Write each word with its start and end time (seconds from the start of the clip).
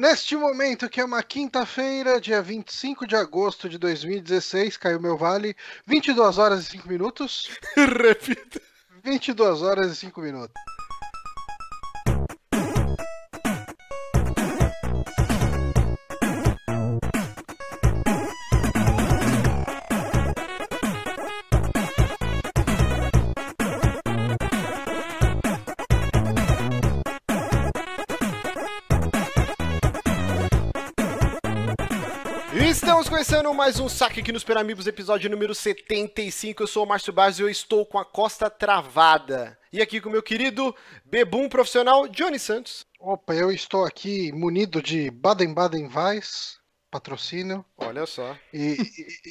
Neste 0.00 0.34
momento, 0.34 0.88
que 0.88 0.98
é 0.98 1.04
uma 1.04 1.22
quinta-feira, 1.22 2.18
dia 2.18 2.40
25 2.40 3.06
de 3.06 3.14
agosto 3.14 3.68
de 3.68 3.76
2016, 3.76 4.78
caiu 4.78 4.98
meu 4.98 5.14
vale, 5.14 5.54
22 5.86 6.38
horas 6.38 6.62
e 6.62 6.70
5 6.70 6.88
minutos. 6.88 7.50
Repita. 7.76 8.62
22 9.04 9.60
horas 9.60 9.92
e 9.92 9.96
5 9.96 10.18
minutos. 10.22 10.54
Começando 33.40 33.54
mais 33.56 33.80
um 33.80 33.88
Saque 33.88 34.20
aqui 34.20 34.32
nos 34.32 34.44
Peramibos, 34.44 34.86
episódio 34.86 35.30
número 35.30 35.54
75. 35.54 36.62
Eu 36.62 36.66
sou 36.66 36.84
o 36.84 36.86
Márcio 36.86 37.10
Barros 37.10 37.38
e 37.38 37.42
eu 37.42 37.48
estou 37.48 37.86
com 37.86 37.98
a 37.98 38.04
costa 38.04 38.50
travada. 38.50 39.58
E 39.72 39.80
aqui 39.80 39.98
com 39.98 40.10
o 40.10 40.12
meu 40.12 40.22
querido 40.22 40.74
bebum 41.06 41.48
profissional, 41.48 42.06
Johnny 42.06 42.38
Santos. 42.38 42.86
Opa, 42.98 43.34
eu 43.34 43.50
estou 43.50 43.86
aqui 43.86 44.30
munido 44.32 44.82
de 44.82 45.10
Baden-Baden 45.10 45.88
Weiss, 45.94 46.58
patrocínio, 46.90 47.64
Olha 47.78 48.04
só. 48.04 48.36
e, 48.52 48.76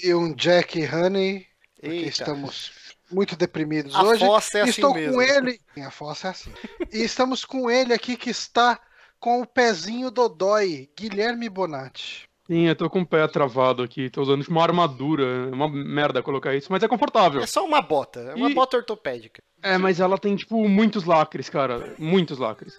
e- 0.04 0.14
um 0.16 0.34
Jack 0.34 0.80
Honey, 0.88 1.46
porque 1.76 1.96
Eita. 1.96 2.10
estamos 2.10 2.72
muito 3.12 3.36
deprimidos 3.36 3.94
A 3.94 4.04
hoje. 4.04 4.26
fossa 4.26 4.58
é 4.58 4.62
assim 4.62 4.70
estou 4.72 4.94
mesmo. 4.96 5.14
com 5.14 5.22
ele. 5.22 5.60
A 5.86 5.92
fossa 5.92 6.30
é 6.30 6.32
assim. 6.32 6.52
e 6.92 7.04
estamos 7.04 7.46
com 7.46 7.70
ele 7.70 7.94
aqui 7.94 8.18
que 8.18 8.32
está 8.32 8.80
com 9.20 9.42
o 9.42 9.46
pezinho 9.46 10.10
dodói, 10.10 10.90
Guilherme 10.98 11.48
Bonatti. 11.50 12.29
Sim, 12.50 12.62
eu 12.68 12.76
tô 12.76 12.90
com 12.90 13.02
o 13.02 13.06
pé 13.06 13.28
travado 13.28 13.84
aqui, 13.84 14.10
tô 14.10 14.24
usando 14.24 14.40
tipo, 14.42 14.52
uma 14.52 14.64
armadura, 14.64 15.24
é 15.24 15.54
uma 15.54 15.70
merda 15.70 16.24
colocar 16.24 16.56
isso, 16.56 16.72
mas 16.72 16.82
é 16.82 16.88
confortável. 16.88 17.42
É 17.44 17.46
só 17.46 17.64
uma 17.64 17.80
bota, 17.80 18.22
é 18.22 18.34
uma 18.34 18.50
E- 18.50 18.56
bota 18.56 18.76
ortopédica. 18.78 19.44
É, 19.62 19.78
mas 19.78 20.00
ela 20.00 20.18
tem, 20.18 20.36
tipo, 20.36 20.68
muitos 20.68 21.04
lacres, 21.04 21.48
cara, 21.48 21.94
muitos 22.00 22.40
lacres. 22.40 22.76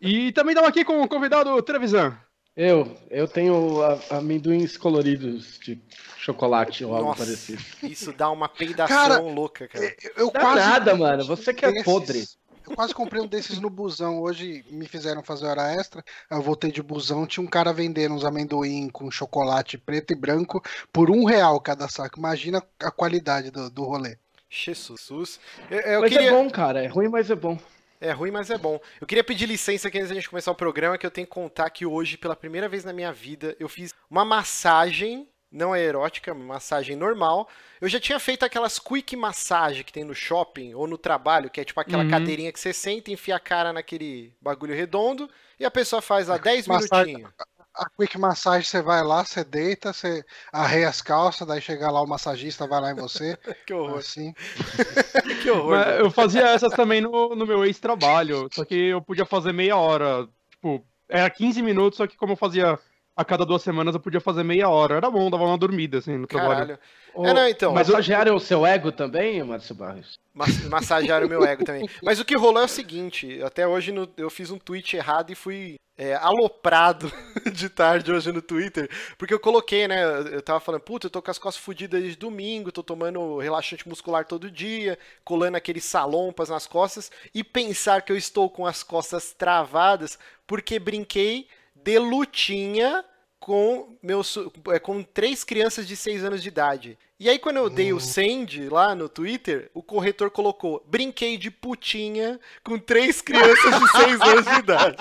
E 0.00 0.32
também 0.32 0.54
estamos 0.54 0.68
aqui 0.70 0.84
com 0.84 1.00
o 1.02 1.06
convidado 1.08 1.62
Trevisan. 1.62 2.18
Eu, 2.56 2.96
eu 3.08 3.28
tenho 3.28 3.80
a- 3.82 4.16
amendoins 4.16 4.76
coloridos 4.76 5.60
de 5.60 5.78
chocolate 6.16 6.84
ou 6.84 6.96
algo 6.96 7.14
parecido. 7.14 7.62
Isso 7.84 8.12
dá 8.12 8.28
uma 8.28 8.48
peidação 8.48 8.96
Cara, 8.96 9.20
louca, 9.20 9.68
cara. 9.68 9.84
Eu, 10.02 10.10
eu 10.26 10.30
Dá 10.32 10.40
quase 10.40 10.68
nada, 10.68 10.96
mano, 10.96 11.24
você 11.24 11.54
que 11.54 11.64
é 11.64 11.84
podre. 11.84 12.24
Eu 12.68 12.74
quase 12.74 12.94
comprei 12.94 13.22
um 13.22 13.26
desses 13.26 13.58
no 13.60 13.70
busão 13.70 14.20
hoje, 14.20 14.64
me 14.70 14.88
fizeram 14.88 15.22
fazer 15.22 15.46
hora 15.46 15.72
extra. 15.72 16.04
Eu 16.30 16.42
voltei 16.42 16.72
de 16.72 16.82
busão, 16.82 17.26
tinha 17.26 17.44
um 17.44 17.48
cara 17.48 17.72
vendendo 17.72 18.14
uns 18.14 18.24
amendoim 18.24 18.88
com 18.88 19.10
chocolate 19.10 19.78
preto 19.78 20.12
e 20.12 20.16
branco 20.16 20.62
por 20.92 21.10
um 21.10 21.24
real 21.24 21.60
cada 21.60 21.88
saco. 21.88 22.18
Imagina 22.18 22.62
a 22.80 22.90
qualidade 22.90 23.50
do, 23.50 23.70
do 23.70 23.84
rolê. 23.84 24.18
Jesus. 24.48 25.38
Eu, 25.70 25.80
eu 25.80 26.00
mas 26.00 26.12
queria... 26.12 26.28
é 26.28 26.32
bom, 26.32 26.50
cara. 26.50 26.82
É 26.82 26.86
ruim, 26.86 27.08
mas 27.08 27.30
é 27.30 27.36
bom. 27.36 27.58
É 28.00 28.12
ruim, 28.12 28.30
mas 28.30 28.50
é 28.50 28.58
bom. 28.58 28.78
Eu 29.00 29.06
queria 29.06 29.24
pedir 29.24 29.46
licença 29.46 29.88
aqui 29.88 29.98
antes 29.98 30.10
da 30.10 30.14
gente 30.14 30.28
começar 30.28 30.50
o 30.50 30.56
programa, 30.56 30.98
que 30.98 31.06
eu 31.06 31.10
tenho 31.10 31.26
que 31.26 31.32
contar 31.32 31.70
que 31.70 31.86
hoje, 31.86 32.18
pela 32.18 32.36
primeira 32.36 32.68
vez 32.68 32.84
na 32.84 32.92
minha 32.92 33.12
vida, 33.12 33.56
eu 33.58 33.68
fiz 33.68 33.94
uma 34.10 34.24
massagem, 34.24 35.28
não 35.56 35.74
é 35.74 35.82
erótica, 35.82 36.32
uma 36.32 36.44
massagem 36.54 36.94
normal. 36.94 37.48
Eu 37.80 37.88
já 37.88 37.98
tinha 37.98 38.18
feito 38.20 38.44
aquelas 38.44 38.78
quick 38.78 39.16
massage 39.16 39.82
que 39.84 39.92
tem 39.92 40.04
no 40.04 40.14
shopping 40.14 40.74
ou 40.74 40.86
no 40.86 40.96
trabalho, 40.98 41.50
que 41.50 41.60
é 41.60 41.64
tipo 41.64 41.80
aquela 41.80 42.04
Uhum. 42.04 42.10
cadeirinha 42.10 42.52
que 42.52 42.60
você 42.60 42.72
senta, 42.72 43.10
enfia 43.10 43.36
a 43.36 43.40
cara 43.40 43.72
naquele 43.72 44.32
bagulho 44.40 44.74
redondo 44.74 45.28
e 45.58 45.64
a 45.64 45.70
pessoa 45.70 46.00
faz 46.02 46.28
lá 46.28 46.36
10 46.38 46.66
Massagem- 46.66 47.16
minutinhos. 47.16 47.34
A 47.78 47.90
quick 47.90 48.16
massagem, 48.16 48.62
você 48.66 48.80
vai 48.80 49.02
lá, 49.04 49.22
você 49.22 49.44
deita, 49.44 49.92
você 49.92 50.24
arreia 50.50 50.88
as 50.88 51.02
calças, 51.02 51.46
daí 51.46 51.60
chega 51.60 51.90
lá 51.90 52.00
o 52.00 52.06
massagista, 52.06 52.66
vai 52.66 52.80
lá 52.80 52.90
em 52.92 52.94
você. 52.94 53.36
Que 53.66 53.74
horror, 53.74 53.98
assim. 53.98 54.32
que 55.42 55.50
horror. 55.50 55.70
Mas 55.76 55.84
velho. 55.86 56.00
eu 56.06 56.10
fazia 56.10 56.42
essas 56.48 56.72
também 56.72 57.02
no, 57.02 57.34
no 57.36 57.46
meu 57.46 57.64
ex-trabalho, 57.66 58.48
só 58.52 58.64
que 58.64 58.74
eu 58.74 59.02
podia 59.02 59.26
fazer 59.26 59.52
meia 59.52 59.76
hora, 59.76 60.26
tipo, 60.50 60.82
era 61.06 61.28
15 61.28 61.60
minutos, 61.62 61.98
só 61.98 62.06
que 62.06 62.16
como 62.16 62.32
eu 62.32 62.36
fazia 62.36 62.78
a 63.16 63.24
cada 63.24 63.46
duas 63.46 63.62
semanas, 63.62 63.94
eu 63.94 64.00
podia 64.00 64.20
fazer 64.20 64.42
meia 64.44 64.68
hora. 64.68 64.96
Era 64.96 65.10
bom, 65.10 65.30
dava 65.30 65.44
uma 65.44 65.56
dormida, 65.56 65.98
assim, 65.98 66.18
no 66.18 66.26
trabalho. 66.26 66.54
Caralho. 66.76 66.78
Ô, 67.14 67.26
É, 67.26 67.32
não, 67.32 67.48
então. 67.48 67.72
Mas 67.72 67.88
massagearam 67.88 68.36
o 68.36 68.40
seu 68.40 68.66
ego 68.66 68.92
também, 68.92 69.42
Márcio 69.42 69.74
Barros? 69.74 70.18
Mas- 70.34 70.68
massagear 70.68 71.24
o 71.24 71.28
meu 71.28 71.42
ego 71.44 71.64
também. 71.64 71.88
Mas 72.04 72.20
o 72.20 72.24
que 72.26 72.36
rolou 72.36 72.60
é 72.60 72.66
o 72.66 72.68
seguinte: 72.68 73.40
até 73.42 73.66
hoje 73.66 73.90
no- 73.90 74.08
eu 74.18 74.28
fiz 74.28 74.50
um 74.50 74.58
tweet 74.58 74.94
errado 74.96 75.30
e 75.30 75.34
fui 75.34 75.76
é, 75.96 76.14
aloprado 76.16 77.10
de 77.54 77.70
tarde 77.70 78.12
hoje 78.12 78.30
no 78.30 78.42
Twitter, 78.42 78.86
porque 79.16 79.32
eu 79.32 79.40
coloquei, 79.40 79.88
né? 79.88 80.04
Eu 80.04 80.26
eu 80.36 80.42
tava 80.42 80.60
falando, 80.60 80.82
puta, 80.82 81.06
eu 81.06 81.10
tô 81.10 81.22
com 81.22 81.30
as 81.30 81.38
costas 81.38 81.64
fodidas 81.64 81.98
desde 82.02 82.18
domingo, 82.18 82.70
tô 82.70 82.82
tomando 82.82 83.38
relaxante 83.38 83.88
muscular 83.88 84.26
todo 84.26 84.50
dia, 84.50 84.98
colando 85.24 85.56
aqueles 85.56 85.86
salompas 85.86 86.50
nas 86.50 86.66
costas, 86.66 87.10
e 87.34 87.42
pensar 87.42 88.02
que 88.02 88.12
eu 88.12 88.16
estou 88.18 88.50
com 88.50 88.66
as 88.66 88.82
costas 88.82 89.32
travadas 89.32 90.18
porque 90.46 90.78
brinquei 90.78 91.48
de 91.86 91.98
lutinha 92.00 93.04
com 93.38 93.96
meus 94.02 94.36
é, 94.72 94.78
com 94.80 95.04
três 95.04 95.44
crianças 95.44 95.86
de 95.86 95.94
6 95.96 96.24
anos 96.24 96.42
de 96.42 96.48
idade. 96.48 96.98
E 97.18 97.28
aí 97.30 97.38
quando 97.38 97.58
eu 97.58 97.70
dei 97.70 97.92
o 97.92 98.00
send 98.00 98.68
lá 98.68 98.92
no 98.92 99.08
Twitter, 99.08 99.70
o 99.72 99.80
corretor 99.84 100.28
colocou: 100.32 100.82
"Brinquei 100.88 101.36
de 101.36 101.48
putinha 101.48 102.40
com 102.64 102.76
três 102.76 103.22
crianças 103.22 103.78
de 103.80 103.88
6 103.92 104.20
anos 104.20 104.44
de 104.46 104.58
idade". 104.58 104.96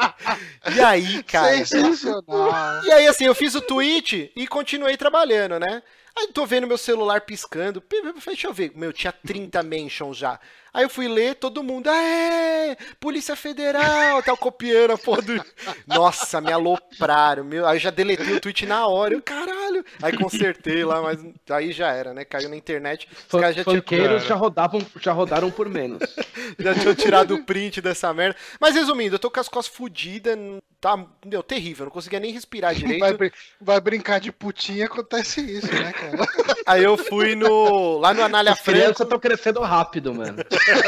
E 0.75 0.79
aí, 0.79 1.23
cara, 1.23 1.65
Sensacional. 1.65 2.85
e 2.85 2.91
aí, 2.91 3.07
assim, 3.07 3.25
eu 3.25 3.33
fiz 3.33 3.55
o 3.55 3.61
tweet 3.61 4.31
e 4.35 4.45
continuei 4.47 4.95
trabalhando, 4.95 5.59
né? 5.59 5.81
Aí 6.17 6.27
tô 6.27 6.45
vendo 6.45 6.67
meu 6.67 6.77
celular 6.77 7.21
piscando. 7.21 7.81
Pi- 7.81 8.01
pi- 8.01 8.13
Deixa 8.27 8.47
eu 8.47 8.53
ver. 8.53 8.71
Meu, 8.75 8.93
tinha 8.93 9.11
30 9.11 9.61
mentions 9.63 10.15
já. 10.17 10.39
Aí 10.75 10.83
eu 10.83 10.89
fui 10.89 11.07
ler, 11.07 11.35
todo 11.35 11.63
mundo. 11.63 11.87
Aê! 11.89 12.75
Polícia 12.99 13.33
Federal! 13.33 14.21
Tava 14.21 14.37
copiando 14.37 14.91
a 14.91 14.97
porra 14.97 15.21
do. 15.21 15.45
Nossa, 15.87 16.41
me 16.41 16.51
alopraram. 16.51 17.45
Meu. 17.45 17.65
Aí 17.65 17.77
eu 17.77 17.79
já 17.79 17.89
deletei 17.89 18.33
o 18.35 18.41
tweet 18.41 18.65
na 18.65 18.85
hora. 18.85 19.13
Eu, 19.13 19.21
caralho! 19.21 19.85
Aí 20.01 20.17
consertei 20.17 20.83
lá, 20.83 21.01
mas 21.01 21.19
aí 21.49 21.71
já 21.71 21.93
era, 21.93 22.13
né? 22.13 22.25
Caiu 22.25 22.49
na 22.49 22.57
internet. 22.57 23.07
Os 23.09 23.23
Fun- 23.29 23.39
caras 23.39 23.55
já 23.55 23.63
tinham 23.63 24.19
já, 24.19 24.35
rodavam, 24.35 24.85
já 24.99 25.13
rodaram 25.13 25.49
por 25.49 25.69
menos. 25.69 25.99
já 26.59 26.73
tinham 26.75 26.93
tirado 26.93 27.35
o 27.35 27.45
print 27.45 27.79
dessa 27.79 28.13
merda. 28.13 28.35
Mas 28.59 28.75
resumindo, 28.75 29.15
eu 29.15 29.19
tô 29.19 29.31
com 29.31 29.39
as 29.39 29.47
costas 29.47 29.73
fodidas. 29.73 30.37
Tá, 30.81 31.03
meu, 31.25 31.41
terrível. 31.41 31.83
Eu 31.83 31.85
não 31.85 31.91
conseguia 31.93 32.19
nem 32.19 32.33
respirar 32.33 32.75
direito. 32.75 32.99
Vai, 32.99 33.13
brin- 33.13 33.31
vai 33.61 33.79
brincar 33.79 34.19
de 34.19 34.29
putinha, 34.31 34.85
acontece 34.87 35.39
isso, 35.39 35.73
né, 35.73 35.93
cara? 35.93 36.17
Aí 36.65 36.83
eu 36.83 36.97
fui 36.97 37.35
no. 37.35 37.99
Lá 37.99 38.13
no 38.13 38.23
Anália 38.23 38.51
As 38.53 38.59
crianças 38.61 38.85
Franco. 38.97 39.03
estão 39.03 39.19
crescendo 39.19 39.59
rápido, 39.61 40.13
mano. 40.13 40.37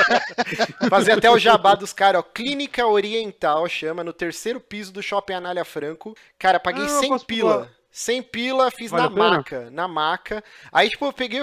Fazer 0.90 1.12
até 1.14 1.30
o 1.30 1.38
jabá 1.38 1.76
dos 1.76 1.94
caras, 1.94 2.20
ó. 2.20 2.24
Clínica 2.24 2.86
Oriental 2.88 3.68
chama, 3.70 4.04
no 4.04 4.14
terceiro 4.14 4.60
piso 4.60 4.92
do 4.92 5.04
Shopping 5.04 5.34
Anália 5.34 5.64
Franco. 5.66 6.16
Cara, 6.40 6.60
paguei 6.60 6.84
Ah, 6.84 6.88
eu 6.90 7.00
100 7.00 7.10
posso 7.10 7.26
pila. 7.26 7.54
pular. 7.54 7.70
100 7.92 8.22
pila, 8.24 8.70
fiz 8.72 8.92
Vale 8.92 9.04
na 9.04 9.10
maca, 9.10 9.70
na 9.72 9.88
maca. 9.88 10.44
Aí, 10.72 10.90
tipo, 10.90 11.06
eu 11.06 11.14
peguei, 11.14 11.42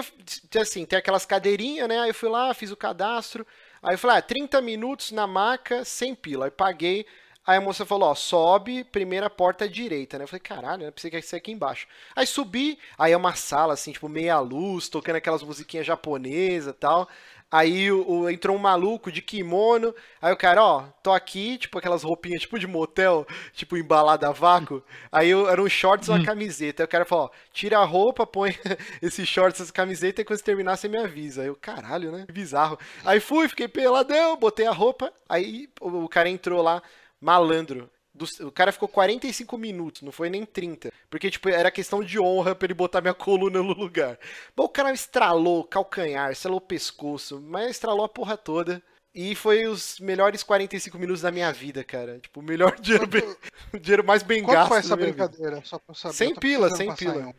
assim, 0.59 0.85
tem 0.85 0.97
aquelas 0.97 1.25
cadeirinhas, 1.25 1.87
né? 1.87 1.99
Aí 1.99 2.09
eu 2.09 2.13
fui 2.15 2.29
lá, 2.29 2.53
fiz 2.53 2.71
o 2.71 2.77
cadastro. 2.77 3.45
Aí 3.83 3.95
eu 3.95 3.97
falei, 3.99 4.17
ah, 4.17 4.21
30 4.21 4.61
minutos 4.61 5.11
na 5.11 5.27
maca, 5.27 5.83
100 5.83 6.15
pila. 6.15 6.45
Aí 6.45 6.51
paguei. 6.51 7.05
Aí 7.45 7.57
a 7.57 7.61
moça 7.61 7.85
falou, 7.85 8.09
ó, 8.09 8.15
sobe, 8.15 8.83
primeira 8.83 9.29
porta 9.29 9.65
à 9.65 9.67
direita, 9.67 10.17
né? 10.17 10.23
Eu 10.23 10.27
falei, 10.27 10.39
caralho, 10.41 10.85
né? 10.85 10.91
Pensei 10.91 11.11
que 11.11 11.17
ia 11.17 11.21
ser 11.21 11.35
aqui 11.37 11.51
embaixo. 11.51 11.87
Aí 12.15 12.25
subi, 12.25 12.79
aí 12.97 13.11
é 13.11 13.17
uma 13.17 13.35
sala, 13.35 13.73
assim, 13.73 13.91
tipo, 13.91 14.09
meia 14.09 14.39
luz, 14.39 14.89
tocando 14.89 15.17
aquelas 15.17 15.43
musiquinhas 15.43 15.85
japonesas 15.85 16.73
e 16.73 16.77
tal. 16.77 17.07
Aí 17.51 17.91
o, 17.91 18.05
o- 18.23 18.29
entrou 18.29 18.55
um 18.55 18.59
maluco 18.59 19.11
de 19.11 19.21
kimono. 19.21 19.93
Aí 20.21 20.33
o 20.33 20.37
cara, 20.37 20.63
ó, 20.63 20.81
tô 21.03 21.11
aqui, 21.13 21.57
tipo 21.59 21.77
aquelas 21.77 22.03
roupinhas 22.03 22.41
tipo 22.41 22.57
de 22.59 22.65
motel, 22.67 23.25
tipo 23.53 23.77
embalada 23.77 24.27
a 24.27 24.31
vácuo. 24.31 24.83
Aí 25.11 25.29
eu, 25.29 25.47
era 25.47 25.61
um 25.61 25.69
shorts 25.69 26.07
e 26.07 26.11
uma 26.11 26.19
camiseta. 26.19 26.81
Aí 26.83 26.85
o 26.85 26.89
cara 26.89 27.05
falou, 27.05 27.25
ó, 27.25 27.29
tira 27.53 27.77
a 27.79 27.85
roupa, 27.85 28.25
põe 28.25 28.57
esse 29.01 29.25
shorts, 29.25 29.61
essa 29.61 29.71
camiseta 29.71 30.21
e 30.21 30.25
quando 30.25 30.39
você 30.39 30.43
terminar 30.45 30.75
você 30.77 30.87
me 30.87 30.97
avisa. 30.97 31.41
Aí 31.43 31.47
eu, 31.47 31.55
caralho, 31.55 32.11
né? 32.11 32.25
Que 32.25 32.33
bizarro. 32.33 32.77
Aí 33.03 33.19
fui, 33.19 33.47
fiquei 33.47 33.67
peladão, 33.67 34.35
botei 34.37 34.65
a 34.65 34.71
roupa. 34.71 35.13
Aí 35.29 35.69
o, 35.79 36.05
o 36.05 36.09
cara 36.09 36.27
entrou 36.29 36.61
lá, 36.61 36.81
malandro. 37.25 37.89
Do- 38.13 38.47
o 38.47 38.51
cara 38.51 38.71
ficou 38.71 38.87
45 38.87 39.57
minutos, 39.57 40.01
não 40.01 40.11
foi 40.11 40.29
nem 40.29 40.45
30. 40.45 40.89
Porque, 41.09 41.29
tipo, 41.29 41.49
era 41.49 41.69
questão 41.69 42.01
de 42.01 42.17
honra 42.17 42.55
pra 42.55 42.65
ele 42.65 42.73
botar 42.73 43.01
minha 43.01 43.13
coluna 43.15 43.61
no 43.61 43.73
lugar. 43.73 44.17
Bom, 44.55 44.63
o 44.63 44.69
cara 44.69 44.93
estralou 44.93 45.59
o 45.61 45.63
calcanhar, 45.65 46.31
estralou 46.31 46.59
o 46.59 46.65
pescoço, 46.65 47.41
mas 47.41 47.71
estralou 47.71 48.05
a 48.05 48.09
porra 48.09 48.37
toda. 48.37 48.81
E 49.13 49.33
foi 49.33 49.65
os 49.65 49.97
melhores 49.99 50.43
45 50.43 50.97
minutos 50.99 51.21
da 51.21 51.31
minha 51.31 51.51
vida, 51.51 51.83
cara. 51.85 52.19
Tipo, 52.19 52.39
o 52.41 52.43
melhor 52.43 52.75
dinheiro, 52.79 53.07
bem- 53.07 53.35
o 53.73 53.79
dinheiro 53.79 54.03
mais 54.05 54.23
bem 54.23 54.43
Quanto 54.43 54.53
gasto 54.55 54.67
foi 54.69 54.77
da 54.81 54.85
essa 54.85 54.95
vida. 54.95 55.07
brincadeira? 55.07 55.61
Só 55.65 55.79
pra 55.79 55.95
saber. 55.95 56.13
100 56.15 56.27
eu 56.29 56.33
tô 56.35 56.39
pila, 56.41 56.67
precisando 56.67 56.77
100 56.77 56.87
passar 56.87 57.11
pila. 57.13 57.21
em 57.21 57.25
um. 57.27 57.33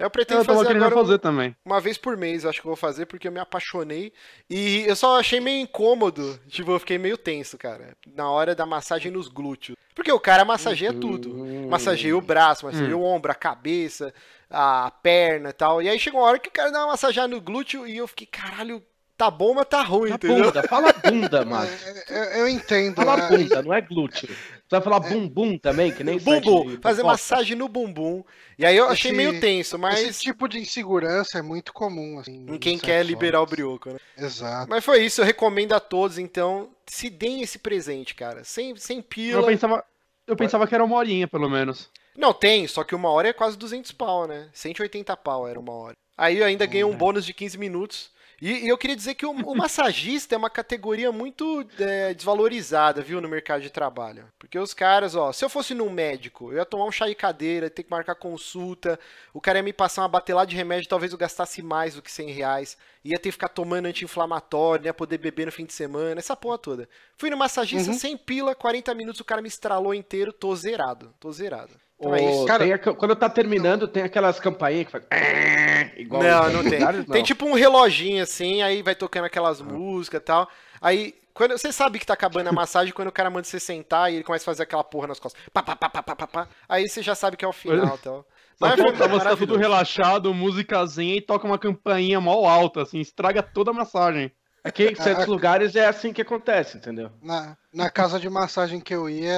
100 0.00 0.06
pila. 0.06 0.06
barato. 0.06 0.06
Eu 0.06 0.10
pretendo 0.10 0.40
Eu 0.40 0.44
fazer 0.44 0.76
agora 0.76 0.94
fazer 0.94 1.18
também. 1.18 1.56
uma 1.64 1.80
vez 1.80 1.98
por 1.98 2.16
mês, 2.16 2.44
eu 2.44 2.50
acho 2.50 2.60
que 2.60 2.66
eu 2.66 2.70
vou 2.70 2.76
fazer, 2.76 3.06
porque 3.06 3.28
eu 3.28 3.32
me 3.32 3.40
apaixonei. 3.40 4.12
E 4.48 4.84
eu 4.86 4.96
só 4.96 5.18
achei 5.18 5.40
meio 5.40 5.62
incômodo. 5.62 6.38
Tipo, 6.48 6.72
eu 6.72 6.78
fiquei 6.80 6.98
meio 6.98 7.16
tenso, 7.18 7.58
cara. 7.58 7.96
Na 8.14 8.30
hora 8.30 8.54
da 8.54 8.64
massagem 8.66 9.12
nos 9.12 9.28
glúteos. 9.28 9.76
Porque 9.94 10.10
o 10.12 10.20
cara 10.20 10.44
massageia 10.44 10.92
tudo. 10.92 11.34
Massageia 11.68 12.16
o 12.16 12.20
braço, 12.20 12.64
massageia 12.66 12.96
o 12.96 13.02
ombro, 13.02 13.30
a 13.30 13.34
cabeça, 13.34 14.14
a 14.48 14.90
perna 15.02 15.50
e 15.50 15.52
tal. 15.52 15.82
E 15.82 15.88
aí 15.88 15.98
chegou 15.98 16.20
uma 16.20 16.26
hora 16.28 16.38
que 16.38 16.48
o 16.48 16.52
cara 16.52 16.70
dá 16.70 16.80
uma 16.80 16.92
massageada 16.92 17.28
no 17.28 17.40
glúteo 17.40 17.86
e 17.86 17.96
eu 17.98 18.06
fiquei, 18.08 18.26
caralho, 18.26 18.82
tá 19.24 19.30
bom, 19.30 19.52
mas 19.54 19.66
tá 19.68 19.82
ruim, 19.82 20.08
Fala 20.08 20.14
entendeu? 20.16 20.44
bunda, 20.44 20.62
fala 20.68 20.92
bunda, 20.92 21.44
Márcio. 21.46 21.88
Eu, 22.08 22.22
eu 22.24 22.48
entendo. 22.48 22.94
Fala 22.96 23.16
né? 23.16 23.28
bunda, 23.28 23.62
não 23.62 23.74
é 23.74 23.80
glúteo. 23.80 24.28
Você 24.28 24.76
vai 24.76 24.80
falar 24.80 25.00
bumbum 25.00 25.58
também, 25.58 25.92
que 25.92 26.02
nem 26.02 26.18
Bumbum, 26.18 26.70
de 26.70 26.76
fazer 26.78 27.02
massagem 27.02 27.56
no 27.56 27.68
bumbum. 27.68 28.24
E 28.58 28.64
aí 28.64 28.76
eu 28.76 28.88
achei 28.88 29.10
Esse- 29.10 29.16
meio 29.16 29.40
tenso, 29.40 29.78
mas 29.78 30.00
Esse 30.00 30.22
tipo 30.22 30.48
de 30.48 30.58
insegurança 30.58 31.38
é 31.38 31.42
muito 31.42 31.72
comum, 31.72 32.18
assim. 32.18 32.46
em 32.48 32.58
quem 32.58 32.76
em 32.76 32.78
quer 32.78 33.04
liberar 33.04 33.38
o 33.40 33.42
homens. 33.42 33.50
brioco, 33.54 33.90
né? 33.90 33.98
Exato. 34.16 34.70
Mas 34.70 34.84
foi 34.84 35.04
isso, 35.04 35.20
eu 35.20 35.24
recomendo 35.24 35.72
a 35.72 35.80
todos, 35.80 36.18
então, 36.18 36.70
se 36.86 37.10
deem 37.10 37.42
esse 37.42 37.58
presente, 37.58 38.14
cara. 38.14 38.42
Sem, 38.44 38.74
sem 38.76 38.98
Eu 38.98 39.02
pila. 39.02 39.46
pensava, 39.46 39.84
eu 40.26 40.36
pensava 40.36 40.66
que 40.66 40.74
era 40.74 40.84
uma 40.84 40.96
horinha, 40.96 41.26
pelo 41.28 41.50
menos. 41.50 41.90
Não, 42.16 42.32
tem, 42.32 42.66
só 42.66 42.84
que 42.84 42.94
uma 42.94 43.10
hora 43.10 43.28
é 43.28 43.32
quase 43.32 43.56
200 43.58 43.92
pau, 43.92 44.26
né? 44.26 44.48
180 44.52 45.16
pau 45.16 45.46
era 45.48 45.58
uma 45.58 45.72
hora. 45.72 45.94
Aí 46.16 46.38
eu 46.38 46.44
ainda 46.44 46.66
ganhei 46.66 46.84
um 46.84 46.94
bônus 46.96 47.24
de 47.24 47.32
15 47.34 47.56
minutos. 47.58 48.10
E, 48.40 48.64
e 48.64 48.68
eu 48.68 48.78
queria 48.78 48.96
dizer 48.96 49.14
que 49.16 49.26
o, 49.26 49.30
o 49.32 49.54
massagista 49.54 50.34
é 50.34 50.38
uma 50.38 50.48
categoria 50.48 51.12
muito 51.12 51.62
é, 51.78 52.14
desvalorizada, 52.14 53.02
viu, 53.02 53.20
no 53.20 53.28
mercado 53.28 53.60
de 53.60 53.68
trabalho. 53.70 54.26
Porque 54.38 54.58
os 54.58 54.72
caras, 54.72 55.14
ó, 55.14 55.30
se 55.30 55.44
eu 55.44 55.50
fosse 55.50 55.74
num 55.74 55.90
médico, 55.90 56.50
eu 56.50 56.56
ia 56.56 56.64
tomar 56.64 56.86
um 56.86 56.92
chá 56.92 57.06
de 57.06 57.14
cadeira, 57.14 57.66
ia 57.66 57.70
ter 57.70 57.82
que 57.82 57.90
marcar 57.90 58.14
consulta, 58.14 58.98
o 59.34 59.40
cara 59.40 59.58
ia 59.58 59.62
me 59.62 59.72
passar 59.74 60.02
uma 60.02 60.08
batelada 60.08 60.46
de 60.50 60.56
remédio, 60.56 60.88
talvez 60.88 61.12
eu 61.12 61.18
gastasse 61.18 61.60
mais 61.60 61.94
do 61.94 62.02
que 62.02 62.10
100 62.10 62.30
reais, 62.30 62.78
ia 63.04 63.18
ter 63.18 63.28
que 63.28 63.32
ficar 63.32 63.48
tomando 63.50 63.86
anti-inflamatório, 63.86 64.86
ia 64.86 64.94
poder 64.94 65.18
beber 65.18 65.44
no 65.46 65.52
fim 65.52 65.66
de 65.66 65.74
semana, 65.74 66.18
essa 66.18 66.34
porra 66.34 66.56
toda. 66.58 66.88
Fui 67.18 67.28
no 67.28 67.36
massagista, 67.36 67.90
Uhum. 67.90 67.98
sem 67.98 68.16
pila, 68.16 68.54
40 68.54 68.94
minutos, 68.94 69.20
o 69.20 69.24
cara 69.24 69.42
me 69.42 69.48
estralou 69.48 69.92
inteiro, 69.94 70.32
tô 70.32 70.54
zerado, 70.56 71.14
tô 71.20 71.30
zerado. 71.30 71.74
Então 72.00 72.14
é 72.14 72.24
isso. 72.32 72.46
Cara- 72.46 72.64
tem 72.64 72.72
aqu- 72.72 72.94
quando 72.94 73.14
tá 73.14 73.28
terminando, 73.28 73.86
tem 73.86 74.02
aquelas 74.02 74.40
campainhas 74.40 74.86
que 74.86 74.92
faz. 74.92 75.04
Igual 75.96 76.22
Não, 76.22 76.50
não 76.50 76.64
tem. 76.70 76.80
não. 76.80 77.04
Tem 77.04 77.22
tipo 77.22 77.44
um 77.46 77.52
reloginho 77.52 78.22
assim, 78.22 78.62
aí 78.62 78.82
vai 78.82 78.94
tocando 78.94 79.26
aquelas 79.26 79.60
músicas 79.60 80.20
e 80.20 80.24
tal. 80.24 80.48
Aí, 80.80 81.14
quando 81.34 81.52
você 81.52 81.70
sabe 81.70 81.98
que 81.98 82.06
tá 82.06 82.14
acabando 82.14 82.48
a 82.48 82.52
massagem 82.52 82.92
quando 82.92 83.08
o 83.08 83.12
cara 83.12 83.28
manda 83.28 83.44
você 83.44 83.60
sentar 83.60 84.10
e 84.10 84.16
ele 84.16 84.24
começa 84.24 84.44
a 84.44 84.46
fazer 84.52 84.62
aquela 84.62 84.82
porra 84.82 85.08
nas 85.08 85.20
costas. 85.20 85.40
Pá, 85.52 85.62
pá, 85.62 85.76
pá, 85.76 85.90
pá, 85.90 86.02
pá, 86.02 86.16
pá, 86.16 86.26
pá. 86.26 86.48
Aí 86.66 86.88
você 86.88 87.02
já 87.02 87.14
sabe 87.14 87.36
que 87.36 87.44
é 87.44 87.48
o 87.48 87.52
final 87.52 87.96
e 87.96 87.98
tal. 87.98 88.26
Só 88.58 88.66
Mas 88.66 88.80
foi 88.80 88.92
você 88.92 89.24
tá 89.24 89.36
tudo 89.36 89.56
relaxado, 89.56 90.32
musicazinha 90.34 91.16
e 91.16 91.20
toca 91.20 91.46
uma 91.46 91.58
campainha 91.58 92.20
mal 92.20 92.46
alta, 92.46 92.82
assim, 92.82 92.98
estraga 93.00 93.42
toda 93.42 93.70
a 93.70 93.74
massagem. 93.74 94.30
Aqui 94.62 94.84
em 94.88 94.94
certos 94.94 95.26
lugares 95.26 95.74
é 95.74 95.86
assim 95.86 96.12
que 96.12 96.20
acontece, 96.20 96.76
entendeu? 96.76 97.10
Na, 97.22 97.56
na 97.72 97.88
casa 97.88 98.20
de 98.20 98.28
massagem 98.28 98.78
que 98.78 98.94
eu 98.94 99.08
ia, 99.08 99.32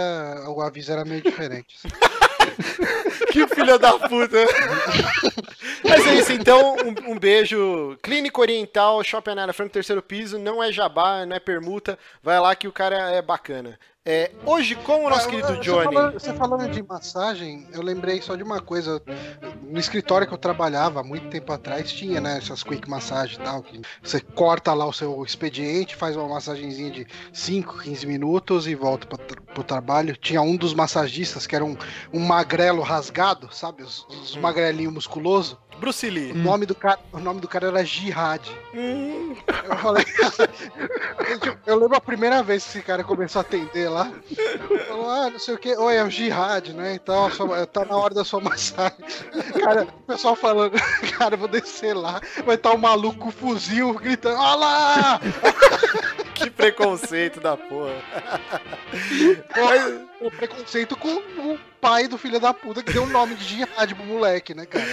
o 0.49 0.61
aviso 0.61 0.91
era 0.91 1.05
meio 1.05 1.23
diferente. 1.23 1.77
Que 3.31 3.47
filha 3.49 3.79
da 3.79 3.99
puta. 3.99 4.37
Mas 5.85 6.07
é 6.07 6.15
isso, 6.15 6.33
então, 6.33 6.77
um, 6.77 7.13
um 7.13 7.19
beijo. 7.19 7.97
Clínica 8.03 8.41
Oriental, 8.41 9.03
Shopping 9.03 9.31
Anara 9.31 9.53
Franco, 9.53 9.73
terceiro 9.73 10.03
piso. 10.03 10.39
Não 10.39 10.63
é 10.63 10.71
jabá, 10.73 11.25
não 11.27 11.37
é 11.37 11.41
permuta. 11.41 11.99
Vai 12.23 12.39
lá 12.39 12.55
que 12.55 12.69
o 12.69 12.73
cara 12.73 13.11
é 13.11 13.23
bacana. 13.23 13.79
É, 14.05 14.33
hoje, 14.45 14.75
como 14.75 15.07
o 15.07 15.11
nosso 15.11 15.29
Ah, 15.29 15.31
querido 15.31 15.47
você 15.47 15.61
Johnny. 15.61 15.85
falando- 15.85 16.13
Você 16.15 16.33
falando 16.35 16.69
de 16.69 16.83
massagem, 16.83 17.69
eu 17.73 17.81
lembrei 17.81 18.21
só 18.21 18.35
de 18.35 18.43
uma 18.43 18.61
coisa. 18.61 19.01
No 19.63 19.79
escritório 19.79 20.27
que 20.27 20.35
eu 20.35 20.39
trabalhava 20.39 20.99
há 21.01 21.05
muito 21.05 21.29
tempo 21.31 21.53
atrás, 21.53 21.93
tinha, 21.93 22.21
né, 22.21 22.37
essas 22.39 22.65
quick 22.65 22.91
massagem 22.91 23.39
e 23.41 23.45
tal, 23.45 23.63
que 23.63 23.81
você 24.03 24.21
corta 24.21 24.75
lá 24.75 24.85
o 24.87 24.93
seu 24.93 25.23
expediente, 25.25 25.95
faz 25.95 26.17
uma 26.17 26.27
massagenzinha 26.29 26.91
de 26.91 27.07
5, 27.33 27.79
15 27.79 28.05
minutos 28.05 28.67
e 28.67 28.75
volta 28.75 29.07
pra, 29.07 29.19
pro 29.55 29.63
trabalho. 29.63 30.17
Tinha 30.17 30.43
um 30.43 30.57
dos 30.57 30.75
massagistas 30.75 31.47
que 31.47 31.55
era 31.55 31.65
um, 31.65 31.77
um 32.13 32.19
magrelo 32.27 32.83
rasgado, 32.83 33.55
sabe? 33.55 33.85
Os, 33.85 34.05
os 34.09 34.37
magrelinhos 34.37 34.93
musculosos. 34.93 35.57
Bruce 35.83 36.09
Lee. 36.09 36.31
O 36.31 36.37
nome 36.37 36.65
do 36.65 36.77
cara, 36.77 37.01
o 37.13 37.19
nome 37.19 37.41
do 37.41 37.49
cara 37.49 37.67
era 37.67 37.85
Jihad. 37.85 38.41
Hum, 38.73 39.35
Eu 39.69 39.77
falei. 39.79 40.05
eu 41.67 41.77
lembro 41.77 41.97
a 41.97 42.01
primeira 42.01 42.41
vez 42.41 42.63
que 42.63 42.71
esse 42.79 42.83
cara 42.87 43.03
começou 43.03 43.41
a 43.41 43.43
atender 43.43 43.89
lá. 43.89 44.09
Falou, 44.87 45.11
ah, 45.11 45.29
não 45.29 45.41
sei 45.41 45.55
o 45.55 45.59
que. 45.59 45.75
Oi, 45.77 45.97
é 45.97 46.05
o 46.05 46.09
Jihad, 46.09 46.69
né? 46.73 46.95
Então, 46.95 47.29
sua- 47.33 47.67
tá 47.67 47.85
na 47.85 47.97
hora 47.97 48.15
da 48.15 48.25
sua 48.25 48.41
massagem. 48.41 48.97
Cara, 49.61 49.83
o 49.83 50.03
pessoal 50.07 50.37
falando, 50.37 50.75
cara, 51.19 51.37
vou 51.37 51.49
descer 51.49 51.95
lá. 51.97 52.21
Vai 52.47 52.55
estar 52.55 52.71
um 52.73 52.79
maluco 52.79 53.19
com 53.19 53.31
fuzil 53.33 53.93
gritando, 53.95 54.39
olha 54.39 54.55
lá! 54.57 55.21
Que 56.35 56.51
preconceito 56.51 57.41
da 57.41 57.57
porra. 57.57 57.93
O 60.21 60.31
preconceito 60.31 60.97
com 60.97 61.09
o 61.09 61.59
pai 61.81 62.07
do 62.07 62.17
filho 62.17 62.39
da 62.39 62.55
puta 62.55 62.83
que 62.83 62.93
deu 62.93 63.03
o 63.03 63.09
nome 63.09 63.35
de 63.35 63.45
Jihad 63.45 63.93
pro 63.95 64.05
moleque, 64.05 64.55
né, 64.55 64.65
cara? 64.67 64.85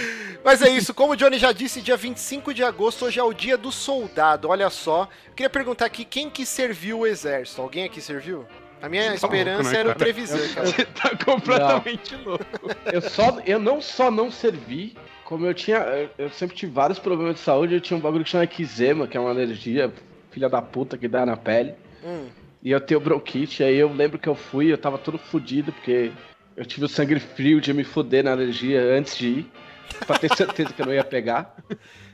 Mas 0.44 0.60
é 0.60 0.68
isso, 0.68 0.92
como 0.92 1.12
o 1.12 1.16
Johnny 1.16 1.38
já 1.38 1.52
disse, 1.52 1.80
dia 1.80 1.96
25 1.96 2.52
de 2.52 2.64
agosto, 2.64 3.04
hoje 3.04 3.20
é 3.20 3.22
o 3.22 3.32
dia 3.32 3.56
do 3.56 3.70
soldado, 3.70 4.48
olha 4.48 4.68
só. 4.70 5.08
Eu 5.28 5.34
queria 5.34 5.50
perguntar 5.50 5.84
aqui, 5.86 6.04
quem 6.04 6.28
que 6.28 6.44
serviu 6.44 7.00
o 7.00 7.06
exército? 7.06 7.62
Alguém 7.62 7.84
aqui 7.84 8.00
serviu? 8.00 8.44
A 8.82 8.88
minha 8.88 9.06
Tá 9.08 9.14
esperança 9.14 9.62
louco, 9.62 9.72
né, 9.74 9.78
era 9.80 9.88
o? 9.90 9.94
Trevisan, 9.94 10.48
cara. 10.54 10.66
Você 10.66 10.84
tá 11.00 11.10
completamente 11.24 12.16
louco. 12.16 12.44
Eu, 12.92 13.02
só, 13.02 13.38
eu 13.46 13.58
não 13.60 13.80
só 13.80 14.10
não 14.10 14.30
servi, 14.32 14.96
como 15.24 15.46
eu 15.46 15.54
tinha. 15.54 15.76
eu- 15.78 16.10
Eu 16.18 16.30
sempre 16.30 16.56
tive 16.56 16.72
vários 16.72 16.98
problemas 16.98 17.34
de 17.36 17.40
saúde. 17.42 17.74
Eu 17.74 17.80
tinha 17.80 17.96
um 17.96 18.00
bagulho 18.00 18.24
que 18.24 18.30
chama 18.30 18.44
eczema, 18.44 19.06
que 19.06 19.16
é 19.16 19.20
uma 19.20 19.30
alergia, 19.30 19.92
filha 20.30 20.48
da 20.48 20.60
puta, 20.62 20.96
que 20.98 21.08
dá 21.08 21.24
na 21.26 21.36
pele. 21.36 21.74
Hum, 22.04 22.26
E 22.62 22.70
eu 22.70 22.80
tenho 22.80 23.00
bronquite. 23.00 23.62
Aí 23.62 23.76
eu 23.76 23.92
lembro 23.92 24.18
que 24.18 24.28
eu 24.28 24.34
fui, 24.34 24.72
eu 24.72 24.78
tava 24.78 24.98
todo 24.98 25.18
fudido, 25.18 25.72
porque 25.72 26.12
eu 26.56 26.64
tive 26.64 26.84
o 26.86 26.88
sangue 26.88 27.18
frio 27.18 27.60
de 27.60 27.72
me 27.72 27.84
fuder 27.84 28.24
na 28.24 28.32
alergia 28.32 28.82
antes 28.82 29.16
de 29.16 29.26
ir. 29.28 29.50
Pra 30.06 30.18
ter 30.18 30.28
certeza 30.36 30.72
que 30.72 30.80
eu 30.82 30.86
não 30.86 30.94
ia 30.94 31.04
pegar. 31.04 31.54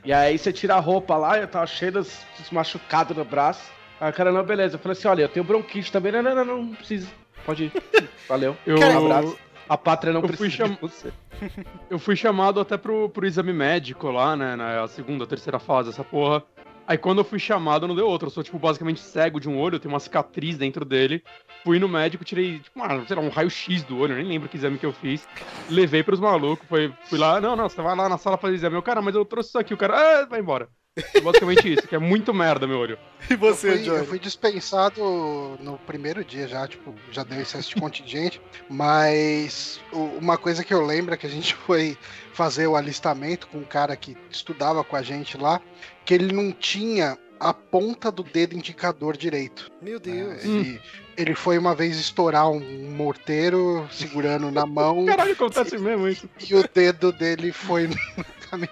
E 0.03 0.11
aí 0.11 0.37
você 0.37 0.51
tira 0.51 0.75
a 0.75 0.79
roupa 0.79 1.15
lá, 1.15 1.37
eu 1.37 1.47
tava 1.47 1.67
cheio 1.67 1.91
dos, 1.93 2.25
dos 2.37 2.49
machucados 2.51 3.15
no 3.15 3.23
braço. 3.25 3.71
Aí 3.99 4.09
o 4.09 4.13
cara, 4.13 4.31
não, 4.31 4.43
beleza. 4.43 4.75
Eu 4.75 4.79
falei 4.79 4.97
assim, 4.97 5.07
olha, 5.07 5.21
eu 5.23 5.29
tenho 5.29 5.43
bronquite 5.45 5.91
também. 5.91 6.11
Não, 6.11 6.21
não, 6.23 6.35
não, 6.35 6.45
não, 6.45 6.63
não 6.63 6.75
precisa. 6.75 7.07
Pode 7.45 7.65
ir. 7.65 7.71
Valeu. 8.27 8.55
Eu, 8.65 8.77
Um 8.79 8.97
abraço. 9.05 9.37
A 9.69 9.77
pátria 9.77 10.13
não 10.13 10.21
eu 10.21 10.27
fui 10.29 10.37
precisa 10.37 10.65
cham- 10.65 10.75
de 10.75 10.79
você. 10.81 11.11
eu 11.89 11.99
fui 11.99 12.15
chamado 12.15 12.59
até 12.59 12.77
pro, 12.77 13.09
pro 13.09 13.25
exame 13.27 13.51
médico 13.51 14.09
lá, 14.09 14.35
né? 14.35 14.55
Na 14.55 14.87
segunda, 14.87 15.27
terceira 15.27 15.59
fase, 15.59 15.89
essa 15.89 16.03
porra. 16.05 16.41
Aí 16.87 16.97
quando 16.97 17.17
eu 17.17 17.25
fui 17.25 17.37
chamado, 17.37 17.87
não 17.87 17.95
deu 17.95 18.07
outra. 18.07 18.27
Eu 18.27 18.31
sou, 18.31 18.41
tipo, 18.43 18.57
basicamente 18.57 19.01
cego 19.01 19.39
de 19.39 19.49
um 19.49 19.59
olho, 19.59 19.75
eu 19.75 19.79
tenho 19.79 19.93
uma 19.93 19.99
cicatriz 19.99 20.57
dentro 20.57 20.85
dele. 20.85 21.21
Fui 21.63 21.79
no 21.79 21.89
médico, 21.89 22.23
tirei, 22.23 22.59
tipo, 22.59 22.79
uma, 22.79 23.05
sei 23.05 23.15
lá, 23.15 23.21
um 23.21 23.29
raio-x 23.29 23.83
do 23.83 23.97
olho, 23.97 24.13
eu 24.13 24.17
nem 24.17 24.27
lembro 24.27 24.47
que 24.47 24.55
exame 24.55 24.77
que 24.79 24.85
eu 24.85 24.93
fiz. 24.93 25.27
Levei 25.69 26.01
pros 26.01 26.19
malucos, 26.19 26.65
foi, 26.67 26.93
fui 27.03 27.19
lá, 27.19 27.41
não, 27.41 27.55
não, 27.57 27.67
você 27.67 27.81
vai 27.81 27.95
lá 27.95 28.07
na 28.07 28.17
sala 28.17 28.37
fazer 28.37 28.55
exame. 28.55 28.75
Eu, 28.75 28.81
cara, 28.83 29.01
mas 29.01 29.15
eu 29.15 29.25
trouxe 29.25 29.49
isso 29.49 29.59
aqui, 29.59 29.73
o 29.73 29.77
cara, 29.77 30.21
ah, 30.21 30.25
vai 30.25 30.39
embora. 30.39 30.69
Foi 31.11 31.21
basicamente 31.21 31.71
isso, 31.73 31.87
que 31.87 31.95
é 31.95 31.99
muito 31.99 32.33
merda, 32.33 32.65
meu 32.67 32.79
olho. 32.79 32.97
E 33.29 33.33
Eu 33.33 33.37
você, 33.37 33.77
fui, 33.77 33.89
eu 33.89 34.05
fui 34.05 34.19
dispensado 34.19 35.57
no 35.59 35.77
primeiro 35.85 36.23
dia 36.23 36.47
já, 36.47 36.67
tipo, 36.67 36.93
já 37.11 37.23
deu 37.23 37.39
excesso 37.41 37.69
de 37.69 37.75
contingente, 37.81 38.41
mas 38.69 39.79
o- 39.91 40.17
uma 40.19 40.37
coisa 40.37 40.63
que 40.63 40.73
eu 40.73 40.85
lembro 40.85 41.13
é 41.13 41.17
que 41.17 41.27
a 41.27 41.29
gente 41.29 41.53
foi 41.65 41.97
fazer 42.33 42.67
o 42.67 42.75
alistamento 42.75 43.47
com 43.47 43.59
um 43.59 43.63
cara 43.63 43.95
que 43.95 44.15
estudava 44.29 44.83
com 44.83 44.95
a 44.95 45.01
gente 45.01 45.37
lá, 45.37 45.59
que 46.05 46.13
ele 46.13 46.33
não 46.33 46.51
tinha 46.51 47.17
a 47.39 47.53
ponta 47.53 48.11
do 48.11 48.23
dedo 48.23 48.55
indicador 48.55 49.17
direito. 49.17 49.71
Meu 49.81 49.95
né? 49.95 49.99
Deus. 49.99 50.43
Ele, 50.43 50.81
ele 51.15 51.35
foi 51.35 51.57
uma 51.57 51.75
vez 51.75 51.97
estourar 51.97 52.49
um 52.49 52.59
morteiro 52.91 53.87
segurando 53.91 54.51
na 54.51 54.65
mão 54.65 55.05
Caralho, 55.05 55.33
acontece 55.33 55.77
mesmo 55.77 56.07
isso. 56.07 56.29
e 56.47 56.55
o 56.55 56.67
dedo 56.73 57.11
dele 57.11 57.51
foi 57.51 57.87
no 57.87 57.95
caminho. 58.49 58.71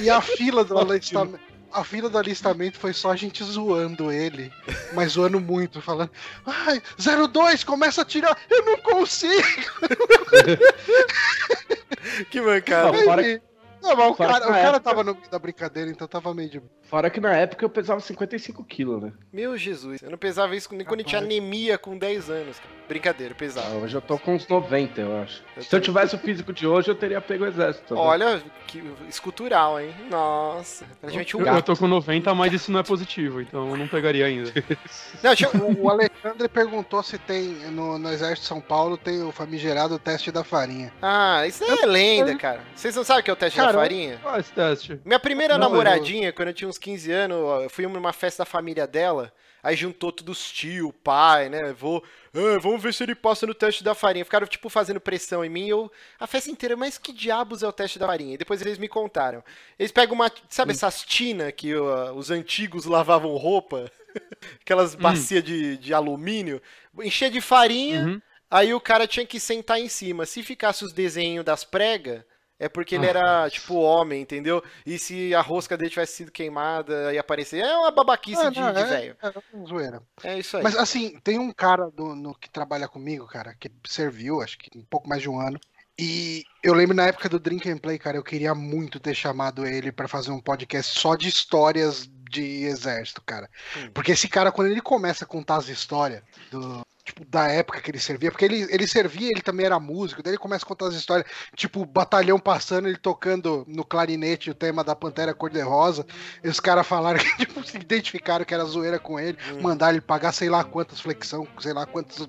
E 0.00 0.10
a 0.10 0.20
fila 0.20 0.64
do 0.64 0.78
alistamento. 0.78 1.54
A 1.72 1.82
fila 1.82 2.08
do 2.08 2.16
alistamento 2.16 2.78
foi 2.78 2.92
só 2.92 3.10
a 3.10 3.16
gente 3.16 3.42
zoando 3.42 4.12
ele, 4.12 4.52
mas 4.92 5.12
zoando 5.12 5.40
muito, 5.40 5.82
falando: 5.82 6.10
Ai, 6.46 6.80
02, 6.96 7.64
começa 7.64 8.02
a 8.02 8.04
tirar, 8.04 8.38
eu 8.48 8.64
não 8.64 8.76
consigo. 8.78 9.34
Que 12.30 12.40
mancada. 12.40 12.92
Não, 12.92 13.12
Aí, 13.14 13.40
não, 13.84 13.96
mas 13.96 14.10
o 14.10 14.14
fora 14.14 14.32
cara, 14.32 14.44
o 14.44 14.48
cara 14.48 14.60
época- 14.68 14.80
tava 14.80 15.04
no 15.04 15.14
meio 15.14 15.30
da 15.30 15.38
brincadeira, 15.38 15.90
então 15.90 16.08
tava 16.08 16.34
meio 16.34 16.48
de. 16.50 16.62
Fora 16.82 17.08
que 17.10 17.20
na 17.20 17.34
época 17.34 17.64
eu 17.64 17.68
pesava 17.70 18.00
55 18.00 18.64
quilos, 18.64 19.02
né? 19.02 19.12
Meu 19.32 19.56
Jesus. 19.56 20.02
Eu 20.02 20.10
não 20.10 20.18
pesava 20.18 20.54
isso 20.54 20.68
nem 20.74 20.84
quando 20.86 21.00
eu 21.00 21.06
tinha 21.06 21.20
anemia 21.20 21.78
com 21.78 21.96
10 21.96 22.28
anos. 22.30 22.58
cara. 22.58 22.74
Brincadeira, 22.86 23.32
eu 23.32 23.36
Ah, 23.36 23.38
pesava. 23.38 23.74
Hoje 23.76 23.96
eu 23.96 24.00
tô 24.02 24.18
com 24.18 24.34
uns 24.34 24.46
90, 24.46 25.00
eu 25.00 25.16
acho. 25.22 25.42
Eu 25.56 25.62
Se 25.62 25.74
eu 25.74 25.80
tivesse 25.80 26.14
o 26.14 26.18
físico 26.18 26.52
de 26.52 26.66
hoje, 26.66 26.90
eu 26.90 26.94
teria 26.94 27.18
pego 27.20 27.44
o 27.44 27.46
exército. 27.46 27.94
né? 27.94 28.00
Olha, 28.00 28.42
que 28.66 28.82
escultural, 29.08 29.80
hein? 29.80 29.94
Nossa. 30.10 30.84
Praticamente 31.00 31.34
um 31.36 31.40
Eu, 31.40 31.44
gato. 31.46 31.56
eu 31.56 31.62
tô 31.62 31.76
com 31.76 31.88
90, 31.88 32.34
mas 32.34 32.52
isso 32.52 32.70
não 32.70 32.80
é 32.80 32.82
positivo, 32.82 33.40
então 33.40 33.70
eu 33.70 33.76
não 33.76 33.88
pegaria 33.88 34.26
ainda. 34.26 34.52
Não, 35.22 35.34
tinha- 35.34 35.48
O, 35.54 35.84
o 35.84 35.90
Alexandre 35.90 36.46
perguntou 36.48 37.02
se 37.02 37.16
tem 37.16 37.44
no, 37.70 37.98
no 37.98 38.08
Exército 38.12 38.42
de 38.42 38.46
São 38.48 38.60
Paulo 38.60 38.98
tem 38.98 39.22
o 39.22 39.32
famigerado 39.32 39.98
teste 39.98 40.30
da 40.30 40.44
farinha. 40.44 40.92
Ah, 41.00 41.46
isso 41.46 41.64
é 41.64 41.86
lenda, 41.86 42.34
cara. 42.36 42.60
Vocês 42.74 42.94
não 42.94 43.04
sabem 43.04 43.22
o 43.22 43.24
que 43.24 43.30
é 43.30 43.32
o 43.32 43.36
teste 43.36 43.58
Cara, 43.58 43.72
Cara, 43.74 43.82
farinha? 43.82 44.18
Qual 44.22 44.36
é 44.36 44.40
esse 44.40 44.52
teste? 44.52 45.00
Minha 45.04 45.18
primeira 45.20 45.58
Não, 45.58 45.68
namoradinha, 45.68 46.32
quando 46.32 46.48
eu 46.48 46.54
tinha 46.54 46.68
uns 46.68 46.78
15 46.78 47.10
anos, 47.12 47.62
eu 47.62 47.70
fui 47.70 47.86
numa 47.86 48.12
festa 48.12 48.42
da 48.42 48.46
família 48.46 48.86
dela, 48.86 49.32
aí 49.62 49.74
juntou 49.76 50.12
todos 50.12 50.38
os 50.40 50.50
tio, 50.52 50.92
pai, 50.92 51.48
né? 51.48 51.72
Vou, 51.72 52.02
"Ah, 52.34 52.58
vamos 52.60 52.82
ver 52.82 52.92
se 52.92 53.02
ele 53.02 53.14
passa 53.14 53.46
no 53.46 53.54
teste 53.54 53.82
da 53.82 53.94
farinha. 53.94 54.24
Ficaram, 54.24 54.46
tipo, 54.46 54.68
fazendo 54.68 55.00
pressão 55.00 55.44
em 55.44 55.48
mim, 55.48 55.68
eu, 55.68 55.90
a 56.20 56.26
festa 56.26 56.50
inteira, 56.50 56.76
mas 56.76 56.98
que 56.98 57.12
diabos 57.12 57.62
é 57.62 57.68
o 57.68 57.72
teste 57.72 57.98
da 57.98 58.06
farinha? 58.06 58.34
E 58.34 58.38
depois 58.38 58.60
eles 58.60 58.78
me 58.78 58.88
contaram. 58.88 59.42
Eles 59.78 59.90
pegam 59.92 60.14
uma, 60.14 60.30
sabe 60.48 60.72
essas 60.72 61.02
tinas 61.02 61.52
que 61.56 61.74
ó, 61.74 62.12
os 62.12 62.30
antigos 62.30 62.84
lavavam 62.84 63.34
roupa? 63.36 63.90
Aquelas 64.60 64.94
bacias 64.94 65.42
de, 65.42 65.76
de 65.76 65.92
alumínio, 65.94 66.60
encher 67.02 67.30
de 67.30 67.40
farinha, 67.40 68.00
Uhum. 68.02 68.20
aí 68.50 68.72
o 68.74 68.80
cara 68.80 69.06
tinha 69.06 69.26
que 69.26 69.40
sentar 69.40 69.80
em 69.80 69.88
cima. 69.88 70.26
Se 70.26 70.42
ficasse 70.42 70.84
os 70.84 70.92
desenhos 70.92 71.44
das 71.44 71.64
pregas, 71.64 72.22
é 72.58 72.68
porque 72.68 72.94
ele 72.94 73.06
era, 73.06 73.48
tipo, 73.50 73.74
homem, 73.74 74.22
entendeu? 74.22 74.62
E 74.86 74.98
se 74.98 75.34
a 75.34 75.40
rosca 75.40 75.76
dele 75.76 75.90
tivesse 75.90 76.16
sido 76.16 76.30
queimada 76.32 77.12
e 77.12 77.18
aparecer. 77.18 77.60
É 77.64 77.76
uma 77.76 77.90
babaquice 77.90 78.40
Ah, 78.42 78.50
de, 78.50 78.60
não, 78.60 78.72
de 78.72 78.78
é- 78.80 78.84
velho. 78.84 79.16
é 79.22 79.32
uma 79.52 79.66
zoeira. 79.66 80.02
É 80.22 80.38
isso 80.38 80.56
aí. 80.56 80.62
Mas 80.62 80.76
assim, 80.76 81.18
tem 81.22 81.38
um 81.38 81.52
cara 81.52 81.90
do- 81.90 82.14
no, 82.14 82.34
que 82.34 82.48
trabalha 82.48 82.86
comigo, 82.88 83.26
cara, 83.26 83.54
que 83.58 83.70
serviu, 83.86 84.40
acho 84.40 84.56
que 84.58 84.70
um 84.78 84.84
pouco 84.84 85.08
mais 85.08 85.20
de 85.22 85.28
um 85.28 85.40
ano. 85.40 85.58
E 85.98 86.44
eu 86.62 86.74
lembro 86.74 86.96
na 86.96 87.06
época 87.06 87.28
do 87.28 87.38
Drink 87.38 87.70
and 87.70 87.78
Play, 87.78 87.98
cara, 87.98 88.16
eu 88.16 88.22
queria 88.24 88.52
muito 88.54 88.98
ter 88.98 89.14
chamado 89.14 89.64
ele 89.64 89.92
pra 89.92 90.08
fazer 90.08 90.32
um 90.32 90.40
podcast 90.40 90.98
só 90.98 91.14
de 91.14 91.28
histórias 91.28 92.08
de 92.30 92.64
exército, 92.64 93.22
cara. 93.22 93.48
Hum. 93.76 93.90
Porque 93.94 94.10
esse 94.10 94.26
cara, 94.28 94.50
quando 94.50 94.72
ele 94.72 94.80
começa 94.80 95.24
a 95.24 95.28
contar 95.28 95.56
as 95.56 95.68
histórias 95.68 96.20
do. 96.50 96.84
Tipo, 97.14 97.30
da 97.30 97.46
época 97.46 97.80
que 97.80 97.90
ele 97.92 98.00
servia, 98.00 98.30
porque 98.32 98.44
ele, 98.44 98.66
ele 98.70 98.88
servia, 98.88 99.28
ele 99.30 99.40
também 99.40 99.64
era 99.66 99.78
músico, 99.78 100.20
daí 100.20 100.32
ele 100.32 100.38
começa 100.38 100.64
a 100.64 100.68
contar 100.68 100.88
as 100.88 100.94
histórias, 100.94 101.24
tipo, 101.54 101.80
o 101.82 101.86
batalhão 101.86 102.40
passando, 102.40 102.88
ele 102.88 102.96
tocando 102.96 103.64
no 103.68 103.84
clarinete 103.84 104.50
o 104.50 104.54
tema 104.54 104.82
da 104.82 104.96
Pantera 104.96 105.32
Cor-de-Rosa, 105.32 106.04
e 106.42 106.48
os 106.48 106.58
caras 106.58 106.84
falaram 106.84 107.20
que, 107.20 107.36
tipo, 107.46 107.62
se 107.64 107.76
identificaram 107.76 108.44
que 108.44 108.52
era 108.52 108.64
zoeira 108.64 108.98
com 108.98 109.20
ele, 109.20 109.38
Hum. 109.52 109.60
mandaram 109.62 109.92
ele 109.92 110.00
pagar 110.00 110.32
sei 110.32 110.48
lá 110.48 110.64
quantas 110.64 110.98
flexão, 111.00 111.46
sei 111.60 111.72
lá 111.72 111.86
quantas. 111.86 112.28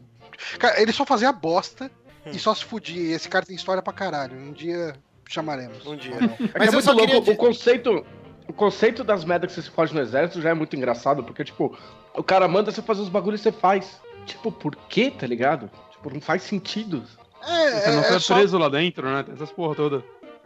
Cara, 0.60 0.80
ele 0.80 0.92
só 0.92 1.04
fazia 1.04 1.32
bosta 1.32 1.90
Hum. 2.26 2.32
e 2.32 2.38
só 2.38 2.54
se 2.54 2.64
fudia. 2.64 3.02
E 3.02 3.12
esse 3.14 3.28
cara 3.28 3.44
tem 3.46 3.56
história 3.56 3.82
pra 3.82 3.92
caralho. 3.94 4.38
Um 4.38 4.52
dia 4.52 4.96
chamaremos. 5.28 5.84
Um 5.88 5.96
dia. 5.96 6.14
É 6.54 6.60
Mas 6.60 6.70
é 6.70 6.72
muito 6.74 6.92
louco, 6.92 7.08
queria. 7.22 7.34
o 7.34 7.36
conceito. 7.38 8.06
O 8.48 8.54
conceito 8.54 9.04
das 9.04 9.26
merdas 9.26 9.50
que 9.50 9.56
você 9.56 9.64
se 9.64 9.70
fode 9.74 9.94
no 9.96 10.00
exército 10.00 10.40
já 10.42 10.50
é 10.52 10.54
muito 10.54 10.76
engraçado, 10.76 11.24
porque, 11.24 11.44
tipo, 11.44 11.76
o 12.14 12.24
cara 12.24 12.48
manda 12.48 12.72
você 12.72 12.82
fazer 12.84 13.02
os 13.02 13.10
bagulhos 13.10 13.40
e 13.42 13.44
você 13.44 13.52
faz. 13.52 14.00
Tipo, 14.26 14.52
por 14.52 14.76
quê, 14.76 15.12
tá 15.12 15.26
ligado? 15.28 15.70
Tipo, 15.92 16.14
não 16.14 16.22
faz 16.22 16.44
sentido. 16.44 17.04
É, 17.48 17.72
Você 17.82 17.92
não 17.92 18.00
é, 18.00 18.04
foi 18.04 18.16
é 18.16 18.20
só 18.20 18.36
preso 18.36 18.58
lá 18.58 18.70
dentro, 18.70 19.08
né? 19.10 19.24
Tem 19.24 19.34
essas 19.36 19.52
porra 19.52 19.76
toda. 19.76 20.04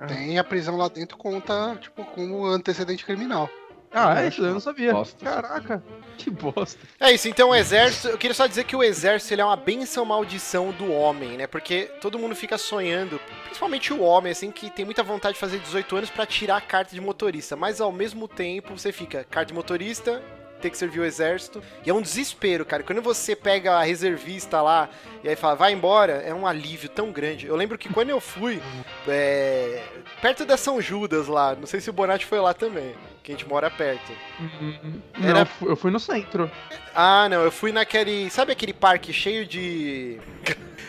tem 0.08 0.38
a 0.38 0.44
prisão 0.44 0.76
lá 0.76 0.88
dentro 0.88 1.18
conta, 1.18 1.78
tipo, 1.82 2.04
como 2.06 2.46
antecedente 2.46 3.06
criminal. 3.06 3.50
Ah, 3.92 4.22
é 4.22 4.28
isso, 4.28 4.44
eu 4.46 4.54
não 4.54 4.60
sabia. 4.60 4.94
Bosta. 4.94 5.26
Caraca, 5.26 5.84
que 6.18 6.30
bosta. 6.30 6.80
É 7.00 7.12
isso, 7.12 7.28
então 7.28 7.50
o 7.50 7.56
exército. 7.56 8.10
Eu 8.10 8.18
queria 8.20 8.36
só 8.36 8.46
dizer 8.46 8.64
que 8.66 8.76
o 8.76 8.84
exército 8.84 9.34
ele 9.34 9.42
é 9.42 9.46
uma 9.46 9.56
benção 9.56 10.06
maldição 10.06 10.72
do 10.72 10.92
homem, 10.92 11.38
né? 11.38 11.48
Porque 11.48 11.90
todo 12.00 12.20
mundo 12.20 12.36
fica 12.36 12.58
sonhando, 12.58 13.20
principalmente 13.46 13.92
o 13.92 14.02
homem, 14.02 14.32
assim, 14.32 14.52
que 14.52 14.70
tem 14.70 14.86
muita 14.86 15.02
vontade 15.02 15.34
de 15.34 15.40
fazer 15.40 15.58
18 15.60 15.96
anos 15.96 16.10
pra 16.12 16.26
tirar 16.26 16.58
a 16.58 16.62
carta 16.62 16.94
de 16.94 17.02
motorista. 17.02 17.56
Mas 17.56 17.82
ao 17.82 17.92
mesmo 17.92 18.28
tempo 18.28 18.78
você 18.78 18.92
fica, 18.92 19.24
carta 19.24 19.48
de 19.48 19.54
motorista, 19.56 20.22
tem 20.60 20.70
que 20.72 20.78
servir 20.78 21.00
o 21.00 21.06
exército. 21.06 21.62
E 21.86 21.90
é 21.90 21.94
um 21.94 22.02
desespero, 22.02 22.66
cara. 22.66 22.84
Quando 22.84 23.02
você 23.02 23.36
pega 23.36 23.74
a 23.78 23.84
reservista 23.84 24.62
lá 24.62 24.90
e 25.24 25.30
aí 25.30 25.36
fala, 25.36 25.56
vai 25.56 25.72
embora, 25.74 26.14
é 26.26 26.34
um 26.34 26.46
alívio 26.46 26.90
tão 26.90 27.12
grande. 27.12 27.48
Eu 27.48 27.56
lembro 27.56 27.78
que 27.78 27.90
quando 27.90 28.10
eu 28.10 28.20
fui, 28.20 28.62
é, 29.08 29.82
perto 30.22 30.46
da 30.46 30.58
São 30.58 30.82
Judas 30.82 31.28
lá, 31.28 31.56
não 31.56 31.66
sei 31.66 31.80
se 31.82 31.90
o 31.90 31.94
Bonatti 31.94 32.26
foi 32.26 32.40
lá 32.40 32.54
também, 32.54 32.94
que 33.24 33.32
a 33.32 33.36
gente 33.36 33.48
mora 33.48 33.70
perto. 33.70 34.12
Hum, 34.40 35.02
Era- 35.24 35.48
eu 35.62 35.76
fui- 35.76 35.92
no 35.92 36.00
centro. 36.00 36.50
Ah, 36.94 37.28
não, 37.30 37.42
eu 37.44 37.52
fui 37.52 37.72
naquele. 37.72 38.30
Sabe 38.30 38.52
aquele 38.52 38.74
parque 38.74 39.12
cheio 39.14 39.46
de. 39.46 40.20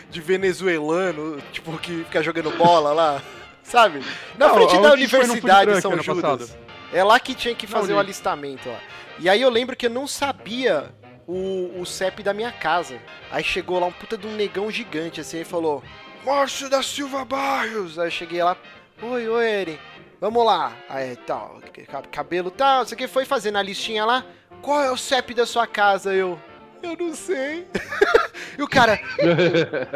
de 0.09 0.19
venezuelano, 0.19 1.41
tipo, 1.53 1.77
que 1.77 2.03
fica 2.03 2.21
jogando 2.21 2.51
bola 2.51 2.91
lá? 2.93 3.21
Sabe? 3.63 4.01
Na 4.37 4.47
Não, 4.47 4.55
frente 4.55 4.81
da 4.81 4.91
Universidade 4.91 5.81
São 5.81 5.97
Judas. 6.01 6.21
passado? 6.21 6.70
É 6.93 7.03
lá 7.03 7.19
que 7.19 7.33
tinha 7.33 7.55
que 7.55 7.65
fazer 7.67 7.89
Não, 7.89 7.95
o 7.97 7.99
ali. 7.99 8.07
alistamento 8.07 8.69
lá. 8.69 8.79
E 9.19 9.29
aí 9.29 9.41
eu 9.41 9.49
lembro 9.49 9.75
que 9.75 9.85
eu 9.85 9.89
não 9.89 10.07
sabia 10.07 10.89
o, 11.27 11.79
o 11.79 11.85
CEP 11.85 12.21
da 12.23 12.33
minha 12.33 12.51
casa. 12.51 12.99
Aí 13.31 13.43
chegou 13.43 13.79
lá 13.79 13.87
um 13.87 13.91
puta 13.91 14.17
de 14.17 14.27
um 14.27 14.31
negão 14.35 14.69
gigante, 14.71 15.21
assim, 15.21 15.41
e 15.41 15.45
falou: 15.45 15.83
Márcio 16.25 16.69
da 16.69 16.81
Silva 16.83 17.23
Barrios. 17.23 17.97
Aí 17.97 18.07
eu 18.07 18.11
cheguei 18.11 18.43
lá, 18.43 18.57
oi, 19.01 19.27
oi, 19.29 19.49
Eren. 19.49 19.79
Vamos 20.19 20.45
lá. 20.45 20.73
Aí 20.89 21.15
tal, 21.15 21.59
ca- 21.89 22.03
cabelo 22.03 22.51
tal, 22.51 22.83
isso 22.83 22.93
aqui 22.93 23.07
foi 23.07 23.25
fazendo 23.25 23.57
a 23.57 23.61
listinha 23.63 24.05
lá. 24.05 24.23
Qual 24.61 24.81
é 24.83 24.91
o 24.91 24.97
CEP 24.97 25.33
da 25.33 25.45
sua 25.45 25.65
casa? 25.65 26.13
Eu. 26.13 26.39
Eu 26.81 26.97
não 26.97 27.15
sei. 27.15 27.67
e 28.57 28.61
o 28.61 28.67
cara, 28.67 28.99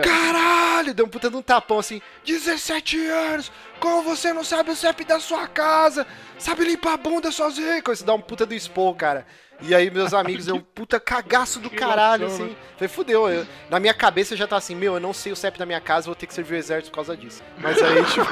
caralho, 0.04 0.94
deu 0.94 1.06
um 1.06 1.10
puta 1.10 1.30
de 1.30 1.36
um 1.36 1.42
tapão 1.42 1.80
assim. 1.80 2.02
17 2.26 3.08
anos, 3.08 3.52
como 3.80 4.04
você 4.04 4.32
não 4.34 4.44
sabe 4.44 4.72
o 4.72 4.76
CEP 4.76 5.04
da 5.04 5.20
sua 5.20 5.48
casa? 5.48 6.06
Sabe 6.38 6.64
limpar 6.66 6.94
a 6.94 6.98
bunda 6.98 7.32
sozinho? 7.32 7.82
Coisa, 7.84 8.06
dá 8.06 8.14
um 8.14 8.22
puta 8.22 8.46
do 8.46 8.54
expor, 8.54 8.96
cara. 8.96 9.26
E 9.62 9.74
aí 9.74 9.90
meus 9.90 10.14
amigos, 10.14 10.48
um 10.50 10.60
puta 10.60 11.00
cagaço 11.00 11.60
do 11.60 11.70
caralho, 11.70 12.28
assim. 12.28 12.56
Falei, 12.76 12.90
fudeu. 12.90 13.30
eu- 13.30 13.48
na 13.70 13.80
minha 13.80 13.94
cabeça 13.94 14.34
eu 14.34 14.38
já 14.38 14.46
tá 14.46 14.58
assim, 14.58 14.76
meu, 14.76 14.96
eu 14.96 15.00
não 15.00 15.14
sei 15.14 15.32
o 15.32 15.36
CEP 15.36 15.58
da 15.58 15.66
minha 15.66 15.80
casa, 15.80 16.08
vou 16.08 16.16
ter 16.16 16.28
que 16.28 16.34
servir 16.34 16.56
o 16.56 16.58
exército 16.58 16.90
por 16.92 16.96
causa 16.96 17.16
disso. 17.16 17.42
Mas 17.58 17.82
aí, 17.82 18.04
tipo, 18.12 18.26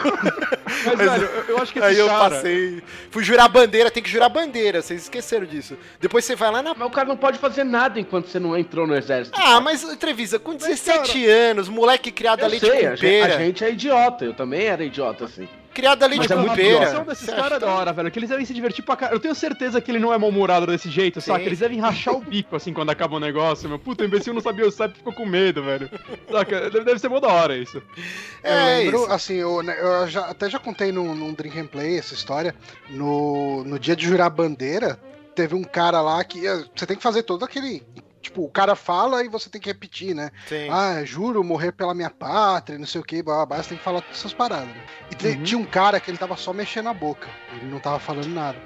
Mas, 0.85 0.97
velho, 0.97 1.23
eu, 1.25 1.43
eu 1.55 1.57
acho 1.59 1.71
que 1.71 1.79
esse 1.79 1.87
aí 1.87 1.97
eu 1.97 2.07
cara... 2.07 2.29
passei. 2.29 2.83
Fui 3.09 3.23
jurar 3.23 3.47
bandeira, 3.47 3.89
tem 3.89 4.03
que 4.03 4.09
jurar 4.09 4.27
bandeira, 4.29 4.81
vocês 4.81 5.03
esqueceram 5.03 5.45
disso. 5.45 5.77
Depois 5.99 6.25
você 6.25 6.35
vai 6.35 6.51
lá 6.51 6.61
na 6.61 6.73
Mas 6.73 6.87
o 6.87 6.91
cara 6.91 7.07
não 7.07 7.17
pode 7.17 7.39
fazer 7.39 7.63
nada 7.63 7.99
enquanto 7.99 8.27
você 8.27 8.39
não 8.39 8.57
entrou 8.57 8.85
no 8.85 8.95
exército. 8.95 9.37
ah, 9.41 9.61
mas 9.61 9.81
entrevista, 9.83 10.37
com 10.37 10.53
17 10.55 11.25
anos, 11.25 11.69
moleque 11.69 12.11
criado 12.11 12.41
a 12.41 12.47
eu 12.47 12.49
leite 12.49 12.65
sei, 12.65 12.81
com 12.81 12.87
a 12.87 12.95
gente, 12.95 13.23
a 13.23 13.37
gente 13.39 13.63
é 13.63 13.71
idiota, 13.71 14.25
eu 14.25 14.33
também 14.33 14.63
era 14.65 14.83
idiota 14.83 15.25
assim. 15.25 15.47
Criado 15.73 16.03
a 16.03 16.07
leite 16.07 16.19
Mas 16.19 16.31
é 16.31 16.33
com 16.35 16.39
a 16.41 16.43
muito 16.45 16.55
pera. 16.55 16.73
motivação 16.79 17.03
desses 17.05 17.29
caras 17.29 17.51
é 17.53 17.59
da 17.59 17.67
hora, 17.71 17.91
velho. 17.93 18.11
Que 18.11 18.19
eles 18.19 18.29
devem 18.29 18.45
se 18.45 18.53
divertir 18.53 18.83
pra 18.85 18.95
caralho. 18.95 19.15
Eu 19.15 19.19
tenho 19.19 19.33
certeza 19.33 19.81
que 19.81 19.89
ele 19.89 19.99
não 19.99 20.13
é 20.13 20.17
mal-humorado 20.17 20.67
desse 20.67 20.89
jeito, 20.89 21.19
saca? 21.19 21.39
Sim. 21.39 21.45
Eles 21.47 21.59
devem 21.59 21.79
rachar 21.79 22.13
o 22.15 22.21
bico, 22.21 22.55
assim, 22.55 22.73
quando 22.73 22.89
acaba 22.91 23.15
o 23.15 23.19
negócio, 23.19 23.67
meu. 23.67 23.79
Puta, 23.79 24.03
o 24.03 24.07
imbecil 24.07 24.33
não 24.33 24.41
sabia 24.41 24.67
o 24.67 24.71
CEP 24.71 24.95
ficou 24.97 25.11
com 25.13 25.25
medo, 25.25 25.63
velho. 25.63 25.89
Saca? 26.31 26.69
Deve, 26.69 26.85
deve 26.85 26.99
ser 26.99 27.09
mó 27.09 27.19
da 27.19 27.27
hora 27.29 27.57
isso. 27.57 27.77
Eu 27.77 28.51
É 28.53 28.65
lembro, 28.77 29.03
isso. 29.03 29.11
assim, 29.11 29.35
eu, 29.35 29.63
né, 29.63 29.75
eu 29.79 30.07
já- 30.07 30.25
até 30.29 30.49
já 30.49 30.59
contei 30.59 30.91
num, 30.91 31.15
num 31.15 31.33
Drink 31.33 31.59
and 31.59 31.67
Play 31.67 31.97
essa 31.97 32.13
história. 32.13 32.53
No, 32.89 33.63
no 33.63 33.79
dia 33.79 33.95
de 33.95 34.05
jurar 34.05 34.29
bandeira, 34.29 34.99
teve 35.35 35.55
um 35.55 35.63
cara 35.63 36.01
lá 36.01 36.23
que 36.23 36.45
eh, 36.47 36.63
você 36.75 36.85
tem 36.85 36.95
que 36.97 37.03
fazer 37.03 37.23
todo 37.23 37.43
aquele. 37.43 37.81
Tipo, 38.23 38.41
o 38.45 38.49
cara 38.49 38.73
fala 38.73 39.21
e 39.21 39.27
você 39.27 39.49
tem 39.49 39.59
que 39.59 39.67
repetir, 39.67 40.15
né? 40.15 40.31
Sim. 40.47 40.69
Ah, 40.71 41.03
juro 41.03 41.43
morrer 41.43 41.73
pela 41.73 41.93
minha 41.93 42.09
pátria, 42.09 42.79
não 42.79 42.85
sei 42.87 43.01
o 43.01 43.03
que, 43.03 43.21
blá, 43.21 43.43
você 43.45 43.69
tem 43.69 43.77
que 43.77 43.83
falar 43.83 43.99
todas 43.99 44.17
essas 44.17 44.33
paradas. 44.33 44.67
né? 44.69 44.81
E 45.11 45.27
Uhum. 45.27 45.43
tinha 45.43 45.57
um 45.59 45.65
cara 45.65 45.99
que 45.99 46.09
ele 46.09 46.17
tava 46.17 46.37
só 46.37 46.53
mexendo 46.53 46.87
a 46.87 46.93
boca, 46.93 47.27
ele 47.57 47.65
não 47.69 47.79
tava 47.79 47.99
falando 47.99 48.29
nada. 48.29 48.57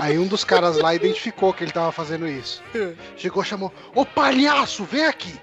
Aí 0.00 0.18
um 0.18 0.26
dos 0.26 0.42
caras 0.42 0.78
lá 0.78 0.92
identificou 0.94 1.54
que 1.54 1.62
ele 1.62 1.70
tava 1.70 1.92
fazendo 1.92 2.26
isso. 2.26 2.60
Chegou 3.16 3.42
e 3.42 3.46
chamou: 3.46 3.72
Ô 3.94 4.04
palhaço, 4.04 4.82
vem 4.84 5.06
aqui! 5.06 5.40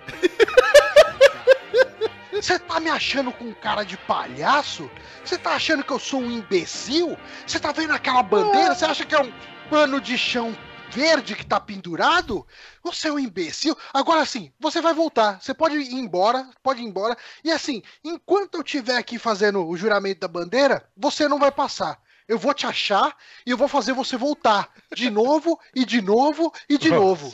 Você 2.33 2.57
tá 2.57 2.79
me 2.79 2.89
achando 2.89 3.31
com 3.31 3.53
cara 3.53 3.83
de 3.83 3.95
palhaço? 3.97 4.89
Você 5.23 5.37
tá 5.37 5.51
achando 5.51 5.83
que 5.83 5.91
eu 5.91 5.99
sou 5.99 6.19
um 6.21 6.31
imbecil? 6.31 7.15
Você 7.45 7.59
tá 7.59 7.71
vendo 7.71 7.93
aquela 7.93 8.23
bandeira? 8.23 8.73
Você 8.73 8.83
acha 8.85 9.05
que 9.05 9.13
é 9.13 9.21
um 9.21 9.31
pano 9.69 10.01
de 10.01 10.17
chão 10.17 10.55
verde 10.91 11.35
que 11.35 11.45
tá 11.45 11.59
pendurado? 11.59 12.45
Você 12.83 13.07
é 13.07 13.11
um 13.11 13.19
imbecil. 13.19 13.75
Agora 13.93 14.25
sim, 14.25 14.51
você 14.59 14.81
vai 14.81 14.93
voltar. 14.93 15.41
Você 15.41 15.53
pode 15.53 15.77
ir 15.77 15.93
embora, 15.93 16.49
pode 16.61 16.81
ir 16.81 16.85
embora. 16.85 17.17
E 17.43 17.51
assim, 17.51 17.81
enquanto 18.03 18.55
eu 18.55 18.61
estiver 18.61 18.97
aqui 18.97 19.17
fazendo 19.17 19.65
o 19.65 19.77
juramento 19.77 20.19
da 20.19 20.27
bandeira, 20.27 20.87
você 20.95 21.27
não 21.27 21.39
vai 21.39 21.51
passar. 21.51 21.99
Eu 22.27 22.37
vou 22.37 22.53
te 22.53 22.65
achar 22.65 23.15
e 23.45 23.51
eu 23.51 23.57
vou 23.57 23.67
fazer 23.67 23.93
você 23.93 24.17
voltar. 24.17 24.69
De 24.93 25.09
novo, 25.11 25.59
e 25.73 25.85
de 25.85 26.01
novo, 26.01 26.53
e 26.69 26.77
de 26.77 26.89
novo. 26.89 27.33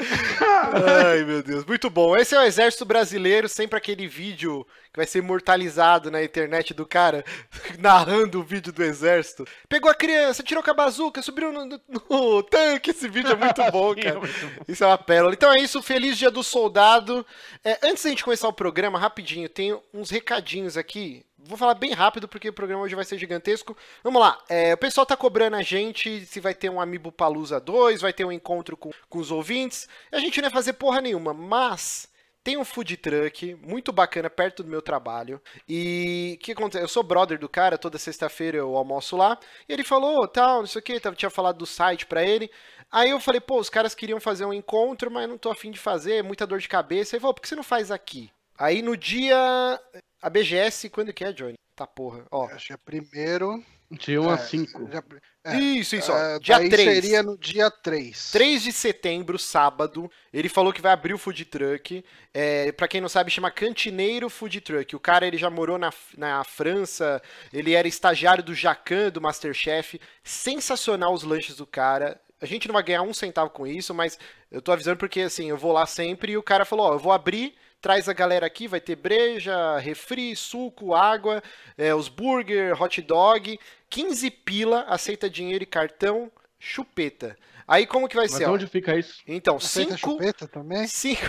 Ai, 0.00 1.24
meu 1.24 1.42
Deus, 1.42 1.64
muito 1.64 1.88
bom. 1.90 2.16
Esse 2.16 2.34
é 2.34 2.38
o 2.38 2.42
Exército 2.44 2.84
Brasileiro, 2.84 3.48
sempre 3.48 3.76
aquele 3.76 4.06
vídeo 4.06 4.66
que 4.92 4.96
vai 4.98 5.06
ser 5.06 5.18
imortalizado 5.18 6.10
na 6.10 6.22
internet 6.22 6.74
do 6.74 6.84
cara 6.86 7.24
narrando 7.78 8.40
o 8.40 8.42
vídeo 8.42 8.72
do 8.72 8.82
Exército. 8.82 9.46
Pegou 9.68 9.90
a 9.90 9.94
criança, 9.94 10.42
tirou 10.42 10.62
com 10.62 10.70
a 10.70 10.74
bazuca, 10.74 11.22
subiu 11.22 11.52
no, 11.52 11.64
no- 11.66 11.80
no 12.08 12.42
tanque. 12.42 12.90
Esse 12.90 13.08
vídeo 13.08 13.32
é 13.32 13.36
muito 13.36 13.62
bom, 13.70 13.94
cara. 14.00 14.18
é. 14.18 14.72
Isso 14.72 14.82
é 14.82 14.86
uma 14.86 14.98
pérola. 14.98 15.32
Então 15.34 15.52
é 15.52 15.60
isso, 15.60 15.80
feliz 15.82 16.16
dia 16.18 16.30
do 16.30 16.42
soldado. 16.42 17.24
É, 17.64 17.78
antes 17.82 18.02
da 18.04 18.10
gente 18.10 18.24
começar 18.24 18.48
o 18.48 18.52
programa, 18.52 18.98
rapidinho, 18.98 19.48
tem 19.48 19.78
uns 19.94 20.10
recadinhos 20.10 20.76
aqui. 20.76 21.24
Vou 21.44 21.56
falar 21.56 21.74
bem 21.74 21.92
rápido 21.92 22.28
porque 22.28 22.48
o 22.48 22.52
programa 22.52 22.82
hoje 22.82 22.94
vai 22.94 23.04
ser 23.04 23.18
gigantesco. 23.18 23.76
Vamos 24.02 24.20
lá, 24.20 24.38
é, 24.48 24.74
o 24.74 24.78
pessoal 24.78 25.06
tá 25.06 25.16
cobrando 25.16 25.56
a 25.56 25.62
gente 25.62 26.24
se 26.26 26.40
vai 26.40 26.54
ter 26.54 26.70
um 26.70 26.80
Amiibo 26.80 27.10
Palusa 27.10 27.58
2, 27.58 28.00
vai 28.00 28.12
ter 28.12 28.24
um 28.24 28.32
encontro 28.32 28.76
com, 28.76 28.90
com 29.08 29.18
os 29.18 29.30
ouvintes. 29.30 29.88
A 30.12 30.18
gente 30.18 30.40
não 30.40 30.48
ia 30.48 30.52
fazer 30.52 30.74
porra 30.74 31.00
nenhuma, 31.00 31.32
mas 31.32 32.08
tem 32.42 32.56
um 32.56 32.64
food 32.64 32.96
truck 32.96 33.54
muito 33.56 33.92
bacana 33.92 34.30
perto 34.30 34.62
do 34.62 34.68
meu 34.68 34.80
trabalho. 34.82 35.40
E 35.68 36.36
o 36.36 36.44
que 36.44 36.52
acontece? 36.52 36.82
Eu 36.82 36.88
sou 36.88 37.02
brother 37.02 37.38
do 37.38 37.48
cara, 37.48 37.78
toda 37.78 37.98
sexta-feira 37.98 38.58
eu 38.58 38.76
almoço 38.76 39.16
lá. 39.16 39.38
E 39.68 39.72
ele 39.72 39.84
falou, 39.84 40.26
tal, 40.26 40.60
não 40.60 40.66
sei 40.66 40.80
o 40.80 40.82
que, 40.82 41.00
tinha 41.14 41.30
falado 41.30 41.58
do 41.58 41.66
site 41.66 42.06
pra 42.06 42.24
ele. 42.24 42.50
Aí 42.90 43.10
eu 43.10 43.20
falei, 43.20 43.40
pô, 43.40 43.58
os 43.60 43.70
caras 43.70 43.94
queriam 43.94 44.20
fazer 44.20 44.44
um 44.44 44.52
encontro, 44.52 45.10
mas 45.10 45.28
não 45.28 45.38
tô 45.38 45.50
afim 45.50 45.70
de 45.70 45.78
fazer, 45.78 46.16
é 46.16 46.22
muita 46.22 46.46
dor 46.46 46.58
de 46.58 46.68
cabeça. 46.68 47.14
Ele 47.14 47.20
falou, 47.20 47.34
por 47.34 47.42
que 47.42 47.48
você 47.48 47.56
não 47.56 47.62
faz 47.62 47.90
aqui? 47.90 48.30
Aí 48.58 48.82
no 48.82 48.96
dia. 48.96 49.80
A 50.22 50.28
BGS, 50.30 50.90
quando 50.90 51.12
que 51.12 51.24
é, 51.24 51.32
Johnny? 51.32 51.54
Tá 51.74 51.86
porra. 51.86 52.24
Ó. 52.30 52.46
Acho 52.46 52.68
que 52.68 52.72
é 52.72 52.76
primeiro. 52.76 53.62
De 53.90 54.16
1 54.16 54.30
a 54.30 54.38
5. 54.38 54.88
já- 54.92 55.02
É, 55.44 55.56
isso, 55.58 55.96
isso, 55.96 56.12
ó. 56.12 56.16
é, 56.16 56.38
dia 56.38 56.58
daí 56.58 56.68
3. 56.68 56.94
seria 57.02 57.22
no 57.24 57.36
dia 57.36 57.68
3. 57.70 58.30
3 58.30 58.62
de 58.62 58.70
setembro, 58.72 59.36
sábado, 59.38 60.08
ele 60.32 60.48
falou 60.48 60.72
que 60.72 60.80
vai 60.82 60.92
abrir 60.92 61.12
o 61.14 61.18
food 61.18 61.44
truck. 61.46 62.04
É, 62.32 62.70
para 62.70 62.86
quem 62.86 63.00
não 63.00 63.08
sabe, 63.08 63.30
chama 63.32 63.50
Cantineiro 63.50 64.30
Food 64.30 64.60
Truck. 64.60 64.94
O 64.94 65.00
cara 65.00 65.26
ele 65.26 65.36
já 65.38 65.50
morou 65.50 65.76
na, 65.76 65.90
na 66.16 66.44
França, 66.44 67.20
ele 67.52 67.72
era 67.74 67.88
estagiário 67.88 68.44
do 68.44 68.54
Jacan, 68.54 69.10
do 69.10 69.20
Masterchef. 69.20 69.98
Sensacional 70.22 71.12
os 71.12 71.24
lanches 71.24 71.56
do 71.56 71.66
cara. 71.66 72.20
A 72.40 72.46
gente 72.46 72.68
não 72.68 72.74
vai 72.74 72.82
ganhar 72.84 73.02
um 73.02 73.12
centavo 73.12 73.50
com 73.50 73.66
isso, 73.66 73.92
mas 73.92 74.18
eu 74.52 74.62
tô 74.62 74.70
avisando 74.70 74.98
porque 74.98 75.22
assim, 75.22 75.50
eu 75.50 75.56
vou 75.56 75.72
lá 75.72 75.84
sempre 75.84 76.32
e 76.32 76.36
o 76.36 76.42
cara 76.42 76.64
falou: 76.64 76.86
Ó, 76.90 76.92
eu 76.94 76.98
vou 76.98 77.12
abrir. 77.12 77.54
Traz 77.80 78.08
a 78.08 78.12
galera 78.12 78.46
aqui, 78.46 78.68
vai 78.68 78.80
ter 78.80 78.96
breja, 78.96 79.78
refri, 79.78 80.36
suco, 80.36 80.94
água, 80.94 81.42
é, 81.78 81.94
os 81.94 82.08
burger, 82.08 82.80
hot 82.80 83.00
dog, 83.00 83.58
15 83.88 84.30
pila, 84.30 84.82
aceita 84.82 85.30
dinheiro 85.30 85.64
e 85.64 85.66
cartão, 85.66 86.30
chupeta. 86.58 87.36
Aí 87.66 87.86
como 87.86 88.08
que 88.08 88.16
vai 88.16 88.26
Mas 88.28 88.34
ser? 88.36 88.46
ó? 88.46 88.52
onde 88.52 88.66
fica 88.66 88.98
isso? 88.98 89.22
Então, 89.26 89.56
Aceita 89.56 89.96
cinco, 89.96 90.10
chupeta 90.10 90.46
também? 90.48 90.86
cinco, 90.88 91.22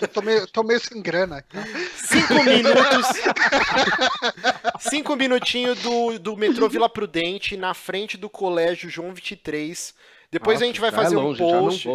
Eu 0.00 0.06
tô 0.08 0.20
meio, 0.22 0.46
tô 0.46 0.62
meio 0.62 0.78
sem 0.78 1.00
grana. 1.02 1.38
aqui. 1.38 1.56
cinco 1.96 2.34
minutos. 2.44 3.06
cinco 4.78 5.16
minutinhos 5.16 5.80
do, 5.80 6.18
do 6.18 6.36
metrô 6.36 6.68
Vila 6.68 6.88
Prudente, 6.88 7.56
na 7.56 7.74
frente 7.74 8.16
do 8.16 8.28
colégio 8.28 8.90
João 8.90 9.12
23. 9.14 9.94
Depois 10.30 10.56
a 10.56 10.60
Nossa, 10.60 10.66
gente 10.66 10.80
vai 10.80 10.90
é 10.90 10.92
fazer 10.92 11.16
longe, 11.16 11.42
um 11.42 11.48
já 11.48 11.60
não 11.62 11.62
post. 11.64 11.88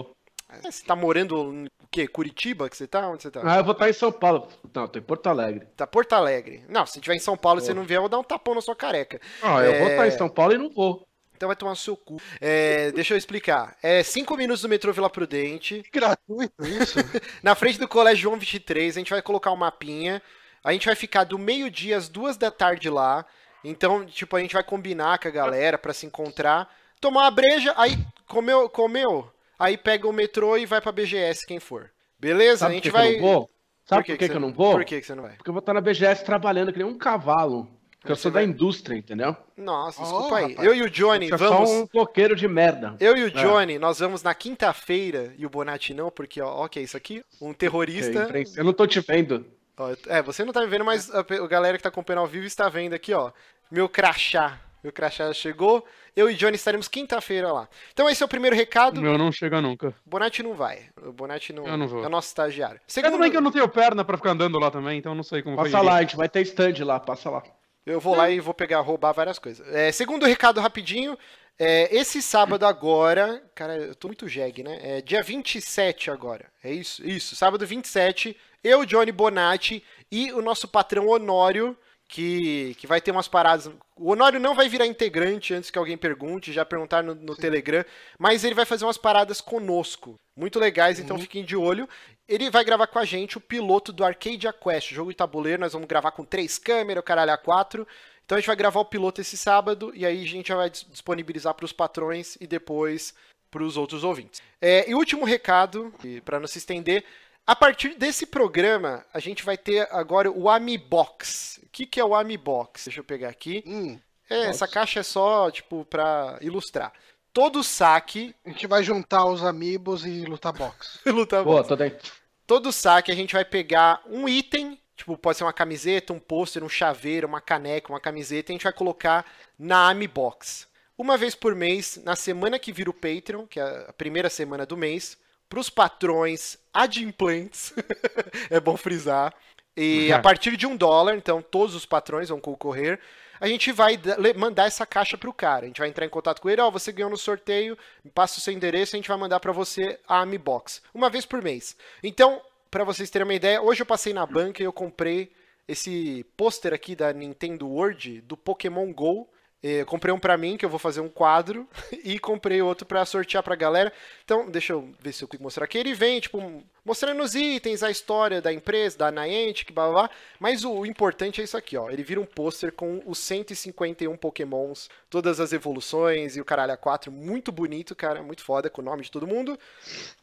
É, 0.51 0.72
Você 0.72 0.84
tá 0.86 0.96
morando 0.96 1.36
em 1.53 1.65
o 1.65 1.88
quê? 1.89 2.08
Curitiba 2.08 2.70
que 2.70 2.75
você 2.77 2.88
tá? 2.88 3.08
Onde 3.08 3.24
você 3.24 3.31
tá? 3.31 3.41
Ah, 3.43 3.58
eu 3.58 3.63
vou 3.63 3.74
estar 3.74 3.89
em 3.89 3.93
São 3.93 4.12
Paulo. 4.12 4.48
Não, 4.74 4.88
tô 4.88 5.00
em 5.00 5.01
Porto 5.01 5.27
Alegre. 5.27 5.65
Tá 5.75 5.86
Porto 5.88 6.13
Alegre. 6.13 6.63
Não, 6.70 6.86
se 6.86 7.00
tiver 7.01 7.15
em 7.15 7.20
São 7.20 7.36
Paulo 7.38 7.60
e 7.60 7.63
você 7.63 7.74
não 7.74 7.84
vier, 7.84 7.98
eu 7.98 8.01
vou 8.01 8.10
dar 8.10 8.20
um 8.20 8.24
tapão 8.24 8.55
na 8.55 8.62
sua 8.62 8.75
careca. 8.75 9.20
Ah, 9.41 9.62
eu 9.62 9.79
vou 9.79 9.88
É. 9.88 9.91
estar 9.91 10.08
em 10.08 10.12
São 10.12 10.29
Paulo 10.29 10.53
e 10.53 10.58
não 10.58 10.70
vou. 10.70 11.08
Então 11.36 11.48
vai 11.48 11.55
tomar 11.55 11.75
seu 11.75 11.98
cu. 11.98 12.22
É, 12.39 12.91
deixa 12.91 13.13
eu 13.13 13.17
explicar. 13.17 13.75
É 13.81 14.03
cinco 14.03 14.38
minutos 14.38 14.62
do 14.62 14.70
metrô 14.70 14.93
Vila 14.93 15.10
Prudente. 15.10 15.84
Gratuito 15.91 16.53
isso? 16.63 17.00
Na 17.41 17.55
frente 17.55 17.79
do 17.79 17.88
Colégio 17.88 18.22
João 18.24 18.38
23, 18.38 18.96
a 18.96 19.00
gente 19.00 19.10
vai 19.10 19.22
colocar 19.24 19.51
um 19.51 19.55
mapinha. 19.55 20.22
A 20.63 20.72
gente 20.72 20.86
vai 20.86 20.96
ficar 20.96 21.24
do 21.24 21.39
meio-dia 21.39 21.98
às 21.98 22.08
duas 22.08 22.38
da 22.38 22.51
tarde 22.51 22.89
lá. 22.91 23.25
Então, 23.63 24.05
tipo, 24.05 24.36
a 24.36 24.39
gente 24.39 24.53
vai 24.53 24.63
combinar 24.63 25.17
com 25.17 25.27
a 25.27 25.31
galera 25.31 25.77
pra 25.79 25.93
se 25.93 26.05
encontrar. 26.05 26.70
Tomar 27.00 27.22
uma 27.22 27.31
breja, 27.31 27.74
aí 27.75 27.98
comeu, 28.27 28.70
comeu. 28.70 29.27
Aí 29.62 29.77
pega 29.77 30.08
o 30.08 30.13
metrô 30.13 30.58
e 30.58 30.65
vai 30.65 30.82
pra 30.82 30.91
BGS, 30.91 31.46
quem 31.46 31.60
for. 31.60 31.91
Beleza? 32.20 32.60
Sabe 32.60 32.72
a 32.72 32.75
gente 32.75 32.84
que, 32.84 32.89
que 32.89 32.94
vai. 32.98 33.08
eu 33.15 33.22
não 33.22 33.22
vou? 33.22 33.50
Sabe 33.86 34.01
por 34.01 34.06
que, 34.06 34.18
que, 34.18 34.27
você- 34.27 34.34
eu 34.36 34.39
não 34.39 34.53
vou? 34.53 34.72
Por 34.74 34.86
que, 34.86 35.00
que 35.01 35.06
você 35.08 35.15
não 35.15 35.24
vai? 35.24 35.34
Porque 35.36 35.50
eu 35.50 35.53
vou 35.53 35.60
estar 35.60 35.74
na 35.74 35.82
BGS 35.82 36.24
trabalhando 36.24 36.72
que 36.72 36.77
nem 36.80 36.88
um 36.88 36.98
cavalo. 36.98 37.68
Porque 38.00 38.12
eu 38.12 38.15
sou 38.15 38.32
vai- 38.32 38.44
da 38.46 38.50
indústria, 38.51 38.96
entendeu? 38.98 39.36
Nossa, 39.56 40.00
Oh, 40.01 40.03
desculpa 40.03 40.38
aí. 40.38 40.50
rapaz. 40.53 40.68
Eu 40.68 40.74
e 40.74 40.82
o 40.82 40.89
Johnny 40.89 41.27
Você 41.27 41.34
é 41.36 41.38
vamos. 41.38 41.70
só 41.70 41.75
um 41.84 41.86
bloqueiro 41.88 42.36
de 42.36 42.48
merda. 42.48 42.96
Eu 43.00 43.15
e 43.15 43.24
o 43.25 43.32
Johnny, 43.32 43.77
nós 43.77 44.00
vamos 44.00 44.24
na 44.24 44.34
quinta-feira, 44.34 45.34
e 45.38 45.46
o 45.46 45.50
Bonatti 45.50 45.94
não, 45.94 46.10
porque, 46.10 46.41
ó, 46.41 46.48
ó, 46.63 46.68
que 46.68 46.80
é 46.80 46.82
isso 46.82 46.98
aqui? 46.98 47.24
Um 47.39 47.53
terrorista. 47.53 48.27
Eu 48.58 48.63
não 48.63 48.74
tô 48.74 48.88
te 48.88 49.00
vendo. 49.01 49.46
Ó, 49.77 49.89
É, 50.08 50.22
você 50.24 50.44
não 50.44 50.51
tá 50.53 50.62
me 50.62 50.68
vendo, 50.68 50.84
mas 50.86 51.13
a 51.13 51.22
galera 51.48 51.77
que 51.77 51.84
tá 51.84 51.89
acompanhando 51.89 52.22
ao 52.22 52.27
vivo 52.27 52.46
está 52.48 52.68
vendo 52.70 52.94
aqui, 52.94 53.13
ó. 53.13 53.32
Meu 53.70 53.88
crachá. 53.88 54.60
Meu 54.83 54.91
crachá 54.91 55.31
chegou. 55.33 55.85
Eu 56.15 56.29
e 56.29 56.33
Johnny 56.35 56.55
estaremos 56.55 56.88
quinta-feira 56.88 57.51
lá. 57.51 57.69
Então 57.93 58.09
esse 58.09 58.21
é 58.21 58.25
o 58.25 58.29
primeiro 58.29 58.55
O 58.55 58.59
recado. 58.59 59.00
meu 59.01 59.17
não 59.17 59.31
chega 59.31 59.61
nunca. 59.61 59.89
O 60.05 60.09
Bonatti 60.09 60.41
não 60.43 60.53
vai. 60.53 60.89
O 61.01 61.11
Bonatti 61.13 61.53
não, 61.53 61.67
Eu 61.67 61.77
não 61.77 61.88
vou. 61.88 62.03
é 62.03 62.07
o 62.07 62.09
nosso 62.09 62.27
estagiário. 62.29 62.77
É 62.77 62.81
Segundo, 62.88 63.13
também 63.13 63.31
que 63.31 63.38
eu 63.38 63.41
não 63.41 63.51
tenho 63.51 63.67
perna 63.69 64.03
pra 64.03 64.17
ficar 64.17 64.31
andando 64.31 64.57
lá 64.59 64.69
também, 64.71 64.97
então 65.00 65.11
eu 65.11 65.15
não 65.15 65.23
sei 65.23 65.41
como 65.41 65.55
Passa 65.55 65.81
lá, 65.81 65.95
a 65.97 66.01
gente 66.01 66.15
vai 66.15 66.27
ter 66.27 66.41
stand 66.41 66.83
lá, 66.83 67.00
passa 67.00 67.29
lá. 67.29 67.43
eu 67.85 68.00
vou 68.00 68.15
lá 68.15 68.29
e 68.29 68.39
vou 68.39 68.53
pegar, 68.53 68.79
roubar 68.81 69.13
várias 69.13 69.38
coisas. 69.39 69.65
É, 69.73 69.91
segundo 69.91 70.25
recado 70.25 70.59
rapidinho. 70.59 71.17
é, 71.60 71.95
esse 71.95 72.21
sábado 72.21 72.65
agora, 72.65 73.41
cara, 73.53 73.77
eu 73.77 73.95
tô 73.95 74.08
muito 74.08 74.27
jegue, 74.27 74.63
né? 74.63 74.79
É 74.82 75.01
dia 75.01 75.21
27 75.21 76.10
agora. 76.12 76.45
É 76.63 76.71
isso? 76.73 77.06
Isso, 77.08 77.36
sábado 77.36 77.65
27, 77.67 78.36
eu, 78.63 78.86
Johnny 78.86 79.12
Bonatti 79.12 79.84
e 80.12 80.32
o 80.34 80.41
nosso 80.41 80.67
patrão 80.67 81.08
Honório, 81.08 81.77
que, 82.12 82.76
que 82.76 82.86
vai 82.86 83.00
ter 83.00 83.10
umas 83.10 83.30
paradas. 83.30 83.71
O 83.95 84.12
Honório 84.12 84.38
não 84.38 84.54
vai 84.54 84.67
virar 84.67 84.86
integrante 84.86 85.54
antes 85.54 85.71
que 85.71 85.80
alguém 85.80 85.97
pergunte, 85.97 86.52
já 86.52 86.65
perguntaram 86.65 87.15
no, 87.15 87.15
no 87.15 87.36
Telegram, 87.38 87.86
mas 88.19 88.43
ele 88.43 88.54
vai 88.54 88.65
fazer 88.65 88.84
umas 88.84 88.97
paradas 88.97 89.39
conosco. 89.39 90.19
Muito 90.36 90.60
legais, 90.60 91.00
então 91.00 91.17
fiquem 91.17 91.45
de 91.45 91.56
olho. 91.56 91.88
Ele 92.28 92.50
vai 92.50 92.65
gravar 92.65 92.88
com 92.88 93.00
a 93.00 93.06
gente 93.06 93.38
o 93.38 93.41
piloto 93.41 93.93
do 93.93 94.04
Arcadia 94.04 94.52
Quest, 94.52 94.91
jogo 94.91 95.12
de 95.12 95.15
tabuleiro. 95.15 95.62
Nós 95.62 95.71
vamos 95.71 95.88
gravar 95.88 96.12
com 96.12 96.26
três 96.26 96.58
câmeras, 96.58 97.00
o 97.02 97.06
caralho 97.06 97.32
a 97.32 97.38
quatro. 97.38 97.88
Então 98.26 98.36
a 98.36 98.41
gente 98.41 98.47
vai 98.47 98.58
gravar 98.58 98.82
o 98.82 98.86
piloto 98.86 99.21
esse 99.21 99.38
sábado 99.38 99.93
e 99.95 100.06
aí 100.06 100.21
a 100.21 100.28
gente 100.28 100.50
já 100.50 100.58
vai 100.58 100.69
dis- 100.69 100.86
disponibilizar 100.89 101.54
para 101.54 101.65
os 101.65 101.71
patrões 101.71 102.38
e 102.41 102.45
depois 102.45 103.13
para 103.50 103.63
os 103.63 103.78
outros 103.78 104.04
ouvintes. 104.04 104.41
É, 104.62 104.89
e 104.89 104.93
último 104.95 105.24
recado, 105.24 105.93
para 106.26 106.41
não 106.41 106.47
se 106.47 106.58
estender, 106.58 107.06
a 107.45 107.56
partir 107.56 107.95
desse 107.95 108.25
programa 108.25 109.06
a 109.13 109.19
gente 109.19 109.43
vai 109.43 109.58
ter 109.58 109.88
agora 109.91 110.32
o 110.32 110.49
Amibox. 110.49 111.60
O 111.63 111.69
que, 111.71 111.86
que 111.86 111.99
é 111.99 112.06
o 112.06 112.15
Amibox? 112.15 112.86
Deixa 112.86 112.99
eu 112.99 113.04
pegar 113.04 113.30
aqui. 113.30 113.63
Hum, 113.65 113.99
É, 114.30 114.45
essa 114.45 114.67
caixa 114.67 114.99
é 115.01 115.04
só 115.04 115.49
tipo 115.51 115.86
para 115.86 116.38
ilustrar. 116.41 116.93
Todo 117.34 117.63
saque, 117.63 118.36
a 118.45 118.49
gente 118.49 118.67
vai 118.67 118.84
juntar 118.84 119.25
os 119.25 119.43
amigos 119.43 120.06
e 120.06 120.25
lutar 120.25 120.51
boxe. 120.54 120.99
luta 121.10 121.41
Boa, 121.43 121.63
tô 121.63 121.75
dentro. 121.75 122.12
todo 122.45 122.71
saque 122.71 123.12
a 123.12 123.15
gente 123.15 123.34
vai 123.34 123.45
pegar 123.45 124.01
um 124.06 124.27
item, 124.27 124.77
tipo, 124.97 125.17
pode 125.17 125.38
ser 125.38 125.45
uma 125.45 125.54
camiseta, 125.54 126.12
um 126.12 126.19
pôster, 126.19 126.63
um 126.63 126.69
chaveiro, 126.69 127.27
uma 127.27 127.39
caneca, 127.39 127.91
uma 127.91 128.01
camiseta, 128.01 128.51
e 128.51 128.54
a 128.54 128.56
gente 128.56 128.63
vai 128.63 128.73
colocar 128.73 129.25
na 129.58 129.89
Amibox. 129.89 130.67
Uma 130.97 131.17
vez 131.17 131.34
por 131.34 131.56
mês, 131.56 131.99
na 132.04 132.15
semana 132.15 132.60
que 132.60 132.71
vira 132.71 132.89
o 132.89 132.93
Patreon, 132.93 133.47
que 133.47 133.60
é 133.60 133.86
a 133.88 133.93
primeira 133.93 134.30
semana 134.30 134.65
do 134.65 134.75
mês, 134.77 135.17
para 135.49 135.60
os 135.60 135.69
patrões 135.69 136.58
adimplentes, 136.73 137.73
é 138.49 138.60
bom 138.60 138.77
frisar, 138.77 139.34
e 139.75 140.12
a 140.12 140.19
partir 140.19 140.57
de 140.57 140.67
um 140.67 140.75
dólar, 140.75 141.15
então 141.15 141.41
todos 141.41 141.75
os 141.75 141.86
patrões 141.86 142.29
vão 142.29 142.39
concorrer, 142.39 142.99
a 143.39 143.47
gente 143.47 143.71
vai 143.71 143.99
mandar 144.38 144.67
essa 144.67 144.86
caixa 144.86 145.17
pro 145.17 145.34
cara. 145.34 145.63
A 145.63 145.67
gente 145.67 145.79
vai 145.79 145.89
entrar 145.89 146.05
em 146.05 146.10
contato 146.10 146.39
com 146.39 146.49
ele, 146.49 146.62
ó, 146.62 146.69
você 146.69 146.91
ganhou 146.91 147.10
no 147.10 147.17
sorteio, 147.17 147.75
passa 148.13 148.38
o 148.38 148.41
seu 148.41 148.53
endereço, 148.53 148.95
a 148.95 148.97
gente 148.97 149.07
vai 149.07 149.17
mandar 149.17 149.39
para 149.39 149.51
você 149.51 149.99
a 150.07 150.21
Amibox, 150.21 150.81
uma 150.93 151.10
vez 151.10 151.25
por 151.25 151.41
mês. 151.41 151.75
Então, 152.03 152.39
para 152.69 152.84
vocês 152.84 153.10
terem 153.10 153.27
uma 153.27 153.34
ideia, 153.34 153.60
hoje 153.60 153.81
eu 153.81 153.86
passei 153.86 154.13
na 154.13 154.25
banca 154.27 154.62
e 154.62 154.65
eu 154.65 154.71
comprei 154.71 155.31
esse 155.67 156.23
pôster 156.38 156.71
aqui 156.71 156.95
da 156.95 157.12
Nintendo 157.12 157.67
World 157.67 158.21
do 158.21 158.38
Pokémon 158.38 158.93
Go. 158.93 159.27
Eu 159.63 159.86
comprei 159.86 160.12
um 160.12 160.17
pra 160.17 160.38
mim, 160.38 160.58
que 160.58 160.65
eu 160.65 160.69
vou 160.69 160.80
fazer 160.80 161.02
um 161.02 161.10
quadro, 161.10 161.67
e 162.04 162.17
comprei 162.17 162.62
outro 162.63 162.84
pra 162.86 163.06
sortear 163.06 163.43
pra 163.43 163.56
galera. 163.56 163.93
Então, 164.26 164.50
deixa 164.50 164.74
eu 164.74 164.89
ver 165.00 165.13
se 165.13 165.24
eu 165.24 165.28
consigo 165.28 165.43
mostrar 165.43 165.65
aqui. 165.65 165.78
Ele 165.78 165.93
vem, 165.93 166.19
tipo, 166.19 166.63
mostrando 166.84 167.21
os 167.21 167.36
itens, 167.36 167.84
a 167.84 167.91
história 167.91 168.41
da 168.41 168.52
empresa, 168.52 168.97
da 168.97 169.12
Niantic, 169.12 169.71
blá 169.71 169.84
blá 169.84 169.93
blá. 169.93 170.10
Mas 170.39 170.65
o 170.65 170.84
importante 170.84 171.41
é 171.41 171.43
isso 171.43 171.56
aqui, 171.56 171.78
ó. 171.78 171.91
Ele 171.91 172.02
vira 172.04 172.19
um 172.19 172.26
pôster 172.26 172.71
com 172.71 173.04
os 173.06 173.19
151 173.19 174.17
Pokémons, 174.17 174.89
todas 175.10 175.39
as 175.39 175.54
evoluções 175.54 176.36
e 176.36 176.41
o 176.41 176.45
caralho 176.45 176.74
a 176.74 176.78
4. 176.78 177.12
Muito 177.12 177.52
bonito, 177.52 177.95
cara, 177.95 178.24
muito 178.24 178.43
foda, 178.43 178.67
com 178.67 178.82
o 178.82 178.86
nome 178.86 179.04
de 179.04 179.12
todo 179.12 179.28
mundo. 179.28 179.60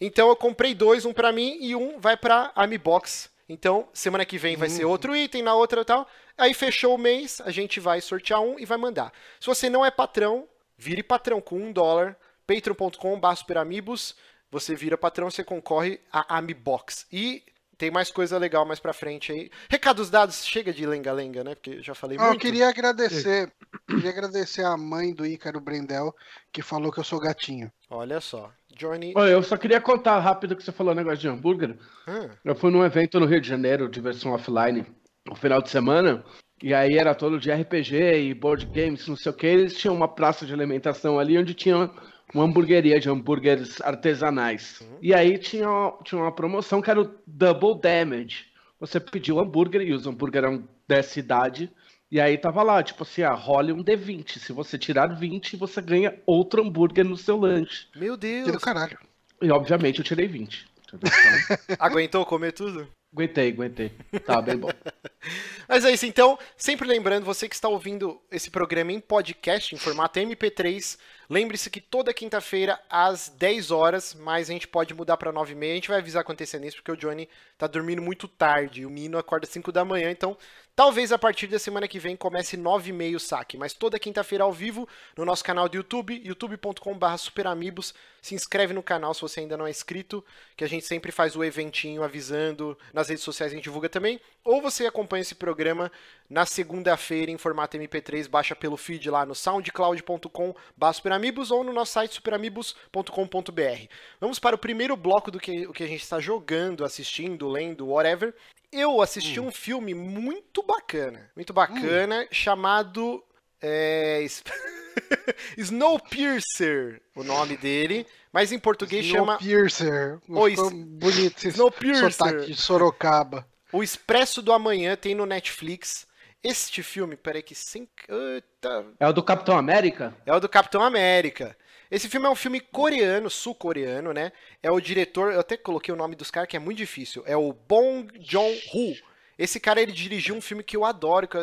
Então 0.00 0.28
eu 0.28 0.34
comprei 0.36 0.74
dois, 0.74 1.04
um 1.04 1.12
pra 1.12 1.30
mim 1.30 1.58
e 1.60 1.76
um 1.76 2.00
vai 2.00 2.16
pra 2.16 2.50
Amibox. 2.56 3.30
Então, 3.48 3.88
semana 3.94 4.24
que 4.26 4.36
vem 4.38 4.56
vai 4.56 4.68
ser 4.68 4.84
outro 4.84 5.16
item, 5.16 5.42
na 5.42 5.54
outra 5.54 5.84
tal. 5.84 6.06
Aí 6.36 6.52
fechou 6.52 6.94
o 6.94 6.98
mês, 6.98 7.40
a 7.44 7.50
gente 7.50 7.80
vai 7.80 8.00
sortear 8.00 8.40
um 8.40 8.58
e 8.58 8.64
vai 8.64 8.76
mandar. 8.78 9.12
Se 9.40 9.46
você 9.46 9.70
não 9.70 9.84
é 9.84 9.90
patrão, 9.90 10.46
vire 10.76 11.02
patrão 11.02 11.40
com 11.40 11.58
um 11.58 11.72
dólar. 11.72 12.16
patreon.com.br 12.46 13.34
superamigos. 13.36 14.14
Você 14.50 14.74
vira 14.74 14.96
patrão, 14.96 15.30
você 15.30 15.44
concorre 15.44 16.00
a 16.12 16.38
Amibox. 16.38 17.06
E 17.12 17.42
tem 17.76 17.90
mais 17.90 18.10
coisa 18.10 18.36
legal 18.38 18.64
mais 18.66 18.80
pra 18.80 18.92
frente 18.92 19.30
aí. 19.32 19.50
Recados 19.68 20.10
dados, 20.10 20.44
chega 20.44 20.72
de 20.72 20.84
lenga-lenga, 20.86 21.44
né? 21.44 21.54
Porque 21.54 21.70
eu 21.70 21.82
já 21.82 21.94
falei 21.94 22.16
Ah, 22.18 22.22
eu 22.22 22.26
muito. 22.28 22.40
queria 22.40 22.68
agradecer, 22.68 23.52
queria 23.86 24.10
agradecer 24.10 24.64
a 24.64 24.76
mãe 24.76 25.12
do 25.14 25.24
Ícaro 25.26 25.60
Brendel, 25.60 26.14
que 26.52 26.60
falou 26.62 26.90
que 26.90 26.98
eu 26.98 27.04
sou 27.04 27.20
gatinho. 27.20 27.70
Olha 27.90 28.20
só. 28.20 28.50
Johnny. 28.78 29.12
Ô, 29.16 29.24
eu 29.24 29.42
só 29.42 29.56
queria 29.56 29.80
contar 29.80 30.18
rápido 30.20 30.56
que 30.56 30.62
você 30.62 30.72
falou 30.72 30.94
negócio 30.94 31.18
de 31.18 31.28
hambúrguer. 31.28 31.76
Ah, 32.06 32.28
Eu 32.44 32.54
fui 32.54 32.70
num 32.70 32.84
evento 32.84 33.18
no 33.18 33.26
Rio 33.26 33.40
de 33.40 33.48
Janeiro, 33.48 33.88
de 33.88 34.00
versão 34.00 34.32
offline, 34.32 34.86
no 35.26 35.34
final 35.34 35.60
de 35.60 35.68
semana, 35.68 36.24
e 36.62 36.72
aí 36.72 36.96
era 36.96 37.14
todo 37.14 37.38
de 37.38 37.50
RPG 37.52 37.96
e 37.96 38.34
board 38.34 38.66
games, 38.66 39.06
não 39.06 39.16
sei 39.16 39.30
o 39.30 39.34
que. 39.34 39.46
Eles 39.46 39.76
tinham 39.76 39.94
uma 39.94 40.08
praça 40.08 40.46
de 40.46 40.52
alimentação 40.52 41.18
ali 41.18 41.36
onde 41.36 41.54
tinha 41.54 41.90
uma 42.34 42.44
hamburgueria 42.44 43.00
de 43.00 43.08
hambúrgueres 43.08 43.80
artesanais. 43.80 44.80
Uhum. 44.80 44.98
E 45.02 45.14
aí 45.14 45.38
tinha, 45.38 45.68
tinha 46.04 46.20
uma 46.20 46.32
promoção 46.32 46.80
que 46.80 46.90
era 46.90 47.00
o 47.00 47.14
Double 47.26 47.80
Damage. 47.80 48.46
Você 48.80 49.00
pediu 49.00 49.40
hambúrguer 49.40 49.82
e 49.82 49.92
os 49.92 50.06
hambúrgueres 50.06 50.48
eram 50.48 50.68
dessa 50.86 51.18
idade. 51.18 51.70
E 52.10 52.20
aí 52.20 52.38
tava 52.38 52.62
lá, 52.62 52.82
tipo 52.82 53.02
assim, 53.02 53.22
ah, 53.22 53.34
role 53.34 53.72
um 53.72 53.84
D20. 53.84 54.38
Se 54.38 54.52
você 54.52 54.78
tirar 54.78 55.08
20, 55.08 55.56
você 55.56 55.80
ganha 55.82 56.18
outro 56.24 56.62
hambúrguer 56.62 57.04
no 57.04 57.16
seu 57.16 57.36
lanche. 57.36 57.86
Meu 57.94 58.16
Deus. 58.16 58.46
caralho. 58.62 58.98
E 59.42 59.50
obviamente 59.50 59.98
eu 59.98 60.04
tirei 60.04 60.26
20. 60.26 60.66
entendeu? 60.86 61.10
Então, 61.68 61.76
Aguentou 61.78 62.24
comer 62.24 62.52
tudo? 62.52 62.88
Aguentei, 63.18 63.48
aguentei. 63.48 63.92
Tá 64.24 64.40
bem 64.40 64.56
bom. 64.56 64.70
Mas 65.68 65.84
é 65.84 65.90
isso, 65.90 66.06
então, 66.06 66.38
sempre 66.56 66.86
lembrando, 66.86 67.24
você 67.24 67.48
que 67.48 67.54
está 67.54 67.68
ouvindo 67.68 68.20
esse 68.30 68.50
programa 68.50 68.92
em 68.92 69.00
podcast, 69.00 69.74
em 69.74 69.78
formato 69.78 70.18
MP3, 70.18 70.96
lembre-se 71.28 71.68
que 71.68 71.80
toda 71.80 72.14
quinta-feira, 72.14 72.80
às 72.88 73.28
10 73.28 73.70
horas, 73.70 74.14
mas 74.14 74.48
a 74.48 74.52
gente 74.52 74.66
pode 74.66 74.94
mudar 74.94 75.16
para 75.16 75.32
9 75.32 75.52
e 75.52 75.54
meia, 75.54 75.72
a 75.72 75.74
gente 75.74 75.88
vai 75.88 75.98
avisar 75.98 76.24
com 76.24 76.32
antecedência, 76.32 76.78
porque 76.78 76.92
o 76.92 76.96
Johnny 76.96 77.28
tá 77.58 77.66
dormindo 77.66 78.00
muito 78.00 78.26
tarde, 78.26 78.86
o 78.86 78.90
Mino 78.90 79.18
acorda 79.18 79.44
às 79.44 79.52
5 79.52 79.70
da 79.70 79.84
manhã, 79.84 80.10
então 80.10 80.36
talvez 80.74 81.12
a 81.12 81.18
partir 81.18 81.48
da 81.48 81.58
semana 81.58 81.88
que 81.88 81.98
vem 81.98 82.16
comece 82.16 82.56
9 82.56 82.90
e 82.90 82.92
meia 82.92 83.16
o 83.16 83.20
saque, 83.20 83.58
mas 83.58 83.74
toda 83.74 83.98
quinta-feira 83.98 84.44
ao 84.44 84.52
vivo, 84.52 84.88
no 85.16 85.24
nosso 85.24 85.44
canal 85.44 85.68
do 85.68 85.76
YouTube, 85.76 86.22
youtube.com.br 86.24 87.16
superamigos, 87.18 87.92
se 88.22 88.34
inscreve 88.34 88.72
no 88.72 88.82
canal 88.82 89.12
se 89.12 89.20
você 89.20 89.40
ainda 89.40 89.56
não 89.56 89.66
é 89.66 89.70
inscrito, 89.70 90.24
que 90.56 90.64
a 90.64 90.68
gente 90.68 90.86
sempre 90.86 91.12
faz 91.12 91.36
o 91.36 91.44
eventinho 91.44 92.02
avisando, 92.02 92.78
nas 92.92 93.07
redes 93.08 93.24
sociais 93.24 93.52
a 93.52 93.54
gente 93.54 93.64
divulga 93.64 93.88
também, 93.88 94.20
ou 94.44 94.60
você 94.60 94.86
acompanha 94.86 95.22
esse 95.22 95.34
programa 95.34 95.90
na 96.28 96.44
segunda-feira 96.46 97.30
em 97.30 97.38
formato 97.38 97.76
MP3, 97.76 98.28
baixa 98.28 98.54
pelo 98.54 98.76
feed 98.76 99.10
lá 99.10 99.24
no 99.24 99.34
soundcloud.com 99.34 100.54
superamigos 100.92 101.50
ou 101.50 101.64
no 101.64 101.72
nosso 101.72 101.92
site 101.92 102.14
superamigos.com.br. 102.14 103.88
Vamos 104.20 104.38
para 104.38 104.56
o 104.56 104.58
primeiro 104.58 104.96
bloco 104.96 105.30
do 105.30 105.40
que, 105.40 105.66
o 105.66 105.72
que 105.72 105.84
a 105.84 105.88
gente 105.88 106.02
está 106.02 106.20
jogando, 106.20 106.84
assistindo, 106.84 107.48
lendo, 107.48 107.88
whatever. 107.88 108.34
Eu 108.70 109.00
assisti 109.00 109.40
um 109.40 109.50
filme 109.50 109.94
muito 109.94 110.62
bacana, 110.62 111.30
muito 111.34 111.54
bacana, 111.54 112.28
chamado 112.30 113.24
é, 113.62 114.24
Snowpiercer, 115.56 117.00
o 117.14 117.24
nome 117.24 117.56
dele, 117.56 118.06
mas 118.38 118.52
em 118.52 118.58
português 118.58 119.04
chama 119.04 119.36
Snowpiercer. 119.40 120.20
Oi, 120.28 120.50
Ficou 120.52 120.70
bonito 120.70 121.38
esse 121.38 121.48
Snowpiercer. 121.48 122.12
sotaque 122.12 122.46
de 122.46 122.54
Sorocaba. 122.54 123.44
O 123.72 123.82
Expresso 123.82 124.40
do 124.40 124.52
Amanhã, 124.52 124.94
tem 124.94 125.12
no 125.12 125.26
Netflix. 125.26 126.06
Este 126.40 126.80
filme, 126.80 127.16
peraí 127.16 127.42
que 127.42 127.52
sem... 127.52 127.88
Eita, 128.08 128.86
É 129.00 129.08
o 129.08 129.12
do 129.12 129.24
Capitão 129.24 129.58
América? 129.58 130.16
É 130.24 130.32
o 130.32 130.38
do 130.38 130.48
Capitão 130.48 130.84
América. 130.84 131.56
Esse 131.90 132.08
filme 132.08 132.28
é 132.28 132.30
um 132.30 132.36
filme 132.36 132.60
coreano, 132.60 133.28
sul-coreano, 133.28 134.12
né? 134.12 134.30
É 134.62 134.70
o 134.70 134.80
diretor, 134.80 135.32
eu 135.32 135.40
até 135.40 135.56
coloquei 135.56 135.92
o 135.92 135.96
nome 135.96 136.14
dos 136.14 136.30
caras 136.30 136.48
que 136.48 136.56
é 136.56 136.60
muito 136.60 136.78
difícil. 136.78 137.24
É 137.26 137.36
o 137.36 137.52
Bong 137.52 138.08
Joon-ho. 138.20 138.94
Esse 139.38 139.60
cara 139.60 139.80
ele 139.80 139.92
dirigiu 139.92 140.34
um 140.34 140.40
filme 140.40 140.64
que 140.64 140.76
eu 140.76 140.84
adoro, 140.84 141.28
que, 141.28 141.38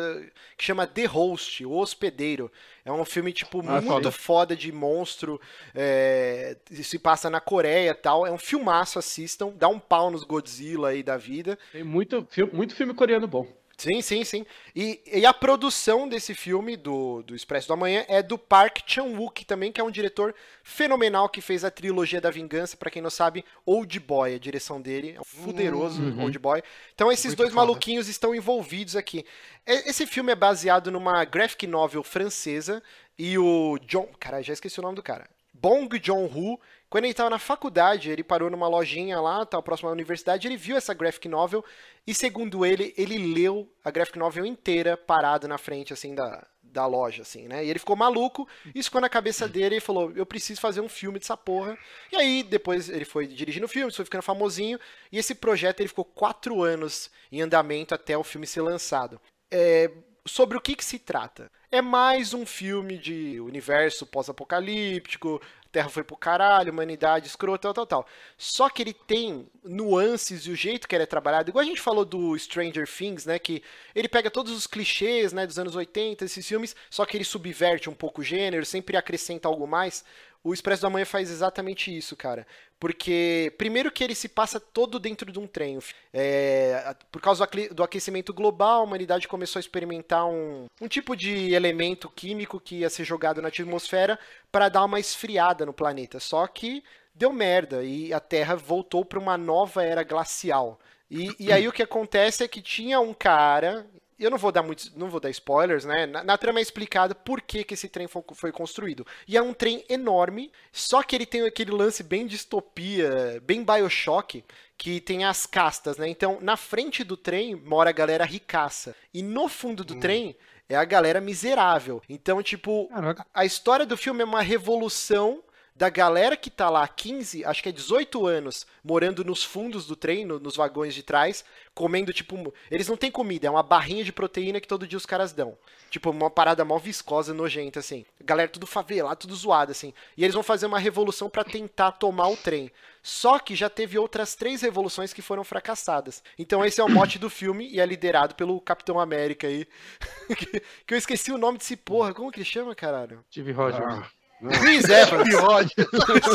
chama 0.58 0.86
The 0.86 1.06
Host, 1.06 1.64
O 1.64 1.72
Hospedeiro. 1.72 2.52
É 2.84 2.92
um 2.92 3.04
filme 3.04 3.32
tipo 3.32 3.60
Ah, 3.60 3.80
muito 3.80 3.86
foda. 3.88 4.10
de 4.54 4.70
monstro, 4.70 5.40
é, 5.74 6.56
se 6.70 6.98
passa 6.98 7.30
na 7.30 7.40
Coreia 7.40 7.90
e 7.90 7.94
tal. 7.94 8.26
É 8.26 8.30
um 8.30 8.38
filmaço, 8.38 8.98
assistam. 8.98 9.48
Dá 9.56 9.66
um 9.68 9.78
pau 9.78 10.10
nos 10.10 10.24
Godzilla 10.24 10.90
aí 10.90 11.02
da 11.02 11.16
vida. 11.16 11.58
Tem 11.72 11.82
muito, 11.82 12.26
filme- 12.30 12.52
muito 12.52 12.74
filme 12.74 12.92
coreano 12.92 13.26
bom. 13.26 13.46
Sim, 13.78 14.00
sim, 14.00 14.24
sim. 14.24 14.46
E, 14.74 15.00
e 15.12 15.26
a 15.26 15.34
produção 15.34 16.08
desse 16.08 16.34
filme, 16.34 16.76
do, 16.78 17.22
do 17.22 17.36
Expresso 17.36 17.68
do 17.68 17.74
Amanhã, 17.74 18.06
é 18.08 18.22
do 18.22 18.38
Park 18.38 18.78
Chan-wook 18.86 19.44
também, 19.44 19.70
que 19.70 19.78
é 19.80 19.84
um 19.84 19.90
diretor 19.90 20.34
fenomenal 20.64 21.28
que 21.28 21.42
fez 21.42 21.62
a 21.62 21.70
trilogia 21.70 22.18
da 22.18 22.30
vingança, 22.30 22.74
pra 22.74 22.90
quem 22.90 23.02
não 23.02 23.10
sabe, 23.10 23.44
Old 23.66 24.00
Boy, 24.00 24.34
a 24.34 24.38
direção 24.38 24.80
dele, 24.80 25.12
é 25.16 25.20
um 25.20 25.24
fuderoso 25.24 26.00
Uhum. 26.02 26.22
Old 26.22 26.38
Boy. 26.38 26.62
Então 26.94 27.12
esses 27.12 27.26
Muito 27.26 27.36
dois 27.38 27.50
foda. 27.50 27.66
maluquinhos 27.66 28.08
estão 28.08 28.34
envolvidos 28.34 28.96
aqui. 28.96 29.26
Esse 29.66 30.06
filme 30.06 30.32
é 30.32 30.36
baseado 30.36 30.90
numa 30.90 31.22
graphic 31.26 31.66
novel 31.66 32.02
francesa 32.02 32.82
e 33.18 33.36
o 33.36 33.78
John, 33.86 34.08
cara, 34.18 34.40
já 34.42 34.54
esqueci 34.54 34.78
o 34.78 34.82
nome 34.82 34.96
do 34.96 35.02
cara. 35.02 35.28
Bong 35.52 35.88
Joon-ho, 36.02 36.58
quando 36.96 37.04
ele 37.04 37.10
estava 37.12 37.28
na 37.28 37.38
faculdade, 37.38 38.10
ele 38.10 38.24
parou 38.24 38.48
numa 38.48 38.66
lojinha 38.66 39.20
lá, 39.20 39.44
tal, 39.44 39.62
próximo 39.62 39.90
à 39.90 39.92
universidade, 39.92 40.48
ele 40.48 40.56
viu 40.56 40.78
essa 40.78 40.94
graphic 40.94 41.28
novel 41.28 41.62
e, 42.06 42.14
segundo 42.14 42.64
ele, 42.64 42.94
ele 42.96 43.34
leu 43.34 43.70
a 43.84 43.90
graphic 43.90 44.18
novel 44.18 44.46
inteira 44.46 44.96
parado 44.96 45.46
na 45.46 45.58
frente, 45.58 45.92
assim, 45.92 46.14
da, 46.14 46.46
da 46.62 46.86
loja, 46.86 47.20
assim, 47.20 47.48
né? 47.48 47.62
E 47.62 47.68
ele 47.68 47.78
ficou 47.78 47.94
maluco, 47.96 48.48
isso 48.74 48.88
ficou 48.88 49.02
na 49.02 49.10
cabeça 49.10 49.46
dele 49.46 49.76
e 49.76 49.80
falou, 49.80 50.10
eu 50.16 50.24
preciso 50.24 50.58
fazer 50.58 50.80
um 50.80 50.88
filme 50.88 51.18
dessa 51.18 51.36
porra. 51.36 51.76
E 52.10 52.16
aí, 52.16 52.42
depois 52.42 52.88
ele 52.88 53.04
foi 53.04 53.26
dirigindo 53.26 53.66
o 53.66 53.68
filme, 53.68 53.92
foi 53.92 54.06
ficando 54.06 54.22
famosinho, 54.22 54.80
e 55.12 55.18
esse 55.18 55.34
projeto 55.34 55.80
ele 55.80 55.88
ficou 55.88 56.06
quatro 56.06 56.62
anos 56.62 57.10
em 57.30 57.42
andamento 57.42 57.94
até 57.94 58.16
o 58.16 58.24
filme 58.24 58.46
ser 58.46 58.62
lançado. 58.62 59.20
É, 59.50 59.90
sobre 60.26 60.56
o 60.56 60.60
que, 60.60 60.74
que 60.74 60.84
se 60.84 60.98
trata? 60.98 61.50
É 61.70 61.80
mais 61.80 62.34
um 62.34 62.44
filme 62.44 62.98
de 62.98 63.40
universo 63.40 64.06
pós-apocalíptico, 64.06 65.40
Terra 65.76 65.90
foi 65.90 66.02
pro 66.02 66.16
caralho, 66.16 66.72
humanidade 66.72 67.26
escrota, 67.26 67.64
tal, 67.64 67.74
tal, 67.74 67.86
tal. 67.86 68.06
Só 68.38 68.70
que 68.70 68.82
ele 68.82 68.94
tem 68.94 69.46
nuances 69.62 70.46
e 70.46 70.50
o 70.50 70.56
jeito 70.56 70.88
que 70.88 70.94
ele 70.94 71.02
é 71.02 71.06
trabalhado, 71.06 71.50
igual 71.50 71.62
a 71.62 71.66
gente 71.66 71.82
falou 71.82 72.02
do 72.02 72.34
Stranger 72.38 72.88
Things, 72.88 73.26
né, 73.26 73.38
que 73.38 73.62
ele 73.94 74.08
pega 74.08 74.30
todos 74.30 74.52
os 74.52 74.66
clichês, 74.66 75.34
né, 75.34 75.46
dos 75.46 75.58
anos 75.58 75.76
80, 75.76 76.24
esses 76.24 76.48
filmes, 76.48 76.74
só 76.88 77.04
que 77.04 77.14
ele 77.14 77.24
subverte 77.24 77.90
um 77.90 77.94
pouco 77.94 78.22
o 78.22 78.24
gênero, 78.24 78.64
sempre 78.64 78.96
acrescenta 78.96 79.48
algo 79.48 79.66
mais. 79.66 80.02
O 80.46 80.54
Expresso 80.54 80.82
da 80.82 80.90
Manhã 80.90 81.04
faz 81.04 81.28
exatamente 81.28 81.94
isso, 81.94 82.14
cara. 82.14 82.46
Porque, 82.78 83.52
primeiro 83.58 83.90
que 83.90 84.04
ele 84.04 84.14
se 84.14 84.28
passa 84.28 84.60
todo 84.60 85.00
dentro 85.00 85.32
de 85.32 85.40
um 85.40 85.46
trem. 85.46 85.76
É, 86.12 86.94
por 87.10 87.20
causa 87.20 87.48
do 87.72 87.82
aquecimento 87.82 88.32
global, 88.32 88.80
a 88.80 88.84
humanidade 88.84 89.26
começou 89.26 89.58
a 89.58 89.60
experimentar 89.60 90.24
um, 90.24 90.66
um 90.80 90.86
tipo 90.86 91.16
de 91.16 91.52
elemento 91.52 92.08
químico 92.08 92.60
que 92.60 92.76
ia 92.76 92.90
ser 92.90 93.02
jogado 93.02 93.42
na 93.42 93.48
atmosfera 93.48 94.16
para 94.52 94.68
dar 94.68 94.84
uma 94.84 95.00
esfriada 95.00 95.66
no 95.66 95.72
planeta. 95.72 96.20
Só 96.20 96.46
que 96.46 96.84
deu 97.12 97.32
merda 97.32 97.82
e 97.82 98.14
a 98.14 98.20
Terra 98.20 98.54
voltou 98.54 99.04
para 99.04 99.18
uma 99.18 99.36
nova 99.36 99.82
era 99.82 100.04
glacial. 100.04 100.78
E, 101.10 101.34
e 101.40 101.52
aí 101.52 101.66
o 101.66 101.72
que 101.72 101.82
acontece 101.82 102.44
é 102.44 102.48
que 102.48 102.62
tinha 102.62 103.00
um 103.00 103.12
cara. 103.12 103.84
Eu 104.18 104.30
não 104.30 104.38
vou 104.38 104.50
dar 104.50 104.62
muitos, 104.62 104.94
não 104.94 105.10
vou 105.10 105.20
dar 105.20 105.30
spoilers, 105.30 105.84
né? 105.84 106.06
Na, 106.06 106.24
na 106.24 106.38
trama 106.38 106.58
é 106.58 106.62
explicado 106.62 107.14
por 107.14 107.40
que, 107.42 107.64
que 107.64 107.74
esse 107.74 107.88
trem 107.88 108.08
foi, 108.08 108.22
foi 108.34 108.50
construído. 108.50 109.06
E 109.28 109.36
é 109.36 109.42
um 109.42 109.52
trem 109.52 109.84
enorme, 109.88 110.50
só 110.72 111.02
que 111.02 111.14
ele 111.14 111.26
tem 111.26 111.42
aquele 111.42 111.70
lance 111.70 112.02
bem 112.02 112.26
distopia, 112.26 113.42
bem 113.44 113.62
Bioshock, 113.62 114.42
que 114.78 115.00
tem 115.00 115.24
as 115.24 115.44
castas, 115.46 115.98
né? 115.98 116.08
Então, 116.08 116.38
na 116.40 116.56
frente 116.56 117.04
do 117.04 117.16
trem 117.16 117.54
mora 117.54 117.90
a 117.90 117.92
galera 117.92 118.24
ricaça. 118.24 118.96
E 119.12 119.22
no 119.22 119.48
fundo 119.48 119.84
do 119.84 119.94
trem 119.96 120.36
é 120.68 120.76
a 120.76 120.84
galera 120.84 121.20
miserável. 121.20 122.02
Então, 122.08 122.42
tipo, 122.42 122.88
Caraca. 122.88 123.26
a 123.32 123.44
história 123.44 123.86
do 123.86 123.96
filme 123.96 124.22
é 124.22 124.24
uma 124.24 124.42
revolução 124.42 125.42
da 125.76 125.90
galera 125.90 126.36
que 126.38 126.48
tá 126.48 126.70
lá 126.70 126.82
há 126.82 126.88
15, 126.88 127.44
acho 127.44 127.62
que 127.62 127.68
é 127.68 127.72
18 127.72 128.26
anos, 128.26 128.66
morando 128.82 129.22
nos 129.22 129.44
fundos 129.44 129.86
do 129.86 129.94
trem, 129.94 130.24
no- 130.24 130.40
nos 130.40 130.56
vagões 130.56 130.94
de 130.94 131.02
trás, 131.02 131.44
comendo, 131.74 132.14
tipo, 132.14 132.54
eles 132.70 132.88
não 132.88 132.96
têm 132.96 133.10
comida, 133.10 133.46
é 133.46 133.50
uma 133.50 133.62
barrinha 133.62 134.02
de 134.02 134.10
proteína 134.12 134.58
que 134.58 134.66
todo 134.66 134.86
dia 134.86 134.96
os 134.96 135.04
caras 135.04 135.32
dão. 135.32 135.56
Tipo, 135.90 136.10
uma 136.10 136.30
parada 136.30 136.64
mó 136.64 136.78
viscosa, 136.78 137.34
nojenta, 137.34 137.80
assim. 137.80 138.06
Galera 138.24 138.48
tudo 138.48 138.66
favelado, 138.66 139.20
tudo 139.20 139.34
zoado, 139.36 139.70
assim. 139.70 139.92
E 140.16 140.24
eles 140.24 140.34
vão 140.34 140.42
fazer 140.42 140.64
uma 140.66 140.78
revolução 140.78 141.28
pra 141.28 141.44
tentar 141.44 141.92
tomar 141.92 142.28
o 142.28 142.36
trem. 142.36 142.70
Só 143.02 143.38
que 143.38 143.54
já 143.54 143.68
teve 143.70 143.98
outras 143.98 144.34
três 144.34 144.62
revoluções 144.62 145.12
que 145.12 145.22
foram 145.22 145.44
fracassadas. 145.44 146.22
Então 146.38 146.64
esse 146.64 146.80
é 146.80 146.84
o 146.84 146.88
mote 146.88 147.18
do 147.18 147.30
filme 147.30 147.68
e 147.70 147.78
é 147.80 147.86
liderado 147.86 148.34
pelo 148.34 148.60
Capitão 148.60 148.98
América 148.98 149.46
aí. 149.46 149.66
que, 150.36 150.60
que 150.86 150.94
eu 150.94 150.98
esqueci 150.98 151.30
o 151.30 151.38
nome 151.38 151.58
desse 151.58 151.76
porra. 151.76 152.12
Como 152.12 152.32
que 152.32 152.38
ele 152.40 152.44
chama, 152.46 152.74
caralho? 152.74 153.24
Steve 153.30 153.52
Rogers. 153.52 153.84
Ah. 153.84 154.10
Chris 154.60 154.84
Evans. 154.88 155.22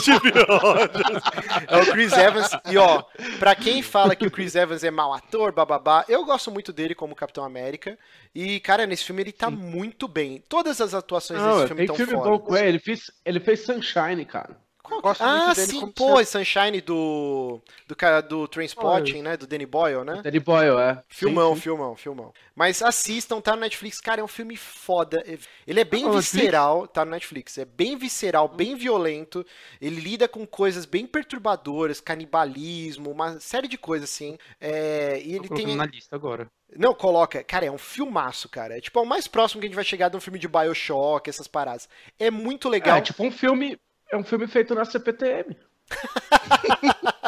Steve 0.01 0.29
Rogers. 0.49 1.23
É 1.67 1.77
o 1.77 1.85
Chris 1.91 2.13
Evans. 2.13 2.49
E 2.69 2.77
ó, 2.77 3.03
pra 3.39 3.55
quem 3.55 3.81
fala 3.81 4.15
que 4.15 4.25
o 4.25 4.31
Chris 4.31 4.55
Evans 4.55 4.83
é 4.83 4.91
mau 4.91 5.13
ator, 5.13 5.51
bababá, 5.51 6.05
eu 6.07 6.25
gosto 6.25 6.51
muito 6.51 6.73
dele 6.73 6.95
como 6.95 7.15
Capitão 7.15 7.43
América. 7.43 7.97
E, 8.33 8.59
cara, 8.61 8.85
nesse 8.87 9.03
filme 9.03 9.21
ele 9.21 9.31
tá 9.31 9.49
muito 9.49 10.07
bem. 10.07 10.43
Todas 10.49 10.81
as 10.81 10.93
atuações 10.93 11.39
Não, 11.39 11.55
desse 11.55 11.67
filme 11.67 11.81
estão 11.83 11.95
filme 11.95 12.13
foda. 12.13 12.37
bom. 12.37 12.55
Ele 12.57 12.79
fez, 12.79 13.11
ele 13.25 13.39
fez 13.39 13.65
Sunshine, 13.65 14.25
cara. 14.25 14.57
Gosto 14.99 15.21
ah, 15.21 15.45
muito 15.45 15.56
dele 15.56 15.71
sim, 15.71 15.80
como 15.80 15.93
pô, 15.93 16.17
ser- 16.17 16.25
Sunshine 16.25 16.82
do. 16.82 17.62
Do 17.88 17.95
cara 17.95 18.21
do 18.21 18.47
Trainspotting, 18.47 19.21
né? 19.21 19.38
Do 19.38 19.47
Danny 19.47 19.65
Boyle, 19.65 20.04
né? 20.04 20.21
Danny 20.23 20.39
Boyle, 20.39 20.77
é. 20.80 21.04
Filmão, 21.08 21.49
Sim, 21.51 21.56
sim. 21.56 21.62
filmão, 21.62 21.95
filmão. 21.95 22.34
Mas 22.56 22.82
assistam, 22.82 23.39
tá 23.39 23.56
no 23.56 23.62
Netflix. 23.62 23.99
Cara, 24.01 24.21
é 24.21 24.23
um 24.23 24.27
filme 24.27 24.56
foda. 24.58 25.23
Ele 25.65 25.80
é 25.80 25.84
bem 25.84 26.04
Netflix? 26.04 26.34
visceral, 26.34 26.88
tá 26.88 27.06
no 27.06 27.12
Netflix. 27.12 27.58
É 27.58 27.65
bem 27.65 27.95
visceral, 27.97 28.47
bem 28.47 28.75
violento. 28.75 29.45
Ele 29.80 30.01
lida 30.01 30.27
com 30.27 30.45
coisas 30.45 30.86
bem 30.86 31.06
perturbadoras, 31.06 32.01
canibalismo, 32.01 33.12
uma 33.12 33.39
série 33.39 33.67
de 33.67 33.77
coisas 33.77 34.10
assim. 34.10 34.38
É, 34.60 35.21
e 35.23 35.36
ele 35.36 35.47
tem. 35.49 35.75
na 35.75 35.86
lista 35.86 36.15
agora. 36.15 36.47
Não, 36.75 36.93
coloca. 36.93 37.43
Cara, 37.43 37.65
é 37.65 37.71
um 37.71 37.77
filmaço, 37.77 38.47
cara. 38.47 38.77
É 38.77 38.82
tipo 38.82 38.97
é 38.99 39.01
o 39.01 39.06
mais 39.06 39.27
próximo 39.27 39.60
que 39.60 39.65
a 39.65 39.69
gente 39.69 39.75
vai 39.75 39.84
chegar 39.84 40.10
de 40.10 40.15
um 40.17 40.21
filme 40.21 40.39
de 40.39 40.47
Bioshock, 40.47 41.30
essas 41.30 41.47
paradas. 41.47 41.88
É 42.17 42.32
muito 42.32 42.69
legal. 42.69 42.97
É, 42.97 43.01
tipo 43.01 43.23
um 43.23 43.32
filme. 43.32 43.77
É 44.12 44.17
um 44.17 44.24
filme 44.24 44.47
feito 44.47 44.76
na 44.76 44.86
CPTM. 44.86 45.56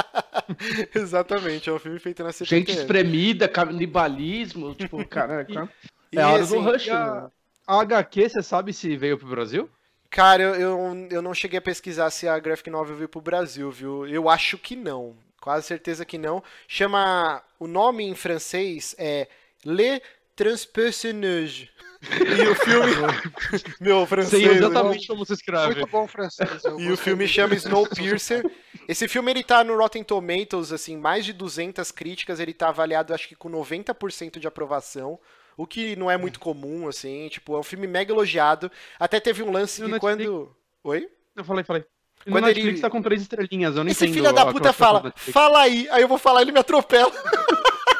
Exatamente, 0.93 1.69
é 1.69 1.73
um 1.73 1.79
filme 1.79 1.99
feito 1.99 2.23
na 2.23 2.31
Gente 2.31 2.47
CPTM. 2.47 2.79
espremida, 2.79 3.47
canibalismo, 3.47 4.75
tipo, 4.75 5.05
cara, 5.07 5.45
cara 5.45 5.69
E, 6.11 6.17
é 6.17 6.21
a 6.21 6.29
hora 6.29 6.43
assim, 6.43 6.55
do 6.55 6.61
rush. 6.61 6.89
A, 6.89 7.21
né? 7.21 7.31
a 7.65 7.81
HQ, 7.81 8.29
você 8.29 8.43
sabe 8.43 8.73
se 8.73 8.95
veio 8.97 9.17
pro 9.17 9.27
Brasil? 9.27 9.69
Cara, 10.09 10.43
eu, 10.43 10.55
eu, 10.55 11.07
eu 11.09 11.21
não 11.21 11.33
cheguei 11.33 11.57
a 11.57 11.61
pesquisar 11.61 12.09
se 12.11 12.27
a 12.27 12.37
Graphic 12.37 12.69
Novel 12.69 12.95
veio 12.95 13.09
pro 13.09 13.21
Brasil, 13.21 13.71
viu? 13.71 14.05
Eu 14.07 14.29
acho 14.29 14.57
que 14.57 14.75
não. 14.75 15.15
Quase 15.41 15.67
certeza 15.67 16.05
que 16.05 16.17
não. 16.17 16.43
Chama. 16.67 17.41
O 17.59 17.67
nome 17.67 18.03
em 18.03 18.13
francês 18.13 18.95
é 18.99 19.27
Le 19.65 20.01
Transpersonnage. 20.35 21.71
E 22.03 22.47
o 22.47 22.55
filme. 22.55 22.91
Meu, 23.79 24.05
francês. 24.05 24.43
Sei 24.43 24.51
né? 24.51 24.57
exatamente 24.57 25.07
como 25.07 25.25
se 25.25 25.33
escreve. 25.33 25.75
Muito 25.75 25.87
bom 25.87 26.07
francês. 26.07 26.61
E 26.77 26.91
o 26.91 26.97
filme 26.97 27.27
chama 27.27 27.55
Snowpiercer. 27.55 28.43
Esse 28.87 29.07
filme 29.07 29.31
ele 29.31 29.43
tá 29.43 29.63
no 29.63 29.77
Rotten 29.77 30.03
Tomatoes, 30.03 30.71
assim, 30.73 30.97
mais 30.97 31.25
de 31.25 31.31
200 31.31 31.89
críticas, 31.91 32.39
ele 32.39 32.53
tá 32.53 32.67
avaliado 32.69 33.13
acho 33.13 33.27
que 33.27 33.35
com 33.35 33.49
90% 33.49 34.39
de 34.39 34.47
aprovação, 34.47 35.17
o 35.55 35.65
que 35.65 35.95
não 35.95 36.11
é 36.11 36.17
muito 36.17 36.39
comum, 36.39 36.87
assim, 36.87 37.29
tipo, 37.29 37.55
é 37.55 37.59
um 37.59 37.63
filme 37.63 37.87
mega 37.87 38.11
elogiado. 38.11 38.69
Até 38.99 39.19
teve 39.19 39.41
um 39.41 39.51
lance 39.51 39.81
que 39.81 39.87
Netflix? 39.87 40.01
quando... 40.01 40.55
Oi? 40.83 41.07
Eu 41.35 41.43
falei, 41.45 41.63
falei. 41.63 41.85
No 42.25 42.33
Quando 42.33 42.45
Netflix 42.45 42.73
ele- 42.75 42.81
tá 42.81 42.89
com 42.89 43.01
três 43.01 43.21
estrelinhas, 43.21 43.75
eu 43.75 43.83
não 43.83 43.91
Esse 43.91 44.07
filho 44.07 44.31
da 44.31 44.45
puta 44.45 44.71
fala, 44.71 45.13
fala 45.15 45.61
aí, 45.61 45.87
aí 45.91 46.01
eu 46.01 46.07
vou 46.07 46.17
falar, 46.17 46.41
ele 46.41 46.51
me 46.51 46.59
atropela. 46.59 47.11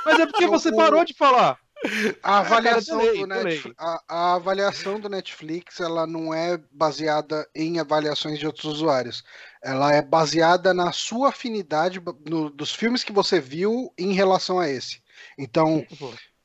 Mas 0.05 0.19
é 0.19 0.25
porque 0.25 0.47
você 0.47 0.73
parou 0.73 1.03
de 1.03 1.13
falar. 1.13 1.57
A 2.21 2.39
avaliação, 2.39 2.97
delay, 2.99 3.19
do 3.21 3.27
delay. 3.27 3.43
Netflix, 3.43 3.75
a, 3.79 4.03
a 4.07 4.33
avaliação 4.35 4.99
do 4.99 5.09
Netflix 5.09 5.79
ela 5.79 6.07
não 6.07 6.33
é 6.33 6.57
baseada 6.71 7.47
em 7.55 7.79
avaliações 7.79 8.39
de 8.39 8.45
outros 8.45 8.65
usuários. 8.65 9.23
Ela 9.61 9.93
é 9.93 10.01
baseada 10.01 10.73
na 10.73 10.91
sua 10.91 11.29
afinidade 11.29 12.01
no- 12.27 12.49
dos 12.49 12.73
filmes 12.73 13.03
que 13.03 13.11
você 13.11 13.39
viu 13.39 13.91
em 13.97 14.13
relação 14.13 14.59
a 14.59 14.69
esse. 14.69 15.01
Então, 15.37 15.85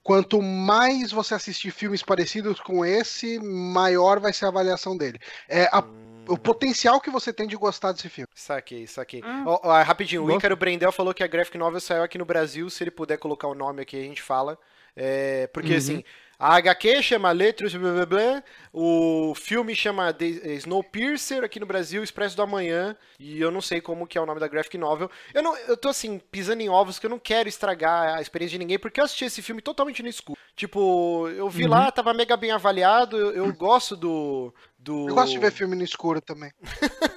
quanto 0.02 0.40
mais 0.42 1.12
você 1.12 1.34
assistir 1.34 1.70
filmes 1.70 2.02
parecidos 2.02 2.58
com 2.60 2.84
esse, 2.84 3.38
maior 3.38 4.18
vai 4.20 4.32
ser 4.32 4.46
a 4.46 4.48
avaliação 4.48 4.96
dele. 4.96 5.18
É 5.48 5.64
a- 5.72 5.84
o 6.28 6.36
potencial 6.36 7.00
que 7.00 7.10
você 7.10 7.32
tem 7.32 7.46
de 7.46 7.56
gostar 7.56 7.92
desse 7.92 8.08
filme. 8.08 8.28
Saquei, 8.34 8.86
saquei. 8.86 9.22
Ah. 9.24 9.44
Ó, 9.46 9.60
ó, 9.62 9.82
rapidinho, 9.82 10.22
o 10.22 10.26
Gosto. 10.26 10.38
Ícaro 10.38 10.56
Brendel 10.56 10.92
falou 10.92 11.14
que 11.14 11.22
a 11.24 11.26
Graphic 11.26 11.56
Novel 11.56 11.80
saiu 11.80 12.02
aqui 12.02 12.18
no 12.18 12.26
Brasil, 12.26 12.68
se 12.68 12.84
ele 12.84 12.90
puder 12.90 13.16
colocar 13.16 13.48
o 13.48 13.54
nome 13.54 13.80
aqui, 13.82 13.96
a 13.96 14.02
gente 14.02 14.20
fala. 14.20 14.58
É, 14.98 15.46
porque, 15.48 15.72
Uhum. 15.72 15.78
assim, 15.78 16.04
a 16.38 16.54
HQ 16.56 17.02
chama 17.02 17.32
Letras, 17.32 17.74
blá, 17.74 17.92
blá, 17.92 18.06
blá, 18.06 18.42
o 18.72 19.32
filme 19.34 19.74
chama 19.74 20.12
The 20.12 20.26
Snowpiercer, 20.54 21.42
aqui 21.44 21.58
no 21.58 21.66
Brasil, 21.66 22.02
Expresso 22.02 22.36
do 22.36 22.42
Amanhã, 22.42 22.96
e 23.18 23.40
eu 23.40 23.50
não 23.50 23.60
sei 23.60 23.80
como 23.80 24.06
que 24.06 24.16
é 24.16 24.20
o 24.20 24.26
nome 24.26 24.38
da 24.40 24.46
Graphic 24.48 24.76
Novel. 24.78 25.10
Eu, 25.34 25.42
não, 25.42 25.56
eu 25.56 25.76
tô, 25.76 25.88
assim, 25.88 26.20
pisando 26.30 26.62
em 26.62 26.68
ovos, 26.68 26.98
que 26.98 27.06
eu 27.06 27.10
não 27.10 27.18
quero 27.18 27.48
estragar 27.48 28.16
a 28.16 28.20
experiência 28.20 28.52
de 28.52 28.58
ninguém, 28.58 28.78
porque 28.78 29.00
eu 29.00 29.04
assisti 29.04 29.24
esse 29.24 29.42
filme 29.42 29.60
totalmente 29.62 30.02
no 30.02 30.08
escuro. 30.08 30.38
Tipo, 30.54 31.28
eu 31.28 31.48
vi 31.48 31.64
Uhum. 31.64 31.70
lá, 31.70 31.90
tava 31.90 32.12
mega 32.14 32.36
bem 32.36 32.50
avaliado, 32.50 33.16
eu, 33.16 33.32
eu 33.32 33.52
gosto 33.54 33.96
do... 33.96 34.52
do... 34.88 35.06
Eu 35.06 35.14
gosto 35.14 35.32
de 35.32 35.38
ver 35.38 35.52
filme 35.52 35.76
no 35.76 35.84
escuro 35.84 36.18
também. 36.18 36.50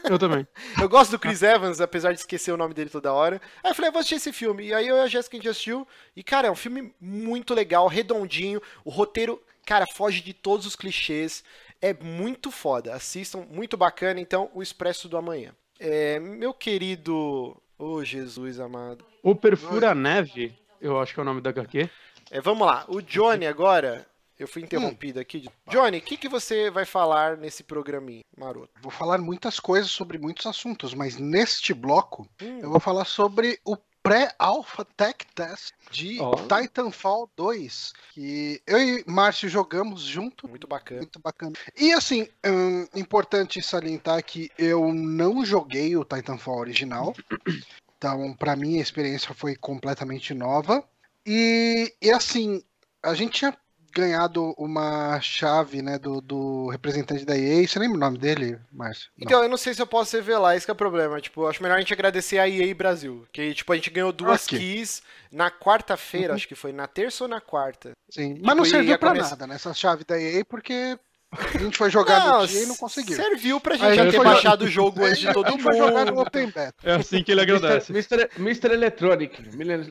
Eu 0.04 0.20
também. 0.20 0.46
Eu 0.80 0.90
gosto 0.90 1.12
do 1.12 1.20
Chris 1.20 1.42
Evans, 1.42 1.80
apesar 1.80 2.12
de 2.12 2.20
esquecer 2.20 2.52
o 2.52 2.58
nome 2.58 2.74
dele 2.74 2.90
toda 2.90 3.14
hora. 3.14 3.42
Aí 3.64 3.72
eu 3.72 3.76
falei, 3.76 3.88
eu 3.88 3.94
vou 3.94 4.00
assistir 4.02 4.16
esse 4.16 4.34
filme. 4.34 4.68
E 4.68 4.74
aí 4.74 4.86
eu 4.86 4.98
e 4.98 5.00
a 5.00 5.08
Jéssica 5.08 5.38
a 5.38 5.40
gente 5.40 5.48
assistiu. 5.48 5.88
E, 6.14 6.22
cara, 6.22 6.50
é 6.50 6.52
um 6.52 6.56
filme 6.56 6.94
muito 7.00 7.54
legal, 7.54 7.88
redondinho. 7.88 8.62
O 8.84 8.90
roteiro, 8.90 9.42
cara, 9.66 9.86
foge 9.96 10.22
de 10.22 10.34
todos 10.34 10.66
os 10.66 10.76
clichês. 10.76 11.46
É 11.82 11.94
muito 11.94 12.52
foda. 12.52 12.94
Assistam, 12.94 13.46
muito 13.50 13.78
bacana. 13.78 14.20
Então, 14.20 14.52
O 14.54 14.62
Expresso 14.62 15.08
do 15.08 15.16
Amanhã. 15.16 15.56
É, 15.80 16.20
meu 16.20 16.54
querido. 16.54 17.56
Ô, 17.80 18.04
Jesus 18.04 18.60
amado. 18.60 19.06
O 19.24 19.34
Perfura 19.34 19.96
Neve, 19.96 20.54
eu 20.82 21.00
acho 21.00 21.14
que 21.14 21.22
é 21.22 21.24
o 21.24 21.26
nome 21.26 21.40
da 21.40 21.52
HQ. 21.52 21.90
É, 22.30 22.42
vamos 22.42 22.68
lá. 22.68 22.84
O 22.90 23.02
Johnny 23.02 23.48
agora. 23.48 24.06
Eu 24.42 24.48
fui 24.48 24.64
interrompido 24.64 25.20
aqui. 25.20 25.48
Johnny, 25.70 26.00
o 26.00 26.02
que, 26.02 26.18
que 26.18 26.28
você 26.28 26.70
vai 26.70 26.86
falar 26.86 27.38
nesse 27.38 27.64
programinha, 27.64 28.24
maroto? 28.38 28.70
Vou 28.82 28.92
falar 28.92 29.20
muitas 29.20 29.60
coisas 29.60 29.92
sobre 29.92 30.18
muitos 30.18 30.46
assuntos, 30.46 30.94
mas 30.94 31.18
neste 31.18 31.74
bloco 31.74 32.28
Hum, 32.42 32.60
eu 32.62 32.70
vou 32.70 32.80
falar 32.80 33.06
sobre 33.06 33.60
o 33.64 33.78
pré-alpha 34.02 34.84
tech 34.98 35.26
test 35.36 35.74
de 35.92 36.20
Ó. 36.20 36.34
Titanfall 36.48 37.30
2, 37.36 37.94
que 38.14 38.62
eu 38.66 38.80
e 38.80 39.04
Márcio 39.08 39.48
jogamos 39.48 40.02
junto. 40.02 40.48
muito 40.48 40.68
bacana. 40.68 41.02
Muito 41.02 41.20
bacana. 41.20 41.54
E 41.78 41.94
assim, 41.94 42.28
hum, 42.46 42.88
importante 42.96 43.62
salientar 43.62 44.24
que 44.24 44.50
eu 44.58 44.92
não 44.94 45.46
joguei 45.46 45.96
o 45.96 46.06
Titanfall 46.06 46.60
original. 46.60 47.14
Então, 48.02 48.34
pra 48.34 48.56
mim, 48.56 48.80
a 48.80 48.82
experiência 48.82 49.32
foi 49.32 49.56
completamente 49.56 50.34
nova. 50.34 50.84
E, 51.24 51.94
e 52.02 52.10
assim, 52.10 52.64
a 53.04 53.14
gente 53.14 53.34
tinha 53.34 53.56
ganhado 53.92 54.54
uma 54.58 55.20
chave, 55.22 55.82
né, 55.82 55.98
do, 56.00 56.22
do 56.22 56.70
representante 56.70 57.26
da 57.26 57.38
EA. 57.38 57.68
Você 57.68 57.78
lembra 57.80 57.98
o 57.98 58.00
nome 58.00 58.18
dele, 58.18 58.58
Márcio? 58.72 59.10
Não. 59.18 59.26
Então, 59.26 59.44
eu 59.44 59.50
não 59.50 59.58
sei 59.58 59.74
se 59.74 59.82
eu 59.82 59.88
posso 59.88 60.16
revelar, 60.16 60.56
esse 60.56 60.66
que 60.66 60.72
é 60.72 60.74
o 60.74 60.76
problema. 60.78 61.20
Tipo, 61.22 61.48
acho 61.48 61.62
melhor 61.62 61.76
a 61.78 61.80
gente 61.80 61.94
agradecer 61.94 62.40
a 62.40 62.48
EA 62.50 62.74
Brasil. 62.74 63.26
Que, 63.32 63.54
tipo, 63.54 63.72
a 63.72 63.76
gente 63.76 63.90
ganhou 63.90 64.12
duas 64.12 64.46
Ok. 64.46 64.58
keys 64.58 65.02
na 65.32 65.50
quarta-feira, 65.52 66.34
acho 66.34 66.48
que 66.48 66.56
foi 66.56 66.72
na 66.72 66.88
terça 66.88 67.24
ou 67.24 67.28
na 67.28 67.40
quarta. 67.42 67.92
Sim. 68.10 68.40
Mas 68.44 68.56
não 68.56 68.66
serviu 68.66 68.98
pra 69.00 69.10
começar- 69.12 69.32
nada 69.32 69.48
nessa 69.48 69.74
chave 69.74 70.04
da 70.04 70.20
EA, 70.20 70.44
porque 70.46 70.98
a 71.32 71.58
gente 71.58 71.78
foi 71.78 71.90
jogar 71.90 72.40
no 72.40 72.48
dia 72.48 72.64
e 72.64 72.66
não 72.66 72.76
conseguiu. 72.76 73.16
Serviu 73.16 73.60
pra 73.62 73.76
gente 73.76 73.86
a 73.92 73.96
já 73.96 74.04
gente 74.04 74.12
ter 74.12 74.18
foi 74.18 74.26
baixado 74.26 74.66
o 74.66 74.68
jogo 74.68 75.04
antes 75.04 75.20
de 75.20 75.32
todo 75.34 75.50
gente 75.50 75.64
foi 75.64 75.78
jogar 75.78 76.06
no 76.06 76.12
mundo. 76.14 76.28
Open 76.28 76.48
Beta. 76.48 76.76
É 76.84 76.94
assim 76.96 77.24
que 77.24 77.32
ele 77.32 77.42
agradece. 77.42 77.92
Mr. 77.92 78.30
Mr. 78.38 78.74
Electronic. 78.74 79.42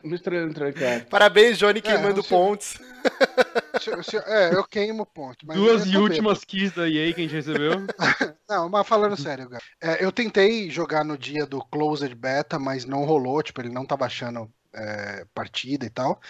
Mr. 0.05 0.35
Electronic. 0.37 0.85
é. 0.85 1.01
Parabéns, 1.01 1.57
Johnny, 1.59 1.81
queimando 1.81 2.17
não 2.17 2.23
sei. 2.23 2.37
pontos. 2.37 2.75
Se- 3.81 4.03
se- 4.03 4.17
É, 4.27 4.53
eu 4.55 4.63
queimo 4.65 5.07
ponto. 5.07 5.47
Mas 5.47 5.57
Duas 5.57 5.87
e 5.87 5.97
últimas 5.97 6.45
keys 6.45 6.73
da 6.73 6.87
EA 6.87 7.15
que 7.15 7.21
a 7.21 7.25
gente 7.25 7.35
recebeu. 7.35 7.73
Não, 8.47 8.69
mas 8.69 8.87
falando 8.87 9.17
sério, 9.17 9.49
cara. 9.49 9.63
É, 9.81 10.05
eu 10.05 10.13
tentei 10.13 10.69
jogar 10.69 11.03
no 11.05 11.17
dia 11.17 11.47
do 11.47 11.65
Closed 11.65 12.15
Beta, 12.15 12.59
mas 12.59 12.85
não 12.85 13.05
rolou. 13.05 13.43
Tipo, 13.43 13.63
ele 13.63 13.71
não 13.71 13.87
tá 13.87 13.97
baixando 13.97 14.51
é, 14.73 15.25
partida 15.35 15.87
e 15.87 15.91
tal. 15.91 16.21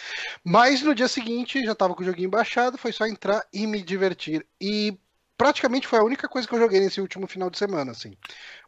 Mas 0.45 0.83
no 0.83 0.95
dia 0.95 1.09
seguinte 1.09 1.65
já 1.65 1.75
tava 1.75 1.95
com 1.95 2.03
o 2.03 2.07
joguinho 2.07 2.31
baixado, 2.31 2.79
foi 2.79 2.93
só 2.93 3.07
entrar 3.07 3.45
e 3.53 3.67
me 3.67 3.83
divertir. 3.83 4.47
E 4.61 4.99
praticamente 5.37 5.89
foi 5.89 5.99
a 5.99 6.05
única 6.05 6.29
coisa 6.29 6.47
que 6.47 6.55
eu 6.55 6.59
joguei 6.59 6.81
nesse 6.81 7.01
último 7.01 7.27
final 7.27 7.49
de 7.51 7.59
semana, 7.59 7.93
assim. 7.93 8.17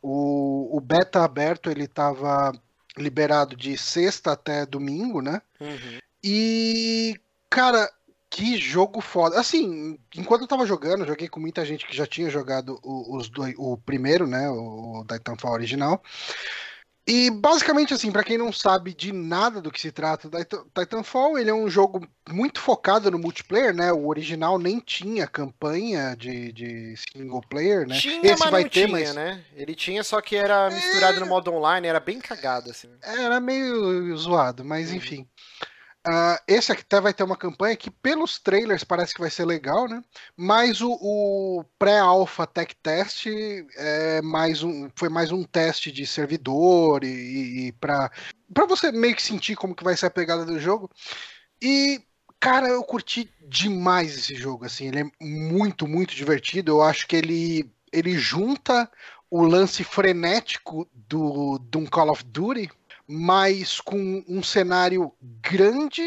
O, 0.02 0.76
o 0.76 0.80
beta 0.80 1.22
aberto, 1.22 1.70
ele 1.70 1.87
tava 1.87 2.52
liberado 2.96 3.56
de 3.56 3.76
sexta 3.76 4.32
até 4.32 4.66
domingo, 4.66 5.20
né? 5.20 5.40
Uhum. 5.61 5.98
E, 6.22 7.20
cara, 7.50 7.90
que 8.30 8.56
jogo 8.56 9.02
foda. 9.02 9.38
Assim, 9.38 9.98
enquanto 10.16 10.42
eu 10.42 10.48
tava 10.48 10.64
jogando, 10.64 11.00
eu 11.00 11.08
joguei 11.08 11.28
com 11.28 11.38
muita 11.38 11.64
gente 11.64 11.87
que 11.87 11.94
já 11.94 12.06
tinha 12.06 12.30
jogado 12.30 12.80
o, 12.82 13.16
os 13.16 13.28
dois, 13.28 13.54
o 13.58 13.76
primeiro, 13.76 14.26
né? 14.26 14.48
O 14.48 15.04
Titanfall 15.06 15.52
original. 15.52 16.02
E 17.07 17.31
basicamente, 17.31 17.93
assim, 17.93 18.12
pra 18.12 18.23
quem 18.23 18.38
não 18.38 18.53
sabe 18.53 18.95
de 18.95 19.12
nada 19.12 19.61
do 19.61 19.73
que 19.73 19.81
se 19.81 19.91
trata, 19.91 20.29
Titan- 20.31 20.65
Titanfall 20.73 21.37
ele 21.37 21.51
é 21.51 21.55
um 21.55 21.69
jogo 21.69 22.07
muito 22.31 22.61
focado 22.61 23.11
no 23.11 23.19
multiplayer, 23.19 23.75
né? 23.75 23.93
O 23.93 24.07
original 24.07 24.57
nem 24.57 24.79
tinha 24.79 25.27
campanha 25.27 26.15
de, 26.17 26.53
de 26.53 26.95
single 26.97 27.41
player, 27.41 27.88
né? 27.88 27.99
Tinha, 27.99 28.33
Esse 28.33 28.43
mas 28.43 28.51
vai 28.53 28.62
ter, 28.65 28.87
tinha, 28.87 28.88
mas 28.88 29.15
né? 29.17 29.45
Ele 29.55 29.75
tinha, 29.75 30.05
só 30.05 30.21
que 30.21 30.37
era 30.37 30.71
misturado 30.71 31.19
no 31.19 31.27
modo 31.27 31.53
online, 31.53 31.88
era 31.88 31.99
bem 31.99 32.21
cagado, 32.21 32.71
assim. 32.71 32.88
era 33.03 33.41
meio 33.41 34.17
zoado, 34.17 34.65
mas 34.65 34.91
Uhum. 34.91 34.97
enfim. 34.97 35.29
Ah, 36.05 36.41
esse 36.49 36.73
aqui 36.73 36.83
até 36.83 37.01
vai 37.01 37.15
ter 37.15 37.23
uma 37.23 37.37
campanha 37.37 37.77
que, 37.77 37.88
pelos 37.88 38.38
trailers, 38.38 38.83
parece 38.83 39.15
que 39.15 39.21
vai 39.21 39.31
ser 39.31 39.45
legal, 39.45 39.88
né? 39.88 40.03
Mas 40.37 40.81
o, 40.81 40.91
o 41.01 41.65
pré-alpha 41.79 42.45
tech 42.45 42.75
test 42.83 43.27
é 43.77 44.21
mais 44.21 44.65
um, 44.65 44.91
foi 44.97 45.09
mais 45.09 45.31
um 45.31 45.45
teste 45.45 45.93
de 45.93 46.05
servidor 46.05 47.05
e, 47.05 47.69
e 47.69 47.73
para 47.73 48.11
você 48.69 48.91
meio 48.91 49.15
que 49.15 49.23
sentir 49.23 49.55
como 49.55 49.77
que 49.77 49.85
vai 49.85 49.97
ser 49.97 50.07
a 50.07 50.11
pegada 50.11 50.45
do 50.45 50.59
jogo. 50.59 50.91
E 51.62 52.03
cara, 52.41 52.69
eu 52.69 52.83
curti 52.83 53.33
demais 53.49 54.19
esse 54.19 54.35
jogo, 54.35 54.65
assim, 54.65 54.88
ele 54.88 55.01
é 55.01 55.25
muito, 55.25 55.87
muito 55.87 56.15
divertido. 56.17 56.73
Eu 56.73 56.83
acho 56.83 57.07
que 57.07 57.15
ele 57.15 57.71
ele 57.93 58.19
junta 58.19 58.91
o 59.31 59.45
lance 59.45 59.85
frenético 59.85 60.88
do, 60.93 61.59
de 61.59 61.79
um 61.79 61.87
Call 61.87 62.11
of 62.11 62.25
Duty 62.25 62.69
mas 63.07 63.81
com 63.81 64.25
um 64.29 64.43
cenário 64.43 65.12
grande, 65.21 66.03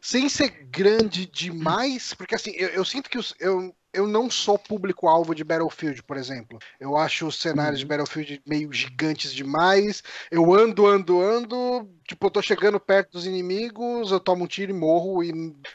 sem 0.00 0.28
ser 0.28 0.48
grande 0.70 1.26
demais, 1.26 2.14
porque 2.14 2.34
assim, 2.34 2.52
eu, 2.52 2.68
eu 2.68 2.84
sinto 2.84 3.08
que 3.08 3.18
os- 3.18 3.34
eu, 3.40 3.74
eu 3.92 4.06
não 4.06 4.30
sou 4.30 4.58
público-alvo 4.58 5.34
de 5.34 5.42
Battlefield, 5.42 6.02
por 6.02 6.16
exemplo. 6.16 6.58
Eu 6.78 6.96
acho 6.96 7.26
os 7.26 7.36
cenários 7.40 7.80
de 7.80 7.86
Battlefield 7.86 8.40
meio 8.46 8.72
gigantes 8.72 9.32
demais. 9.32 10.02
Eu 10.30 10.52
ando, 10.54 10.86
ando, 10.86 11.20
ando, 11.20 11.90
tipo, 12.06 12.26
eu 12.26 12.30
tô 12.30 12.40
chegando 12.42 12.78
perto 12.78 13.12
dos 13.12 13.26
inimigos, 13.26 14.12
eu 14.12 14.20
tomo 14.20 14.44
um 14.44 14.46
tiro 14.46 14.70
e 14.70 14.74
morro 14.74 15.24
e 15.24 15.32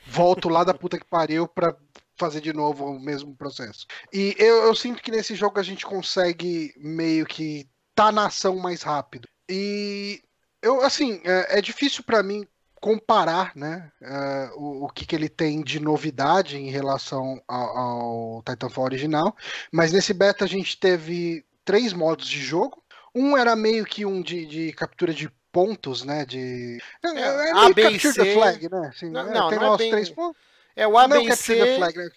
volto 0.07 0.47
lá 0.49 0.63
da 0.63 0.73
puta 0.73 0.97
que 0.97 1.05
pariu 1.05 1.47
pra 1.47 1.75
fazer 2.17 2.39
de 2.39 2.53
novo 2.53 2.85
o 2.85 2.99
mesmo 2.99 3.35
processo. 3.35 3.85
E 4.13 4.33
eu, 4.39 4.63
eu 4.63 4.75
sinto 4.75 5.01
que 5.03 5.11
nesse 5.11 5.35
jogo 5.35 5.59
a 5.59 5.63
gente 5.63 5.85
consegue 5.85 6.73
meio 6.77 7.25
que 7.25 7.67
tá 7.93 8.11
na 8.11 8.27
ação 8.27 8.55
mais 8.57 8.81
rápido. 8.81 9.27
E 9.49 10.21
eu, 10.65 10.81
assim, 10.81 11.21
é, 11.23 11.59
é 11.59 11.61
difícil 11.61 12.03
para 12.03 12.23
mim 12.23 12.47
comparar 12.81 13.51
né, 13.55 13.91
uh, 14.01 14.59
o, 14.59 14.85
o 14.85 14.89
que, 14.89 15.05
que 15.05 15.15
ele 15.15 15.29
tem 15.29 15.63
de 15.63 15.79
novidade 15.79 16.57
em 16.57 16.69
relação 16.69 17.41
ao, 17.47 17.77
ao 17.77 18.43
Titanfall 18.43 18.85
original, 18.85 19.35
mas 19.71 19.93
nesse 19.93 20.13
beta 20.13 20.43
a 20.43 20.47
gente 20.47 20.77
teve 20.77 21.45
três 21.63 21.93
modos 21.93 22.27
de 22.27 22.39
jogo. 22.39 22.83
Um 23.13 23.37
era 23.37 23.55
meio 23.55 23.85
que 23.85 24.05
um 24.05 24.21
de, 24.21 24.45
de 24.45 24.73
captura 24.73 25.13
de 25.13 25.29
pontos, 25.51 26.03
né? 26.03 26.25
De. 26.25 26.79
É, 27.03 27.07
é, 27.07 27.49
é 27.49 27.53
meio 27.53 27.75
capture 27.75 28.13
the 28.13 28.33
flag, 28.33 28.69
né? 28.69 28.91
Assim, 28.93 29.09
não, 29.09 29.21
é, 29.21 29.33
não, 29.33 29.49
tem 29.49 29.59
não 29.59 29.65
lá 29.65 29.69
é 29.69 29.71
os 29.71 29.77
bem... 29.77 29.91
três 29.91 30.09
pontos. 30.09 30.41
É 30.75 30.87
o 30.87 30.97
ABC. 30.97 31.19
Não 31.21 31.27
capture 31.29 31.59
the 31.59 31.75
flag, 31.77 31.97
né? 31.97 32.09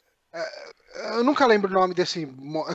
Eu 1.16 1.22
nunca 1.22 1.46
lembro 1.46 1.70
o 1.70 1.74
nome 1.74 1.94
desse. 1.94 2.26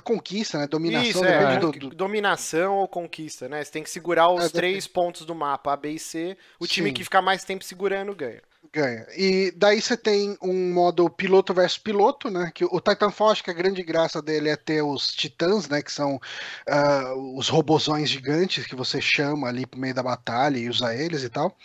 Conquista, 0.03 0.57
né? 0.59 0.67
Dominação. 0.67 1.09
Isso, 1.09 1.25
é, 1.25 1.57
do, 1.57 1.71
do... 1.71 1.89
Dominação 1.89 2.77
ou 2.77 2.87
conquista, 2.87 3.49
né? 3.49 3.63
Você 3.63 3.71
tem 3.71 3.83
que 3.83 3.89
segurar 3.89 4.29
os 4.29 4.45
é, 4.45 4.49
três 4.49 4.87
pontos 4.87 5.25
do 5.25 5.35
mapa, 5.35 5.73
A, 5.73 5.77
B 5.77 5.91
e 5.91 5.99
C. 5.99 6.37
O 6.59 6.67
time 6.67 6.89
Sim. 6.89 6.93
que 6.93 7.03
ficar 7.03 7.21
mais 7.21 7.43
tempo 7.43 7.63
segurando 7.63 8.15
ganha. 8.15 8.41
Ganha. 8.71 9.05
E 9.17 9.51
daí 9.55 9.81
você 9.81 9.97
tem 9.97 10.37
um 10.41 10.71
modo 10.73 11.09
piloto 11.09 11.53
versus 11.53 11.77
piloto, 11.77 12.29
né? 12.29 12.51
Que 12.53 12.63
o 12.63 12.79
Titanfall, 12.79 13.31
acho 13.31 13.43
que 13.43 13.51
a 13.51 13.53
grande 13.53 13.83
graça 13.83 14.21
dele 14.21 14.49
é 14.49 14.55
ter 14.55 14.81
os 14.81 15.07
titãs, 15.07 15.67
né? 15.67 15.81
Que 15.81 15.91
são 15.91 16.15
uh, 16.15 17.37
os 17.37 17.49
robozões 17.49 18.09
gigantes 18.09 18.65
que 18.65 18.75
você 18.75 19.01
chama 19.01 19.47
ali 19.47 19.65
pro 19.65 19.79
meio 19.79 19.93
da 19.93 20.01
batalha 20.01 20.57
e 20.57 20.69
usa 20.69 20.95
eles 20.95 21.23
e 21.23 21.29
tal. 21.29 21.55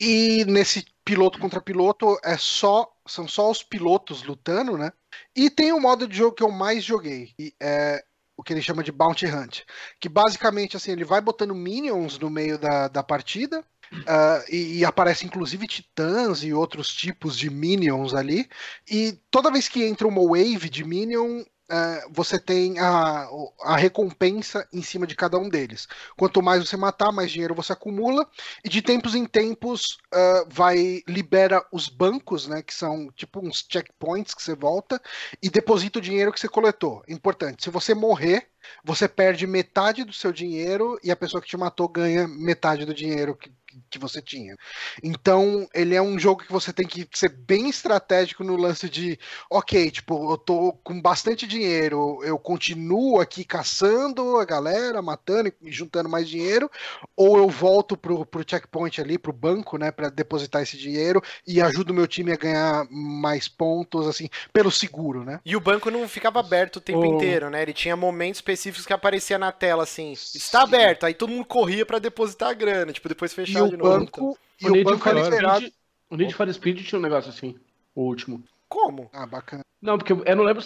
E 0.00 0.44
nesse 0.46 0.84
piloto 1.04 1.38
contra 1.38 1.60
piloto 1.60 2.18
é 2.24 2.36
só 2.36 2.92
são 3.06 3.28
só 3.28 3.50
os 3.50 3.62
pilotos 3.62 4.24
lutando, 4.24 4.76
né? 4.76 4.92
E 5.34 5.50
tem 5.50 5.72
um 5.72 5.80
modo 5.80 6.06
de 6.06 6.16
jogo 6.16 6.36
que 6.36 6.42
eu 6.42 6.50
mais 6.50 6.84
joguei, 6.84 7.34
e 7.38 7.54
é 7.60 8.04
o 8.36 8.42
que 8.42 8.52
ele 8.52 8.60
chama 8.60 8.82
de 8.82 8.92
Bounty 8.92 9.26
Hunt, 9.26 9.62
que 9.98 10.08
basicamente 10.08 10.76
assim 10.76 10.92
ele 10.92 11.04
vai 11.04 11.20
botando 11.20 11.54
minions 11.54 12.18
no 12.18 12.28
meio 12.28 12.58
da, 12.58 12.86
da 12.86 13.02
partida. 13.02 13.64
Uh, 13.92 14.42
e, 14.50 14.78
e, 14.78 14.84
aparece 14.84 15.24
inclusive 15.24 15.64
titãs 15.64 16.42
e 16.42 16.52
outros 16.52 16.88
tipos 16.88 17.38
de 17.38 17.48
minions 17.48 18.14
ali. 18.14 18.48
E 18.90 19.12
toda 19.30 19.50
vez 19.50 19.68
que 19.68 19.84
entra 19.84 20.08
uma 20.08 20.20
wave 20.20 20.68
de 20.68 20.84
minion, 20.84 21.44
uh, 21.70 22.12
você 22.12 22.38
tem 22.38 22.78
a, 22.78 23.28
a 23.62 23.76
recompensa 23.76 24.66
em 24.72 24.82
cima 24.82 25.06
de 25.06 25.14
cada 25.14 25.38
um 25.38 25.48
deles. 25.48 25.86
Quanto 26.16 26.42
mais 26.42 26.66
você 26.66 26.76
matar, 26.76 27.12
mais 27.12 27.30
dinheiro 27.30 27.54
você 27.54 27.72
acumula. 27.72 28.28
E 28.64 28.68
de 28.68 28.82
tempos 28.82 29.14
em 29.14 29.24
tempos 29.24 29.98
uh, 30.14 30.48
vai 30.48 31.02
libera 31.08 31.64
os 31.72 31.88
bancos, 31.88 32.46
né? 32.46 32.62
Que 32.62 32.74
são 32.74 33.10
tipo 33.12 33.40
uns 33.40 33.64
checkpoints 33.68 34.34
que 34.34 34.42
você 34.42 34.54
volta 34.54 35.00
e 35.42 35.50
deposita 35.50 35.98
o 35.98 36.02
dinheiro 36.02 36.32
que 36.32 36.40
você 36.40 36.48
coletou. 36.48 37.02
Importante. 37.08 37.64
Se 37.64 37.70
você 37.70 37.94
morrer, 37.94 38.48
você 38.84 39.08
perde 39.08 39.46
metade 39.46 40.04
do 40.04 40.12
seu 40.12 40.32
dinheiro 40.32 40.98
e 41.02 41.10
a 41.10 41.16
pessoa 41.16 41.40
que 41.40 41.48
te 41.48 41.56
matou 41.56 41.88
ganha 41.88 42.28
metade 42.28 42.84
do 42.84 42.94
dinheiro 42.94 43.36
que, 43.36 43.50
que 43.90 43.98
você 43.98 44.22
tinha. 44.22 44.56
Então, 45.02 45.68
ele 45.74 45.94
é 45.94 46.02
um 46.02 46.18
jogo 46.18 46.42
que 46.42 46.52
você 46.52 46.72
tem 46.72 46.86
que 46.86 47.06
ser 47.12 47.28
bem 47.28 47.68
estratégico 47.68 48.44
no 48.44 48.56
lance 48.56 48.88
de, 48.88 49.18
ok, 49.50 49.90
tipo, 49.90 50.32
eu 50.32 50.38
tô 50.38 50.72
com 50.84 51.00
bastante 51.00 51.46
dinheiro, 51.46 52.20
eu 52.22 52.38
continuo 52.38 53.20
aqui 53.20 53.44
caçando 53.44 54.38
a 54.38 54.44
galera, 54.44 55.02
matando 55.02 55.52
e 55.62 55.72
juntando 55.72 56.08
mais 56.08 56.28
dinheiro, 56.28 56.70
ou 57.16 57.36
eu 57.36 57.48
volto 57.48 57.96
pro, 57.96 58.24
pro 58.24 58.44
checkpoint 58.46 59.00
ali, 59.00 59.18
pro 59.18 59.32
banco, 59.32 59.76
né, 59.76 59.90
para 59.90 60.08
depositar 60.08 60.62
esse 60.62 60.76
dinheiro 60.76 61.22
e 61.46 61.60
ajudo 61.60 61.90
o 61.90 61.94
meu 61.94 62.06
time 62.06 62.32
a 62.32 62.36
ganhar 62.36 62.86
mais 62.90 63.48
pontos, 63.48 64.06
assim, 64.06 64.28
pelo 64.52 64.70
seguro, 64.70 65.24
né? 65.24 65.40
E 65.44 65.56
o 65.56 65.60
banco 65.60 65.90
não 65.90 66.08
ficava 66.08 66.40
aberto 66.40 66.76
o 66.76 66.80
tempo 66.80 67.00
oh. 67.00 67.16
inteiro, 67.16 67.50
né? 67.50 67.62
Ele 67.62 67.72
tinha 67.72 67.96
momentos 67.96 68.38
específicos 68.38 68.55
que 68.86 68.92
aparecia 68.92 69.38
na 69.38 69.52
tela 69.52 69.82
assim, 69.82 70.12
está 70.12 70.60
Sim. 70.60 70.64
aberto, 70.64 71.04
aí 71.04 71.14
todo 71.14 71.30
mundo 71.30 71.44
corria 71.44 71.84
para 71.84 71.98
depositar 71.98 72.50
a 72.50 72.54
grana, 72.54 72.92
tipo, 72.92 73.08
depois 73.08 73.32
fechava 73.34 73.66
o 73.66 73.76
banco, 73.76 74.38
e 74.60 74.68
o, 74.68 74.80
o 74.80 74.84
banco 74.84 75.08
era 75.08 75.20
liberado. 75.20 75.66
O 76.08 76.16
Need 76.16 76.34
for 76.34 76.52
Speed 76.52 76.84
tinha 76.84 76.98
um 76.98 77.02
negócio 77.02 77.30
assim, 77.30 77.56
o 77.94 78.02
último. 78.02 78.42
Como? 78.68 79.10
Ah, 79.12 79.26
bacana. 79.26 79.62
Não, 79.80 79.98
porque 79.98 80.12
eu 80.12 80.36
não 80.36 80.44
lembro. 80.44 80.62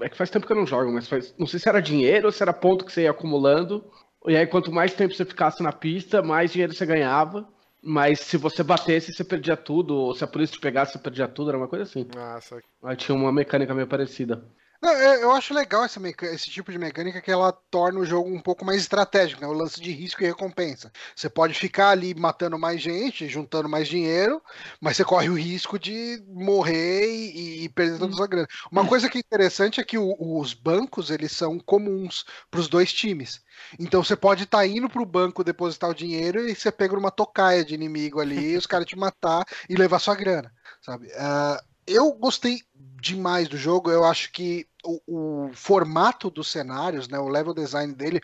É 0.00 0.08
que 0.08 0.16
faz 0.16 0.30
tempo 0.30 0.46
que 0.46 0.52
eu 0.52 0.56
não 0.56 0.66
jogo, 0.66 0.92
mas 0.92 1.08
faz, 1.08 1.34
não 1.38 1.46
sei 1.46 1.58
se 1.58 1.68
era 1.68 1.80
dinheiro 1.80 2.26
ou 2.26 2.32
se 2.32 2.42
era 2.42 2.52
ponto 2.52 2.84
que 2.84 2.92
você 2.92 3.02
ia 3.02 3.10
acumulando. 3.10 3.84
E 4.26 4.36
aí, 4.36 4.46
quanto 4.46 4.70
mais 4.70 4.92
tempo 4.94 5.14
você 5.14 5.24
ficasse 5.24 5.62
na 5.62 5.72
pista, 5.72 6.22
mais 6.22 6.52
dinheiro 6.52 6.74
você 6.74 6.84
ganhava. 6.84 7.48
Mas 7.82 8.20
se 8.20 8.36
você 8.36 8.62
batesse, 8.62 9.12
você 9.12 9.24
perdia 9.24 9.56
tudo. 9.56 9.96
Ou 9.96 10.14
se 10.14 10.22
a 10.22 10.26
polícia 10.26 10.54
te 10.54 10.60
pegasse, 10.60 10.92
você 10.92 10.98
perdia 10.98 11.26
tudo. 11.26 11.50
Era 11.50 11.58
uma 11.58 11.68
coisa 11.68 11.84
assim. 11.84 12.06
Nossa. 12.14 12.60
Aí 12.82 12.96
tinha 12.96 13.16
uma 13.16 13.32
mecânica 13.32 13.74
meio 13.74 13.86
parecida. 13.86 14.44
Não, 14.82 14.90
é, 14.92 15.22
eu 15.22 15.30
acho 15.32 15.52
legal 15.52 15.84
essa 15.84 16.00
esse 16.32 16.50
tipo 16.50 16.72
de 16.72 16.78
mecânica 16.78 17.20
que 17.20 17.30
ela 17.30 17.52
torna 17.52 18.00
o 18.00 18.04
jogo 18.06 18.30
um 18.30 18.40
pouco 18.40 18.64
mais 18.64 18.80
estratégico, 18.80 19.42
né? 19.42 19.46
O 19.46 19.52
lance 19.52 19.78
de 19.78 19.92
risco 19.92 20.22
e 20.22 20.26
recompensa. 20.26 20.90
Você 21.14 21.28
pode 21.28 21.52
ficar 21.52 21.90
ali 21.90 22.14
matando 22.14 22.58
mais 22.58 22.80
gente, 22.80 23.28
juntando 23.28 23.68
mais 23.68 23.86
dinheiro, 23.88 24.42
mas 24.80 24.96
você 24.96 25.04
corre 25.04 25.28
o 25.28 25.38
risco 25.38 25.78
de 25.78 26.22
morrer 26.26 27.06
e, 27.06 27.64
e 27.64 27.68
perder 27.68 27.98
toda 27.98 28.12
a 28.14 28.16
sua 28.16 28.26
grana. 28.26 28.48
Uma 28.72 28.86
coisa 28.86 29.10
que 29.10 29.18
é 29.18 29.20
interessante 29.20 29.80
é 29.80 29.84
que 29.84 29.98
o, 29.98 30.16
os 30.18 30.54
bancos 30.54 31.10
eles 31.10 31.32
são 31.32 31.58
comuns 31.58 32.24
para 32.50 32.60
os 32.60 32.68
dois 32.68 32.90
times. 32.90 33.42
Então 33.78 34.02
você 34.02 34.16
pode 34.16 34.44
estar 34.44 34.58
tá 34.58 34.66
indo 34.66 34.88
para 34.88 35.02
o 35.02 35.06
banco 35.06 35.44
depositar 35.44 35.90
o 35.90 35.94
dinheiro 35.94 36.48
e 36.48 36.54
você 36.54 36.72
pega 36.72 36.98
uma 36.98 37.10
tocaia 37.10 37.62
de 37.62 37.74
inimigo 37.74 38.18
ali, 38.18 38.56
os 38.56 38.66
caras 38.66 38.86
te 38.86 38.96
matar 38.96 39.44
e 39.68 39.74
levar 39.74 39.98
sua 39.98 40.14
grana, 40.14 40.50
sabe? 40.80 41.08
Uh, 41.08 41.70
eu 41.86 42.12
gostei 42.12 42.62
demais 43.00 43.48
do 43.48 43.56
jogo. 43.56 43.90
Eu 43.90 44.04
acho 44.04 44.30
que 44.32 44.66
o, 44.84 45.48
o, 45.48 45.52
formato 45.52 46.30
dos 46.30 46.48
cenários, 46.48 47.08
né, 47.08 47.18
o 47.18 47.28
level 47.28 47.54
design 47.54 47.94
dele, 47.94 48.20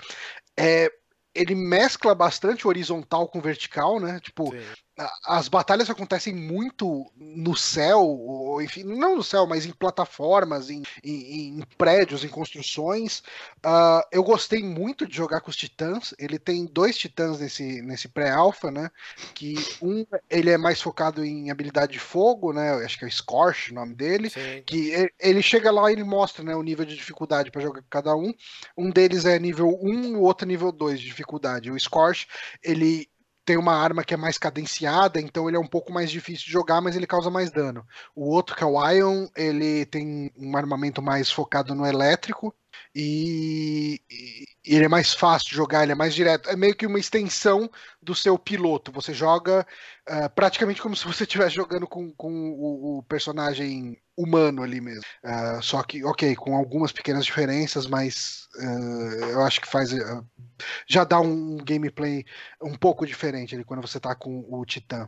é, 0.57 0.91
ele 1.35 1.55
mescla 1.55 2.15
bastante 2.15 2.67
horizontal 2.67 3.29
com 3.29 3.41
vertical, 3.41 4.01
né? 4.01 4.19
Tipo, 4.21 4.51
Sim 4.51 4.86
as 5.25 5.49
batalhas 5.49 5.91
acontecem 5.91 6.35
muito 6.35 7.11
no 7.17 7.55
céu, 7.55 8.01
ou 8.01 8.63
enfim, 8.63 8.83
não 8.83 9.17
no 9.17 9.23
céu, 9.23 9.47
mas 9.47 9.67
em 9.67 9.73
plataformas, 9.73 10.71
em, 10.71 10.83
em, 11.05 11.59
em 11.59 11.63
prédios, 11.77 12.25
em 12.25 12.29
construções. 12.29 13.23
Uh, 13.59 14.03
eu 14.11 14.25
gostei 14.25 14.63
muito 14.63 15.07
de 15.07 15.15
jogar 15.15 15.41
com 15.41 15.51
os 15.51 15.57
titãs. 15.57 16.15
Ele 16.19 16.39
tem 16.39 16.65
dois 16.65 16.97
titãs 16.97 17.41
nesse, 17.41 17.83
nesse 17.83 18.09
pré-alpha, 18.09 18.71
né? 18.71 18.91
Que 19.35 19.55
um 19.83 20.07
ele 20.31 20.51
é 20.51 20.57
mais 20.57 20.81
focado 20.81 21.25
em 21.25 21.51
habilidade 21.51 21.93
de 21.93 21.99
fogo, 21.99 22.53
né? 22.53 22.73
Acho 22.85 22.99
que 22.99 23.05
é 23.05 23.09
o 23.09 23.13
Scorch 23.13 23.73
o 23.73 23.75
nome 23.75 23.95
dele. 23.95 24.31
Sim. 24.31 24.63
Que 24.65 24.91
ele, 24.91 25.13
ele, 25.21 25.43
chega 25.43 25.71
lá 25.71 25.91
e 25.91 25.95
ele 25.95 26.05
mostra 26.05 26.43
né, 26.43 26.55
o 26.55 26.63
nível 26.63 26.85
de 26.85 26.97
dificuldade 26.97 27.51
para 27.51 27.61
jogar 27.61 27.83
com 27.83 27.89
cada 27.91 28.17
um. 28.17 28.33
Um 28.77 28.91
deles 28.91 29.25
é 29.25 29.39
nível 29.39 29.79
1, 29.83 30.17
o 30.17 30.23
outro 30.23 30.47
é 30.47 30.49
nível 30.49 30.73
2 30.73 31.01
de 31.01 31.07
dificuldade. 31.07 31.71
O 31.71 31.79
Scorch, 31.79 32.27
ele 32.63 33.09
tem 33.47 33.57
uma 33.57 33.75
arma 33.75 34.03
que 34.03 34.13
é 34.13 34.17
mais 34.17 34.37
cadenciada, 34.37 35.21
então 35.21 35.49
ele 35.49 35.57
é 35.57 35.61
um 35.61 35.67
pouco 35.67 35.93
mais 35.93 36.11
difícil 36.11 36.47
de 36.47 36.53
jogar, 36.53 36.81
mas 36.81 36.97
ele 36.97 37.07
causa 37.07 37.31
mais 37.31 37.49
dano. 37.49 37.87
O 38.15 38.29
outro, 38.29 38.57
que 38.57 38.65
é 38.65 38.67
o 38.67 38.91
Ion, 38.91 39.29
ele 39.37 39.87
tem 39.87 40.33
um 40.37 40.57
armamento 40.57 41.01
mais 41.01 41.31
focado 41.31 41.73
no 41.73 41.87
elétrico, 41.87 42.53
e, 42.99 44.01
e, 44.11 44.47
ele 44.75 44.87
é 44.87 44.89
mais 44.89 45.13
fácil 45.13 45.51
de 45.51 45.55
jogar, 45.55 45.83
ele 45.83 45.93
é 45.93 45.95
mais 45.95 46.15
direto. 46.15 46.49
É 46.49 46.57
meio 46.57 46.75
que 46.75 46.87
uma 46.87 46.99
extensão 46.99 47.71
do 48.03 48.15
seu 48.15 48.39
piloto. 48.39 48.91
Você 48.93 49.13
joga 49.13 49.67
uh, 50.09 50.31
praticamente 50.35 50.81
como 50.81 50.97
se 50.97 51.05
você 51.05 51.25
estivesse 51.25 51.55
jogando 51.55 51.87
com, 51.87 52.11
com 52.13 52.33
o, 52.33 52.99
o, 52.99 53.03
personagem 53.03 53.99
humano 54.17 54.63
ali 54.63 54.81
mesmo. 54.81 55.03
Uh, 55.23 55.63
só 55.63 55.83
que, 55.83 56.03
ok, 56.05 56.35
com 56.37 56.57
algumas 56.57 56.91
pequenas 56.91 57.27
diferenças, 57.27 57.87
mas 57.87 58.49
uh, 58.57 59.25
eu 59.25 59.43
acho 59.43 59.61
que 59.61 59.69
faz. 59.69 59.91
já 60.89 61.05
dá 61.05 61.21
um 61.21 61.59
gameplay 61.59 62.25
um 62.63 62.75
pouco 62.75 63.07
diferente 63.07 63.55
ali 63.55 63.63
quando 63.63 63.83
você 63.87 64.01
tá 64.01 64.15
com 64.15 64.47
o 64.49 64.65
Titã. 64.65 65.07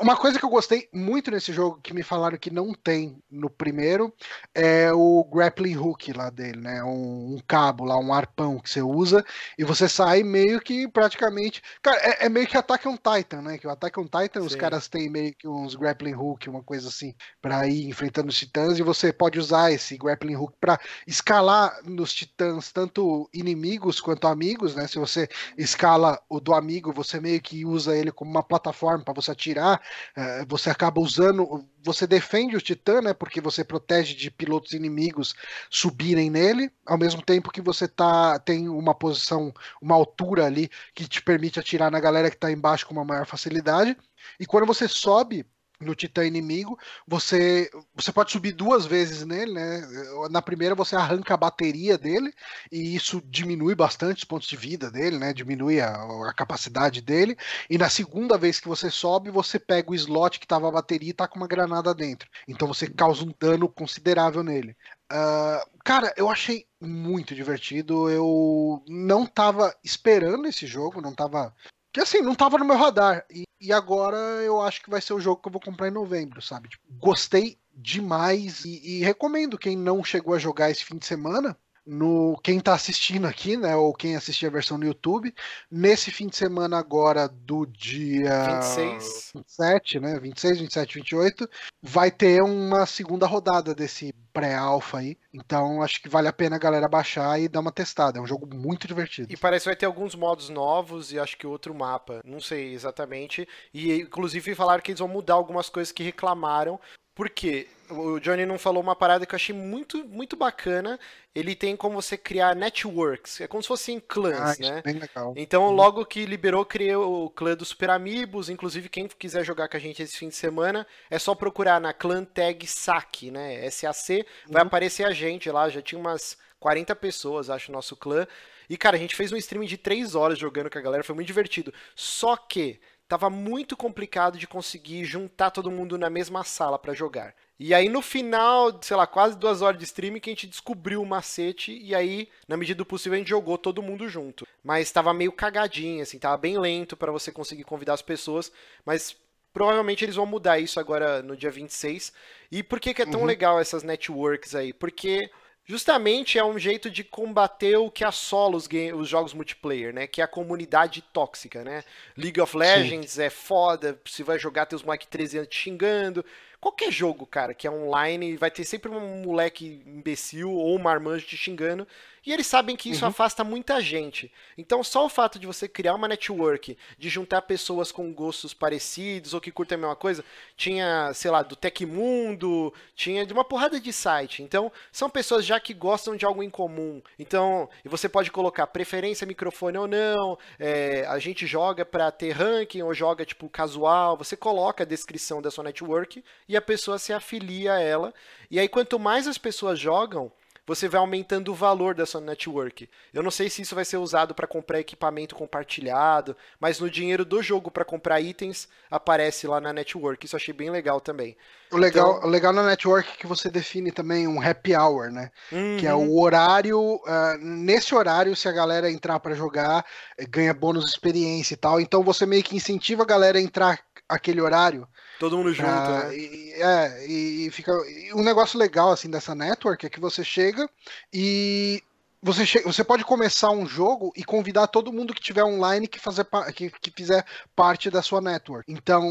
uma 0.00 0.16
coisa 0.16 0.38
que 0.38 0.44
eu 0.44 0.50
gostei 0.50 0.88
muito 0.92 1.30
nesse 1.30 1.52
jogo, 1.52 1.80
que 1.80 1.94
me 1.94 2.02
falaram 2.02 2.36
que 2.36 2.50
não 2.50 2.74
tem 2.74 3.22
no 3.30 3.48
primeiro, 3.48 4.12
é 4.54 4.92
o 4.92 5.24
grappling 5.24 5.76
hook 5.76 6.12
lá 6.12 6.28
dele, 6.28 6.60
né? 6.60 6.82
Um, 6.82 7.19
um 7.20 7.38
cabo 7.46 7.84
lá, 7.84 7.98
um 7.98 8.12
arpão 8.12 8.58
que 8.58 8.70
você 8.70 8.82
usa 8.82 9.24
e 9.58 9.64
você 9.64 9.88
sai 9.88 10.22
meio 10.22 10.60
que 10.60 10.88
praticamente. 10.88 11.62
Cara, 11.82 11.98
é, 11.98 12.26
é 12.26 12.28
meio 12.28 12.46
que 12.46 12.56
Attack 12.56 12.86
on 12.88 12.96
Titan, 12.96 13.42
né? 13.42 13.58
Que 13.58 13.66
o 13.66 13.70
Attack 13.70 13.98
on 13.98 14.04
Titan, 14.04 14.40
Sim. 14.40 14.46
os 14.46 14.54
caras 14.54 14.88
têm 14.88 15.08
meio 15.08 15.34
que 15.34 15.46
uns 15.48 15.74
grappling 15.74 16.14
hook, 16.14 16.48
uma 16.48 16.62
coisa 16.62 16.88
assim, 16.88 17.14
para 17.40 17.66
ir 17.66 17.88
enfrentando 17.88 18.28
os 18.28 18.38
titãs 18.38 18.78
e 18.78 18.82
você 18.82 19.12
pode 19.12 19.38
usar 19.38 19.72
esse 19.72 19.96
grappling 19.96 20.36
hook 20.36 20.54
para 20.60 20.78
escalar 21.06 21.78
nos 21.84 22.12
titãs, 22.12 22.72
tanto 22.72 23.28
inimigos 23.32 24.00
quanto 24.00 24.26
amigos, 24.26 24.74
né? 24.74 24.86
Se 24.86 24.98
você 24.98 25.28
escala 25.56 26.20
o 26.28 26.40
do 26.40 26.54
amigo, 26.54 26.92
você 26.92 27.20
meio 27.20 27.40
que 27.40 27.64
usa 27.64 27.96
ele 27.96 28.12
como 28.12 28.30
uma 28.30 28.42
plataforma 28.42 29.04
para 29.04 29.14
você 29.14 29.30
atirar, 29.30 29.80
uh, 30.16 30.46
você 30.48 30.70
acaba 30.70 31.00
usando 31.00 31.64
você 31.82 32.06
defende 32.06 32.56
o 32.56 32.60
Titã, 32.60 33.00
né? 33.00 33.14
Porque 33.14 33.40
você 33.40 33.64
protege 33.64 34.14
de 34.14 34.30
pilotos 34.30 34.72
inimigos 34.72 35.34
subirem 35.70 36.30
nele, 36.30 36.70
ao 36.86 36.98
mesmo 36.98 37.22
tempo 37.22 37.50
que 37.50 37.60
você 37.60 37.88
tá, 37.88 38.38
tem 38.38 38.68
uma 38.68 38.94
posição, 38.94 39.52
uma 39.80 39.94
altura 39.94 40.46
ali 40.46 40.70
que 40.94 41.08
te 41.08 41.22
permite 41.22 41.58
atirar 41.58 41.90
na 41.90 42.00
galera 42.00 42.30
que 42.30 42.36
está 42.36 42.50
embaixo 42.50 42.86
com 42.86 42.92
uma 42.94 43.04
maior 43.04 43.26
facilidade. 43.26 43.96
E 44.38 44.46
quando 44.46 44.66
você 44.66 44.86
sobe 44.88 45.46
no 45.80 45.94
titã 45.94 46.24
inimigo. 46.24 46.78
Você 47.06 47.70
você 47.94 48.12
pode 48.12 48.30
subir 48.30 48.52
duas 48.52 48.86
vezes 48.86 49.24
nele, 49.24 49.52
né? 49.52 49.82
Na 50.30 50.42
primeira 50.42 50.74
você 50.74 50.94
arranca 50.94 51.34
a 51.34 51.36
bateria 51.36 51.96
dele 51.96 52.32
e 52.70 52.94
isso 52.94 53.22
diminui 53.24 53.74
bastante 53.74 54.18
os 54.18 54.24
pontos 54.24 54.48
de 54.48 54.56
vida 54.56 54.90
dele, 54.90 55.18
né? 55.18 55.32
Diminui 55.32 55.80
a, 55.80 55.90
a 56.28 56.34
capacidade 56.34 57.00
dele. 57.00 57.36
E 57.68 57.78
na 57.78 57.88
segunda 57.88 58.36
vez 58.36 58.60
que 58.60 58.68
você 58.68 58.90
sobe, 58.90 59.30
você 59.30 59.58
pega 59.58 59.90
o 59.90 59.94
slot 59.94 60.38
que 60.38 60.46
tava 60.46 60.68
a 60.68 60.72
bateria 60.72 61.10
e 61.10 61.14
tá 61.14 61.26
com 61.26 61.36
uma 61.38 61.48
granada 61.48 61.94
dentro. 61.94 62.28
Então 62.46 62.68
você 62.68 62.86
causa 62.88 63.24
um 63.24 63.34
dano 63.38 63.68
considerável 63.68 64.42
nele. 64.42 64.76
Uh, 65.12 65.80
cara, 65.84 66.12
eu 66.16 66.30
achei 66.30 66.66
muito 66.80 67.34
divertido. 67.34 68.08
Eu 68.08 68.82
não 68.88 69.26
tava 69.26 69.74
esperando 69.82 70.46
esse 70.46 70.66
jogo, 70.66 71.00
não 71.00 71.14
tava 71.14 71.54
que 71.92 72.00
assim, 72.00 72.20
não 72.22 72.34
tava 72.34 72.58
no 72.58 72.64
meu 72.64 72.76
radar. 72.76 73.24
E, 73.30 73.44
e, 73.60 73.72
agora 73.72 74.16
eu 74.16 74.60
acho 74.60 74.82
que 74.82 74.90
vai 74.90 75.00
ser 75.00 75.12
o 75.12 75.20
jogo 75.20 75.40
que 75.40 75.48
eu 75.48 75.52
vou 75.52 75.60
comprar 75.60 75.88
em 75.88 75.92
novembro, 75.92 76.40
sabe? 76.40 76.68
Tipo, 76.68 76.84
gostei 76.98 77.58
demais 77.74 78.64
e, 78.64 78.98
e, 78.98 79.00
recomendo 79.00 79.58
quem 79.58 79.76
não 79.76 80.04
chegou 80.04 80.34
a 80.34 80.38
jogar 80.38 80.70
esse 80.70 80.84
fim 80.84 80.98
de 80.98 81.06
semana. 81.06 81.56
No 81.86 82.38
quem 82.42 82.60
tá 82.60 82.74
assistindo 82.74 83.26
aqui, 83.26 83.56
né, 83.56 83.74
ou 83.74 83.94
quem 83.94 84.14
assistir 84.14 84.46
a 84.46 84.50
versão 84.50 84.76
no 84.76 84.84
YouTube, 84.84 85.34
nesse 85.70 86.10
fim 86.10 86.28
de 86.28 86.36
semana 86.36 86.78
agora 86.78 87.26
do 87.28 87.66
dia 87.66 88.60
26, 88.60 89.32
27, 89.34 90.00
né, 90.00 90.20
26, 90.20 90.60
27, 90.60 90.94
28, 90.96 91.48
vai 91.82 92.10
ter 92.10 92.42
uma 92.42 92.86
segunda 92.86 93.26
rodada 93.26 93.74
desse 93.74 94.14
pré-alpha 94.32 94.98
aí. 94.98 95.16
Então 95.32 95.82
acho 95.82 96.02
que 96.02 96.08
vale 96.08 96.28
a 96.28 96.32
pena 96.32 96.56
a 96.56 96.58
galera 96.58 96.88
baixar 96.88 97.40
e 97.40 97.48
dar 97.48 97.60
uma 97.60 97.72
testada. 97.72 98.18
É 98.18 98.22
um 98.22 98.26
jogo 98.26 98.48
muito 98.54 98.86
divertido. 98.86 99.32
E 99.32 99.36
parece 99.36 99.64
que 99.64 99.70
vai 99.70 99.76
ter 99.76 99.86
alguns 99.86 100.14
modos 100.14 100.48
novos 100.48 101.12
e 101.12 101.18
acho 101.18 101.36
que 101.36 101.46
outro 101.46 101.74
mapa. 101.74 102.20
Não 102.24 102.40
sei 102.40 102.72
exatamente. 102.72 103.48
E 103.72 103.92
inclusive 103.92 104.54
falaram 104.54 104.82
que 104.82 104.90
eles 104.90 105.00
vão 105.00 105.08
mudar 105.08 105.34
algumas 105.34 105.68
coisas 105.68 105.92
que 105.92 106.02
reclamaram. 106.02 106.78
Porque 107.20 107.68
o 107.90 108.18
Johnny 108.18 108.46
não 108.46 108.58
falou 108.58 108.82
uma 108.82 108.96
parada 108.96 109.26
que 109.26 109.34
eu 109.34 109.36
achei 109.36 109.54
muito, 109.54 110.02
muito 110.06 110.36
bacana. 110.36 110.98
Ele 111.34 111.54
tem 111.54 111.76
como 111.76 112.00
você 112.00 112.16
criar 112.16 112.56
networks. 112.56 113.42
É 113.42 113.46
como 113.46 113.62
se 113.62 113.68
fossem 113.68 114.00
clãs, 114.00 114.58
ah, 114.58 114.62
né? 114.62 114.80
bem 114.82 114.94
legal. 114.94 115.34
Então, 115.36 115.64
uhum. 115.64 115.70
logo 115.70 116.06
que 116.06 116.24
liberou, 116.24 116.64
criei 116.64 116.96
o 116.96 117.28
clã 117.28 117.54
dos 117.54 117.68
Super 117.68 117.90
Amigos. 117.90 118.48
Inclusive, 118.48 118.88
quem 118.88 119.06
quiser 119.06 119.44
jogar 119.44 119.68
com 119.68 119.76
a 119.76 119.80
gente 119.80 120.02
esse 120.02 120.16
fim 120.16 120.30
de 120.30 120.34
semana, 120.34 120.86
é 121.10 121.18
só 121.18 121.34
procurar 121.34 121.78
na 121.78 121.92
clã 121.92 122.24
tag 122.24 122.66
SAC, 122.66 123.30
né? 123.30 123.68
SAC. 123.68 124.24
Vai 124.48 124.62
uhum. 124.62 124.68
aparecer 124.68 125.04
a 125.04 125.10
gente 125.10 125.50
lá. 125.50 125.68
Já 125.68 125.82
tinha 125.82 126.00
umas 126.00 126.38
40 126.58 126.96
pessoas, 126.96 127.50
acho, 127.50 127.70
no 127.70 127.76
nosso 127.76 127.94
clã. 127.96 128.26
E, 128.66 128.78
cara, 128.78 128.96
a 128.96 128.98
gente 128.98 129.14
fez 129.14 129.30
um 129.30 129.36
stream 129.36 129.66
de 129.66 129.76
3 129.76 130.14
horas 130.14 130.38
jogando 130.38 130.70
com 130.70 130.78
a 130.78 130.82
galera. 130.82 131.04
Foi 131.04 131.14
muito 131.14 131.26
divertido. 131.26 131.70
Só 131.94 132.34
que 132.34 132.80
tava 133.10 133.28
muito 133.28 133.76
complicado 133.76 134.38
de 134.38 134.46
conseguir 134.46 135.04
juntar 135.04 135.50
todo 135.50 135.68
mundo 135.68 135.98
na 135.98 136.08
mesma 136.08 136.44
sala 136.44 136.78
para 136.78 136.94
jogar. 136.94 137.34
E 137.58 137.74
aí 137.74 137.88
no 137.88 138.00
final, 138.00 138.78
sei 138.80 138.96
lá, 138.96 139.04
quase 139.04 139.36
duas 139.36 139.62
horas 139.62 139.80
de 139.80 139.84
streaming 139.84 140.20
que 140.20 140.30
a 140.30 140.32
gente 140.32 140.46
descobriu 140.46 141.02
o 141.02 141.04
macete 141.06 141.76
e 141.76 141.92
aí, 141.92 142.28
na 142.46 142.56
medida 142.56 142.78
do 142.78 142.86
possível, 142.86 143.16
a 143.16 143.18
gente 143.18 143.28
jogou 143.28 143.58
todo 143.58 143.82
mundo 143.82 144.08
junto. 144.08 144.46
Mas 144.62 144.86
estava 144.86 145.12
meio 145.12 145.32
cagadinho, 145.32 146.04
assim, 146.04 146.20
tava 146.20 146.36
bem 146.36 146.56
lento 146.56 146.96
para 146.96 147.10
você 147.10 147.32
conseguir 147.32 147.64
convidar 147.64 147.94
as 147.94 148.00
pessoas, 148.00 148.52
mas 148.86 149.16
provavelmente 149.52 150.04
eles 150.04 150.14
vão 150.14 150.24
mudar 150.24 150.60
isso 150.60 150.78
agora 150.78 151.20
no 151.20 151.36
dia 151.36 151.50
26. 151.50 152.12
E 152.52 152.62
por 152.62 152.78
que, 152.78 152.94
que 152.94 153.02
é 153.02 153.06
tão 153.06 153.22
uhum. 153.22 153.26
legal 153.26 153.58
essas 153.58 153.82
networks 153.82 154.54
aí? 154.54 154.72
Porque 154.72 155.28
justamente 155.70 156.36
é 156.36 156.44
um 156.44 156.58
jeito 156.58 156.90
de 156.90 157.04
combater 157.04 157.76
o 157.76 157.88
que 157.88 158.02
assola 158.02 158.56
os, 158.56 158.66
game, 158.66 158.92
os 158.92 159.08
jogos 159.08 159.32
multiplayer, 159.32 159.94
né? 159.94 160.04
Que 160.04 160.20
é 160.20 160.24
a 160.24 160.26
comunidade 160.26 161.00
tóxica, 161.12 161.62
né? 161.62 161.84
League 162.18 162.40
of 162.40 162.56
Legends 162.56 163.12
Sim. 163.12 163.22
é 163.22 163.30
foda, 163.30 163.96
se 164.04 164.24
vai 164.24 164.36
jogar 164.36 164.66
tem 164.66 164.76
os 164.76 164.82
moleques 164.82 165.06
13 165.06 165.38
anos 165.38 165.48
te 165.48 165.56
xingando. 165.56 166.24
Qualquer 166.60 166.90
jogo, 166.90 167.24
cara, 167.24 167.54
que 167.54 167.68
é 167.68 167.70
online, 167.70 168.36
vai 168.36 168.50
ter 168.50 168.64
sempre 168.64 168.90
um 168.90 169.22
moleque 169.22 169.80
imbecil 169.86 170.50
ou 170.50 170.74
um 170.74 170.82
marmanjo 170.82 171.24
te 171.24 171.36
xingando. 171.36 171.86
E 172.24 172.32
eles 172.32 172.46
sabem 172.46 172.76
que 172.76 172.90
isso 172.90 173.04
uhum. 173.04 173.10
afasta 173.10 173.42
muita 173.42 173.80
gente. 173.80 174.30
Então, 174.58 174.84
só 174.84 175.06
o 175.06 175.08
fato 175.08 175.38
de 175.38 175.46
você 175.46 175.66
criar 175.66 175.94
uma 175.94 176.06
network, 176.06 176.76
de 176.98 177.08
juntar 177.08 177.42
pessoas 177.42 177.90
com 177.90 178.12
gostos 178.12 178.52
parecidos 178.52 179.32
ou 179.32 179.40
que 179.40 179.50
curtem 179.50 179.76
a 179.76 179.78
mesma 179.78 179.96
coisa, 179.96 180.22
tinha, 180.56 181.12
sei 181.14 181.30
lá, 181.30 181.42
do 181.42 181.56
Tecmundo, 181.56 182.74
tinha 182.94 183.24
de 183.24 183.32
uma 183.32 183.44
porrada 183.44 183.80
de 183.80 183.92
site. 183.92 184.42
Então, 184.42 184.70
são 184.92 185.08
pessoas 185.08 185.46
já 185.46 185.58
que 185.58 185.72
gostam 185.72 186.14
de 186.14 186.26
algo 186.26 186.42
em 186.42 186.50
comum. 186.50 187.02
Então, 187.18 187.68
e 187.84 187.88
você 187.88 188.08
pode 188.08 188.30
colocar 188.30 188.66
preferência 188.66 189.26
microfone 189.26 189.78
ou 189.78 189.88
não, 189.88 190.38
é, 190.58 191.06
a 191.06 191.18
gente 191.18 191.46
joga 191.46 191.86
para 191.86 192.10
ter 192.10 192.32
ranking 192.32 192.82
ou 192.82 192.92
joga 192.92 193.24
tipo 193.24 193.48
casual. 193.48 194.16
Você 194.18 194.36
coloca 194.36 194.82
a 194.82 194.86
descrição 194.86 195.40
da 195.40 195.50
sua 195.50 195.64
network 195.64 196.22
e 196.46 196.56
a 196.56 196.60
pessoa 196.60 196.98
se 196.98 197.12
afilia 197.14 197.74
a 197.74 197.80
ela. 197.80 198.12
E 198.50 198.58
aí, 198.58 198.68
quanto 198.68 198.98
mais 198.98 199.26
as 199.26 199.38
pessoas 199.38 199.78
jogam, 199.78 200.30
você 200.70 200.88
vai 200.88 201.00
aumentando 201.00 201.50
o 201.50 201.54
valor 201.54 201.96
da 201.96 202.06
sua 202.06 202.20
network. 202.20 202.88
Eu 203.12 203.24
não 203.24 203.30
sei 203.32 203.50
se 203.50 203.60
isso 203.60 203.74
vai 203.74 203.84
ser 203.84 203.96
usado 203.96 204.36
para 204.36 204.46
comprar 204.46 204.78
equipamento 204.78 205.34
compartilhado, 205.34 206.36
mas 206.60 206.78
no 206.78 206.88
dinheiro 206.88 207.24
do 207.24 207.42
jogo 207.42 207.72
para 207.72 207.84
comprar 207.84 208.20
itens 208.20 208.68
aparece 208.88 209.48
lá 209.48 209.60
na 209.60 209.72
network. 209.72 210.24
Isso 210.24 210.36
eu 210.36 210.38
achei 210.38 210.54
bem 210.54 210.70
legal 210.70 211.00
também. 211.00 211.36
O 211.72 211.76
legal, 211.76 212.18
então... 212.18 212.30
legal 212.30 212.52
na 212.52 212.62
network 212.62 213.10
é 213.10 213.16
que 213.16 213.26
você 213.26 213.50
define 213.50 213.90
também 213.90 214.28
um 214.28 214.40
happy 214.40 214.76
hour, 214.76 215.10
né? 215.10 215.32
Uhum. 215.50 215.76
Que 215.76 215.88
é 215.88 215.94
o 215.94 216.16
horário. 216.16 216.78
Uh, 216.78 217.36
nesse 217.40 217.92
horário, 217.92 218.36
se 218.36 218.48
a 218.48 218.52
galera 218.52 218.88
entrar 218.88 219.18
para 219.18 219.34
jogar, 219.34 219.84
ganha 220.28 220.54
bônus 220.54 220.84
de 220.84 220.90
experiência 220.92 221.54
e 221.54 221.56
tal. 221.56 221.80
Então 221.80 222.04
você 222.04 222.24
meio 222.24 222.44
que 222.44 222.54
incentiva 222.54 223.02
a 223.02 223.06
galera 223.06 223.38
a 223.38 223.42
entrar 223.42 223.80
aquele 224.08 224.40
horário 224.40 224.86
Todo 225.20 225.36
mundo 225.36 225.52
junto, 225.52 225.68
ah, 225.68 226.06
né? 226.06 226.16
E, 226.16 226.52
é, 226.54 227.06
e 227.06 227.50
fica. 227.50 227.70
E 227.86 228.10
um 228.14 228.24
negócio 228.24 228.58
legal 228.58 228.90
assim 228.90 229.10
dessa 229.10 229.34
network 229.34 229.84
é 229.84 229.90
que 229.90 230.00
você 230.00 230.24
chega 230.24 230.66
e 231.12 231.82
você, 232.22 232.46
che... 232.46 232.60
você 232.62 232.82
pode 232.82 233.04
começar 233.04 233.50
um 233.50 233.66
jogo 233.66 234.10
e 234.16 234.24
convidar 234.24 234.66
todo 234.66 234.90
mundo 234.90 235.12
que 235.12 235.20
tiver 235.20 235.44
online 235.44 235.86
que, 235.86 236.00
fazer 236.00 236.26
que, 236.54 236.70
que 236.70 236.90
fizer 236.90 237.22
parte 237.54 237.90
da 237.90 238.00
sua 238.00 238.22
network. 238.22 238.72
Então. 238.72 239.04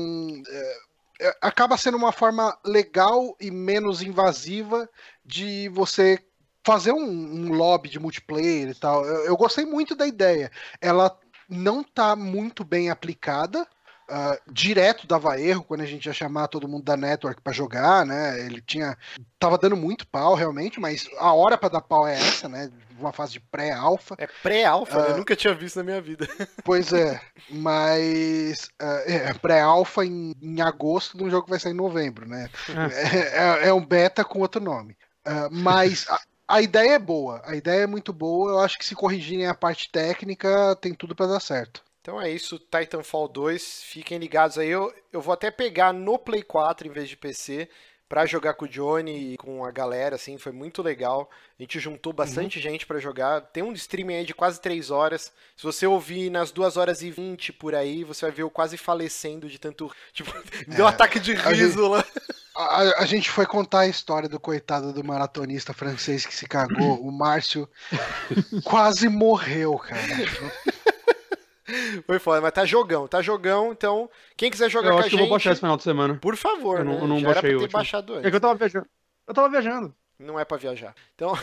É, 0.49 0.89
é, 1.21 1.37
acaba 1.41 1.75
sendo 1.75 1.97
uma 1.97 2.13
forma 2.13 2.57
legal 2.63 3.35
e 3.41 3.51
menos 3.51 4.01
invasiva 4.01 4.89
de 5.25 5.67
você 5.67 6.17
fazer 6.65 6.93
um, 6.93 7.03
um 7.03 7.51
lobby 7.51 7.89
de 7.89 7.99
multiplayer 7.99 8.69
e 8.69 8.73
tal. 8.73 9.05
Eu, 9.05 9.25
eu 9.25 9.37
gostei 9.37 9.65
muito 9.65 9.95
da 9.95 10.07
ideia. 10.07 10.49
Ela 10.79 11.13
não 11.49 11.81
está 11.81 12.15
muito 12.15 12.63
bem 12.63 12.89
aplicada, 12.89 13.67
Uh, 14.09 14.51
direto 14.51 15.05
dava 15.05 15.39
erro 15.39 15.63
quando 15.63 15.81
a 15.81 15.85
gente 15.85 16.07
ia 16.07 16.13
chamar 16.13 16.47
todo 16.47 16.67
mundo 16.67 16.83
da 16.83 16.97
network 16.97 17.41
para 17.41 17.53
jogar, 17.53 18.03
né? 18.03 18.43
Ele 18.43 18.59
tinha. 18.59 18.97
Tava 19.37 19.55
dando 19.55 19.77
muito 19.77 20.07
pau 20.07 20.33
realmente, 20.33 20.79
mas 20.79 21.07
a 21.19 21.31
hora 21.31 21.55
para 21.55 21.69
dar 21.69 21.81
pau 21.81 22.07
é 22.07 22.15
essa, 22.15 22.49
né? 22.49 22.71
Uma 22.97 23.13
fase 23.13 23.33
de 23.33 23.39
pré-alfa. 23.39 24.15
É 24.17 24.27
pré-alfa, 24.41 24.97
uh, 24.97 25.09
eu 25.11 25.17
nunca 25.17 25.35
tinha 25.35 25.53
visto 25.53 25.75
na 25.75 25.83
minha 25.83 26.01
vida. 26.01 26.27
Pois 26.65 26.91
é, 26.91 27.21
mas 27.49 28.69
uh, 28.81 29.03
é, 29.05 29.33
pré-alfa 29.35 30.03
em, 30.03 30.33
em, 30.41 30.59
agosto 30.59 31.15
de 31.15 31.23
um 31.23 31.29
jogo 31.29 31.43
que 31.43 31.51
vai 31.51 31.59
sair 31.59 31.73
em 31.73 31.75
novembro, 31.75 32.27
né? 32.27 32.49
É, 32.67 33.65
é, 33.65 33.67
é 33.69 33.73
um 33.73 33.85
beta 33.85 34.25
com 34.25 34.39
outro 34.39 34.59
nome. 34.59 34.97
mas 35.51 36.07
a, 36.09 36.19
a 36.47 36.61
ideia 36.61 36.93
é 36.93 36.99
boa, 36.99 37.41
a 37.45 37.55
ideia 37.55 37.83
é 37.83 37.87
muito 37.87 38.11
boa. 38.11 38.51
Eu 38.51 38.59
acho 38.59 38.77
que 38.77 38.85
se 38.85 38.95
corrigirem 38.95 39.45
a 39.45 39.53
parte 39.53 39.89
técnica, 39.91 40.75
tem 40.81 40.93
tudo 40.93 41.15
para 41.15 41.27
dar 41.27 41.39
certo. 41.39 41.83
Então 42.01 42.21
é 42.21 42.29
isso, 42.29 42.57
Titanfall 42.59 43.27
2. 43.27 43.83
Fiquem 43.83 44.17
ligados 44.17 44.57
aí. 44.57 44.69
Eu, 44.69 44.93
eu 45.11 45.21
vou 45.21 45.33
até 45.33 45.51
pegar 45.51 45.93
no 45.93 46.17
Play 46.17 46.41
4 46.41 46.87
em 46.87 46.91
vez 46.91 47.09
de 47.09 47.17
PC 47.17 47.69
para 48.09 48.25
jogar 48.25 48.55
com 48.55 48.65
o 48.65 48.67
Johnny 48.67 49.33
e 49.33 49.37
com 49.37 49.63
a 49.63 49.69
galera, 49.69 50.15
assim, 50.15 50.35
foi 50.35 50.51
muito 50.51 50.81
legal. 50.81 51.29
A 51.59 51.61
gente 51.61 51.79
juntou 51.79 52.11
bastante 52.11 52.57
uhum. 52.57 52.63
gente 52.63 52.87
para 52.87 52.97
jogar. 52.97 53.41
Tem 53.41 53.61
um 53.61 53.71
streaming 53.73 54.15
aí 54.15 54.25
de 54.25 54.33
quase 54.33 54.59
3 54.59 54.89
horas. 54.89 55.31
Se 55.55 55.63
você 55.63 55.85
ouvir 55.85 56.31
nas 56.31 56.51
2 56.51 56.75
horas 56.75 57.03
e 57.03 57.11
20 57.11 57.53
por 57.53 57.75
aí, 57.75 58.03
você 58.03 58.25
vai 58.25 58.31
ver 58.31 58.41
eu 58.41 58.49
quase 58.49 58.77
falecendo 58.77 59.47
de 59.47 59.59
tanto. 59.59 59.91
Tipo, 60.11 60.33
me 60.67 60.75
deu 60.75 60.85
um 60.85 60.87
é, 60.87 60.91
ataque 60.91 61.19
de 61.19 61.35
riso 61.35 61.87
lá. 61.87 62.03
A, 62.55 63.03
a, 63.03 63.05
gente 63.05 63.29
foi 63.29 63.45
contar 63.45 63.81
a 63.81 63.87
história 63.87 64.27
do 64.27 64.39
coitado 64.39 64.91
do 64.91 65.03
maratonista 65.03 65.71
francês 65.71 66.25
que 66.25 66.33
se 66.33 66.47
cagou. 66.47 66.99
o 66.99 67.11
Márcio 67.11 67.69
quase 68.65 69.07
morreu, 69.07 69.77
cara. 69.77 70.01
Foi 72.05 72.19
foda, 72.19 72.41
mas 72.41 72.51
tá 72.51 72.65
jogão, 72.65 73.07
tá 73.07 73.21
jogão, 73.21 73.71
então 73.71 74.09
quem 74.35 74.49
quiser 74.49 74.69
jogar 74.69 74.89
eu 74.89 74.93
com 74.93 74.99
a 74.99 75.01
gente... 75.03 75.13
Eu 75.13 75.17
acho 75.17 75.17
que 75.17 75.21
eu 75.21 75.27
vou 75.27 75.35
baixar 75.35 75.51
esse 75.51 75.61
final 75.61 75.77
de 75.77 75.83
semana. 75.83 76.15
Por 76.15 76.35
favor, 76.35 76.79
eu 76.79 76.85
não, 76.85 76.93
né? 76.93 77.01
eu 77.01 77.07
não 77.07 77.19
Já 77.19 77.27
baixei 77.27 77.49
era 77.49 77.59
pra 77.59 77.67
ter 77.67 77.73
baixado 77.73 78.13
antes. 78.13 78.25
É 78.25 78.29
que 78.29 78.35
eu 78.35 78.41
tava 78.41 78.55
viajando. 78.55 78.87
Eu 79.27 79.33
tava 79.33 79.49
viajando. 79.49 79.95
Não 80.19 80.37
é 80.37 80.43
pra 80.43 80.57
viajar. 80.57 80.93
Então... 81.15 81.33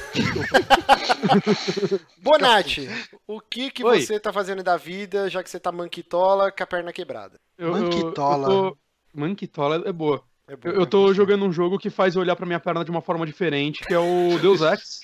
Bonatti, 2.20 2.89
o 3.27 3.41
que 3.41 3.70
que 3.70 3.83
Oi. 3.83 4.03
você 4.03 4.20
tá 4.20 4.33
fazendo 4.33 4.62
da 4.62 4.77
vida, 4.77 5.31
já 5.31 5.43
que 5.43 5.49
você 5.49 5.59
tá 5.59 5.72
manquitola 5.72 6.53
com 6.53 6.62
a 6.62 6.66
perna 6.66 6.93
quebrada? 6.93 7.41
Eu, 7.57 7.72
manquitola? 7.72 8.49
Eu, 8.49 8.70
tô... 8.72 8.79
Manquitola 9.14 9.83
é 9.87 9.93
boa. 9.93 10.22
É 10.47 10.55
boa 10.55 10.74
eu, 10.74 10.81
eu 10.81 10.87
tô 10.87 11.12
jogando 11.14 11.47
um 11.47 11.53
jogo 11.53 11.79
que 11.79 11.89
faz 11.89 12.14
eu 12.14 12.20
olhar 12.20 12.37
pra 12.37 12.45
minha 12.45 12.61
perna 12.61 12.85
de 12.85 12.91
uma 12.91 13.01
forma 13.01 13.24
diferente, 13.24 13.83
que 13.83 13.95
é 13.95 13.99
o 13.99 14.39
Deus 14.39 14.61
Ex. 14.61 15.01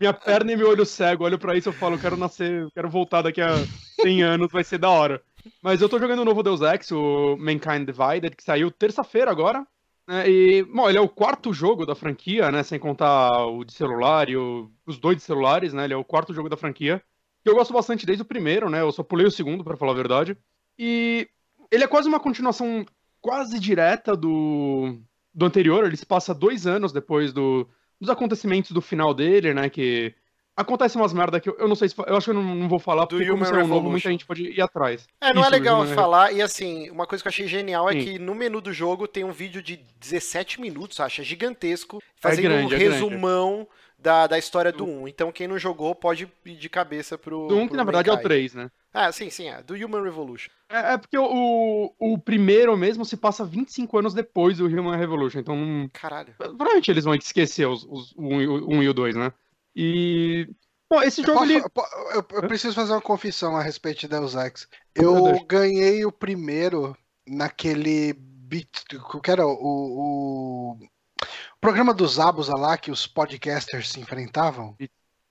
Minha 0.00 0.14
perna 0.14 0.52
e 0.52 0.56
meu 0.56 0.70
olho 0.70 0.86
cego, 0.86 1.24
olho 1.24 1.38
pra 1.38 1.54
isso 1.54 1.68
e 1.68 1.72
falo, 1.72 1.98
quero 1.98 2.16
nascer, 2.16 2.66
quero 2.72 2.88
voltar 2.88 3.20
daqui 3.20 3.42
a 3.42 3.54
100 4.00 4.22
anos, 4.22 4.50
vai 4.50 4.64
ser 4.64 4.78
da 4.78 4.88
hora. 4.88 5.22
Mas 5.62 5.82
eu 5.82 5.90
tô 5.90 5.98
jogando 5.98 6.20
o 6.20 6.24
novo 6.24 6.42
Deus 6.42 6.62
Ex, 6.62 6.90
o 6.90 7.36
Mankind 7.36 7.86
Divided, 7.86 8.34
que 8.34 8.42
saiu 8.42 8.70
terça-feira 8.70 9.30
agora. 9.30 9.66
Né? 10.08 10.28
E, 10.28 10.62
bom, 10.64 10.88
ele 10.88 10.96
é 10.96 11.00
o 11.00 11.08
quarto 11.08 11.52
jogo 11.52 11.84
da 11.84 11.94
franquia, 11.94 12.50
né? 12.50 12.62
Sem 12.62 12.78
contar 12.78 13.46
o 13.46 13.62
de 13.62 13.72
celular 13.72 14.30
e 14.30 14.36
o, 14.36 14.70
os 14.86 14.98
dois 14.98 15.18
de 15.18 15.22
celulares, 15.22 15.74
né? 15.74 15.84
Ele 15.84 15.94
é 15.94 15.96
o 15.96 16.04
quarto 16.04 16.32
jogo 16.32 16.48
da 16.48 16.56
franquia. 16.56 17.02
Que 17.42 17.50
eu 17.50 17.54
gosto 17.54 17.72
bastante 17.72 18.06
desde 18.06 18.22
o 18.22 18.26
primeiro, 18.26 18.68
né? 18.70 18.80
Eu 18.80 18.92
só 18.92 19.02
pulei 19.02 19.26
o 19.26 19.30
segundo, 19.30 19.62
para 19.62 19.76
falar 19.76 19.92
a 19.92 19.96
verdade. 19.96 20.36
E 20.78 21.28
ele 21.70 21.84
é 21.84 21.88
quase 21.88 22.08
uma 22.08 22.20
continuação 22.20 22.84
quase 23.20 23.58
direta 23.60 24.16
do, 24.16 24.98
do 25.32 25.46
anterior. 25.46 25.84
Ele 25.84 25.96
se 25.96 26.06
passa 26.06 26.34
dois 26.34 26.66
anos 26.66 26.92
depois 26.92 27.32
do, 27.32 27.68
dos 28.00 28.10
acontecimentos 28.10 28.70
do 28.70 28.80
final 28.80 29.12
dele, 29.12 29.52
né? 29.52 29.68
Que 29.68 30.14
acontece 30.56 30.96
umas 30.96 31.12
merda 31.12 31.40
que 31.40 31.48
eu, 31.48 31.56
eu 31.58 31.68
não 31.68 31.74
sei 31.74 31.88
se. 31.88 31.94
Eu 31.98 32.16
acho 32.16 32.24
que 32.24 32.30
eu 32.30 32.34
não, 32.34 32.54
não 32.54 32.68
vou 32.68 32.78
falar, 32.78 33.04
Do 33.04 33.16
porque 33.16 33.30
como 33.30 33.44
é 33.44 33.64
um 33.64 33.66
novo, 33.66 33.90
muita 33.90 34.10
gente 34.10 34.26
pode 34.26 34.42
ir 34.42 34.60
atrás. 34.60 35.06
É, 35.20 35.32
não 35.32 35.42
é 35.42 35.46
Isso, 35.46 35.52
legal 35.52 35.80
Human 35.82 35.94
falar. 35.94 36.32
E 36.32 36.42
assim, 36.42 36.90
uma 36.90 37.06
coisa 37.06 37.22
que 37.22 37.28
eu 37.28 37.30
achei 37.30 37.46
genial 37.46 37.88
é 37.88 37.92
Sim. 37.92 38.04
que 38.04 38.18
no 38.18 38.34
menu 38.34 38.60
do 38.60 38.72
jogo 38.72 39.06
tem 39.06 39.24
um 39.24 39.32
vídeo 39.32 39.62
de 39.62 39.76
17 39.98 40.60
minutos, 40.60 41.00
acho, 41.00 41.20
é 41.20 41.24
gigantesco, 41.24 42.02
fazendo 42.16 42.44
grande, 42.44 42.62
um 42.62 42.66
é 42.66 42.78
grande. 42.78 42.84
resumão 42.84 43.68
da, 44.02 44.26
da 44.26 44.38
história 44.38 44.72
do 44.72 44.84
1. 44.84 45.08
Então 45.08 45.30
quem 45.32 45.46
não 45.48 45.58
jogou 45.58 45.94
pode 45.94 46.28
ir 46.44 46.56
de 46.56 46.68
cabeça 46.68 47.16
pro. 47.18 47.46
Do 47.48 47.56
um, 47.56 47.62
que 47.62 47.68
pro 47.68 47.76
na 47.76 47.84
verdade 47.84 48.08
é 48.08 48.12
o 48.12 48.16
Mankind. 48.16 48.28
3, 48.28 48.54
né? 48.54 48.70
Ah, 48.92 49.12
sim, 49.12 49.30
sim, 49.30 49.48
é. 49.48 49.62
Do 49.62 49.74
Human 49.74 50.02
Revolution. 50.02 50.50
É, 50.68 50.94
é 50.94 50.98
porque 50.98 51.16
o, 51.16 51.94
o 51.98 52.18
primeiro 52.18 52.76
mesmo 52.76 53.04
se 53.04 53.16
passa 53.16 53.44
25 53.44 53.98
anos 53.98 54.12
depois 54.14 54.58
do 54.58 54.66
Human 54.66 54.96
Revolution, 54.96 55.38
então 55.40 55.88
Caralho. 55.92 56.34
provavelmente 56.36 56.90
eles 56.90 57.04
vão 57.04 57.14
esquecer 57.14 57.66
os, 57.66 57.84
os, 57.84 58.12
o 58.12 58.22
1 58.22 58.40
e 58.42 58.46
o- 58.48 58.68
um 58.70 58.82
e 58.82 58.88
o 58.88 58.94
2, 58.94 59.14
né? 59.16 59.32
E. 59.76 60.48
Bom, 60.92 61.00
esse 61.02 61.20
Eu, 61.20 61.26
jogo 61.26 61.38
posso- 61.38 61.52
ele. 61.52 61.62
po- 61.72 61.86
eu- 62.14 62.26
eu 62.42 62.48
preciso 62.48 62.74
fazer 62.74 62.92
uma 62.92 63.00
confissão 63.00 63.56
a 63.56 63.62
respeito 63.62 64.00
de 64.00 64.08
Deus 64.08 64.34
Ex. 64.34 64.66
Eu 64.92 65.44
ganhei 65.46 66.04
o 66.04 66.10
primeiro 66.10 66.96
naquele 67.28 68.12
beat, 68.12 68.84
que 69.22 69.30
era 69.30 69.46
o, 69.46 69.52
o 69.52 70.78
programa 71.60 71.92
dos 71.94 72.18
Abusa 72.18 72.54
lá 72.56 72.76
que 72.78 72.90
os 72.90 73.06
podcasters 73.06 73.88
se 73.90 74.00
enfrentavam. 74.00 74.76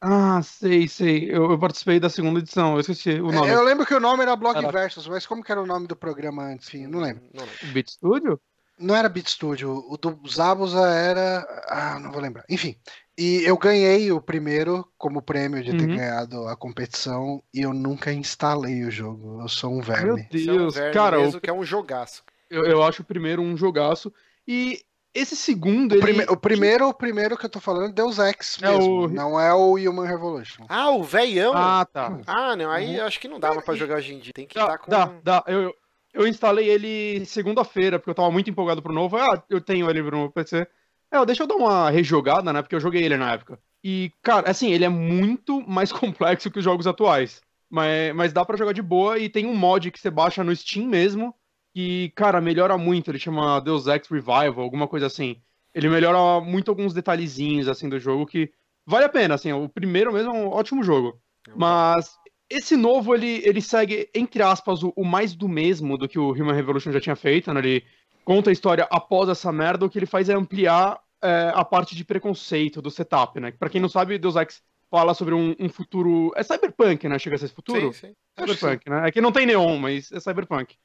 Ah, 0.02 0.42
sei, 0.42 0.88
sei. 0.88 1.30
Eu, 1.30 1.52
eu 1.52 1.60
participei 1.60 2.00
da 2.00 2.10
segunda 2.10 2.40
edição, 2.40 2.74
eu 2.76 2.80
esqueci 2.80 3.12
o 3.20 3.32
nome. 3.32 3.50
É, 3.50 3.54
Eu 3.54 3.64
lembro 3.64 3.86
que 3.86 3.94
o 3.94 4.00
nome 4.00 4.24
era 4.24 4.36
Blog 4.36 4.54
Caraca. 4.54 4.72
Versus, 4.72 5.08
mas 5.08 5.26
como 5.26 5.44
que 5.44 5.52
era 5.52 5.62
o 5.62 5.66
nome 5.66 5.88
do 5.88 5.96
programa 5.96 6.44
antes? 6.44 6.68
Enfim, 6.70 6.88
não 6.88 7.00
lembro. 7.00 7.24
Não 7.34 7.44
lembro. 7.44 7.74
Beat 7.74 7.90
Studio? 7.90 8.40
Não 8.78 8.96
era 8.96 9.10
Beat 9.10 9.28
Studio, 9.28 9.84
o 9.90 9.98
do 9.98 10.18
Zabuza 10.30 10.80
era. 10.88 11.46
Ah, 11.68 12.00
não 12.00 12.14
vou 12.14 12.22
lembrar. 12.22 12.46
Enfim. 12.50 12.78
E 13.18 13.44
eu 13.44 13.58
ganhei 13.58 14.10
o 14.10 14.22
primeiro 14.22 14.90
como 14.98 15.22
prêmio 15.22 15.62
de 15.62 15.76
ter 15.76 15.90
Uhum. 15.90 15.98
ganhado 15.98 16.48
a 16.48 16.56
competição 16.56 17.44
e 17.54 17.62
eu 17.64 17.74
nunca 17.74 18.14
instalei 18.14 18.86
o 18.86 18.92
jogo. 18.92 19.42
Eu 19.42 19.50
sou 19.50 19.72
um 19.72 19.76
Meu 19.76 19.84
verme. 19.84 20.28
Isso 20.32 20.50
é 20.50 20.54
um 20.54 20.58
Deus, 20.60 20.76
verme 20.76 20.94
cara, 20.94 21.18
mesmo, 21.18 21.36
eu, 21.36 21.42
que 21.42 21.50
é 21.50 21.54
um 21.54 21.66
jogaço. 21.66 22.24
eu, 22.50 22.64
eu 22.66 22.82
acho 22.82 23.02
o 23.02 23.06
primeiro 23.06 23.42
um 23.42 23.58
jogaço. 23.58 24.14
E 24.48 24.82
esse 25.14 25.36
segundo, 25.36 25.92
O, 25.92 25.96
ele. 25.96 26.02
prime- 26.02 26.26
o 26.30 26.38
primeiro, 26.38 26.88
o 26.88 26.94
primeiro 26.94 27.38
que 27.38 27.46
eu 27.46 27.50
tô 27.50 27.60
falando 27.60 27.90
é 27.90 27.92
Deus 27.94 28.20
Ex 28.20 28.58
É 28.62 28.70
mesmo, 28.72 29.02
o- 29.06 29.08
não 29.08 29.40
é 29.40 29.54
o 29.54 29.74
Human 29.76 30.08
Revolution. 30.08 30.66
Ah, 30.70 30.90
o 30.92 31.04
velhão? 31.04 31.54
Ah, 31.56 31.86
tá. 31.86 32.20
Ah, 32.28 32.56
não, 32.56 32.70
aí 32.72 33.00
Uhum. 33.00 33.06
acho 33.06 33.20
que 33.20 33.28
não 33.28 33.40
dava 33.40 33.62
pra 33.62 33.76
jogar 33.76 33.96
hoje 33.98 34.14
em 34.14 34.20
dia. 34.20 34.34
Tem 34.34 34.46
que 34.48 34.56
Dá, 34.56 34.62
estar 34.62 34.78
com. 34.78 34.90
dá, 34.92 35.06
dá. 35.24 35.44
Eu, 35.48 35.62
eu- 35.64 35.76
eu 36.14 36.28
instalei 36.28 36.68
ele 36.70 37.26
segunda-feira, 37.26 38.00
porque 38.00 38.10
eu 38.10 38.16
tava 38.16 38.32
muito 38.32 38.50
empolgado 38.50 38.82
pro 38.82 38.94
novo. 38.94 39.18
Ah, 39.18 39.44
eu 39.50 39.62
tenho 39.62 39.90
ele 39.90 40.02
no 40.02 40.32
PC. 40.32 40.68
É, 41.12 41.26
deixa 41.26 41.44
eu 41.44 41.48
dar 41.48 41.56
uma 41.56 41.90
rejogada, 41.90 42.54
né? 42.54 42.62
Porque 42.62 42.76
eu 42.76 42.80
joguei 42.80 43.04
ele 43.04 43.18
na 43.18 43.34
época. 43.34 43.60
E, 43.84 44.12
cara, 44.22 44.50
assim, 44.50 44.72
ele 44.72 44.86
é 44.86 44.90
muito 44.90 45.62
mais 45.68 45.92
complexo 46.38 46.52
que 46.52 46.60
os 46.60 46.64
jogos 46.66 46.86
atuais. 46.88 47.42
Mas, 47.70 48.14
mas 48.16 48.34
dá 48.34 48.44
pra 48.44 48.58
jogar 48.58 48.74
de 48.74 48.82
boa 48.82 49.18
e 49.20 49.30
tem 49.30 49.46
um 49.46 49.56
mod 49.56 49.92
que 49.92 50.00
você 50.00 50.10
baixa 50.10 50.44
no 50.44 50.56
Steam 50.56 50.88
mesmo. 50.88 51.34
Que, 51.80 52.12
cara, 52.14 52.42
melhora 52.42 52.78
muito. 52.78 53.10
Ele 53.10 53.18
chama 53.18 53.62
Deus 53.62 53.88
Ex 53.88 54.10
Revival, 54.10 54.60
alguma 54.60 54.86
coisa 54.86 55.06
assim. 55.06 55.38
Ele 55.74 55.88
melhora 55.88 56.44
muito 56.44 56.70
alguns 56.70 56.94
detalhezinhos, 56.94 57.70
assim, 57.70 57.88
do 57.88 57.98
jogo 57.98 58.26
que 58.26 58.52
vale 58.86 59.06
a 59.06 59.10
pena, 59.10 59.36
assim. 59.36 59.54
O 59.54 59.70
primeiro 59.70 60.12
mesmo 60.12 60.30
é 60.30 60.34
um 60.34 60.50
ótimo 60.50 60.84
jogo. 60.84 61.18
Mas 61.56 62.18
esse 62.50 62.76
novo, 62.76 63.16
ele, 63.16 63.42
ele 63.46 63.62
segue, 63.62 64.10
entre 64.14 64.44
aspas, 64.44 64.84
o, 64.84 64.92
o 64.94 65.06
mais 65.06 65.34
do 65.34 65.48
mesmo 65.48 65.98
do 65.98 66.10
que 66.10 66.20
o 66.20 66.34
Human 66.34 66.54
Revolution 66.54 66.92
já 66.92 67.00
tinha 67.00 67.16
feito, 67.16 67.54
né? 67.54 67.62
Ele 67.62 67.86
conta 68.26 68.50
a 68.50 68.54
história 68.54 68.86
após 68.92 69.30
essa 69.30 69.50
merda, 69.50 69.86
o 69.86 69.90
que 69.90 69.98
ele 69.98 70.06
faz 70.06 70.28
é 70.28 70.34
ampliar 70.34 71.00
é, 71.24 71.54
a 71.56 71.64
parte 71.64 71.96
de 71.96 72.04
preconceito 72.04 72.82
do 72.82 72.92
setup, 72.92 73.40
né? 73.40 73.54
Pra 73.58 73.70
quem 73.70 73.80
não 73.80 73.88
sabe, 73.88 74.20
Deus 74.20 74.36
Ex 74.36 74.62
fala 74.92 75.14
sobre 75.14 75.34
um, 75.34 75.56
um 75.58 75.70
futuro... 75.70 76.34
É 76.36 76.44
cyberpunk, 76.44 77.08
né? 77.08 77.18
Chega 77.18 77.38
a 77.38 77.40
ser 77.40 77.46
esse 77.46 77.56
futuro? 77.56 77.94
Sim, 77.94 78.08
sim. 78.08 78.14
Cyberpunk, 78.38 78.90
né? 78.90 79.08
É 79.08 79.12
que 79.14 79.22
não 79.22 79.32
tem 79.32 79.46
neon, 79.46 79.78
mas 79.78 80.12
é 80.12 80.20
cyberpunk. 80.20 80.76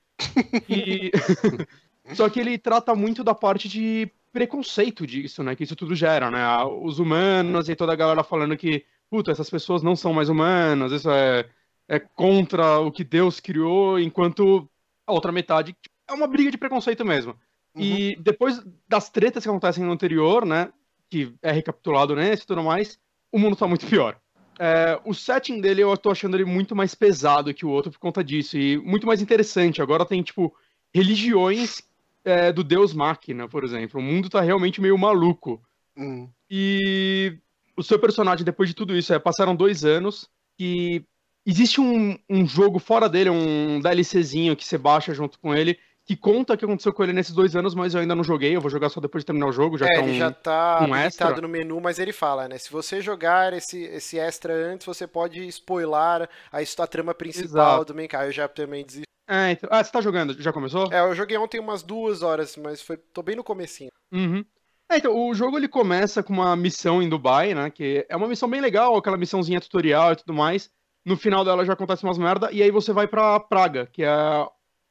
E... 0.68 1.10
Só 2.14 2.28
que 2.28 2.38
ele 2.38 2.58
trata 2.58 2.94
muito 2.94 3.24
da 3.24 3.34
parte 3.34 3.68
de 3.68 4.10
preconceito 4.32 5.06
disso, 5.06 5.42
né? 5.42 5.54
Que 5.56 5.64
isso 5.64 5.76
tudo 5.76 5.94
gera, 5.94 6.30
né? 6.30 6.44
Os 6.82 6.98
humanos 6.98 7.68
e 7.68 7.76
toda 7.76 7.92
a 7.92 7.96
galera 7.96 8.22
falando 8.22 8.56
que, 8.56 8.84
puta, 9.08 9.30
essas 9.30 9.48
pessoas 9.48 9.82
não 9.82 9.96
são 9.96 10.12
mais 10.12 10.28
humanas, 10.28 10.92
isso 10.92 11.10
é, 11.10 11.48
é 11.88 11.98
contra 11.98 12.78
o 12.80 12.92
que 12.92 13.04
Deus 13.04 13.40
criou, 13.40 13.98
enquanto 13.98 14.68
a 15.06 15.12
outra 15.12 15.32
metade 15.32 15.74
é 16.08 16.12
uma 16.12 16.26
briga 16.26 16.50
de 16.50 16.58
preconceito 16.58 17.04
mesmo. 17.04 17.34
E 17.76 18.16
depois 18.20 18.62
das 18.88 19.10
tretas 19.10 19.42
que 19.42 19.48
acontecem 19.48 19.82
no 19.82 19.92
anterior, 19.92 20.44
né? 20.44 20.72
Que 21.10 21.34
é 21.42 21.50
recapitulado 21.50 22.14
nesse 22.14 22.44
e 22.44 22.46
tudo 22.46 22.62
mais, 22.62 22.98
o 23.32 23.38
mundo 23.38 23.56
tá 23.56 23.66
muito 23.66 23.86
pior. 23.86 24.20
É, 24.58 25.00
o 25.04 25.12
setting 25.12 25.60
dele 25.60 25.82
eu 25.82 25.96
tô 25.96 26.10
achando 26.10 26.36
ele 26.36 26.44
muito 26.44 26.74
mais 26.74 26.94
pesado 26.94 27.52
que 27.52 27.66
o 27.66 27.70
outro 27.70 27.90
por 27.90 27.98
conta 27.98 28.22
disso. 28.22 28.56
E 28.56 28.78
muito 28.78 29.06
mais 29.06 29.20
interessante. 29.20 29.82
Agora 29.82 30.06
tem, 30.06 30.22
tipo, 30.22 30.54
religiões 30.92 31.82
é, 32.24 32.52
do 32.52 32.64
Deus 32.64 32.94
Máquina, 32.94 33.48
por 33.48 33.64
exemplo. 33.64 34.00
O 34.00 34.02
mundo 34.02 34.30
tá 34.30 34.40
realmente 34.40 34.80
meio 34.80 34.96
maluco. 34.96 35.62
Hum. 35.96 36.28
E 36.50 37.38
o 37.76 37.82
seu 37.82 37.98
personagem, 37.98 38.44
depois 38.44 38.68
de 38.68 38.74
tudo 38.74 38.96
isso, 38.96 39.12
é, 39.12 39.18
passaram 39.18 39.54
dois 39.54 39.84
anos 39.84 40.28
e 40.58 41.02
existe 41.44 41.80
um, 41.80 42.16
um 42.28 42.46
jogo 42.46 42.78
fora 42.78 43.08
dele, 43.08 43.30
um 43.30 43.80
DLCzinho 43.80 44.56
que 44.56 44.64
você 44.64 44.78
baixa 44.78 45.12
junto 45.12 45.38
com 45.38 45.54
ele, 45.54 45.78
que 46.06 46.16
conta 46.16 46.52
o 46.52 46.56
que 46.56 46.64
aconteceu 46.64 46.92
com 46.92 47.02
ele 47.02 47.14
nesses 47.14 47.32
dois 47.32 47.56
anos, 47.56 47.74
mas 47.74 47.94
eu 47.94 48.00
ainda 48.00 48.14
não 48.14 48.22
joguei, 48.22 48.54
eu 48.54 48.60
vou 48.60 48.70
jogar 48.70 48.90
só 48.90 49.00
depois 49.00 49.22
de 49.22 49.26
terminar 49.26 49.46
o 49.46 49.52
jogo, 49.52 49.78
já 49.78 49.86
é, 49.86 49.96
é 49.96 49.98
ele 50.00 50.12
um... 50.12 50.18
já 50.18 50.30
tá 50.30 50.86
um 50.86 50.94
extra? 50.94 51.40
no 51.40 51.48
menu, 51.48 51.80
mas 51.80 51.98
ele 51.98 52.12
fala, 52.12 52.46
né? 52.46 52.58
Se 52.58 52.70
você 52.70 53.00
jogar 53.00 53.52
esse, 53.54 53.82
esse 53.84 54.18
extra 54.18 54.52
antes, 54.52 54.86
você 54.86 55.06
pode 55.06 55.46
spoiler 55.48 56.28
a, 56.52 56.58
a 56.60 56.86
trama 56.86 57.14
principal 57.14 57.76
Exato. 57.76 57.92
do 57.92 57.94
Mankind. 57.94 58.22
Eu 58.22 58.32
já 58.32 58.48
também 58.48 58.84
desisti. 58.84 59.04
É, 59.26 59.52
então... 59.52 59.70
Ah, 59.72 59.82
você 59.82 59.90
tá 59.90 60.02
jogando? 60.02 60.40
Já 60.40 60.52
começou? 60.52 60.92
É, 60.92 61.00
eu 61.00 61.14
joguei 61.14 61.38
ontem 61.38 61.58
umas 61.58 61.82
duas 61.82 62.22
horas, 62.22 62.56
mas 62.56 62.82
foi, 62.82 62.98
tô 62.98 63.22
bem 63.22 63.36
no 63.36 63.44
comecinho. 63.44 63.90
Uhum. 64.12 64.44
É, 64.90 64.98
então, 64.98 65.16
o 65.16 65.34
jogo 65.34 65.56
ele 65.56 65.68
começa 65.68 66.22
com 66.22 66.34
uma 66.34 66.54
missão 66.54 67.02
em 67.02 67.08
Dubai, 67.08 67.54
né? 67.54 67.70
Que 67.70 68.04
é 68.08 68.14
uma 68.14 68.28
missão 68.28 68.48
bem 68.48 68.60
legal, 68.60 68.94
aquela 68.94 69.16
missãozinha 69.16 69.60
tutorial 69.60 70.12
e 70.12 70.16
tudo 70.16 70.34
mais. 70.34 70.70
No 71.04 71.16
final 71.16 71.44
dela 71.44 71.64
já 71.64 71.72
acontece 71.72 72.04
umas 72.04 72.18
merda, 72.18 72.50
e 72.52 72.62
aí 72.62 72.70
você 72.70 72.92
vai 72.92 73.06
pra 73.06 73.40
Praga, 73.40 73.86
que 73.86 74.04
é. 74.04 74.10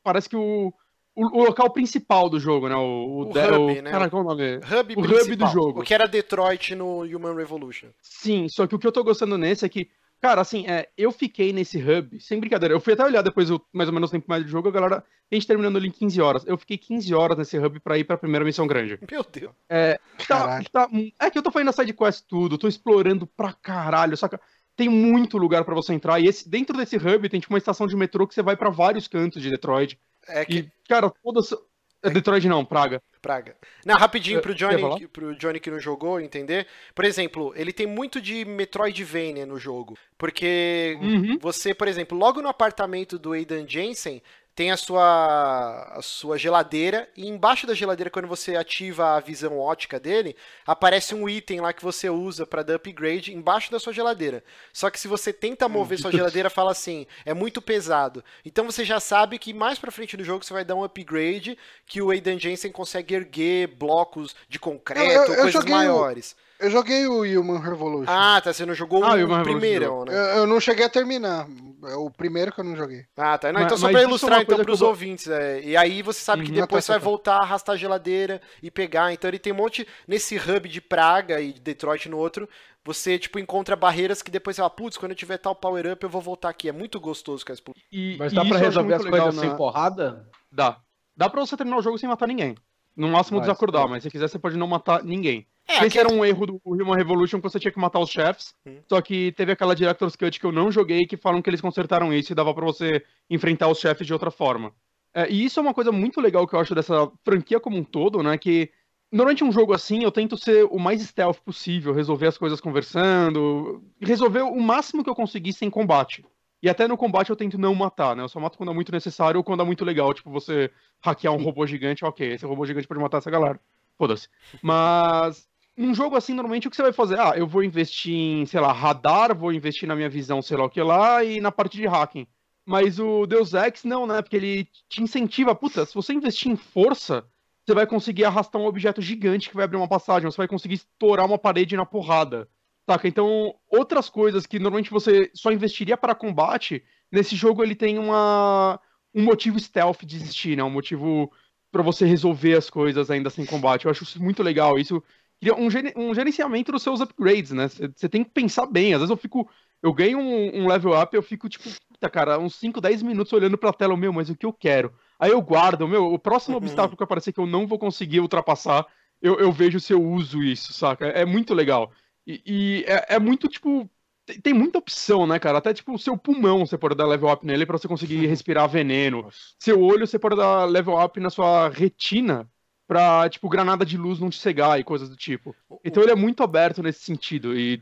Parece 0.04 0.28
que 0.28 0.36
o, 0.36 0.74
o, 1.16 1.40
o 1.42 1.44
local 1.46 1.70
principal 1.72 2.30
do 2.30 2.40
jogo, 2.40 2.68
né? 2.70 2.76
O, 2.76 3.28
O 3.30 3.34
de- 3.34 3.40
hub, 3.40 3.82
né? 3.82 3.92
Cara, 3.92 4.10
qual 4.10 4.22
é 4.24 4.26
o 4.26 4.30
nome? 4.30 4.56
Hub 4.58 4.96
O 4.96 5.00
hub 5.00 5.08
principal, 5.08 5.48
do 5.48 5.54
jogo. 5.54 5.82
O 5.82 5.84
que 5.84 5.94
era 5.94 6.08
Detroit 6.08 6.76
no 6.76 7.02
Human 7.04 7.36
Revolution. 7.36 7.88
Sim, 8.02 8.48
só 8.50 8.66
que 8.68 8.76
o 8.76 8.80
que 8.80 8.88
eu 8.88 8.92
tô 8.92 9.04
gostando 9.04 9.38
nesse 9.38 9.66
é 9.66 9.70
que, 9.70 9.90
cara, 10.22 10.42
assim, 10.42 10.66
é, 10.68 10.90
eu 10.98 11.12
fiquei 11.12 11.54
nesse 11.54 11.78
hub, 11.78 12.20
sem 12.20 12.40
brincadeira, 12.40 12.74
eu 12.74 12.80
fui 12.80 12.94
até 12.94 13.04
olhar 13.04 13.22
depois 13.22 13.52
o, 13.52 13.62
mais 13.72 13.88
ou 13.90 13.94
menos 13.94 14.10
o 14.10 14.12
tempo 14.12 14.26
mais 14.28 14.44
do 14.44 14.50
jogo, 14.50 14.70
a 14.70 14.72
galera, 14.72 15.04
a 15.32 15.36
gente 15.36 15.46
terminando 15.48 15.78
ali 15.78 15.88
em 15.88 15.92
15 15.92 16.22
horas. 16.22 16.44
Eu 16.48 16.58
fiquei 16.58 16.78
15 16.78 17.14
horas 17.14 17.38
nesse 17.38 17.58
hub 17.60 17.80
pra 17.80 17.98
ir 17.98 18.04
pra 18.06 18.18
primeira 18.18 18.44
missão 18.46 18.66
grande. 18.68 18.98
Meu 19.12 19.24
Deus. 19.32 19.52
É, 19.70 20.00
tá, 20.28 20.62
tá- 20.72 20.90
é 21.20 21.30
que 21.30 21.38
eu 21.38 21.44
tô 21.44 21.52
fazendo 21.52 21.70
a 21.70 21.74
sidequest 21.74 22.24
tudo, 22.28 22.58
tô 22.58 22.68
explorando 22.68 23.28
pra 23.28 23.54
caralho, 23.54 24.18
saca? 24.18 24.40
Tem 24.76 24.90
muito 24.90 25.38
lugar 25.38 25.64
pra 25.64 25.76
você 25.76 25.94
entrar, 25.94 26.20
e 26.20 26.26
esse, 26.28 26.50
dentro 26.50 26.76
desse 26.76 26.98
hub 26.98 27.30
tem 27.30 27.40
tipo 27.40 27.54
uma 27.54 27.60
estação 27.60 27.86
de 27.86 27.96
metrô 27.96 28.26
que 28.26 28.34
você 28.34 28.42
vai 28.42 28.58
pra 28.58 28.72
vários 28.72 29.08
cantos 29.08 29.40
de 29.40 29.52
Detroit. 29.52 30.00
É 30.28 30.46
que. 30.46 30.58
E, 30.60 30.72
cara, 30.88 31.12
todas. 31.24 31.54
é 32.02 32.10
Detroit 32.10 32.48
não, 32.48 32.64
Praga. 32.66 33.02
Praga. 33.22 33.56
Não, 33.86 33.96
rapidinho 33.96 34.42
pro? 34.42 34.54
Johnny, 34.54 35.08
pro 35.08 35.34
Johnny 35.38 35.58
que 35.60 35.72
não 35.72 35.80
jogou 35.80 36.20
entender. 36.20 36.68
Por 36.94 37.06
exemplo, 37.06 37.54
ele 37.56 37.72
tem 37.72 37.88
muito 37.88 38.20
de 38.22 38.44
Metroidvania 38.44 39.46
no 39.46 39.58
jogo. 39.58 39.98
Porque 40.18 40.98
Uhum. 41.02 41.38
você, 41.40 41.74
por 41.74 41.88
exemplo, 41.88 42.18
logo 42.18 42.42
no 42.42 42.50
apartamento 42.50 43.18
do 43.18 43.32
Aidan 43.32 43.66
Jensen, 43.66 44.22
tem 44.56 44.72
a 44.72 44.78
sua, 44.78 45.92
a 45.98 46.02
sua 46.02 46.38
geladeira, 46.38 47.10
e 47.18 47.28
embaixo 47.28 47.66
da 47.66 47.74
geladeira, 47.74 48.10
quando 48.12 48.28
você 48.28 48.56
ativa 48.56 49.16
a 49.16 49.20
visão 49.20 49.58
ótica 49.60 50.00
dele, 50.00 50.36
aparece 50.66 51.16
um 51.16 51.28
item 51.28 51.60
lá 51.62 51.74
que 51.74 51.84
você 51.84 52.10
usa 52.10 52.46
para 52.46 52.62
dar 52.64 52.76
upgrade 52.76 53.34
embaixo 53.34 53.72
da 53.72 53.80
sua 53.80 53.92
geladeira. 53.94 54.44
Só 54.72 54.90
que 54.90 55.00
se 55.00 55.08
você 55.08 55.34
tenta 55.34 55.68
mover 55.68 55.98
sua 56.00 56.12
geladeira, 56.12 56.50
fala 56.50 56.72
assim, 56.72 57.08
é 57.26 57.34
muito 57.34 57.62
pesado. 57.62 58.24
Então 58.46 58.66
você 58.66 58.86
já 58.86 59.00
sabe 59.00 59.40
que 59.40 59.54
mais 59.54 59.80
pra 59.80 59.92
frente 59.92 60.16
no 60.18 60.24
jogo 60.24 60.46
você 60.46 60.54
vai 60.54 60.64
dar 60.64 60.76
um 60.76 60.84
upgrade 60.84 61.58
que 61.88 62.02
o 62.02 62.12
Aidan 62.12 62.38
Jensen 62.38 62.72
consegue 62.72 63.16
erguer 63.16 63.68
blocos 63.68 64.36
de 64.48 64.60
concreto, 64.60 65.06
Eu- 65.06 65.12
eu- 65.14 65.20
eu 65.22 65.36
coisas 65.36 65.54
joguei 65.54 65.74
o- 65.74 65.78
maiores. 65.78 66.36
Eu 66.60 66.70
joguei 66.70 67.06
o 67.08 67.22
Human 67.24 67.60
Revolution. 67.60 68.06
Ah, 68.12 68.40
tá, 68.42 68.54
você 68.54 68.66
não 68.66 68.74
jogou 68.74 69.04
Ah, 69.04 69.12
o 69.14 69.16
Revolution 69.16 69.44
primeiro, 69.44 70.06
né? 70.06 70.14
Eu, 70.14 70.18
eu 70.38 70.48
não 70.48 70.60
cheguei 70.60 70.86
a 70.86 70.90
terminar. 70.90 71.48
É 71.86 71.96
o 71.96 72.10
primeiro 72.10 72.54
que 72.54 72.62
eu 72.62 72.64
não 72.64 72.76
joguei. 72.76 73.04
Ah, 73.18 73.38
tá. 73.38 73.50
Não, 73.52 73.56
Mas- 73.60 73.66
então 73.66 73.78
só 73.78 73.90
pra 73.90 74.00
é 74.00 74.04
ilustrar 74.04 74.42
então 74.42 74.58
pros 74.64 74.80
que 74.80 74.84
eu 74.86 74.88
ouvintes. 74.88 75.28
é, 75.28 75.62
e 75.62 75.76
aí 75.76 76.02
você 76.02 76.22
sabe 76.22 76.44
que 76.44 76.50
Uhum. 76.52 76.62
depois 76.62 76.80
Ah, 76.80 76.82
você 76.86 76.88
tá, 76.88 76.94
vai 76.94 77.00
tá. 77.02 77.04
voltar, 77.10 77.38
arrastar 77.40 77.74
a 77.74 77.78
geladeira 77.78 78.42
e 78.62 78.72
pegar. 78.72 79.12
Então 79.12 79.28
ele 79.30 79.40
tem 79.40 79.52
um 79.52 79.58
monte. 79.58 79.86
Nesse 80.08 80.38
hub 80.38 80.70
de 80.70 80.80
Praga 80.80 81.42
e 81.42 81.52
de 81.52 81.60
Detroit 81.60 82.08
no 82.08 82.18
outro, 82.18 82.48
você, 82.86 83.20
tipo, 83.20 83.38
encontra 83.40 83.76
barreiras 83.76 84.22
que 84.22 84.32
depois 84.32 84.56
você 84.56 84.62
fala, 84.62 84.70
putz, 84.70 84.98
quando 84.98 85.12
eu 85.12 85.18
tiver 85.18 85.38
tal 85.38 85.54
power-up, 85.56 86.02
eu 86.02 86.10
vou 86.10 86.22
voltar 86.22 86.48
aqui. 86.50 86.70
É 86.70 86.72
muito 86.72 86.98
gostoso, 87.02 87.44
cara. 87.46 87.60
esse 87.60 87.64
E, 87.92 88.16
Mas 88.18 88.32
e 88.32 88.36
dá 88.36 88.42
isso 88.44 88.50
pra 88.50 88.60
resolver 88.60 88.94
as 88.94 89.06
coisas 89.06 89.36
na- 89.36 89.42
sem 89.42 89.56
porrada? 89.58 90.26
Dá. 90.50 90.78
Dá 91.18 91.30
pra 91.30 91.42
você 91.42 91.58
terminar 91.58 91.78
o 91.78 91.82
jogo 91.82 91.98
sem 91.98 92.08
matar 92.08 92.28
ninguém. 92.28 92.56
No 92.96 93.10
máximo 93.10 93.40
Mas, 93.40 93.48
desacordar, 93.48 93.82
pô. 93.84 93.90
mas 93.90 94.04
se 94.04 94.10
quiser 94.10 94.30
você 94.30 94.40
pode 94.40 94.56
não 94.56 94.68
matar 94.68 95.04
ninguém. 95.04 95.46
É, 95.68 95.76
Esse 95.76 95.86
aqui- 95.86 96.00
era 96.00 96.12
um 96.12 96.26
erro 96.26 96.46
do 96.46 96.62
Human 96.66 96.96
Revolution 96.96 97.38
que 97.38 97.44
você 97.50 97.60
tinha 97.60 97.72
que 97.72 97.80
matar 97.80 98.00
os 98.00 98.10
chefes. 98.10 98.54
Hum. 98.66 98.80
Só 98.88 99.02
que 99.02 99.32
teve 99.32 99.52
aquela 99.54 99.76
Director's 99.76 100.16
Cut 100.16 100.40
que 100.40 100.46
eu 100.46 100.52
não 100.52 100.72
joguei 100.72 101.06
que 101.06 101.16
falam 101.16 101.42
que 101.42 101.50
eles 101.50 101.62
consertaram 101.62 102.14
isso 102.14 102.32
e 102.32 102.36
dava 102.36 102.54
pra 102.54 102.66
você 102.66 103.04
enfrentar 103.30 103.70
os 103.70 103.80
chefes 103.80 104.06
de 104.06 104.14
outra 104.14 104.30
forma. 104.30 104.74
É, 105.14 105.30
e 105.30 105.46
isso 105.46 105.60
é 105.60 105.64
uma 105.64 105.74
coisa 105.74 105.92
muito 105.92 106.20
legal 106.20 106.46
que 106.48 106.56
eu 106.56 106.60
acho 106.60 106.76
dessa 106.76 107.10
franquia 107.24 107.60
como 107.60 107.78
um 107.78 107.84
todo, 107.84 108.22
né? 108.22 108.38
Que 108.38 108.72
normalmente 109.12 109.44
um 109.44 109.52
jogo 109.52 109.74
assim 109.74 110.04
eu 110.04 110.12
tento 110.12 110.36
ser 110.38 110.66
o 110.66 110.78
mais 110.80 111.02
stealth 111.02 111.38
possível, 111.46 111.94
resolver 111.94 112.28
as 112.28 112.38
coisas 112.38 112.60
conversando, 112.60 113.84
resolver 114.02 114.42
o 114.42 114.60
máximo 114.60 115.04
que 115.04 115.10
eu 115.10 115.16
conseguir 115.16 115.54
sem 115.54 115.70
combate. 115.70 116.26
E 116.62 116.70
até 116.70 116.88
no 116.88 116.98
combate 116.98 117.30
eu 117.30 117.36
tento 117.36 117.58
não 117.58 117.76
matar, 117.76 118.16
né? 118.16 118.24
Eu 118.24 118.30
só 118.30 118.40
mato 118.40 118.58
quando 118.58 118.72
é 118.72 118.74
muito 118.76 118.92
necessário 118.92 119.38
ou 119.38 119.44
quando 119.44 119.62
é 119.62 119.66
muito 119.66 119.84
legal, 119.86 120.14
tipo 120.14 120.30
você 120.32 120.72
hackear 121.02 121.34
um 121.34 121.44
robô 121.44 121.66
gigante, 121.68 122.04
ok, 122.06 122.34
esse 122.34 122.46
robô 122.46 122.66
gigante 122.66 122.88
pode 122.88 123.00
matar 123.02 123.18
essa 123.20 123.30
galera. 123.32 123.60
Foda-se. 123.98 124.28
Mas 124.62 125.48
num 125.76 125.94
jogo 125.94 126.16
assim, 126.16 126.34
normalmente 126.34 126.68
o 126.68 126.70
que 126.72 126.76
você 126.76 126.84
vai 126.84 126.94
fazer? 126.94 127.20
Ah, 127.20 127.34
eu 127.36 127.48
vou 127.48 127.64
investir 127.64 128.14
em, 128.14 128.46
sei 128.46 128.60
lá, 128.60 128.72
radar, 128.72 129.36
vou 129.36 129.52
investir 129.52 129.88
na 129.88 129.96
minha 129.96 130.10
visão, 130.10 130.42
sei 130.42 130.58
lá 130.58 130.66
o 130.66 130.70
que 130.70 130.82
lá, 130.82 131.24
e 131.24 131.42
na 131.42 131.52
parte 131.52 131.78
de 131.78 131.88
hacking. 131.88 132.28
Mas 132.66 133.00
o 133.00 133.26
Deus 133.26 133.54
Ex 133.54 133.84
não, 133.84 134.08
né? 134.08 134.22
Porque 134.22 134.38
ele 134.38 134.68
te 134.88 135.02
incentiva, 135.04 135.54
puta, 135.54 135.86
se 135.86 135.94
você 135.94 136.14
investir 136.14 136.52
em 136.52 136.56
força, 136.56 137.26
você 137.66 137.74
vai 137.74 137.88
conseguir 137.88 138.26
arrastar 138.26 138.62
um 138.62 138.66
objeto 138.66 139.02
gigante 139.02 139.50
que 139.50 139.56
vai 139.56 139.66
abrir 139.66 139.78
uma 139.78 139.88
passagem, 139.88 140.30
você 140.30 140.38
vai 140.38 140.48
conseguir 140.48 140.76
estourar 140.76 141.26
uma 141.26 141.38
parede 141.38 141.76
na 141.76 141.86
porrada. 141.86 142.48
Saca? 142.90 143.08
Então, 143.08 143.56
outras 143.70 144.10
coisas 144.10 144.46
que 144.46 144.60
normalmente 144.60 144.92
você 144.92 145.32
só 145.34 145.52
investiria 145.52 145.98
para 145.98 146.16
combate, 146.16 146.84
nesse 147.12 147.36
jogo 147.36 147.64
ele 147.64 147.76
tem 147.76 147.98
uma 147.98 148.80
um 149.16 149.24
motivo 149.24 149.60
stealth 149.60 150.04
de 150.04 150.16
existir, 150.16 150.58
né? 150.58 150.64
Um 150.64 150.70
motivo 150.70 151.32
para 151.72 151.84
você 151.84 152.06
resolver 152.06 152.56
as 152.56 152.70
coisas 152.70 153.10
ainda 153.10 153.30
sem 153.30 153.46
combate. 153.46 153.86
Eu 153.86 153.92
acho 153.92 154.04
isso 154.04 154.22
muito 154.22 154.44
legal. 154.44 154.78
Isso 154.78 155.04
cria 155.44 155.56
um, 155.56 155.68
um 156.10 156.14
gerenciamento 156.14 156.72
dos 156.72 156.84
seus 156.84 157.02
upgrades, 157.02 157.52
né? 157.52 157.68
Você 157.68 158.08
tem 158.08 158.24
que 158.24 158.32
pensar 158.32 158.66
bem. 158.66 158.94
Às 158.94 159.00
vezes 159.02 159.10
eu 159.10 159.18
fico. 159.18 159.50
Eu 159.82 159.94
ganho 159.94 160.18
um, 160.18 160.62
um 160.64 160.68
level 160.68 160.98
up, 160.98 161.14
eu 161.14 161.22
fico, 161.22 161.50
tipo, 161.50 161.70
puta, 161.90 162.10
cara, 162.10 162.40
uns 162.40 162.56
5, 162.56 162.80
10 162.80 163.04
minutos 163.04 163.34
olhando 163.34 163.58
pra 163.58 163.74
tela, 163.74 163.98
meu, 163.98 164.14
mas 164.14 164.30
o 164.30 164.36
que 164.36 164.46
eu 164.46 164.54
quero? 164.54 164.94
Aí 165.20 165.32
eu 165.32 165.42
guardo, 165.42 165.86
meu, 165.88 166.06
o 166.14 166.18
próximo 166.18 166.56
Uhum. 166.56 166.64
obstáculo 166.64 166.96
que 166.96 167.04
aparecer 167.04 167.34
que 167.34 167.40
eu 167.40 167.46
não 167.46 167.68
vou 167.68 167.78
conseguir 167.78 168.22
ultrapassar, 168.22 168.86
eu, 169.22 169.38
eu 169.40 169.52
vejo 169.52 169.82
se 169.82 169.92
eu 169.92 170.02
uso 170.02 170.42
isso, 170.42 170.72
saca? 170.72 171.08
É 171.08 171.26
muito 171.26 171.54
legal. 171.54 171.92
E, 172.26 172.42
e 172.46 172.84
é, 172.88 173.16
é 173.16 173.20
muito, 173.20 173.48
tipo. 173.50 173.90
Tem, 174.26 174.40
tem 174.40 174.54
muita 174.54 174.78
opção, 174.80 175.28
né, 175.28 175.38
cara? 175.38 175.58
Até, 175.58 175.74
tipo, 175.74 175.94
o 175.94 176.00
seu 176.00 176.18
pulmão 176.18 176.66
você 176.66 176.78
pode 176.78 176.96
dar 176.96 177.06
level 177.06 177.30
up 177.30 177.46
nele 177.46 177.66
pra 177.66 177.78
você 177.78 177.88
conseguir 177.88 178.26
respirar 178.28 178.70
veneno. 178.70 179.28
Seu 179.60 179.82
olho 179.82 180.08
você 180.08 180.18
pode 180.18 180.38
dar 180.38 180.64
level 180.66 180.98
up 180.98 181.20
na 181.20 181.30
sua 181.30 181.68
retina 181.70 182.50
pra, 182.88 183.30
tipo, 183.30 183.50
granada 183.50 183.86
de 183.86 183.98
luz 183.98 184.20
não 184.20 184.30
te 184.30 184.40
cegar 184.40 184.80
e 184.80 184.84
coisas 184.84 185.10
do 185.10 185.16
tipo. 185.16 185.56
Então 185.84 186.04
ele 186.04 186.12
é 186.12 186.16
muito 186.16 186.44
aberto 186.44 186.84
nesse 186.84 187.02
sentido. 187.02 187.58
E 187.58 187.82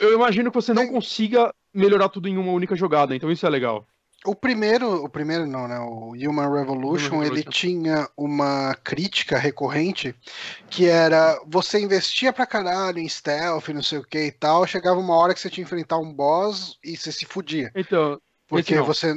eu 0.00 0.14
imagino 0.14 0.50
que 0.50 0.54
você 0.54 0.72
não 0.72 0.86
consiga 0.88 1.54
melhorar 1.72 2.08
tudo 2.08 2.28
em 2.28 2.36
uma 2.36 2.52
única 2.52 2.74
jogada, 2.74 3.14
então 3.14 3.30
isso 3.30 3.46
é 3.46 3.50
legal. 3.50 3.86
O 4.24 4.34
primeiro, 4.34 5.04
o 5.04 5.08
primeiro 5.08 5.46
não, 5.46 5.68
né? 5.68 5.78
O 5.78 6.10
Human 6.10 6.52
Revolution, 6.52 7.14
Human 7.14 7.26
ele 7.26 7.36
Revolution. 7.36 7.50
tinha 7.50 8.08
uma 8.16 8.74
crítica 8.82 9.38
recorrente 9.38 10.12
que 10.68 10.86
era 10.86 11.40
você 11.46 11.80
investia 11.80 12.32
pra 12.32 12.44
caralho 12.44 12.98
em 12.98 13.08
stealth, 13.08 13.68
não 13.68 13.82
sei 13.82 13.98
o 13.98 14.04
que 14.04 14.26
e 14.26 14.32
tal, 14.32 14.66
chegava 14.66 14.98
uma 14.98 15.14
hora 15.14 15.32
que 15.32 15.40
você 15.40 15.48
tinha 15.48 15.64
que 15.64 15.68
enfrentar 15.72 15.98
um 15.98 16.12
boss 16.12 16.76
e 16.82 16.96
você 16.96 17.12
se 17.12 17.24
fudia. 17.24 17.70
Então, 17.76 18.20
Porque 18.48 18.80
você. 18.80 19.14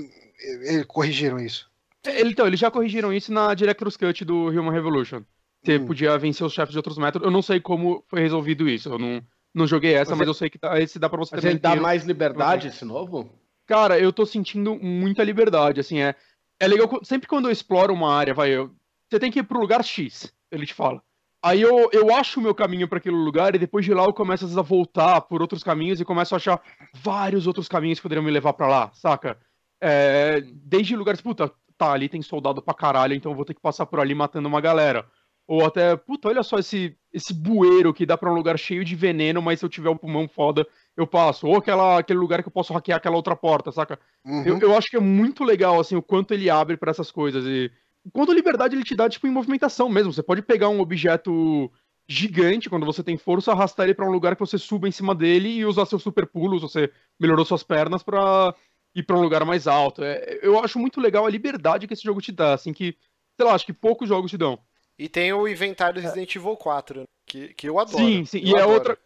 Eles 0.64 0.86
corrigiram 0.86 1.40
isso. 1.40 1.71
Ele- 2.06 2.32
então, 2.32 2.48
eles 2.48 2.60
já 2.60 2.70
corrigiram 2.72 3.14
isso 3.14 3.32
na 3.32 3.54
Director's 3.54 3.98
Cut 3.98 4.24
do 4.26 4.48
Human 4.48 4.72
Revolution. 4.72 5.22
Você 5.64 5.78
Hum. 5.78 5.86
podia 5.86 6.18
vencer 6.18 6.46
os 6.46 6.54
chefes 6.54 6.72
de 6.72 6.80
outros 6.80 6.98
métodos. 6.98 7.26
Eu 7.26 7.32
não 7.32 7.42
sei 7.42 7.60
como 7.60 8.04
foi 8.08 8.20
resolvido 8.22 8.68
isso. 8.68 8.90
Eu 8.90 8.98
não, 8.98 9.22
não 9.54 9.68
joguei 9.68 9.94
essa, 9.94 10.12
Mas 10.12 10.20
mas 10.20 10.28
é- 10.28 10.30
eu 10.30 10.34
sei 10.34 10.50
que 10.50 10.58
dá- 10.58 10.80
esse 10.82 10.98
dá 10.98 11.08
pra 11.10 11.20
você 11.20 11.36
Mas 11.36 11.44
terminar 11.44 11.70
ele 11.72 11.76
dá 11.78 11.82
mais 11.82 12.04
liberdade, 12.06 12.68
esse 12.70 12.84
novo? 12.84 13.32
Cara, 13.68 14.00
eu 14.00 14.12
tô 14.12 14.26
sentindo 14.26 14.76
muita 14.76 15.24
liberdade, 15.24 15.80
assim, 15.80 16.00
é... 16.00 16.16
É 16.60 16.68
legal, 16.68 17.00
sempre 17.04 17.28
quando 17.28 17.48
eu 17.48 17.52
exploro 17.52 17.94
uma 17.94 18.14
área, 18.14 18.34
vai, 18.34 18.50
eu... 18.52 18.72
Você 19.10 19.20
tem 19.20 19.32
que 19.32 19.40
ir 19.40 19.44
pro 19.44 19.60
lugar 19.60 19.84
X, 19.84 20.32
ele 20.52 20.66
te 20.66 20.74
fala. 20.74 21.02
Aí 21.44 21.62
eu, 21.62 21.90
eu 21.92 22.14
acho 22.14 22.40
o 22.40 22.44
meu 22.44 22.54
caminho 22.54 22.88
pra 22.88 22.98
aquele 23.00 23.16
lugar 23.16 23.56
e 23.56 23.60
depois 23.60 23.84
de 23.84 23.94
lá 23.94 24.04
eu 24.04 24.14
começo 24.14 24.46
a 24.60 24.62
voltar 24.62 25.22
por 25.22 25.42
outros 25.42 25.64
caminhos 25.64 26.00
e 26.00 26.06
começo 26.06 26.36
a 26.36 26.38
achar 26.38 26.62
vários 26.94 27.48
outros 27.48 27.68
caminhos 27.68 27.98
que 28.00 28.04
poderiam 28.04 28.24
me 28.24 28.30
levar 28.32 28.54
pra 28.54 28.68
lá, 28.68 28.92
saca? 28.94 29.38
É, 29.82 30.42
desde 30.42 30.96
lugares, 30.96 31.20
puta, 31.22 31.52
tá, 31.82 31.92
ali 31.92 32.08
tem 32.08 32.22
soldado 32.22 32.62
pra 32.62 32.76
caralho, 32.76 33.16
então 33.16 33.32
eu 33.32 33.36
vou 33.36 33.44
ter 33.44 33.56
que 33.56 33.62
passar 33.62 33.88
por 33.88 34.00
ali 34.00 34.14
matando 34.14 34.48
uma 34.48 34.62
galera. 34.62 35.04
Ou 35.48 35.66
até, 35.66 35.96
puta, 35.96 36.28
olha 36.28 36.44
só 36.44 36.60
esse, 36.60 36.96
esse 37.12 37.34
bueiro 37.34 37.92
que 37.92 38.06
dá 38.06 38.16
pra 38.16 38.32
um 38.32 38.36
lugar 38.36 38.58
cheio 38.60 38.86
de 38.86 38.96
veneno, 38.96 39.42
mas 39.42 39.60
se 39.60 39.66
eu 39.66 39.70
tiver 39.70 39.90
um 39.90 39.98
pulmão 39.98 40.28
foda, 40.28 40.66
eu 40.96 41.08
passo. 41.08 41.48
Ou 41.48 41.58
aquela, 41.58 41.98
aquele 41.98 42.20
lugar 42.20 42.44
que 42.44 42.48
eu 42.48 42.54
posso 42.54 42.72
hackear 42.72 42.98
aquela 42.98 43.16
outra 43.16 43.36
porta, 43.36 43.72
saca? 43.72 44.00
Uhum. 44.24 44.44
Eu, 44.46 44.60
eu 44.60 44.78
acho 44.78 44.92
que 44.92 44.98
é 44.98 45.00
muito 45.00 45.44
legal, 45.44 45.80
assim, 45.80 45.96
o 45.96 46.04
quanto 46.04 46.36
ele 46.36 46.52
abre 46.52 46.78
pra 46.78 46.92
essas 46.92 47.10
coisas. 47.10 47.44
E 47.46 47.72
quanto 48.14 48.32
liberdade 48.32 48.76
ele 48.76 48.84
te 48.84 48.96
dá, 48.96 49.10
tipo, 49.10 49.26
em 49.26 49.32
movimentação 49.32 49.90
mesmo. 49.90 50.14
Você 50.14 50.22
pode 50.22 50.44
pegar 50.44 50.70
um 50.70 50.80
objeto 50.80 51.72
gigante, 52.08 52.70
quando 52.70 52.86
você 52.86 53.04
tem 53.04 53.18
força, 53.18 53.52
arrastar 53.52 53.86
ele 53.86 53.96
pra 53.96 54.06
um 54.06 54.12
lugar 54.12 54.36
que 54.36 54.46
você 54.46 54.58
suba 54.58 54.88
em 54.88 54.92
cima 54.92 55.16
dele 55.16 55.50
e 55.50 55.66
usar 55.66 55.86
seu 55.86 55.98
super 55.98 56.28
pulo, 56.28 56.60
se 56.60 56.64
você 56.64 56.92
melhorou 57.20 57.44
suas 57.44 57.64
pernas 57.64 58.04
pra 58.04 58.54
ir 58.96 59.04
pra 59.04 59.18
um 59.18 59.22
lugar 59.22 59.46
mais 59.46 59.68
alto. 59.68 60.04
É, 60.04 60.40
eu 60.42 60.60
acho 60.60 60.80
muito 60.80 61.00
legal 61.00 61.26
a 61.26 61.30
liberdade 61.30 61.88
que 61.88 61.94
esse 61.94 62.04
jogo 62.04 62.22
te 62.22 62.32
dá, 62.32 62.54
assim, 62.54 62.74
que, 62.74 62.96
sei 63.36 63.46
lá, 63.46 63.54
acho 63.54 63.66
que 63.66 63.74
poucos 63.74 64.08
jogos 64.08 64.32
te 64.32 64.38
dão. 64.38 64.60
E 64.98 65.10
tem 65.10 65.34
o 65.34 65.48
inventário 65.48 65.96
do 65.96 66.02
Resident 66.02 66.36
Evil 66.36 66.56
4, 66.56 67.00
né, 67.02 67.06
que, 67.26 67.54
que 67.54 67.68
eu 67.68 67.80
adoro. 67.80 67.98
Sim, 67.98 68.26
sim. 68.26 68.40
Eu 68.40 68.58
E 68.58 68.60
é, 68.60 68.66
outra, 68.66 68.98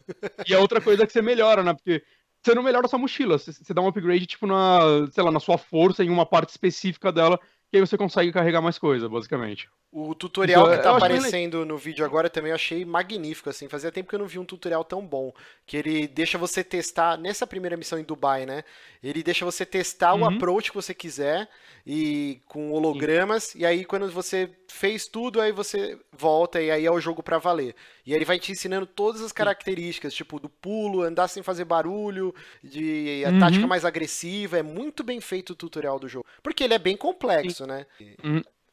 e 0.48 0.54
é 0.54 0.58
outra 0.58 0.82
coisa 0.82 1.06
que 1.06 1.14
você 1.14 1.22
melhora, 1.22 1.64
né? 1.64 1.74
Porque 1.74 2.04
você 2.44 2.54
não 2.54 2.64
melhora 2.64 2.88
sua 2.88 3.00
mochila. 3.00 3.38
Você, 3.38 3.54
você 3.54 3.74
dá 3.74 3.82
um 3.82 3.88
upgrade, 3.88 4.26
tipo, 4.26 4.46
na, 4.46 5.08
sei 5.12 5.24
lá, 5.24 5.32
na 5.32 5.40
sua 5.40 5.58
força, 5.58 6.04
em 6.04 6.10
uma 6.10 6.26
parte 6.26 6.50
específica 6.50 7.12
dela, 7.12 7.40
que 7.72 7.78
aí 7.78 7.82
você 7.82 7.98
consegue 7.98 8.32
carregar 8.32 8.62
mais 8.62 8.78
coisa, 8.80 9.10
basicamente. 9.10 9.70
O 9.92 10.14
tutorial 10.14 10.64
Isso, 10.68 10.72
que 10.78 10.84
tá 10.84 10.92
aparecendo 10.98 11.66
no 11.66 11.78
vídeo 11.78 12.04
agora 12.04 12.30
também 12.30 12.50
eu 12.50 12.56
achei 12.56 12.84
magnífico, 12.84 13.50
assim. 13.50 13.70
Fazia 13.70 13.92
tempo 13.94 14.10
que 14.10 14.16
eu 14.16 14.20
não 14.20 14.28
vi 14.28 14.38
um 14.38 14.44
tutorial 14.44 14.84
tão 14.84 15.02
bom. 15.06 15.32
Que 15.66 15.78
ele 15.78 16.06
deixa 16.06 16.38
você 16.38 16.66
testar, 16.66 17.18
nessa 17.18 17.48
primeira 17.48 17.78
missão 17.78 17.98
em 17.98 18.04
Dubai, 18.04 18.46
né? 18.46 18.66
Ele 19.02 19.24
deixa 19.24 19.46
você 19.46 19.66
testar 19.66 20.14
o 20.14 20.18
Uhum. 20.18 20.26
approach 20.26 20.70
que 20.70 20.76
você 20.76 20.94
quiser 20.94 21.48
e 21.88 22.42
com 22.46 22.72
hologramas. 22.74 23.56
E 23.56 23.66
aí 23.66 23.86
quando 23.86 24.12
você 24.12 24.50
fez 24.68 25.08
tudo, 25.08 25.40
aí 25.40 25.54
você 25.54 25.98
volta 26.12 26.62
e 26.62 26.70
aí 26.70 26.86
é 26.86 26.92
o 26.92 27.00
jogo 27.00 27.24
pra 27.24 27.38
valer. 27.38 27.74
E 28.06 28.12
aí 28.12 28.18
ele 28.18 28.26
vai 28.26 28.38
te 28.38 28.52
ensinando 28.52 28.86
todas 28.86 29.22
as 29.22 29.32
características, 29.32 30.14
tipo 30.14 30.42
do 30.42 30.50
pulo, 30.50 31.04
andar 31.04 31.30
sem 31.30 31.42
fazer 31.42 31.64
barulho, 31.64 32.36
de 32.62 33.24
a 33.26 33.30
Uhum. 33.30 33.40
tática 33.40 33.66
mais 33.66 33.86
agressiva. 33.86 34.58
É 34.58 34.64
muito 34.64 35.06
bem 35.06 35.22
feito 35.22 35.52
o 35.52 35.56
tutorial 35.56 35.98
do 36.00 36.10
jogo. 36.10 36.26
Porque 36.44 36.66
ele 36.66 36.74
é 36.74 36.80
bem 36.80 36.98
complexo, 36.98 37.55
né? 37.64 37.86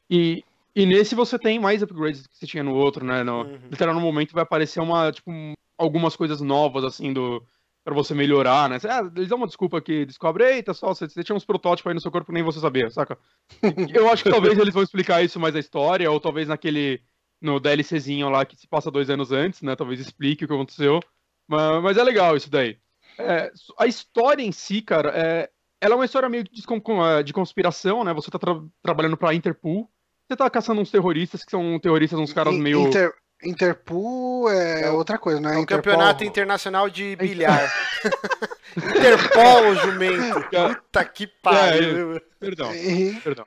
E, 0.09 0.45
e 0.74 0.87
nesse 0.87 1.14
você 1.14 1.39
tem 1.39 1.59
mais 1.59 1.83
upgrades 1.83 2.26
que 2.26 2.37
você 2.37 2.47
tinha 2.47 2.62
no 2.62 2.74
outro, 2.74 3.05
né? 3.05 3.22
No, 3.22 3.43
Uhum. 3.43 3.59
Literal, 3.70 3.95
no 3.95 4.01
momento 4.01 4.33
vai 4.33 4.43
aparecer 4.43 4.80
uma, 4.80 5.12
tipo, 5.12 5.30
um- 5.30 5.55
algumas 5.76 6.16
coisas 6.16 6.41
novas, 6.41 6.85
assim, 6.85 7.12
do. 7.12 7.45
Pra 7.85 7.95
você 7.95 8.14
melhorar, 8.14 8.70
né? 8.70 8.78
Ah, 8.89 9.03
eles 9.16 9.28
dão 9.28 9.37
uma 9.39 9.47
desculpa 9.47 9.80
que 9.80 10.07
descobre, 10.07 10.45
eita, 10.45 10.72
só, 10.72 10.95
você, 10.95 11.09
você 11.09 11.24
tinha 11.24 11.35
uns 11.35 11.45
protótipos 11.45 11.91
aí 11.91 11.95
no 11.95 12.01
seu 12.01 12.12
corpo 12.12 12.26
que 12.28 12.33
nem 12.33 12.43
você 12.43 12.61
sabia, 12.61 12.89
saca? 12.91 13.18
Eu 13.93 14.09
acho 14.09 14.22
que 14.22 14.30
talvez 14.30 14.57
eles 14.57 14.72
vão 14.72 14.85
explicar 14.85 15.20
isso 15.22 15.41
mais 15.41 15.53
na 15.53 15.59
história, 15.61 16.11
ou 16.11 16.20
talvez 16.20 16.49
naquele. 16.49 17.01
No 17.41 17.59
DLCzinho 17.59 18.28
lá 18.28 18.47
que 18.47 18.57
se 18.57 18.68
passa 18.68 18.89
dois 18.89 19.11
anos 19.11 19.33
antes, 19.33 19.62
né? 19.62 19.74
Talvez 19.74 19.99
explique 19.99 20.45
o 20.45 20.49
que 20.49 20.55
aconteceu. 20.55 21.01
Mas, 21.49 21.83
mas 21.83 21.97
é 21.97 22.05
legal 22.05 22.37
isso 22.37 22.49
daí. 22.49 22.78
É, 23.18 23.51
a 23.78 23.87
história 23.89 24.45
em 24.45 24.53
si, 24.53 24.80
cara, 24.80 25.11
é, 25.11 25.51
ela 25.83 25.95
é 25.95 25.97
uma 25.97 26.05
história 26.05 26.28
meio 26.28 26.45
de, 26.45 26.62
é, 27.05 27.22
de 27.22 27.33
conspiração, 27.33 28.05
né? 28.05 28.14
Você 28.14 28.30
tá 28.30 28.39
tra- 28.39 28.62
trabalhando 28.83 29.16
pra 29.16 29.35
Interpol. 29.35 29.91
Você 30.28 30.37
tá 30.37 30.49
caçando 30.49 30.80
uns 30.80 30.91
terroristas, 30.91 31.45
que 31.45 31.51
são 31.51 31.78
terroristas, 31.80 32.18
uns 32.18 32.33
caras 32.33 32.55
meio. 32.55 32.87
Inter- 32.87 33.12
Interpool 33.45 34.49
é, 34.51 34.82
É 34.82 34.90
outra 34.90 35.18
coisa, 35.18 35.40
não 35.40 35.51
é? 35.51 35.55
É 35.55 35.59
o 35.59 35.62
Interpol. 35.62 35.82
Campeonato 35.93 36.24
Internacional 36.24 36.88
de 36.90 37.16
Bilhar. 37.16 37.72
Interpol, 38.76 39.74
jumento. 39.76 40.40
Puta 40.74 41.05
que 41.05 41.26
pariu. 41.26 42.20
Perdão, 42.40 42.74
E- 42.74 43.20
perdão. 43.22 43.47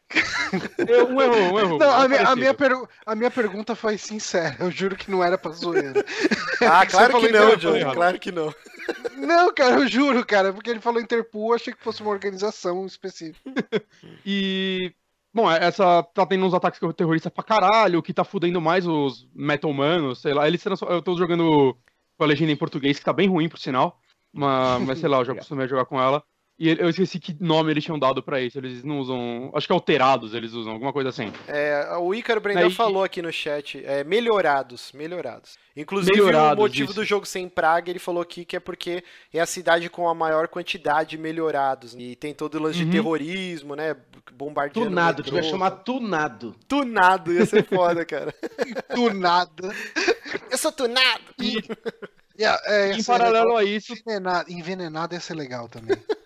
Eu- 0.88 1.08
Um 1.10 1.22
erro, 1.22 1.36
um 1.54 1.60
erro. 1.60 1.78
Não, 1.78 1.89
a, 1.91 2.08
minha, 2.08 2.22
a, 2.22 2.24
parecido. 2.24 2.36
minha 2.38 2.54
pergu- 2.54 2.89
a 3.06 3.16
minha 3.16 3.32
pergunta 3.32 3.76
foi 3.76 3.98
sincera, 3.98 4.56
eu 4.60 4.72
juro 4.72 4.96
que 4.96 5.12
não 5.12 5.24
era 5.24 5.38
pra 5.38 5.52
zoeira. 5.52 6.04
Ah, 6.62 6.86
claro 6.86 7.20
que 7.20 7.28
não. 7.34 7.56
Johnny. 7.58 7.84
Claro 7.93 8.18
que 8.18 8.32
não. 8.32 8.54
Não, 9.18 9.54
cara, 9.54 9.76
eu 9.76 9.88
juro, 9.89 10.26
cara, 10.26 10.54
porque 10.54 10.70
ele 10.70 10.80
falou 10.80 11.02
Interpol, 11.02 11.50
eu 11.50 11.56
achei 11.56 11.74
que 11.74 11.84
fosse 11.84 12.02
uma 12.02 12.12
organização 12.12 12.86
específica. 12.86 13.52
E. 14.26 14.93
Bom, 15.36 15.52
essa 15.52 16.02
tá 16.02 16.26
tendo 16.26 16.46
uns 16.46 16.54
ataques 16.54 16.80
terroristas 16.96 17.30
pra 17.30 17.44
caralho, 17.44 18.02
que 18.02 18.14
tá 18.14 18.24
fudendo 18.24 18.62
mais 18.62 18.88
os 18.88 19.28
metal-manos, 19.36 20.22
sei 20.22 20.34
lá. 20.34 20.48
Eles 20.48 20.64
Eu 20.66 21.02
tô 21.02 21.18
jogando 21.18 21.78
com 22.18 22.24
a 22.24 22.26
legenda 22.26 22.54
em 22.54 22.56
português, 22.56 22.98
que 22.98 23.04
tá 23.04 23.12
bem 23.12 23.28
ruim, 23.28 23.50
por 23.50 23.60
sinal. 23.60 24.00
Mas, 24.32 24.82
mas 24.84 25.00
sei 25.00 25.10
lá, 25.10 25.18
eu 25.18 25.26
já 25.26 25.34
acostumei 25.34 25.66
a 25.66 25.68
jogar 25.68 25.84
com 25.84 26.00
ela. 26.00 26.24
E 26.58 26.70
eu 26.70 26.88
esqueci 26.88 27.20
que 27.20 27.36
nome 27.38 27.70
eles 27.72 27.84
tinham 27.84 27.99
dado 27.99 28.24
pra 28.24 28.39
isso. 28.39 28.58
Eles 28.58 28.82
não 28.82 28.99
usam. 28.99 29.51
Acho 29.53 29.68
que 29.68 29.74
alterados 29.74 30.34
eles 30.34 30.53
usam, 30.53 30.72
alguma 30.72 30.93
coisa 30.93 31.10
assim. 31.10 31.30
É, 31.49 31.97
o 31.99 32.16
Ícaro 32.16 32.39
Brendel 32.39 32.68
Aí- 32.68 32.74
falou 32.74 33.03
aqui 33.03 33.22
no 33.22 33.30
chat, 33.32 33.84
é, 33.86 34.06
melhorados, 34.06 34.93
melhorados. 34.93 35.58
Inclusive, 35.76 36.16
Melhorados, 36.16 36.58
o 36.58 36.62
motivo 36.62 36.91
isso. 36.91 36.93
do 37.01 37.03
jogo 37.03 37.26
sem 37.26 37.49
praga, 37.49 37.89
ele 37.89 37.99
falou 37.99 38.22
aqui 38.22 38.45
que 38.45 38.56
é 38.56 38.60
porque 38.62 39.03
é 39.34 39.41
a 39.41 39.45
cidade 39.45 39.89
com 39.89 40.08
a 40.08 40.16
maior 40.16 40.47
quantidade 40.47 41.10
de 41.10 41.18
melhorados. 41.18 41.93
E 41.97 42.16
tem 42.16 42.34
todo 42.34 42.56
o 42.56 42.62
lance 42.62 42.78
de 42.80 42.86
Uhum. 42.86 42.91
terrorismo, 42.91 43.76
né? 43.76 43.93
Bombardeando. 44.32 44.89
Tunado, 44.89 45.18
metrô. 45.24 45.36
devia 45.36 45.49
chamar 45.51 45.72
tunado. 45.72 46.56
Tunado, 46.70 47.34
ia 47.34 47.45
ser 47.45 47.66
foda, 47.66 48.06
cara. 48.06 48.34
Do 48.95 49.14
nada. 49.14 49.76
Eu 50.49 50.58
sou 50.58 50.72
tunado! 50.72 51.22
E, 52.38 52.45
a- 52.45 52.62
é, 52.66 52.88
ia 52.91 52.97
em 52.97 53.03
paralelo 53.03 53.47
legal. 53.47 53.58
a 53.58 53.64
isso, 53.66 53.91
Envenenado, 53.91 54.49
envenenado 54.51 55.14
ia 55.14 55.20
ser 55.20 55.34
legal 55.34 55.68
também. 55.68 55.97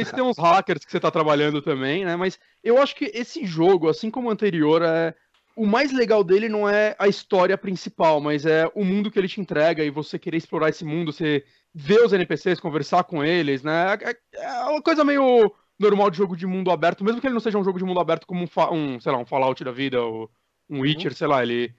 isso, 0.00 0.14
tem 0.14 0.22
uns 0.22 0.38
hackers 0.38 0.84
que 0.84 0.90
você 0.90 1.00
tá 1.00 1.10
trabalhando 1.10 1.60
também, 1.60 2.04
né? 2.04 2.16
Mas 2.16 2.38
eu 2.62 2.80
acho 2.80 2.94
que 2.94 3.10
esse 3.14 3.44
jogo, 3.44 3.88
assim 3.88 4.10
como 4.10 4.28
o 4.28 4.30
anterior, 4.30 4.82
é. 4.82 5.14
O 5.56 5.66
mais 5.66 5.92
legal 5.92 6.24
dele 6.24 6.48
não 6.48 6.68
é 6.68 6.96
a 6.98 7.06
história 7.06 7.56
principal, 7.56 8.20
mas 8.20 8.44
é 8.44 8.68
o 8.74 8.84
mundo 8.84 9.08
que 9.08 9.16
ele 9.16 9.28
te 9.28 9.40
entrega 9.40 9.84
e 9.84 9.90
você 9.90 10.18
querer 10.18 10.36
explorar 10.38 10.68
esse 10.68 10.84
mundo, 10.84 11.12
você 11.12 11.44
ver 11.72 12.00
os 12.04 12.12
NPCs, 12.12 12.58
conversar 12.58 13.04
com 13.04 13.22
eles, 13.22 13.62
né? 13.62 13.96
É, 14.02 14.16
é 14.36 14.64
uma 14.64 14.82
coisa 14.82 15.04
meio 15.04 15.54
normal 15.78 16.10
de 16.10 16.16
jogo 16.16 16.36
de 16.36 16.46
mundo 16.46 16.72
aberto, 16.72 17.04
mesmo 17.04 17.20
que 17.20 17.26
ele 17.26 17.34
não 17.34 17.40
seja 17.40 17.58
um 17.58 17.64
jogo 17.64 17.78
de 17.78 17.84
mundo 17.84 18.00
aberto 18.00 18.26
como 18.26 18.44
um, 18.44 18.74
um, 18.74 19.00
sei 19.00 19.12
lá, 19.12 19.18
um 19.18 19.26
Fallout 19.26 19.62
da 19.62 19.70
vida, 19.70 20.02
ou 20.02 20.28
um 20.68 20.80
Witcher, 20.80 21.14
sei 21.14 21.26
lá, 21.26 21.42
ele, 21.42 21.72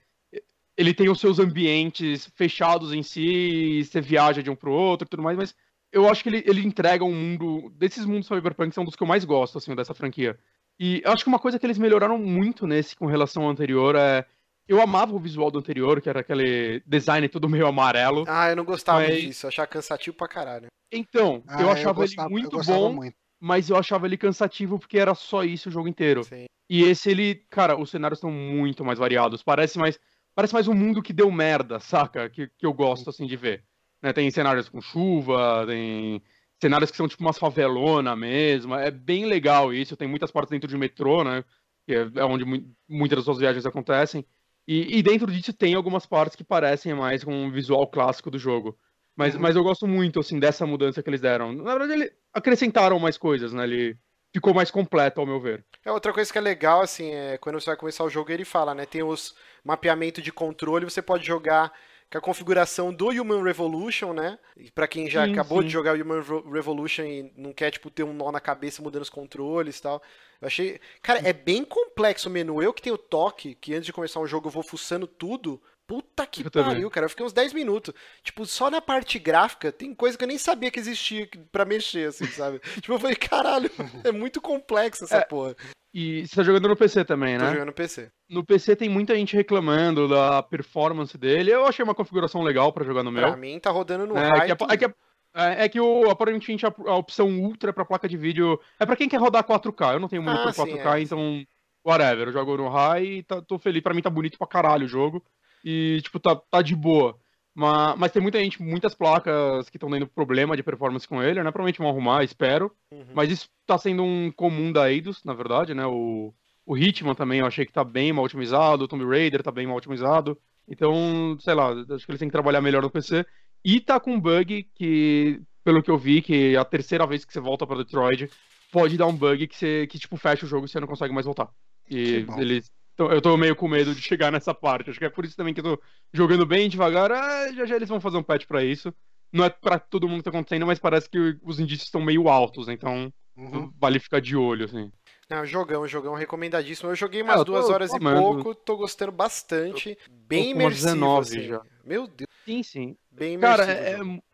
ele 0.76 0.94
tem 0.94 1.08
os 1.08 1.20
seus 1.20 1.38
ambientes 1.38 2.30
fechados 2.34 2.92
em 2.92 3.02
si, 3.02 3.84
você 3.84 4.00
viaja 4.00 4.42
de 4.42 4.50
um 4.50 4.56
pro 4.56 4.72
outro 4.72 5.06
e 5.06 5.10
tudo 5.10 5.22
mais, 5.22 5.36
mas 5.36 5.54
eu 5.96 6.08
acho 6.08 6.22
que 6.22 6.28
ele, 6.28 6.44
ele 6.46 6.64
entrega 6.66 7.04
um 7.04 7.14
mundo. 7.14 7.70
Desses 7.76 8.04
mundos 8.04 8.26
cyberpunk 8.26 8.74
são 8.74 8.84
dos 8.84 8.94
que 8.94 9.02
eu 9.02 9.06
mais 9.06 9.24
gosto, 9.24 9.58
assim, 9.58 9.74
dessa 9.74 9.94
franquia. 9.94 10.38
E 10.78 11.00
eu 11.04 11.12
acho 11.12 11.24
que 11.24 11.28
uma 11.28 11.38
coisa 11.38 11.58
que 11.58 11.64
eles 11.66 11.78
melhoraram 11.78 12.18
muito 12.18 12.66
nesse 12.66 12.94
com 12.94 13.06
relação 13.06 13.44
ao 13.44 13.50
anterior 13.50 13.96
é. 13.96 14.24
Eu 14.68 14.82
amava 14.82 15.14
o 15.14 15.18
visual 15.20 15.48
do 15.48 15.60
anterior, 15.60 16.00
que 16.02 16.08
era 16.08 16.20
aquele 16.20 16.82
design 16.84 17.28
todo 17.28 17.48
meio 17.48 17.68
amarelo. 17.68 18.24
Ah, 18.26 18.50
eu 18.50 18.56
não 18.56 18.64
gostava 18.64 18.98
Mas- 19.00 19.20
disso, 19.22 19.46
eu 19.46 19.48
achava 19.48 19.68
cansativo 19.68 20.16
pra 20.16 20.26
caralho. 20.26 20.66
Então, 20.92 21.42
Ah, 21.46 21.62
eu 21.62 21.70
achava 21.70 21.92
gostava- 21.92 22.28
ele 22.28 22.40
muito 22.40 22.58
bom, 22.64 22.92
muito. 22.92 23.16
mas 23.40 23.70
eu 23.70 23.76
achava 23.76 24.06
ele 24.06 24.16
cansativo 24.16 24.76
porque 24.78 24.98
era 24.98 25.14
só 25.14 25.44
isso 25.44 25.68
o 25.68 25.72
jogo 25.72 25.86
inteiro. 25.88 26.24
Sim. 26.24 26.46
E 26.68 26.82
esse 26.82 27.08
ele, 27.08 27.36
cara, 27.48 27.80
os 27.80 27.90
cenários 27.90 28.18
estão 28.18 28.30
muito 28.30 28.84
mais 28.84 28.98
variados. 28.98 29.40
Parece 29.40 29.78
mais, 29.78 30.00
parece 30.34 30.52
mais 30.52 30.66
um 30.66 30.74
mundo 30.74 31.00
que 31.00 31.12
deu 31.12 31.30
merda, 31.30 31.78
saca? 31.78 32.28
Que, 32.28 32.48
que 32.58 32.66
eu 32.66 32.72
gosto 32.72 33.08
assim 33.08 33.24
de 33.24 33.36
ver. 33.36 33.62
Né, 34.06 34.12
tem 34.12 34.30
cenários 34.30 34.68
com 34.68 34.80
chuva, 34.80 35.64
tem 35.66 36.22
cenários 36.62 36.92
que 36.92 36.96
são 36.96 37.08
tipo 37.08 37.24
umas 37.24 37.38
favelona 37.38 38.14
mesmo. 38.14 38.72
É 38.76 38.88
bem 38.88 39.26
legal 39.26 39.74
isso. 39.74 39.96
Tem 39.96 40.06
muitas 40.06 40.30
partes 40.30 40.50
dentro 40.52 40.68
de 40.68 40.76
metrô, 40.76 41.24
né? 41.24 41.42
Que 41.84 41.92
é 41.94 42.10
é 42.20 42.24
onde 42.24 42.44
mu- 42.44 42.72
muitas 42.88 43.16
das 43.16 43.24
suas 43.24 43.38
viagens 43.38 43.66
acontecem. 43.66 44.24
E, 44.66 44.98
e 44.98 45.02
dentro 45.02 45.26
disso 45.32 45.52
tem 45.52 45.74
algumas 45.74 46.06
partes 46.06 46.36
que 46.36 46.44
parecem 46.44 46.94
mais 46.94 47.24
com 47.24 47.48
o 47.48 47.50
visual 47.50 47.84
clássico 47.88 48.30
do 48.30 48.38
jogo. 48.38 48.78
Mas, 49.16 49.34
Uhum. 49.34 49.40
mas 49.40 49.56
eu 49.56 49.64
gosto 49.64 49.88
muito, 49.88 50.20
assim, 50.20 50.38
dessa 50.38 50.64
mudança 50.64 51.02
que 51.02 51.10
eles 51.10 51.20
deram. 51.20 51.52
Na 51.52 51.76
verdade, 51.76 51.92
eles 52.00 52.12
acrescentaram 52.32 53.00
mais 53.00 53.18
coisas, 53.18 53.52
né? 53.52 53.64
Ele 53.64 53.96
ficou 54.32 54.54
mais 54.54 54.70
completo, 54.70 55.20
ao 55.20 55.26
meu 55.26 55.40
ver. 55.40 55.64
É 55.84 55.90
outra 55.90 56.12
coisa 56.12 56.30
que 56.32 56.38
é 56.38 56.40
legal, 56.40 56.80
assim, 56.80 57.10
é 57.12 57.38
quando 57.38 57.58
você 57.60 57.66
vai 57.66 57.76
começar 57.76 58.04
o 58.04 58.10
jogo, 58.10 58.30
ele 58.30 58.44
fala, 58.44 58.72
né? 58.72 58.86
Tem 58.86 59.02
os 59.02 59.34
mapeamento 59.64 60.22
de 60.22 60.30
controle, 60.30 60.84
você 60.84 61.02
pode 61.02 61.26
jogar 61.26 61.72
com 62.10 62.18
a 62.18 62.20
configuração 62.20 62.92
do 62.94 63.08
Human 63.08 63.42
Revolution, 63.42 64.12
né? 64.12 64.38
Pra 64.74 64.86
quem 64.86 65.10
já 65.10 65.24
Sim, 65.26 65.32
acabou 65.32 65.60
sim. 65.60 65.66
de 65.66 65.72
jogar 65.72 65.96
o 65.96 66.00
Human 66.00 66.16
Revo- 66.18 66.50
Revolution 66.50 67.02
e 67.04 67.32
não 67.36 67.52
quer, 67.52 67.70
tipo, 67.70 67.90
ter 67.90 68.02
um 68.04 68.12
nó 68.12 68.30
na 68.30 68.40
cabeça 68.40 68.82
mudando 68.82 69.02
os 69.02 69.10
controles 69.10 69.78
e 69.78 69.82
tal. 69.82 70.00
Eu 70.40 70.46
achei. 70.46 70.80
Cara, 71.02 71.20
é 71.26 71.32
bem 71.32 71.64
complexo 71.64 72.28
o 72.28 72.32
menu. 72.32 72.62
Eu 72.62 72.72
que 72.72 72.82
tenho 72.82 72.96
toque, 72.98 73.54
que 73.56 73.74
antes 73.74 73.86
de 73.86 73.92
começar 73.92 74.20
um 74.20 74.26
jogo 74.26 74.48
eu 74.48 74.52
vou 74.52 74.62
fuçando 74.62 75.06
tudo. 75.06 75.60
Puta 75.88 76.26
que 76.26 76.44
Eu 76.44 76.50
também. 76.50 76.70
pariu, 76.72 76.90
cara. 76.90 77.06
Eu 77.06 77.10
fiquei 77.10 77.24
uns 77.24 77.32
10 77.32 77.52
minutos. 77.52 77.94
Tipo, 78.22 78.44
só 78.44 78.68
na 78.70 78.80
parte 78.80 79.20
gráfica 79.20 79.70
tem 79.70 79.94
coisa 79.94 80.18
que 80.18 80.24
eu 80.24 80.28
nem 80.28 80.36
sabia 80.38 80.68
que 80.70 80.80
existia 80.80 81.28
pra 81.52 81.64
mexer, 81.64 82.08
assim, 82.08 82.26
sabe? 82.26 82.58
tipo, 82.82 82.92
eu 82.92 82.98
falei, 82.98 83.14
caralho, 83.16 83.70
é 84.02 84.10
muito 84.10 84.40
complexo 84.40 85.04
essa 85.04 85.18
É, 85.18 85.24
porra. 85.24 85.54
E 85.94 86.26
você 86.26 86.34
tá 86.36 86.42
jogando 86.42 86.68
no 86.68 86.76
PC 86.76 87.04
também, 87.04 87.38
Tô 87.38 87.44
né? 87.44 87.50
jogando 87.52 87.66
no 87.68 87.72
PC. 87.72 88.10
No 88.28 88.44
PC 88.44 88.74
tem 88.74 88.88
muita 88.88 89.14
gente 89.14 89.36
reclamando 89.36 90.08
da 90.08 90.42
performance 90.42 91.16
dele. 91.16 91.52
Eu 91.52 91.66
achei 91.66 91.84
uma 91.84 91.94
configuração 91.94 92.42
legal 92.42 92.72
pra 92.72 92.84
jogar 92.84 93.02
no 93.02 93.12
meu. 93.12 93.22
Pra 93.28 93.36
mim 93.36 93.58
tá 93.60 93.70
rodando 93.70 94.06
no 94.06 94.16
É, 94.16 94.28
high. 94.28 94.46
que 94.46 94.52
a- 94.64 94.66
é 94.72 94.76
que, 94.76 94.84
a- 94.84 94.94
é, 95.34 95.64
é 95.64 95.68
que 95.68 95.80
o, 95.80 96.10
aparentemente 96.10 96.66
a, 96.66 96.74
a 96.86 96.96
opção 96.96 97.28
ultra 97.38 97.72
pra 97.72 97.84
placa 97.84 98.08
de 98.08 98.16
vídeo 98.16 98.58
é 98.80 98.84
pra 98.86 98.96
quem 98.96 99.08
quer 99.08 99.20
rodar 99.20 99.44
4K. 99.44 99.94
Eu 99.94 100.00
não 100.00 100.08
tenho 100.08 100.22
monitor 100.22 100.48
Ah, 100.48 100.52
sim, 100.52 100.62
4K, 100.62 100.98
é. 100.98 101.02
então 101.02 101.44
whatever. 101.86 102.28
Eu 102.28 102.32
jogo 102.32 102.56
no 102.56 102.68
high 102.68 103.04
e 103.18 103.22
tá, 103.22 103.40
tô 103.40 103.58
feliz. 103.58 103.80
Pra 103.82 103.94
mim 103.94 104.02
tá 104.02 104.10
bonito 104.10 104.36
pra 104.38 104.46
caralho 104.46 104.86
o 104.86 104.88
jogo. 104.88 105.22
E, 105.64 106.00
tipo, 106.02 106.18
tá, 106.18 106.34
tá 106.50 106.62
de 106.62 106.74
boa. 106.74 107.16
Mas, 107.54 107.96
mas 107.98 108.12
tem 108.12 108.20
muita 108.20 108.38
gente, 108.38 108.60
muitas 108.62 108.94
placas 108.94 109.70
que 109.70 109.76
estão 109.78 109.88
tendo 109.90 110.06
problema 110.06 110.56
de 110.56 110.62
performance 110.62 111.08
com 111.08 111.22
ele, 111.22 111.42
né? 111.42 111.50
Provavelmente 111.50 111.78
vão 111.78 111.88
arrumar, 111.88 112.22
espero. 112.22 112.70
Uhum. 112.92 113.06
Mas 113.14 113.30
isso 113.30 113.48
tá 113.64 113.78
sendo 113.78 114.02
um 114.02 114.30
comum 114.30 114.70
da 114.72 114.90
Eidos, 114.92 115.24
na 115.24 115.32
verdade, 115.32 115.72
né? 115.74 115.86
O, 115.86 116.34
o 116.66 116.76
Hitman 116.76 117.14
também 117.14 117.38
eu 117.40 117.46
achei 117.46 117.64
que 117.64 117.72
tá 117.72 117.84
bem 117.84 118.12
mal 118.12 118.24
otimizado, 118.24 118.84
o 118.84 118.88
Tomb 118.88 119.04
Raider 119.04 119.42
tá 119.42 119.52
bem 119.52 119.66
mal 119.66 119.76
otimizado. 119.76 120.36
Então, 120.68 121.36
sei 121.40 121.54
lá, 121.54 121.70
acho 121.70 122.04
que 122.04 122.10
eles 122.10 122.18
têm 122.18 122.28
que 122.28 122.32
trabalhar 122.32 122.60
melhor 122.60 122.82
no 122.82 122.90
PC. 122.90 123.24
E 123.64 123.80
tá 123.80 124.00
com 124.00 124.14
um 124.14 124.20
bug 124.20 124.64
que, 124.74 125.40
pelo 125.62 125.82
que 125.82 125.90
eu 125.90 125.96
vi, 125.96 126.20
que 126.20 126.54
é 126.54 126.56
a 126.56 126.64
terceira 126.64 127.06
vez 127.06 127.24
que 127.24 127.32
você 127.32 127.38
volta 127.40 127.64
pra 127.66 127.76
Detroit, 127.76 128.28
pode 128.72 128.96
dar 128.96 129.06
um 129.06 129.16
bug 129.16 129.46
que, 129.46 129.56
você, 129.56 129.86
que 129.86 129.98
tipo, 129.98 130.16
fecha 130.16 130.44
o 130.44 130.48
jogo 130.48 130.66
e 130.66 130.68
você 130.68 130.80
não 130.80 130.88
consegue 130.88 131.14
mais 131.14 131.24
voltar. 131.24 131.48
E 131.88 132.26
eles. 132.36 132.70
então, 132.94 133.12
eu 133.12 133.22
tô 133.22 133.36
meio 133.36 133.54
com 133.54 133.68
medo 133.68 133.94
de 133.94 134.02
chegar 134.02 134.30
nessa 134.32 134.52
parte. 134.52 134.90
Acho 134.90 134.98
que 134.98 135.04
é 135.04 135.10
por 135.10 135.24
isso 135.24 135.36
também 135.36 135.54
que 135.54 135.60
eu 135.60 135.76
tô 135.76 135.82
jogando 136.12 136.44
bem 136.44 136.68
devagar. 136.68 137.12
Ah, 137.12 137.52
já 137.52 137.64
já 137.64 137.76
eles 137.76 137.88
vão 137.88 138.00
fazer 138.00 138.16
um 138.16 138.24
patch 138.24 138.44
pra 138.44 138.64
isso. 138.64 138.92
Não 139.32 139.44
é 139.44 139.50
pra 139.50 139.78
todo 139.78 140.08
mundo 140.08 140.18
que 140.18 140.24
tá 140.24 140.30
acontecendo, 140.30 140.66
mas 140.66 140.78
parece 140.78 141.08
que 141.08 141.38
os 141.42 141.60
indícios 141.60 141.88
estão 141.88 142.00
meio 142.00 142.28
altos, 142.28 142.68
então 142.68 143.12
Uhum. 143.36 143.70
vale 143.78 143.98
ficar 143.98 144.20
de 144.20 144.34
olho, 144.34 144.64
assim. 144.64 144.90
Não, 145.28 145.44
jogão, 145.44 145.86
jogão 145.88 146.14
recomendadíssimo. 146.14 146.90
Eu 146.90 146.94
joguei 146.94 147.22
umas 147.22 147.40
eu 147.40 147.44
tô 147.44 147.52
duas 147.52 147.68
horas 147.68 147.92
e 147.92 147.98
pouco, 147.98 148.54
tô 148.54 148.76
gostando 148.76 149.10
bastante. 149.10 149.98
Bem 150.08 150.52
com 150.52 150.60
umas 150.60 150.74
imersivo, 150.78 150.86
19 150.86 151.20
assim. 151.20 151.48
já. 151.48 151.62
Meu 151.84 152.06
Deus, 152.06 152.28
Sim, 152.44 152.62
sim. 152.62 152.96
bem 153.10 153.34
imersivo. 153.34 153.66
Cara, 153.66 153.72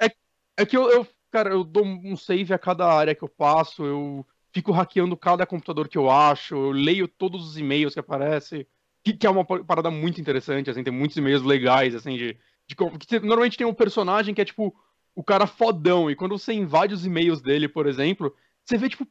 é, 0.00 0.06
é, 0.06 0.12
é 0.58 0.66
que 0.66 0.76
eu, 0.76 0.90
eu, 0.90 1.06
cara, 1.30 1.50
eu 1.50 1.64
dou 1.64 1.84
um 1.84 2.14
save 2.16 2.52
a 2.52 2.58
cada 2.58 2.86
área 2.86 3.14
que 3.14 3.24
eu 3.24 3.28
passo, 3.28 3.84
eu 3.84 4.26
fico 4.52 4.70
hackeando 4.70 5.16
cada 5.16 5.46
computador 5.46 5.88
que 5.88 5.96
eu 5.96 6.10
acho, 6.10 6.54
eu 6.54 6.70
leio 6.70 7.08
todos 7.08 7.46
os 7.46 7.56
e-mails 7.56 7.94
que 7.94 8.00
aparecem, 8.00 8.66
que, 9.02 9.14
que 9.14 9.26
é 9.26 9.30
uma 9.30 9.46
pa- 9.46 9.64
parada 9.64 9.90
muito 9.90 10.20
interessante, 10.20 10.68
assim, 10.68 10.84
tem 10.84 10.92
muitos 10.92 11.16
e-mails 11.16 11.42
legais, 11.42 11.94
assim, 11.94 12.18
de, 12.18 12.36
de 12.66 12.74
você- 12.76 13.18
normalmente 13.20 13.56
tem 13.56 13.66
um 13.66 13.72
personagem 13.72 14.34
que 14.34 14.42
é, 14.42 14.44
tipo, 14.44 14.74
o 15.14 15.24
cara 15.24 15.46
fodão, 15.46 16.10
e 16.10 16.14
quando 16.14 16.38
você 16.38 16.52
invade 16.52 16.92
os 16.92 17.06
e-mails 17.06 17.40
dele, 17.40 17.66
por 17.66 17.86
exemplo, 17.86 18.34
você 18.62 18.76
vê, 18.76 18.90
tipo, 18.90 19.06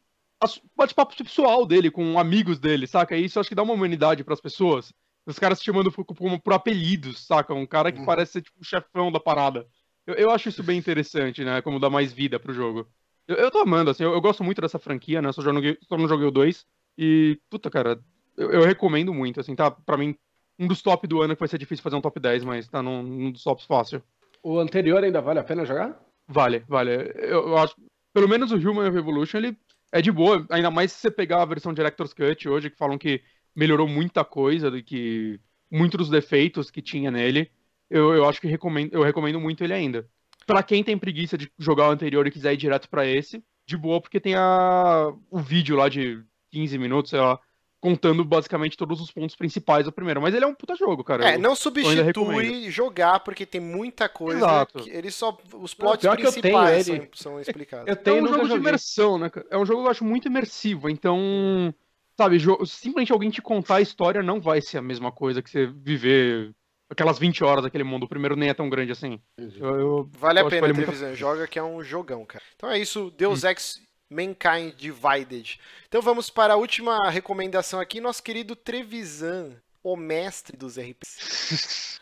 bate-papo 0.76 1.16
pessoal 1.16 1.66
dele 1.66 1.92
com 1.92 2.18
amigos 2.20 2.60
dele, 2.60 2.88
saca? 2.88 3.16
E 3.16 3.26
isso 3.26 3.40
acho 3.40 3.50
que 3.50 3.56
dá 3.56 3.64
uma 3.64 3.74
humanidade 3.74 4.24
pras 4.24 4.42
pessoas. 4.42 4.92
Os 5.26 5.38
caras 5.38 5.60
se 5.60 5.66
chamando 5.66 5.92
por, 5.92 6.04
por, 6.04 6.40
por 6.40 6.54
apelidos, 6.54 7.26
saca? 7.26 7.54
Um 7.54 7.66
cara 7.66 7.92
que 7.92 8.00
Uhum. 8.00 8.06
parece 8.06 8.34
ser, 8.34 8.42
tipo, 8.42 8.60
o 8.60 8.64
chefão 8.66 9.12
da 9.12 9.20
parada. 9.20 9.68
Eu, 10.08 10.16
eu 10.16 10.32
acho 10.32 10.50
isso 10.50 10.64
bem 10.64 10.78
interessante, 10.80 11.44
né? 11.44 11.62
Como 11.62 11.80
dá 11.80 11.90
mais 11.90 12.12
vida 12.12 12.40
pro 12.40 12.54
jogo. 12.54 12.88
Eu, 13.28 13.36
eu 13.36 13.52
tô 13.52 13.60
amando, 13.60 13.92
assim, 13.92 14.04
eu, 14.04 14.14
eu 14.14 14.22
gosto 14.22 14.44
muito 14.44 14.62
dessa 14.62 14.80
franquia, 14.80 15.22
né? 15.22 15.32
Só, 15.32 15.42
já 15.44 15.54
não, 15.54 15.62
só 15.88 15.96
não 15.98 16.08
joguei 16.08 16.28
o 16.28 16.32
2. 16.32 16.66
E, 16.98 17.40
puta, 17.50 17.70
cara, 17.70 18.00
eu, 18.36 18.52
eu 18.52 18.64
recomendo 18.64 19.14
muito, 19.14 19.40
assim, 19.40 19.56
tá? 19.56 19.70
Pra 19.70 19.96
mim, 19.98 20.16
um 20.58 20.68
dos 20.68 20.82
top 20.82 21.08
do 21.08 21.22
ano 21.22 21.36
que 21.36 21.40
vai 21.40 21.48
ser 21.48 21.60
difícil 21.60 21.84
fazer 21.84 21.96
um 21.96 22.02
top 22.02 22.20
10, 22.20 22.44
mas 22.44 22.68
tá 22.68 22.82
num, 22.82 23.04
num 23.04 23.32
dos 23.32 23.44
tops 23.44 23.66
fácil. 23.66 24.02
O 24.42 24.58
anterior 24.58 25.04
ainda 25.04 25.22
vale 25.22 25.40
a 25.40 25.44
pena 25.44 25.66
jogar? 25.66 26.00
Vale, 26.28 26.64
vale. 26.68 26.92
Eu, 27.16 27.50
eu 27.50 27.58
acho. 27.58 27.76
Pelo 28.12 28.28
menos 28.28 28.52
o 28.52 28.56
Human 28.56 28.90
Revolution, 28.90 29.38
ele 29.38 29.58
é 29.92 30.02
de 30.02 30.12
boa. 30.12 30.46
Ainda 30.50 30.72
mais 30.72 30.92
se 30.92 31.00
você 31.00 31.12
pegar 31.12 31.42
a 31.42 31.46
versão 31.46 31.74
Director's 31.74 32.14
Cut 32.14 32.48
hoje, 32.48 32.70
que 32.70 32.78
falam 32.78 32.98
que 32.98 33.22
melhorou 33.56 33.88
muita 33.88 34.24
coisa, 34.24 34.72
do 34.72 34.82
que 34.82 35.40
muitos 35.70 35.98
dos 35.98 36.10
defeitos 36.10 36.72
que 36.72 36.82
tinha 36.82 37.12
nele, 37.12 37.52
eu, 37.90 38.14
eu 38.14 38.28
acho 38.28 38.40
que 38.40 38.48
recomendo, 38.48 38.94
eu 38.94 39.04
recomendo 39.04 39.40
muito 39.40 39.64
ele 39.64 39.74
ainda. 39.74 40.10
Pra 40.46 40.64
quem 40.64 40.84
tem 40.84 40.98
preguiça 40.98 41.38
de 41.38 41.52
jogar 41.58 41.90
o 41.90 41.92
anterior 41.92 42.26
e 42.26 42.32
quiser 42.32 42.54
ir 42.54 42.58
direto 42.58 42.90
pra 42.90 43.06
esse, 43.06 43.44
de 43.66 43.78
boa, 43.78 44.02
porque 44.02 44.20
tem 44.20 44.36
a, 44.36 45.14
o 45.30 45.40
vídeo 45.40 45.76
lá 45.76 45.88
de 45.90 46.24
15 46.52 46.78
minutos, 46.78 47.12
sei 47.12 47.20
lá, 47.20 47.40
contando 47.82 48.24
basicamente 48.24 48.78
todos 48.78 49.02
os 49.02 49.12
pontos 49.12 49.36
principais 49.36 49.84
do 49.86 49.92
primeiro. 49.92 50.22
Mas 50.22 50.34
ele 50.36 50.46
é 50.46 50.48
um 50.48 50.54
puta 50.56 50.76
jogo, 50.76 51.04
cara. 51.04 51.32
É, 51.32 51.36
Eu- 51.36 51.40
não 51.40 51.56
substitui 51.56 52.70
jogar, 52.72 53.20
porque 53.22 53.46
tem 53.46 53.60
muita 53.60 54.08
coisa. 54.08 54.38
Exato. 54.38 54.84
Que 54.84 54.90
ele 54.92 55.10
só. 55.12 55.38
Os 55.60 55.74
plots 55.74 56.00
que 56.02 56.08
eu 56.08 56.16
tenho 56.16 56.32
principais 56.32 56.88
ele. 56.88 57.10
são, 57.14 57.32
são 57.34 57.40
explicados. 57.42 57.88
Eu 57.88 57.94
É 57.94 57.96
tenho 57.96 58.18
um 58.18 58.20
e 58.20 58.22
nunca 58.22 58.34
jogo 58.36 58.44
de 58.46 58.50
joguei. 58.54 58.68
imersão, 58.70 59.18
né? 59.18 59.30
cara? 59.30 59.46
É 59.50 59.58
um 59.58 59.66
jogo 59.66 59.82
que 59.82 59.88
eu 59.88 59.92
acho 59.92 60.06
muito 60.06 60.28
imersivo, 60.28 60.88
então. 60.90 61.74
Sabe, 62.18 62.38
simplesmente 62.68 63.12
alguém 63.12 63.30
te 63.32 63.42
contar 63.42 63.78
a 63.78 63.82
história 63.82 64.22
não 64.22 64.40
vai 64.40 64.62
ser 64.62 64.78
a 64.78 64.82
mesma 64.82 65.12
coisa 65.12 65.42
que 65.42 65.50
você 65.50 65.66
viver 65.66 66.52
aquelas 66.88 67.18
20 67.18 67.44
horas 67.44 67.64
daquele 67.64 67.84
mundo. 67.86 68.04
O 68.04 68.08
primeiro 68.08 68.36
nem 68.36 68.50
é 68.50 68.54
tão 68.54 68.70
grande 68.70 68.92
assim. 68.92 69.20
Eu, 69.38 69.80
eu- 69.80 70.10
Vale 70.20 70.40
a 70.40 70.46
pena, 70.46 70.62
vale 70.62 70.74
muito 70.74 70.86
Trevisan. 70.88 71.16
Joga 71.16 71.48
que 71.48 71.58
é 71.58 71.64
um 71.64 71.82
jogão, 71.82 72.24
cara. 72.26 72.44
Então 72.56 72.70
é 72.70 72.78
isso, 72.78 73.12
Deus 73.18 73.44
Ex 73.44 73.82
Mankind 74.12 74.76
Divided. 74.76 75.58
Então 75.88 76.02
vamos 76.02 76.30
para 76.30 76.54
a 76.54 76.58
última 76.58 77.10
recomendação 77.10 77.80
aqui, 77.80 78.02
nosso 78.02 78.22
querido 78.22 78.56
Trevisan, 78.58 79.56
o 79.82 79.96
mestre 79.96 80.58
dos 80.58 80.78
RPGs. 80.78 82.00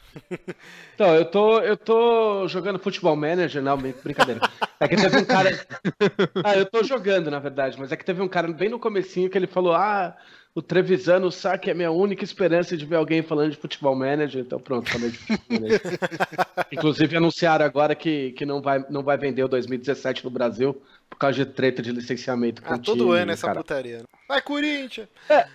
Então, 0.95 1.15
eu 1.15 1.25
tô, 1.25 1.59
eu 1.61 1.77
tô 1.77 2.47
jogando 2.47 2.79
Futebol 2.79 3.15
Manager, 3.15 3.61
não, 3.61 3.77
brin- 3.77 3.93
brincadeira. 4.03 4.41
É 4.79 4.87
que 4.87 4.95
teve 4.95 5.17
um 5.17 5.25
cara. 5.25 5.49
Ah, 6.43 6.55
eu 6.57 6.65
tô 6.65 6.83
jogando, 6.83 7.29
na 7.31 7.39
verdade, 7.39 7.77
mas 7.79 7.91
é 7.91 7.97
que 7.97 8.05
teve 8.05 8.21
um 8.21 8.27
cara 8.27 8.47
bem 8.51 8.69
no 8.69 8.79
comecinho 8.79 9.29
que 9.29 9.37
ele 9.37 9.47
falou: 9.47 9.73
Ah, 9.73 10.15
o 10.55 10.61
Trevisan, 10.61 11.19
o 11.25 11.31
saque 11.31 11.69
é 11.69 11.73
a 11.73 11.75
minha 11.75 11.91
única 11.91 12.23
esperança 12.23 12.75
de 12.75 12.85
ver 12.85 12.95
alguém 12.95 13.21
falando 13.21 13.51
de 13.51 13.57
Futebol 13.57 13.95
Manager. 13.95 14.41
Então, 14.41 14.59
pronto, 14.59 14.89
falei 14.89 15.11
de 15.11 15.17
Futebol 15.17 15.59
Manager. 15.61 15.99
Inclusive, 16.71 17.17
anunciaram 17.17 17.65
agora 17.65 17.95
que, 17.95 18.31
que 18.31 18.45
não, 18.45 18.61
vai, 18.61 18.83
não 18.89 19.03
vai 19.03 19.17
vender 19.17 19.43
o 19.43 19.47
2017 19.47 20.23
no 20.23 20.29
Brasil 20.31 20.81
por 21.09 21.17
causa 21.17 21.37
de 21.37 21.45
treta 21.45 21.81
de 21.81 21.91
licenciamento. 21.91 22.61
com 22.61 22.73
Ah, 22.73 22.77
o 22.77 22.79
todo 22.79 22.97
time, 23.05 23.17
ano 23.19 23.31
essa 23.31 23.47
cara. 23.47 23.59
putaria. 23.59 23.97
né? 23.99 24.03
Vai, 24.27 24.41
Corinthians! 24.41 25.07
É, 25.29 25.45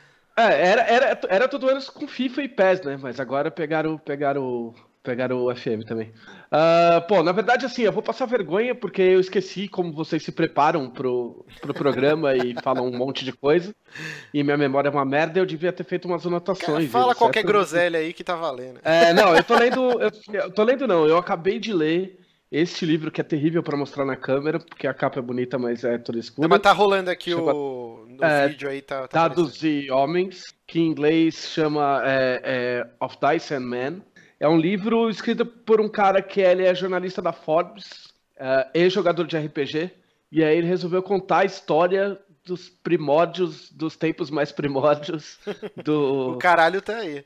era, 0.43 0.82
era, 0.82 1.20
era 1.28 1.49
todo 1.49 1.68
ano 1.68 1.80
com 1.93 2.09
FIFA 2.09 2.43
e 2.43 2.49
PES, 2.49 2.82
né? 2.82 2.99
Mas 3.01 3.20
agora 3.20 3.51
pegaram, 3.51 3.97
pegaram, 3.97 4.74
pegaram 5.03 5.45
o 5.45 5.55
FM 5.55 5.85
também. 5.87 6.12
Ah, 6.51 7.05
pô, 7.09 7.22
na 7.22 7.32
verdade, 7.32 7.66
assim, 7.66 7.82
eu 7.82 7.93
vou 7.93 8.03
passar 8.03 8.26
vergonha 8.26 8.74
porque 8.74 9.03
eu 9.03 9.20
esqueci 9.20 9.68
como 9.68 9.93
vocês 9.93 10.22
se 10.22 10.32
preparam 10.32 10.89
pro, 10.89 11.45
pro 11.61 11.74
programa 11.74 12.35
e 12.35 12.55
falam 12.62 12.87
um 12.87 12.97
monte 12.97 13.24
de 13.24 13.32
coisa. 13.32 13.74
E 14.32 14.43
minha 14.43 14.57
memória 14.57 14.89
é 14.89 14.93
uma 14.93 15.05
merda, 15.05 15.39
eu 15.39 15.47
devia 15.47 15.72
ter 15.72 15.85
feito 15.85 16.07
umas 16.07 16.22
Cara, 16.22 16.35
anotações. 16.37 16.91
fala 16.91 17.12
etc. 17.12 17.18
qualquer 17.18 17.43
groselha 17.45 17.99
aí 17.99 18.12
que 18.12 18.24
tá 18.24 18.35
valendo. 18.35 18.80
É, 18.85 19.12
não, 19.12 19.35
eu 19.35 19.45
tô 19.45 19.57
lendo. 19.57 20.01
Eu, 20.01 20.11
eu 20.32 20.51
tô 20.51 20.62
lendo, 20.62 20.87
não. 20.87 21.07
Eu 21.07 21.18
acabei 21.18 21.59
de 21.59 21.72
ler 21.72 22.24
este 22.57 22.87
livro 22.87 23.11
que 23.11 23.21
é 23.21 23.25
terrível 23.25 23.63
pra 23.63 23.77
mostrar 23.77 24.05
na 24.05 24.17
câmera, 24.17 24.61
porque 24.61 24.87
a 24.87 24.95
capa 24.95 25.19
é 25.19 25.23
bonita, 25.23 25.59
mas 25.59 25.83
é 25.83 25.99
toda 25.99 26.19
escura. 26.19 26.47
Não, 26.47 26.49
mas 26.49 26.63
tá 26.63 26.73
rolando 26.73 27.11
aqui 27.11 27.31
Chegou 27.31 28.05
o 28.05 28.07
no 28.07 28.25
É, 28.25 28.49
vídeo 28.49 28.69
aí, 28.69 28.81
tá, 28.81 29.09
tá 29.09 29.29
Dados 29.29 29.65
e 29.65 29.91
Homens, 29.91 30.45
que 30.67 30.79
em 30.79 30.87
inglês 30.87 31.35
chama 31.53 32.03
é, 32.05 32.41
é, 32.45 33.05
Of 33.05 33.17
Dice 33.21 33.55
and 33.55 33.61
Men. 33.61 34.03
É 34.39 34.49
um 34.49 34.57
livro 34.57 35.11
escrito 35.11 35.45
por 35.45 35.81
um 35.81 35.89
cara 35.89 36.23
que 36.23 36.41
ele 36.41 36.65
é 36.65 36.75
jornalista 36.75 37.21
da 37.21 37.33
Forbes, 37.33 38.13
é, 38.37 38.69
ex-jogador 38.75 39.27
de 39.27 39.37
RPG, 39.37 39.91
e 40.31 40.45
aí 40.45 40.57
ele 40.57 40.67
resolveu 40.67 41.03
contar 41.03 41.41
a 41.41 41.45
história 41.45 42.19
dos 42.45 42.69
primórdios, 42.69 43.71
dos 43.73 43.97
tempos 43.97 44.31
mais 44.31 44.53
primórdios 44.53 45.39
do 45.83 46.33
O 46.33 46.39
caralho 46.39 46.81
tá 46.83 46.99
aí. 46.99 47.25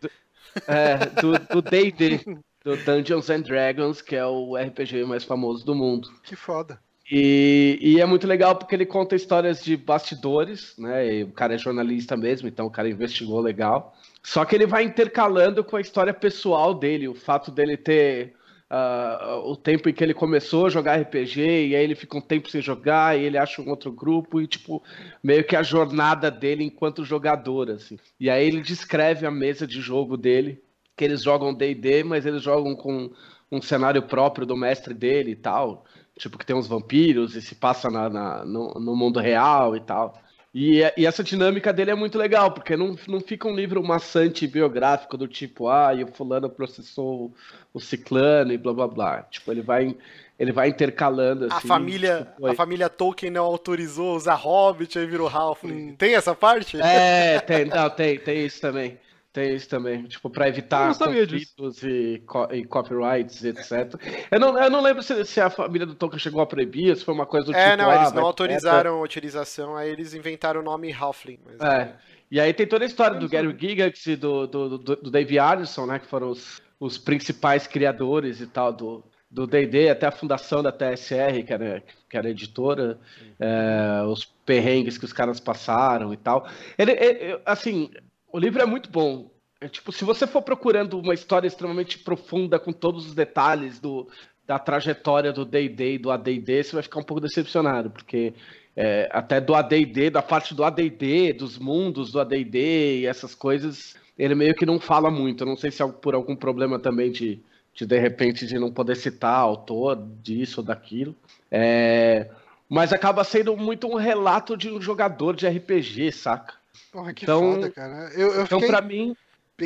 é, 0.66 0.96
do 1.20 1.32
do 1.54 1.62
D&D, 1.62 2.20
do 2.68 2.76
Dungeons 2.84 3.30
and 3.30 3.40
Dragons, 3.40 4.02
que 4.02 4.14
é 4.14 4.26
o 4.26 4.56
RPG 4.56 5.04
mais 5.04 5.24
famoso 5.24 5.64
do 5.64 5.74
mundo. 5.74 6.08
Que 6.22 6.36
foda. 6.36 6.78
E, 7.10 7.78
e 7.80 8.00
é 8.00 8.04
muito 8.04 8.26
legal 8.26 8.54
porque 8.54 8.74
ele 8.74 8.84
conta 8.84 9.16
histórias 9.16 9.64
de 9.64 9.76
bastidores, 9.76 10.74
né? 10.76 11.14
E 11.14 11.24
o 11.24 11.32
cara 11.32 11.54
é 11.54 11.58
jornalista 11.58 12.16
mesmo, 12.16 12.46
então 12.46 12.66
o 12.66 12.70
cara 12.70 12.88
investigou 12.88 13.40
legal. 13.40 13.94
Só 14.22 14.44
que 14.44 14.54
ele 14.54 14.66
vai 14.66 14.84
intercalando 14.84 15.64
com 15.64 15.76
a 15.76 15.80
história 15.80 16.12
pessoal 16.12 16.74
dele, 16.74 17.08
o 17.08 17.14
fato 17.14 17.50
dele 17.50 17.78
ter 17.78 18.34
ah, 18.68 19.40
o 19.42 19.56
tempo 19.56 19.88
em 19.88 19.92
que 19.94 20.04
ele 20.04 20.12
começou 20.12 20.66
a 20.66 20.70
jogar 20.70 21.00
RPG, 21.00 21.40
e 21.68 21.74
aí 21.74 21.82
ele 21.82 21.94
fica 21.94 22.18
um 22.18 22.20
tempo 22.20 22.50
sem 22.50 22.60
jogar, 22.60 23.18
e 23.18 23.24
ele 23.24 23.38
acha 23.38 23.62
um 23.62 23.70
outro 23.70 23.90
grupo, 23.90 24.38
e 24.42 24.46
tipo, 24.46 24.82
meio 25.22 25.44
que 25.44 25.56
a 25.56 25.62
jornada 25.62 26.30
dele 26.30 26.64
enquanto 26.64 27.06
jogador, 27.06 27.70
assim. 27.70 27.98
E 28.20 28.28
aí 28.28 28.46
ele 28.46 28.60
descreve 28.60 29.24
a 29.24 29.30
mesa 29.30 29.66
de 29.66 29.80
jogo 29.80 30.18
dele, 30.18 30.62
que 30.98 31.04
eles 31.04 31.22
jogam 31.22 31.54
D&D, 31.54 32.04
mas 32.04 32.26
eles 32.26 32.42
jogam 32.42 32.74
com 32.76 33.10
um 33.50 33.62
cenário 33.62 34.02
próprio 34.02 34.44
do 34.46 34.56
mestre 34.56 34.92
dele 34.92 35.30
e 35.30 35.36
tal. 35.36 35.84
Tipo, 36.18 36.36
que 36.36 36.44
tem 36.44 36.56
uns 36.56 36.66
vampiros 36.66 37.36
e 37.36 37.40
se 37.40 37.54
passa 37.54 37.88
na, 37.90 38.10
na- 38.10 38.44
no, 38.44 38.74
no 38.74 38.96
mundo 38.96 39.20
real 39.20 39.76
e 39.76 39.80
tal. 39.80 40.20
E, 40.52 40.80
e 40.96 41.06
essa 41.06 41.22
dinâmica 41.22 41.72
dele 41.72 41.90
é 41.92 41.94
muito 41.94 42.18
legal, 42.18 42.50
porque 42.50 42.76
não, 42.76 42.96
não 43.06 43.20
fica 43.20 43.46
um 43.46 43.54
livro 43.54 43.82
maçante 43.84 44.46
biográfico 44.46 45.16
do 45.16 45.28
tipo, 45.28 45.68
ah, 45.68 45.94
e 45.94 46.02
o 46.02 46.08
fulano 46.08 46.48
processou 46.50 47.32
o 47.72 47.78
ciclano 47.78 48.52
e 48.52 48.58
blá 48.58 48.72
blá 48.72 48.88
blá. 48.88 49.22
Tipo, 49.30 49.52
ele 49.52 49.62
vai, 49.62 49.94
ele 50.38 50.50
vai 50.50 50.68
intercalando 50.68 51.44
A 51.50 51.58
assim. 51.58 51.68
família, 51.68 52.26
tipo, 52.34 52.46
a 52.46 52.54
família 52.54 52.88
Tolkien 52.88 53.30
não 53.30 53.44
autorizou 53.44 54.16
usar 54.16 54.34
Hobbit, 54.34 54.98
aí 54.98 55.06
virou 55.06 55.28
Halfling. 55.28 55.94
Tem 55.96 56.14
essa 56.16 56.34
parte? 56.34 56.80
É, 56.80 57.38
tem, 57.40 57.66
não, 57.66 57.88
tem, 57.90 58.18
tem 58.18 58.44
isso 58.44 58.60
também. 58.60 58.98
Tem 59.38 59.54
isso 59.54 59.68
também. 59.68 60.02
Tipo, 60.04 60.28
pra 60.30 60.46
Eu 60.46 60.48
evitar 60.50 60.88
conflitos 60.98 61.82
e, 61.82 62.22
co- 62.26 62.48
e 62.52 62.64
copyrights, 62.64 63.44
etc. 63.44 63.94
Eu 64.30 64.40
não, 64.40 64.58
eu 64.58 64.68
não 64.70 64.80
lembro 64.82 65.02
se, 65.02 65.24
se 65.24 65.40
a 65.40 65.48
família 65.48 65.86
do 65.86 65.94
Tolkien 65.94 66.18
chegou 66.18 66.40
a 66.40 66.46
proibir, 66.46 66.96
se 66.96 67.04
foi 67.04 67.14
uma 67.14 67.26
coisa 67.26 67.46
do 67.46 67.54
É, 67.56 67.70
tipo. 67.72 67.82
não, 67.82 67.90
ah, 67.90 67.96
eles 67.96 68.12
não 68.12 68.24
autorizaram 68.24 68.96
a 68.98 69.02
utilização, 69.02 69.76
aí 69.76 69.90
eles 69.90 70.12
inventaram 70.14 70.60
o 70.60 70.64
nome 70.64 70.92
Halfling. 70.92 71.38
mas- 71.44 71.60
É. 71.60 71.94
E 72.30 72.40
aí 72.40 72.52
tem 72.52 72.66
toda 72.66 72.84
a 72.84 72.86
história 72.86 73.18
do 73.18 73.28
Gary 73.28 73.56
Gigax 73.58 74.06
e 74.06 74.16
do, 74.16 74.46
do, 74.46 74.78
do, 74.78 74.96
do 74.96 75.10
Dave 75.10 75.38
Arneson, 75.38 75.86
né? 75.86 75.98
Que 75.98 76.06
foram 76.06 76.30
os, 76.30 76.60
os 76.80 76.98
principais 76.98 77.66
criadores 77.66 78.40
e 78.40 78.46
tal 78.46 78.72
do 78.72 79.04
do 79.30 79.46
D&D, 79.46 79.90
até 79.90 80.06
a 80.06 80.10
fundação 80.10 80.62
da 80.62 80.72
TSR, 80.72 81.42
que 81.42 81.52
era, 81.52 81.82
que 82.08 82.16
era 82.16 82.30
editora, 82.30 82.98
é, 83.38 84.02
os 84.06 84.24
perrengues 84.24 84.96
que 84.96 85.04
os 85.04 85.12
caras 85.12 85.38
passaram 85.38 86.14
e 86.14 86.16
tal. 86.16 86.48
Ele, 86.78 86.92
ele- 86.92 87.38
assim, 87.44 87.90
o 88.38 88.40
livro 88.40 88.62
é 88.62 88.66
muito 88.66 88.88
bom. 88.88 89.30
É, 89.60 89.68
tipo, 89.68 89.90
se 89.90 90.04
você 90.04 90.26
for 90.26 90.42
procurando 90.42 90.98
uma 91.00 91.12
história 91.12 91.48
extremamente 91.48 91.98
profunda, 91.98 92.56
com 92.56 92.72
todos 92.72 93.08
os 93.08 93.14
detalhes 93.14 93.80
do, 93.80 94.08
da 94.46 94.60
trajetória 94.60 95.32
do 95.32 95.44
D&D 95.44 95.98
do 95.98 96.12
AD&D, 96.12 96.62
você 96.62 96.72
vai 96.72 96.82
ficar 96.84 97.00
um 97.00 97.02
pouco 97.02 97.20
decepcionado, 97.20 97.90
porque 97.90 98.32
é, 98.76 99.08
até 99.10 99.40
do 99.40 99.56
AD&D, 99.56 100.10
da 100.10 100.22
parte 100.22 100.54
do 100.54 100.62
AD&D, 100.62 101.32
dos 101.32 101.58
mundos 101.58 102.12
do 102.12 102.20
AD&D 102.20 103.00
e 103.00 103.06
essas 103.06 103.34
coisas, 103.34 103.96
ele 104.16 104.36
meio 104.36 104.54
que 104.54 104.64
não 104.64 104.78
fala 104.78 105.10
muito. 105.10 105.42
Eu 105.42 105.48
não 105.48 105.56
sei 105.56 105.72
se 105.72 105.82
é 105.82 105.88
por 105.88 106.14
algum 106.14 106.36
problema 106.36 106.78
também 106.78 107.10
de, 107.10 107.40
de, 107.74 107.84
de 107.84 107.98
repente, 107.98 108.46
de 108.46 108.56
não 108.56 108.70
poder 108.70 108.94
citar 108.94 109.34
autor 109.34 110.00
disso 110.22 110.60
ou 110.60 110.64
daquilo. 110.64 111.12
É, 111.50 112.30
mas 112.68 112.92
acaba 112.92 113.24
sendo 113.24 113.56
muito 113.56 113.88
um 113.88 113.96
relato 113.96 114.56
de 114.56 114.70
um 114.70 114.80
jogador 114.80 115.34
de 115.34 115.48
RPG, 115.48 116.12
saca? 116.12 116.57
Porra, 116.92 117.12
que 117.14 117.24
Então- 117.24 117.54
foda, 117.54 117.70
cara. 117.70 118.10
Eu, 118.14 118.32
eu 118.34 118.42
Então, 118.44 118.60
pra 118.60 118.80
mim, 118.80 119.14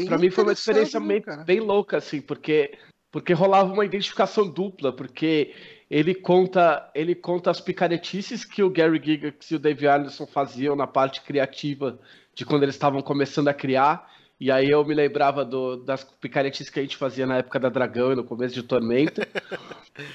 Pra 0.07 0.17
mim 0.17 0.31
foi 0.31 0.45
uma 0.45 0.55
experiência 0.55 0.99
bem, 0.99 1.23
bem 1.45 1.61
louca, 1.61 1.99
assim, 1.99 2.23
porque, 2.23 2.79
porque 3.11 3.35
rolava 3.35 3.71
uma 3.71 3.85
identificação 3.85 4.49
dupla, 4.49 4.91
porque 4.91 5.55
ele 5.91 6.15
conta, 6.15 6.91
ele 6.95 7.15
conta 7.15 7.51
as 7.51 7.61
picaretices 7.61 8.43
que 8.43 8.63
o 8.63 8.71
Gary 8.71 8.99
Gigax 9.05 9.51
e 9.51 9.57
o 9.57 9.59
Dave 9.59 9.87
Arneson 9.87 10.27
faziam 10.27 10.75
na 10.75 10.87
parte 10.87 11.21
criativa 11.21 12.01
de 12.35 12.47
quando 12.47 12.63
eles 12.63 12.75
estavam 12.75 13.03
começando 13.03 13.49
a 13.49 13.53
criar, 13.55 14.11
e 14.43 14.51
aí 14.51 14.69
eu 14.69 14.85
me 14.85 14.93
lembrava 14.93 15.45
do- 15.45 15.77
das 15.77 16.03
picaretices 16.03 16.69
que 16.69 16.81
a 16.81 16.83
gente 16.83 16.97
fazia 16.97 17.25
na 17.27 17.37
época 17.39 17.61
da 17.61 17.69
Dragão 17.69 18.13
e 18.13 18.17
no 18.17 18.25
começo 18.25 18.55
de 18.55 18.63
Tormenta, 18.65 19.27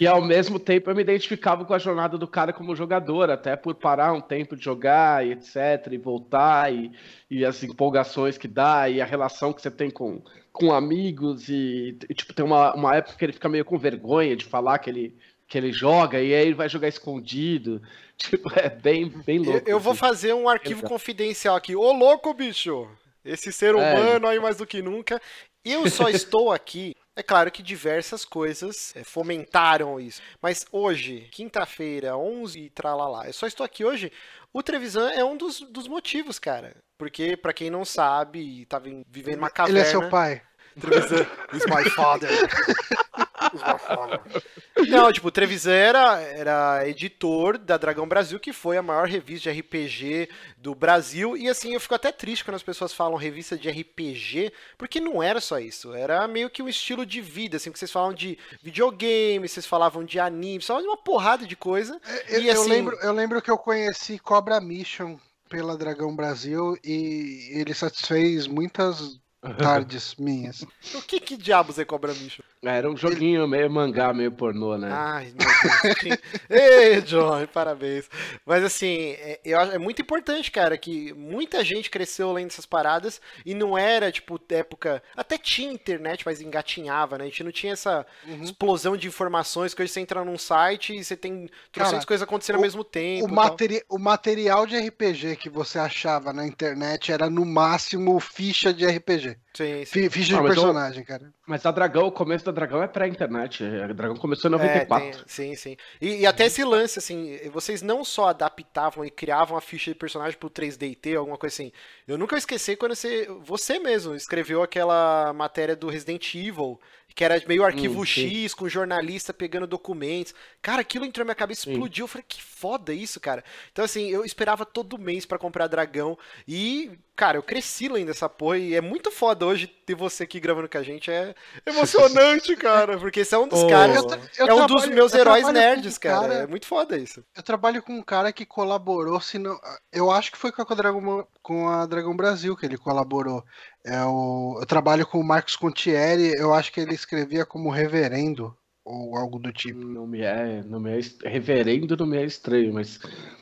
e 0.01 0.05
ao 0.05 0.21
mesmo 0.21 0.59
tempo 0.59 0.89
eu 0.89 0.95
me 0.95 1.01
identificava 1.01 1.63
com 1.63 1.73
a 1.73 1.79
jornada 1.79 2.17
do 2.17 2.27
cara 2.27 2.51
como 2.51 2.75
jogador, 2.75 3.29
até 3.29 3.55
por 3.55 3.73
parar 3.75 4.11
um 4.11 4.19
tempo 4.19 4.55
de 4.57 4.65
jogar 4.65 5.25
e 5.25 5.31
etc, 5.31 5.87
e 5.91 5.97
voltar, 5.97 6.73
e, 6.73 6.91
e 7.31 7.45
as 7.45 7.63
empolgações 7.63 8.37
que 8.37 8.47
dá, 8.49 8.89
e 8.89 8.99
a 8.99 9.05
relação 9.05 9.53
que 9.53 9.61
você 9.61 9.71
tem 9.71 9.89
com, 9.89 10.21
com 10.51 10.73
amigos, 10.73 11.47
e, 11.47 11.97
e, 12.09 12.13
tipo, 12.13 12.33
tem 12.33 12.43
uma, 12.45 12.73
uma 12.75 12.95
época 12.95 13.15
que 13.17 13.23
ele 13.23 13.33
fica 13.33 13.47
meio 13.47 13.63
com 13.63 13.77
vergonha 13.77 14.35
de 14.35 14.43
falar 14.43 14.79
que 14.79 14.89
ele, 14.89 15.15
que 15.47 15.57
ele 15.57 15.71
joga, 15.71 16.19
e 16.21 16.33
aí 16.35 16.41
ele 16.47 16.53
vai 16.53 16.67
jogar 16.67 16.87
escondido. 16.89 17.81
Tipo, 18.17 18.49
é 18.59 18.67
bem, 18.67 19.09
bem 19.27 19.37
louco. 19.37 19.69
eu 19.69 19.79
vou 19.79 19.91
assim. 19.91 19.99
fazer 19.99 20.33
um 20.33 20.49
arquivo 20.49 20.79
Exato. 20.79 20.91
confidencial 20.91 21.55
aqui. 21.55 21.75
Ô, 21.75 21.91
louco, 21.93 22.33
bicho! 22.33 22.89
Esse 23.27 23.51
ser 23.51 23.75
É. 23.75 23.77
humano 23.77 24.27
aí 24.27 24.39
mais 24.39 24.57
do 24.57 24.65
que 24.65 24.81
nunca. 24.81 25.21
Eu 25.63 25.89
só 25.89 26.07
estou 26.09 26.51
aqui. 26.51 26.93
É 27.15 27.23
claro 27.23 27.51
que 27.51 27.63
diversas 27.63 28.23
coisas 28.23 28.95
é, 28.95 29.03
fomentaram 29.03 29.99
isso. 29.99 30.21
Mas 30.41 30.65
hoje, 30.71 31.27
quinta-feira, 31.31 32.15
11 32.15 32.59
e 32.59 32.69
tralalá, 32.69 33.25
eu 33.27 33.33
só 33.33 33.47
estou 33.47 33.65
aqui 33.65 33.83
hoje. 33.83 34.11
O 34.53 34.61
Trevisan 34.63 35.09
é 35.11 35.23
um 35.23 35.35
dos, 35.35 35.59
dos 35.61 35.87
motivos, 35.87 36.37
cara. 36.39 36.75
Porque, 36.97 37.35
pra 37.35 37.53
quem 37.53 37.69
não 37.69 37.83
sabe, 37.85 38.39
e 38.61 38.65
tá 38.65 38.79
vivendo 38.79 39.37
uma 39.37 39.47
Ele 39.47 39.53
caverna. 39.53 39.79
é 39.79 39.85
seu 39.85 40.09
pai. 40.09 40.41
Trevisan 40.79 41.25
is 41.53 41.65
my 41.65 41.89
father. 41.91 42.29
Não, 44.87 45.11
tipo, 45.11 45.27
o 45.27 45.31
Trevisan 45.31 45.73
era, 45.73 46.21
era 46.21 46.87
editor 46.87 47.57
da 47.57 47.77
Dragão 47.77 48.07
Brasil, 48.07 48.39
que 48.39 48.53
foi 48.53 48.77
a 48.77 48.83
maior 48.83 49.07
revista 49.07 49.51
de 49.51 49.59
RPG 49.59 50.29
do 50.57 50.75
Brasil. 50.75 51.35
E 51.35 51.49
assim, 51.49 51.73
eu 51.73 51.79
fico 51.79 51.95
até 51.95 52.11
triste 52.11 52.43
quando 52.43 52.55
as 52.55 52.63
pessoas 52.63 52.93
falam 52.93 53.15
revista 53.17 53.57
de 53.57 53.69
RPG, 53.69 54.51
porque 54.77 54.99
não 54.99 55.21
era 55.21 55.41
só 55.41 55.59
isso. 55.59 55.93
Era 55.93 56.27
meio 56.27 56.49
que 56.49 56.61
um 56.61 56.69
estilo 56.69 57.05
de 57.05 57.21
vida, 57.21 57.57
assim, 57.57 57.71
que 57.71 57.79
vocês 57.79 57.91
falam 57.91 58.13
de 58.13 58.37
videogame, 58.61 59.47
vocês 59.47 59.65
falavam 59.65 60.03
de 60.03 60.19
anime, 60.19 60.55
vocês 60.55 60.67
falavam 60.67 60.87
de 60.87 60.89
uma 60.89 61.03
porrada 61.03 61.45
de 61.45 61.55
coisa. 61.55 61.99
Eu, 62.29 62.41
e, 62.41 62.47
eu 62.47 62.61
assim, 62.61 62.69
lembro, 62.69 62.97
eu 63.01 63.13
lembro 63.13 63.41
que 63.41 63.51
eu 63.51 63.57
conheci 63.57 64.19
Cobra 64.19 64.59
Mission 64.59 65.17
pela 65.49 65.77
Dragão 65.77 66.15
Brasil 66.15 66.77
e 66.83 67.49
ele 67.51 67.73
satisfez 67.73 68.47
muitas 68.47 69.19
tardes 69.57 70.15
minhas. 70.15 70.65
O 70.93 71.01
que, 71.01 71.19
que 71.19 71.37
diabos 71.37 71.79
é 71.79 71.85
Cobra 71.85 72.13
Mission? 72.13 72.43
Era 72.71 72.89
um 72.89 72.95
joguinho 72.97 73.47
meio 73.47 73.69
mangá, 73.69 74.13
meio 74.13 74.31
pornô, 74.31 74.77
né? 74.77 74.89
Ai, 74.91 75.33
meu 75.37 75.47
Deus. 75.47 76.19
Ei, 76.49 77.01
John, 77.01 77.45
parabéns. 77.47 78.09
Mas 78.45 78.63
assim, 78.63 79.11
é, 79.19 79.39
eu 79.43 79.59
acho, 79.59 79.71
é 79.73 79.77
muito 79.77 80.01
importante, 80.01 80.51
cara, 80.51 80.77
que 80.77 81.13
muita 81.13 81.63
gente 81.63 81.89
cresceu 81.89 82.31
lendo 82.31 82.47
essas 82.51 82.65
paradas 82.65 83.19
e 83.45 83.53
não 83.53 83.77
era, 83.77 84.11
tipo, 84.11 84.39
época. 84.49 85.01
Até 85.15 85.37
tinha 85.37 85.71
internet, 85.71 86.23
mas 86.25 86.41
engatinhava, 86.41 87.17
né? 87.17 87.25
A 87.25 87.27
gente 87.27 87.43
não 87.43 87.51
tinha 87.51 87.73
essa 87.73 88.05
Uhum. 88.27 88.43
explosão 88.43 88.97
de 88.97 89.07
informações 89.07 89.73
que 89.73 89.81
hoje 89.81 89.91
você 89.91 89.99
entra 89.99 90.23
num 90.23 90.37
site 90.37 90.95
e 90.95 91.03
você 91.03 91.15
tem 91.15 91.49
trocentas 91.71 92.05
coisas 92.05 92.23
acontecendo 92.23 92.55
ao 92.57 92.61
mesmo 92.61 92.83
tempo. 92.83 93.25
O, 93.25 93.27
tal. 93.27 93.35
materi 93.35 93.83
o 93.89 93.97
material 93.97 94.65
de 94.65 94.77
RPG 94.77 95.35
que 95.37 95.49
você 95.49 95.79
achava 95.79 96.31
na 96.33 96.45
internet 96.45 97.11
era 97.11 97.29
no 97.29 97.45
máximo 97.45 98.19
ficha 98.19 98.73
de 98.73 98.85
RPG. 98.85 99.37
Sim, 99.57 99.85
sim. 99.85 99.85
Fi- 99.85 100.09
Ficha 100.09 100.33
Ah, 100.37 100.41
de 100.41 100.43
eu- 100.43 100.53
personagem, 100.53 101.03
cara. 101.03 101.33
Mas 101.47 101.65
a 101.65 101.71
Dragão, 101.71 102.05
o 102.07 102.11
começo 102.11 102.45
da 102.45 102.51
Dragão 102.51 102.83
é 102.83 102.87
pré-internet. 102.87 103.63
A 103.63 103.87
Dragão 103.91 104.15
começou 104.15 104.51
em 104.51 104.53
É, 104.53 104.57
94. 104.57 105.11
tem- 105.11 105.23
sim, 105.27 105.55
sim. 105.55 105.77
E, 105.99 106.17
e 106.21 106.25
até 106.27 106.45
esse 106.45 106.63
lance, 106.63 106.99
assim, 106.99 107.37
vocês 107.51 107.81
não 107.81 108.03
só 108.05 108.27
adaptavam 108.27 109.03
e 109.03 109.09
criavam 109.09 109.57
a 109.57 109.61
ficha 109.61 109.91
de 109.91 109.97
personagem 109.97 110.37
pro 110.37 110.49
3DT, 110.49 111.15
alguma 111.15 111.37
coisa 111.37 111.55
assim. 111.55 111.71
Eu 112.07 112.17
nunca 112.17 112.37
esqueci 112.37 112.75
quando 112.75 112.93
você, 112.95 113.27
você 113.41 113.79
mesmo 113.79 114.13
escreveu 114.13 114.61
aquela 114.61 115.33
matéria 115.33 115.75
do 115.75 115.89
Resident 115.89 116.35
Evil, 116.35 116.79
que 117.17 117.23
era 117.23 117.41
meio 117.47 117.63
arquivo 117.63 118.01
Hum, 118.01 118.05
sim. 118.05 118.29
X, 118.29 118.53
com 118.53 118.69
jornalista 118.69 119.33
pegando 119.33 119.65
documentos. 119.65 120.35
Cara, 120.61 120.81
aquilo 120.81 121.03
entrou 121.03 121.23
na 121.23 121.29
minha 121.29 121.35
cabeça, 121.35 121.63
Sim. 121.63 121.71
explodiu. 121.71 122.03
Eu 122.03 122.07
falei, 122.07 122.23
que 122.29 122.43
foda 122.43 122.93
isso, 122.93 123.19
cara. 123.19 123.43
Então, 123.71 123.83
assim, 123.83 124.07
eu 124.11 124.23
esperava 124.23 124.63
todo 124.67 124.99
mês 124.99 125.25
pra 125.25 125.39
comprar 125.39 125.65
Dragão. 125.65 126.15
E, 126.47 126.91
cara, 127.15 127.35
eu 127.39 127.41
cresci 127.41 127.87
lendo 127.87 128.11
essa 128.11 128.29
porra. 128.29 128.59
E 128.59 128.75
é 128.75 128.81
muito 128.81 129.09
foda 129.09 129.47
hoje 129.47 129.65
ter 129.65 129.95
você 129.95 130.25
aqui 130.25 130.39
gravando 130.39 130.69
com 130.69 130.77
a 130.77 130.83
gente. 130.83 131.09
É 131.09 131.33
emocionante, 131.65 132.53
cara. 132.57 132.99
Porque 132.99 133.25
você 133.25 133.33
é 133.33 133.39
um 133.39 133.47
dos 133.47 133.63
Ô, 133.63 133.67
caras. 133.67 133.97
Eu 134.37 134.45
eu 134.45 134.47
é 134.47 134.53
um 134.53 134.67
dos 134.67 134.85
meus 134.85 135.11
eu 135.13 135.21
heróis 135.21 135.51
nerds, 135.51 135.97
um 135.97 135.99
cara. 135.99 136.33
É 136.35 136.45
muito 136.47 136.67
foda 136.67 136.95
isso. 136.99 137.25
Eu 137.35 137.41
trabalho 137.41 137.81
com 137.81 137.93
um 137.93 138.03
cara 138.03 138.31
que 138.31 138.45
colaborou, 138.45 139.19
se 139.19 139.39
não, 139.39 139.59
eu 139.91 140.11
acho 140.11 140.31
que 140.31 140.37
foi 140.37 140.51
com 140.51 140.61
a 140.61 140.75
Dragão, 140.75 141.27
com 141.41 141.67
a 141.67 141.83
Dragão 141.87 142.15
Brasil 142.15 142.55
que 142.55 142.65
ele 142.67 142.77
colaborou. 142.77 143.43
É 143.85 144.03
o, 144.03 144.57
eu 144.59 144.65
trabalho 144.65 145.05
com 145.07 145.19
o 145.19 145.23
Marcos 145.23 145.55
Contieri, 145.55 146.33
eu 146.37 146.53
acho 146.53 146.71
que 146.71 146.79
ele 146.79 146.93
escrevia 146.93 147.45
como 147.45 147.69
reverendo 147.69 148.55
ou 148.83 149.15
algo 149.17 149.39
do 149.39 149.51
tipo. 149.51 149.79
Não 149.79 150.05
me 150.07 150.21
é, 150.21 150.61
não 150.63 150.79
me 150.79 150.91
é 150.91 151.29
reverendo, 151.29 151.95
não 151.97 152.05
me 152.05 152.17
é 152.17 152.25
estranho, 152.25 152.73
mas 152.73 152.99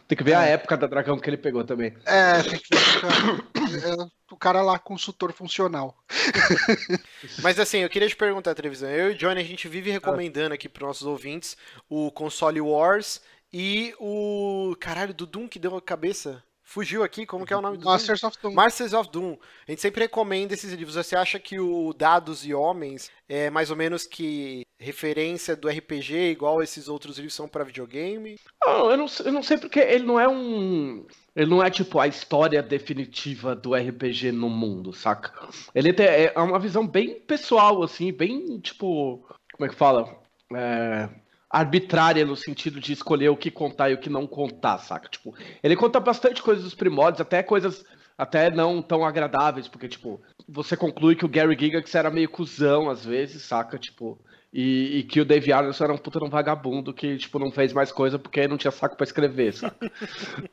tem 0.08 0.18
que 0.18 0.24
ver 0.24 0.34
a 0.36 0.46
É. 0.46 0.52
época 0.52 0.76
da 0.78 0.88
Dragão 0.88 1.18
que 1.20 1.30
ele 1.30 1.38
pegou 1.38 1.64
também. 1.64 1.94
É, 2.06 2.42
tem 2.44 2.60
que 2.60 2.76
ver 2.76 2.84
com 2.84 2.98
o 2.98 3.02
cara- 3.02 3.88
é, 3.88 4.34
o 4.34 4.38
cara 4.38 4.62
lá, 4.62 4.78
consultor 4.80 5.32
funcional. 5.34 5.96
Mas 7.42 7.60
assim, 7.60 7.80
eu 7.80 7.90
queria 7.90 8.08
te 8.08 8.16
perguntar, 8.16 8.54
Trevisan. 8.56 8.90
Eu 8.90 9.12
e 9.12 9.14
o 9.14 9.18
Johnny, 9.18 9.42
a 9.42 9.44
gente 9.44 9.68
vive 9.68 9.90
recomendando 9.92 10.54
aqui 10.54 10.68
pros 10.70 10.88
nossos 10.88 11.08
ouvintes 11.08 11.56
o 11.90 12.12
Console 12.12 12.62
Wars 12.62 13.22
e 13.52 13.94
o. 14.00 14.76
Caralho, 14.80 15.14
do 15.14 15.26
Doom 15.26 15.48
que 15.48 15.60
deu 15.60 15.76
a 15.76 15.82
cabeça. 15.82 16.44
Fugiu 16.76 17.06
aqui, 17.06 17.26
como 17.26 17.46
que 17.46 17.54
é 17.54 17.58
o 17.58 17.62
nome 17.62 17.78
do 17.78 17.84
Doom? 17.84 17.92
Masters 17.94 18.22
of 18.22 18.38
Doom. 18.42 18.54
Masters 18.54 18.92
of 18.94 19.10
Doom. 19.10 19.38
A 19.66 19.72
gente 19.72 19.82
sempre 19.82 20.02
recomenda 20.02 20.54
esses 20.54 20.74
livros. 20.74 20.96
Você 20.98 21.16
acha 21.16 21.40
que 21.40 21.58
o 21.58 21.94
Dados 21.94 22.46
e 22.46 22.54
Homens 22.54 23.10
é 23.30 23.50
mais 23.50 23.72
ou 23.72 23.78
menos 23.78 24.06
que 24.06 24.66
referência 24.78 25.56
do 25.56 25.70
RPG, 25.70 26.32
igual 26.32 26.62
esses 26.62 26.90
outros 26.90 27.16
livros 27.16 27.34
são 27.34 27.48
pra 27.48 27.64
videogame? 27.64 28.38
Não, 28.62 28.92
eu 28.92 28.98
não, 28.98 29.08
sei- 29.08 29.26
eu 29.28 29.32
não 29.32 29.42
sei 29.42 29.58
porque 29.58 29.80
ele 29.80 30.04
não 30.04 30.20
é 30.20 30.28
um. 30.28 31.08
Ele 31.34 31.50
não 31.50 31.64
é 31.64 31.70
tipo 31.70 31.98
a 31.98 32.08
história 32.08 32.62
definitiva 32.62 33.56
do 33.56 33.74
RPG 33.74 34.34
no 34.34 34.50
mundo, 34.50 34.92
saca? 34.92 35.32
Ele 35.74 35.94
tem, 35.94 36.08
é 36.08 36.34
uma 36.38 36.60
visão 36.60 36.86
bem 36.86 37.22
pessoal, 37.22 37.82
assim, 37.84 38.12
bem 38.12 38.60
tipo. 38.60 39.26
Como 39.54 39.66
é 39.66 39.70
que 39.70 39.76
fala? 39.76 40.22
É, 40.54 41.10
arbitrária 41.56 42.26
no 42.26 42.36
sentido 42.36 42.82
de 42.82 42.92
escolher 42.92 43.30
o 43.30 43.38
que 43.38 43.50
contar 43.50 43.90
e 43.90 43.94
o 43.94 43.98
que 43.98 44.10
não 44.10 44.28
contar, 44.28 44.78
saca? 44.80 45.08
Tipo, 45.08 45.34
ele 45.64 45.78
conta 45.78 46.02
bastante 46.02 46.44
coisas 46.44 46.66
dos 46.66 46.76
primórdios, 46.76 47.22
até 47.22 47.42
coisas 47.42 47.86
até 48.18 48.52
não 48.52 48.82
tão 48.82 49.06
agradáveis, 49.06 49.66
porque, 49.66 49.88
tipo, 49.88 50.22
você 50.50 50.76
conclui 50.76 51.16
que 51.16 51.24
o 51.24 51.30
Gary 51.30 51.56
Gygax 51.56 51.96
era 51.96 52.12
meio 52.12 52.30
cuzão 52.30 52.90
às 52.90 53.06
vezes, 53.06 53.44
saca? 53.44 53.78
Tipo, 53.78 54.20
e, 54.52 54.98
e 54.98 55.04
que 55.04 55.22
o 55.22 55.26
Dave 55.26 55.54
Arnold 55.54 55.82
era 55.82 55.94
um 55.94 55.98
puta 55.98 56.22
um 56.24 56.30
vagabundo 56.30 56.94
que, 56.94 57.16
tipo, 57.18 57.40
não 57.40 57.50
fez 57.50 57.72
mais 57.72 57.90
coisa 57.90 58.20
porque 58.20 58.50
não 58.50 58.58
tinha 58.58 58.72
saco 58.72 58.98
pra 58.98 59.06
escrever, 59.06 59.54
saca? 59.54 59.90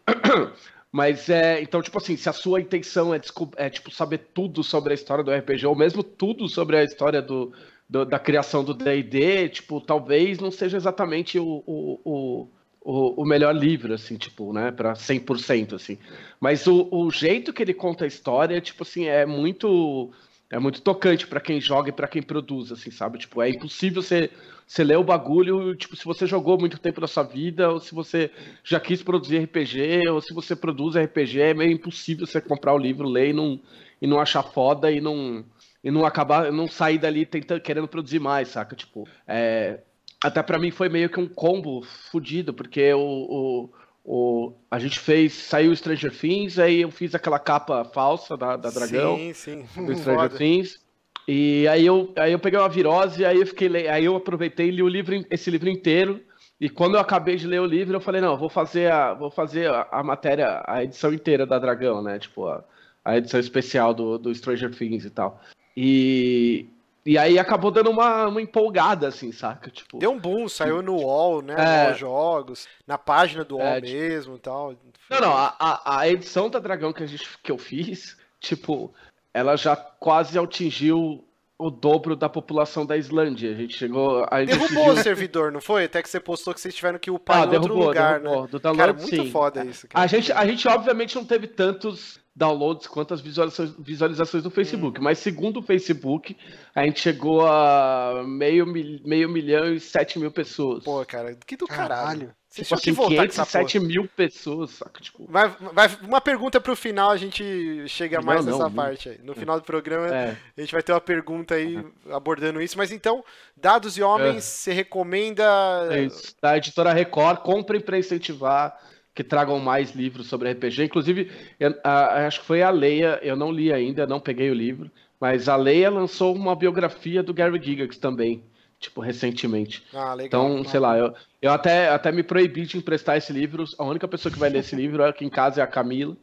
Mas 0.93 1.29
é. 1.31 1.61
Então, 1.63 1.83
tipo 1.83 1.99
assim, 1.99 2.17
se 2.17 2.29
a 2.29 2.33
sua 2.35 2.61
intenção 2.61 3.15
é, 3.15 3.21
é, 3.57 3.71
tipo, 3.71 3.91
saber 3.91 4.19
tudo 4.33 4.63
sobre 4.63 4.93
a 4.93 4.95
história 4.95 5.25
do 5.25 5.33
RPG, 5.33 5.67
ou 5.67 5.75
mesmo 5.75 6.05
tudo 6.05 6.49
sobre 6.49 6.77
a 6.77 6.85
história 6.85 7.23
do, 7.23 7.53
do- 7.93 8.07
da 8.07 8.19
criação 8.19 8.65
do 8.65 8.73
DD, 8.73 9.51
tipo, 9.51 9.79
talvez 9.81 10.39
não 10.39 10.51
seja 10.51 10.79
exatamente 10.79 11.39
o, 11.39 11.63
o, 11.67 12.49
o, 12.81 13.23
o, 13.23 13.25
melhor 13.27 13.55
livro, 13.55 13.93
assim, 13.93 14.17
tipo, 14.17 14.51
né, 14.51 14.71
pra 14.73 14.95
100%, 14.95 15.75
assim. 15.75 15.99
Mas 16.41 16.67
o, 16.67 16.89
o 16.91 17.11
jeito 17.11 17.53
que 17.53 17.63
ele 17.63 17.75
conta 17.75 18.05
a 18.05 18.09
história, 18.09 18.61
tipo 18.63 18.83
assim, 18.83 19.05
é 19.05 19.27
muito. 19.27 20.11
É 20.51 20.59
muito 20.59 20.83
tocante 20.83 21.27
pra 21.27 21.41
quem 21.41 21.59
joga 21.63 21.89
e 21.89 21.93
pra 21.93 22.07
quem 22.07 22.21
produz, 22.23 22.71
assim, 22.71 22.91
sabe? 22.91 23.19
Tipo, 23.19 23.41
é 23.41 23.49
impossível 23.49 24.03
você, 24.03 24.29
você 24.67 24.85
ler 24.85 24.99
o 24.99 25.03
bagulho, 25.05 25.75
tipo, 25.75 25.97
se 25.97 26.05
você 26.05 26.27
jogou 26.27 26.59
muito 26.59 26.79
tempo 26.79 27.01
da 27.01 27.07
sua 27.07 27.23
vida, 27.23 27.71
ou 27.71 27.81
se 27.81 27.95
você 27.95 28.31
já 28.63 28.79
quis 28.79 29.03
produzir 29.03 29.39
RPG, 29.39 30.07
ou 30.11 30.21
se 30.21 30.35
você 30.35 30.55
produz 30.55 30.95
RPG, 30.95 31.41
é 31.41 31.55
meio 31.55 31.73
impossível 31.73 32.27
você 32.27 32.39
comprar 32.39 32.75
o 32.75 32.79
livro, 32.79 33.09
ler 33.09 33.31
e 33.31 33.33
não, 33.33 33.59
e 34.01 34.07
não 34.07 34.21
achar 34.21 34.43
foda 34.43 34.93
e 34.93 35.01
não, 35.01 35.43
e 35.83 35.91
não 35.91 36.05
acabar, 36.05 36.53
não 36.53 36.69
sair 36.69 36.99
dali 36.99 37.27
tentando, 37.27 37.61
querendo 37.61 37.89
produzir 37.89 38.19
mais, 38.19 38.49
saca? 38.49 38.77
Tipo, 38.77 39.09
é, 39.27 39.81
até 40.23 40.43
pra 40.43 40.59
mim 40.59 40.71
foi 40.71 40.89
meio 40.89 41.09
que 41.09 41.19
um 41.19 41.27
combo 41.27 41.83
fudido, 41.83 42.55
porque 42.55 42.93
o, 42.95 43.01
o, 43.01 43.71
o, 44.05 44.53
a 44.71 44.79
gente 44.79 44.99
fez, 44.99 45.33
saiu 45.33 45.75
Stranger 45.75 46.17
Things, 46.17 46.59
aí 46.59 46.83
eu 46.83 46.91
fiz 46.91 47.15
aquela 47.15 47.39
capa 47.39 47.85
falsa 47.85 48.37
da, 48.37 48.57
da 48.57 48.71
Dragão 48.71 49.17
Sim, 49.17 49.33
sim. 49.33 49.85
do 49.85 49.95
Stranger 49.97 50.31
Foda. 50.31 50.39
Things. 50.39 50.81
E 51.27 51.67
aí 51.69 51.87
eu, 51.87 52.13
aí 52.17 52.33
eu 52.33 52.39
peguei 52.39 52.59
uma 52.59 52.69
virose, 52.69 53.25
aí 53.25 53.39
eu 53.39 53.47
fiquei, 53.47 53.89
aí 53.89 54.05
eu 54.05 54.17
aproveitei 54.17 54.69
e 54.69 54.73
li 54.73 54.83
o 54.83 54.89
livro, 54.89 55.25
esse 55.31 55.51
livro 55.51 55.69
inteiro. 55.69 56.21
E 56.61 56.69
quando 56.69 56.95
eu 56.95 57.01
acabei 57.01 57.37
de 57.37 57.47
ler 57.47 57.61
o 57.61 57.67
livro, 57.67 57.97
eu 57.97 58.01
falei, 58.01 58.21
não, 58.21 58.33
eu 58.33 58.39
vou 58.39 58.49
fazer 58.49 58.91
a, 58.91 59.15
vou 59.15 59.31
fazer 59.31 59.69
a, 59.69 59.89
a 59.91 60.03
matéria, 60.03 60.63
a 60.67 60.83
edição 60.85 61.13
inteira 61.13 61.45
da 61.45 61.59
Dragão, 61.59 62.03
né? 62.03 62.19
Tipo, 62.21 62.47
a, 62.47 62.65
a 63.05 63.17
edição 63.17 63.41
especial 63.41 63.93
do, 63.93 64.17
do 64.19 64.33
Stranger 64.33 64.73
Things 64.73 65.05
e 65.05 65.11
tal. 65.11 65.41
E, 65.77 66.67
e 67.05 67.17
aí 67.19 67.39
acabou 67.39 67.71
dando 67.71 67.91
uma, 67.91 68.27
uma 68.29 68.41
empolgada, 68.43 69.09
assim, 69.09 69.33
saca? 69.33 69.71
Tipo, 69.71 69.99
Deu 69.99 70.11
um 70.13 70.19
boom, 70.19 70.49
saiu 70.49 70.83
no 70.83 70.97
UOL, 70.97 71.43
né? 71.43 71.55
É. 71.59 71.91
No 71.91 71.97
Jogos, 71.97 72.69
na 72.87 72.97
página 72.99 73.45
do 73.45 73.57
UOL 73.57 73.65
É, 73.67 73.81
tipo- 73.81 73.97
mesmo 73.97 74.37
e 74.37 74.39
tal. 74.39 74.75
Não, 75.11 75.21
não, 75.21 75.33
a, 75.37 75.55
a, 75.59 75.99
a 76.01 76.09
edição 76.09 76.49
da 76.49 76.59
Dragão 76.59 76.93
que, 76.93 77.03
a 77.03 77.07
gente, 77.07 77.29
que 77.43 77.51
eu 77.53 77.59
fiz, 77.59 78.17
tipo, 78.41 78.93
ela 79.35 79.57
já 79.57 79.75
quase 79.77 80.39
atingiu 80.39 81.25
o 81.59 81.71
dobro 81.71 82.17
da 82.17 82.29
população 82.29 82.85
da 82.85 82.97
Islândia. 82.97 83.51
A 83.53 83.55
gente 83.55 83.77
chegou. 83.77 84.27
A 84.31 84.41
gente 84.41 84.51
Derrubou 84.59 84.83
atingiu- 84.85 84.93
o 84.95 84.97
servidor, 85.05 85.53
não 85.53 85.61
foi? 85.61 85.85
Até 85.85 86.03
que 86.03 86.09
você 86.09 86.19
postou 86.19 86.53
que 86.55 86.61
vocês 86.61 86.75
tiveram 86.75 86.99
que 86.99 87.11
upar 87.11 87.37
Ah, 87.37 87.41
em 87.41 87.43
outro 87.45 87.61
derrubou, 87.61 87.87
lugar, 87.89 88.21
derrubou. 88.21 88.43
né? 88.43 88.49
Do 88.51 88.59
download, 88.59 88.93
Cara, 88.93 88.93
muito 89.09 89.25
sim. 89.25 89.31
foda 89.31 89.65
isso. 89.65 89.87
Cara. 89.89 90.05
A 90.05 90.07
gente, 90.09 90.33
a 90.33 90.47
gente, 90.47 90.67
obviamente, 90.67 91.15
não 91.15 91.25
teve 91.25 91.47
tantos 91.47 92.19
downloads 92.35 92.87
quanto 92.87 93.13
as 93.13 93.21
visualizações, 93.21 93.75
visualizações 93.79 94.43
do 94.43 94.51
Facebook, 94.51 94.99
Hum. 95.01 95.05
mas 95.05 95.19
segundo 95.19 95.59
o 95.61 95.63
Facebook, 95.63 96.37
a 96.75 96.85
gente 96.85 97.01
chegou 97.01 97.47
a 97.47 98.23
meio, 98.27 98.67
mil- 98.67 99.01
meio 99.05 99.29
milhão 99.29 99.73
e 99.73 99.79
sete 99.79 100.19
mil 100.19 100.31
pessoas. 100.33 100.83
Pô, 100.85 101.05
cara, 101.05 101.37
que 101.47 101.57
do 101.57 101.67
caralho. 101.67 101.89
Caralho. 101.89 102.35
Vocês 102.49 102.67
tipo 102.69 102.75
assim, 102.75 102.85
que 102.85 102.93
voltar 102.93 103.17
com 103.17 103.23
essa 103.23 103.47
porra. 103.47 103.65
507 103.65 103.81
mil 103.81 104.07
pessoas, 104.15 104.71
saca? 104.73 105.01
Tipo, 105.01 105.27
Vai, 105.27 105.49
vai, 105.73 105.89
uma 106.03 106.21
pergunta 106.21 106.61
pro 106.61 106.77
final, 106.77 107.11
a 107.11 107.17
gente 107.17 107.43
chega 107.89 108.19
Não, 108.19 108.25
mais 108.27 108.45
não, 108.45 108.53
nessa 108.53 108.65
não. 108.69 108.73
parte 108.75 109.09
aí. 109.09 109.19
No 109.25 109.35
final 109.35 109.59
do 109.59 109.65
programa, 109.65 110.07
é. 110.15 110.37
a 110.59 110.61
gente 110.61 110.71
vai 110.73 110.83
ter 110.83 110.93
uma 110.93 111.01
pergunta 111.01 111.55
aí 111.55 111.83
abordando 112.11 112.61
isso. 112.61 112.77
Mas 112.77 112.93
então, 112.93 113.25
Dados 113.57 113.97
e 113.97 114.03
Homens, 114.03 114.37
É. 114.37 114.41
você 114.43 114.73
recomenda. 114.75 115.43
É 115.91 116.03
isso. 116.05 116.35
Da 116.43 116.55
editora 116.59 116.93
Record, 116.93 117.39
comprem 117.39 117.81
para 117.81 117.97
incentivar 117.99 118.79
que 119.15 119.23
tragam 119.25 119.59
mais 119.61 119.93
livros 119.95 120.27
sobre 120.29 120.51
RPG. 120.51 120.85
Inclusive, 120.85 121.31
eu- 121.61 121.75
a- 121.85 122.27
acho 122.27 122.41
que 122.41 122.47
foi 122.47 122.63
a 122.63 122.71
Leia, 122.71 123.19
eu 123.23 123.37
não 123.37 123.51
li 123.53 123.73
ainda, 123.73 124.07
não 124.07 124.21
peguei 124.21 124.51
o 124.51 124.55
livro, 124.55 124.91
Mas 125.21 125.49
a 125.49 125.55
Leia 125.55 125.89
lançou 125.89 126.35
uma 126.35 126.57
biografia 126.57 127.23
do 127.23 127.33
Gary 127.33 127.57
Gygax 127.63 127.97
também, 127.97 128.43
tipo, 128.83 129.01
recentemente. 129.01 129.83
Ah, 129.95 130.13
legal. 130.15 130.27
Então, 130.51 130.65
sei 130.71 130.79
lá, 130.81 130.99
eu, 130.99 131.15
eu 131.41 131.51
até, 131.53 131.89
até 131.89 132.13
me 132.13 132.23
proibi 132.23 132.67
de 132.67 132.77
emprestar 132.77 133.17
esse 133.17 133.33
livro. 133.33 133.65
A 133.79 133.85
única 133.85 134.07
pessoa 134.07 134.31
que 134.33 134.39
vai 134.39 134.51
ler 134.51 134.59
esse 134.59 134.77
livro 134.77 135.05
aqui 135.05 135.25
em 135.25 135.31
casa 135.31 135.61
é 135.61 135.65
a 135.65 135.67
Camila, 135.67 136.17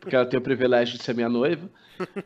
porque 0.00 0.16
ela 0.16 0.26
tem 0.26 0.38
o 0.38 0.42
privilégio 0.42 0.98
de 0.98 1.04
ser 1.04 1.14
minha 1.14 1.28
noiva. 1.28 1.68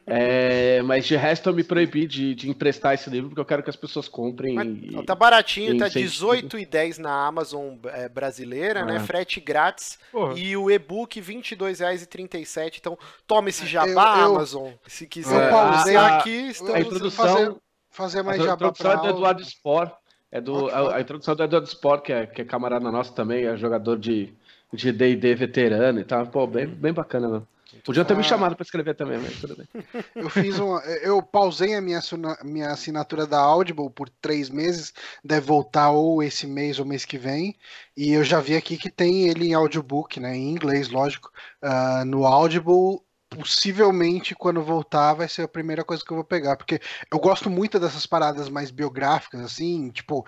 É, 0.06 0.80
mas 0.82 1.04
de 1.06 1.14
resto 1.14 1.50
eu 1.50 1.54
me 1.54 1.62
proibi 1.62 2.06
de, 2.06 2.34
de 2.34 2.48
emprestar 2.48 2.94
esse 2.94 3.10
livro, 3.10 3.28
porque 3.28 3.40
eu 3.40 3.44
quero 3.44 3.62
que 3.62 3.68
as 3.68 3.76
pessoas 3.76 4.08
comprem. 4.08 4.54
Mas, 4.54 4.66
e- 4.66 5.02
tá 5.04 5.14
baratinho, 5.14 5.74
e 5.74 5.78
tá 5.78 5.88
incentivo. 5.88 6.30
R$18,10 6.32 6.96
na 6.98 7.26
Amazon 7.26 7.74
é, 7.92 8.08
brasileira, 8.08 8.84
né? 8.86 8.96
Ah. 8.96 9.00
Frete 9.00 9.40
grátis. 9.40 9.98
Porra. 10.10 10.38
E 10.38 10.56
o 10.56 10.70
e-book 10.70 11.20
R$22,37. 11.20 12.76
Então, 12.78 12.98
toma 13.26 13.50
esse 13.50 13.66
jabá, 13.66 13.88
Eu- 14.18 14.22
eu- 14.22 14.34
Amazon. 14.36 14.70
Se 14.86 15.06
quiser 15.06 15.46
eu 15.46 15.50
pausei 15.50 15.96
a- 15.96 16.16
aqui, 16.16 16.30
estamos... 16.48 16.74
a 16.74 16.80
introdução- 16.80 17.26
fazer, 17.26 17.54
fazer 17.90 18.20
A 18.20 18.22
mais 18.22 18.38
jabá 18.38 18.54
introdução 18.54 18.90
pra 18.90 19.00
é 19.00 19.02
do. 19.02 19.16
Eduardo 19.16 19.44
Spor. 19.44 19.92
É 20.30 20.40
do, 20.40 20.68
a, 20.68 20.96
a 20.96 21.00
introdução 21.00 21.34
do 21.34 21.42
Eduardo 21.42 21.68
Spor, 21.68 22.02
que 22.02 22.12
é, 22.12 22.26
que 22.26 22.42
é 22.42 22.44
camarada 22.44 22.90
nosso 22.90 23.14
também, 23.14 23.46
é 23.46 23.56
jogador 23.56 23.98
de 23.98 24.36
de 24.72 24.92
D&D 24.92 25.34
veterano 25.34 26.00
e 26.00 26.04
tal. 26.04 26.26
Pô, 26.26 26.46
bem, 26.46 26.66
bem 26.66 26.92
bacana, 26.92 27.28
mano. 27.28 27.48
Podiam 27.84 28.04
ter 28.04 28.16
me 28.16 28.24
chamado 28.24 28.56
pra 28.56 28.62
escrever 28.62 28.94
também, 28.94 29.18
mas 29.18 29.38
tudo 29.40 29.54
bem. 29.56 29.66
Eu 30.16 30.30
fiz 30.30 30.58
uma. 30.58 30.80
Eu 31.02 31.22
pausei 31.22 31.74
a 31.74 31.82
minha, 31.82 32.00
minha 32.42 32.70
assinatura 32.70 33.26
da 33.26 33.38
Audible 33.38 33.90
por 33.90 34.08
três 34.08 34.48
meses. 34.48 34.92
Deve 35.22 35.46
voltar 35.46 35.90
ou 35.90 36.22
esse 36.22 36.46
mês 36.46 36.78
ou 36.78 36.86
mês 36.86 37.04
que 37.04 37.18
vem. 37.18 37.54
E 37.94 38.12
eu 38.12 38.24
já 38.24 38.40
vi 38.40 38.56
aqui 38.56 38.78
que 38.78 38.90
tem 38.90 39.28
ele 39.28 39.48
em 39.48 39.54
audiobook, 39.54 40.18
né? 40.18 40.34
Em 40.34 40.50
inglês, 40.50 40.88
lógico. 40.88 41.30
ah, 41.60 42.04
no 42.06 42.26
Audible. 42.26 43.00
Possivelmente, 43.30 44.34
quando 44.34 44.62
voltar, 44.62 45.12
vai 45.12 45.28
ser 45.28 45.42
a 45.42 45.48
primeira 45.48 45.84
coisa 45.84 46.02
que 46.02 46.10
eu 46.10 46.16
vou 46.16 46.24
pegar. 46.24 46.56
Porque 46.56 46.80
eu 47.12 47.18
gosto 47.18 47.50
muito 47.50 47.78
dessas 47.78 48.06
paradas 48.06 48.48
mais 48.48 48.70
biográficas, 48.70 49.40
assim, 49.42 49.90
tipo, 49.90 50.26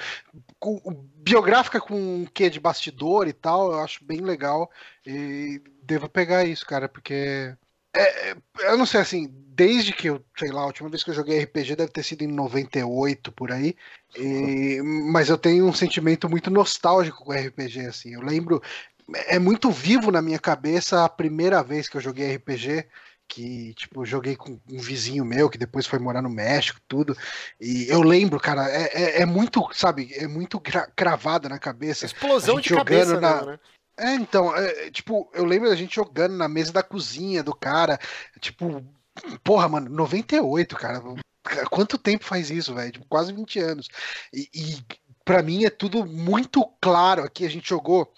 com- 0.58 0.80
biográfica 1.16 1.80
com 1.80 1.94
um 2.22 2.26
quê 2.26 2.50
de 2.50 2.60
bastidor 2.60 3.28
e 3.28 3.32
tal, 3.32 3.72
eu 3.72 3.80
acho 3.80 4.04
bem 4.04 4.20
legal. 4.20 4.70
E 5.06 5.62
devo 5.82 6.08
pegar 6.08 6.44
isso, 6.44 6.66
cara, 6.66 6.88
porque 6.88 7.56
é, 7.94 8.30
é, 8.32 8.36
eu 8.60 8.78
não 8.78 8.86
sei 8.86 9.00
assim, 9.00 9.28
desde 9.32 9.92
que 9.92 10.08
eu, 10.08 10.24
sei 10.38 10.50
lá, 10.52 10.62
a 10.62 10.66
última 10.66 10.88
vez 10.88 11.02
que 11.02 11.10
eu 11.10 11.14
joguei 11.14 11.38
RPG 11.40 11.76
deve 11.76 11.92
ter 11.92 12.02
sido 12.04 12.22
em 12.22 12.28
98 12.28 13.32
por 13.32 13.50
aí. 13.52 13.74
E- 14.16 14.80
mas 15.12 15.28
eu 15.28 15.38
tenho 15.38 15.66
um 15.66 15.72
sentimento 15.72 16.28
muito 16.28 16.50
nostálgico 16.50 17.24
com 17.24 17.32
RPG, 17.32 17.86
assim. 17.86 18.14
Eu 18.14 18.20
lembro, 18.22 18.60
é 19.26 19.38
muito 19.38 19.70
vivo 19.70 20.10
na 20.10 20.22
minha 20.22 20.38
cabeça 20.38 21.04
a 21.04 21.08
primeira 21.08 21.62
vez 21.62 21.88
que 21.88 21.96
eu 21.96 22.00
joguei 22.00 22.34
RPG. 22.36 22.86
Que, 23.32 23.72
tipo, 23.74 24.04
joguei 24.04 24.34
com 24.34 24.58
um 24.68 24.80
vizinho 24.80 25.24
meu 25.24 25.48
que 25.48 25.56
depois 25.56 25.86
foi 25.86 26.00
morar 26.00 26.20
no 26.20 26.28
México, 26.28 26.80
tudo. 26.88 27.16
E 27.60 27.86
eu 27.88 28.02
lembro, 28.02 28.40
cara, 28.40 28.68
é, 28.68 28.90
é, 28.92 29.22
é 29.22 29.24
muito, 29.26 29.68
sabe, 29.72 30.12
é 30.14 30.26
muito 30.26 30.60
cravado 30.96 31.48
na 31.48 31.56
cabeça. 31.56 32.06
Explosão 32.06 32.58
de 32.58 32.70
cabeça, 32.70 33.10
jogando 33.10 33.20
na- 33.20 33.34
mesmo, 33.36 33.46
né? 33.52 33.58
É, 33.96 34.14
então, 34.14 34.56
é, 34.56 34.90
tipo, 34.90 35.30
eu 35.32 35.44
lembro 35.44 35.68
da 35.68 35.76
gente 35.76 35.94
jogando 35.94 36.34
na 36.36 36.48
mesa 36.48 36.72
da 36.72 36.82
cozinha 36.82 37.40
do 37.40 37.54
cara, 37.54 38.00
tipo, 38.40 38.84
porra, 39.44 39.68
mano, 39.68 39.88
98, 39.90 40.74
cara. 40.76 41.00
Quanto 41.70 41.96
tempo 41.98 42.24
faz 42.24 42.50
isso, 42.50 42.74
velho? 42.74 42.90
Tipo, 42.90 43.06
quase 43.08 43.32
20 43.32 43.60
anos. 43.60 43.88
E, 44.32 44.48
e 44.52 44.84
para 45.24 45.40
mim 45.42 45.64
é 45.64 45.70
tudo 45.70 46.04
muito 46.04 46.64
claro 46.80 47.22
aqui. 47.22 47.46
A 47.46 47.50
gente 47.50 47.68
jogou. 47.68 48.12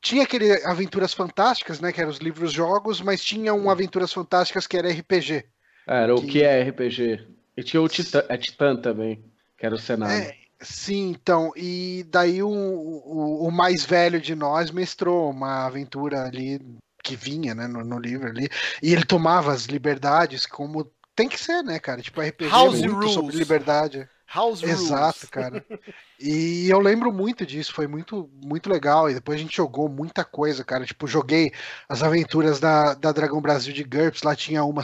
Tinha 0.00 0.22
aquele 0.22 0.52
Aventuras 0.64 1.12
Fantásticas, 1.12 1.80
né? 1.80 1.92
Que 1.92 2.00
eram 2.00 2.10
os 2.10 2.18
livros-jogos, 2.18 3.00
mas 3.00 3.22
tinha 3.22 3.52
um 3.52 3.68
Aventuras 3.70 4.12
Fantásticas 4.12 4.66
que 4.66 4.76
era 4.76 4.90
RPG. 4.90 5.44
Era 5.86 6.14
o 6.14 6.20
Que- 6.22 6.26
que 6.28 6.42
é 6.42 6.62
RPG. 6.62 7.26
E 7.56 7.62
tinha 7.62 7.82
o 7.82 7.88
Titã, 7.88 8.24
é 8.28 8.36
Titã 8.38 8.76
também, 8.76 9.22
que 9.58 9.66
era 9.66 9.74
o 9.74 9.78
cenário. 9.78 10.24
É, 10.24 10.34
sim, 10.62 11.10
então. 11.10 11.52
E 11.56 12.06
daí 12.08 12.42
o, 12.42 12.48
o, 12.48 13.46
o 13.46 13.50
mais 13.50 13.84
velho 13.84 14.20
de 14.20 14.34
nós 14.34 14.70
mestrou 14.70 15.30
uma 15.30 15.66
aventura 15.66 16.22
ali 16.24 16.60
que 17.02 17.16
vinha, 17.16 17.54
né, 17.54 17.66
no, 17.66 17.84
no 17.84 17.98
livro 17.98 18.28
ali. 18.28 18.48
E 18.82 18.92
ele 18.92 19.04
tomava 19.04 19.52
as 19.52 19.64
liberdades 19.64 20.46
como 20.46 20.90
tem 21.14 21.28
que 21.28 21.38
ser, 21.38 21.62
né, 21.62 21.78
cara? 21.78 22.00
Tipo, 22.00 22.20
RPG 22.22 22.48
House 22.48 22.78
é 22.78 22.86
muito 22.86 22.94
rules. 22.96 23.12
sobre 23.12 23.36
liberdade. 23.36 24.08
House 24.32 24.60
Rules. 24.62 24.80
Exato, 24.80 25.28
cara. 25.30 25.64
E 26.22 26.68
eu 26.68 26.78
lembro 26.80 27.10
muito 27.10 27.46
disso, 27.46 27.72
foi 27.72 27.86
muito, 27.86 28.28
muito 28.44 28.68
legal. 28.68 29.08
E 29.08 29.14
depois 29.14 29.38
a 29.38 29.42
gente 29.42 29.56
jogou 29.56 29.88
muita 29.88 30.22
coisa, 30.22 30.62
cara. 30.62 30.84
Tipo, 30.84 31.06
joguei 31.06 31.50
as 31.88 32.02
aventuras 32.02 32.60
da, 32.60 32.92
da 32.92 33.10
Dragão 33.10 33.40
Brasil 33.40 33.72
de 33.72 33.82
GURPS. 33.82 34.22
Lá 34.22 34.36
tinha 34.36 34.62
uma. 34.62 34.82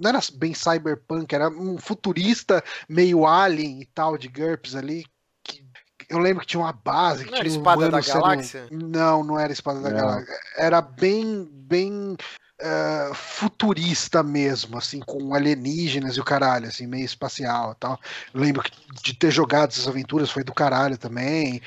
Não 0.00 0.08
era 0.08 0.18
bem 0.36 0.54
cyberpunk, 0.54 1.34
era 1.34 1.50
um 1.50 1.76
futurista 1.76 2.64
meio 2.88 3.26
alien 3.26 3.82
e 3.82 3.84
tal 3.84 4.16
de 4.16 4.26
GURPS 4.28 4.74
ali. 4.74 5.04
que- 5.44 5.62
Eu 6.08 6.18
lembro 6.18 6.40
que 6.40 6.46
tinha 6.46 6.62
uma 6.62 6.72
base. 6.72 7.24
Que 7.26 7.30
Não 7.30 7.36
era 7.36 7.44
tinha 7.46 7.58
Espada 7.58 7.90
da 7.90 8.00
sendo- 8.02 8.14
Galáxia? 8.22 8.66
Não, 8.70 9.22
não 9.22 9.38
era 9.38 9.52
Espada 9.52 9.80
da 9.82 9.90
Não. 9.90 9.96
Galáxia. 9.98 10.34
Era 10.56 10.80
bem, 10.80 11.46
bem 11.52 12.16
eh, 12.60 13.10
futurista 13.14 14.22
mesmo, 14.22 14.76
assim, 14.78 15.00
com 15.00 15.34
alienígenas 15.34 16.16
e 16.16 16.20
o 16.20 16.24
caralho, 16.24 16.68
assim, 16.68 16.86
meio 16.86 17.04
espacial 17.04 17.72
e 17.72 17.74
tal. 17.76 18.00
Lembro 18.34 18.62
de 19.02 19.14
ter 19.14 19.30
jogado 19.30 19.70
essas 19.70 19.88
aventuras 19.88 20.30
foi 20.30 20.44
do 20.44 20.52
caralho 20.54 20.98
também. 20.98 21.60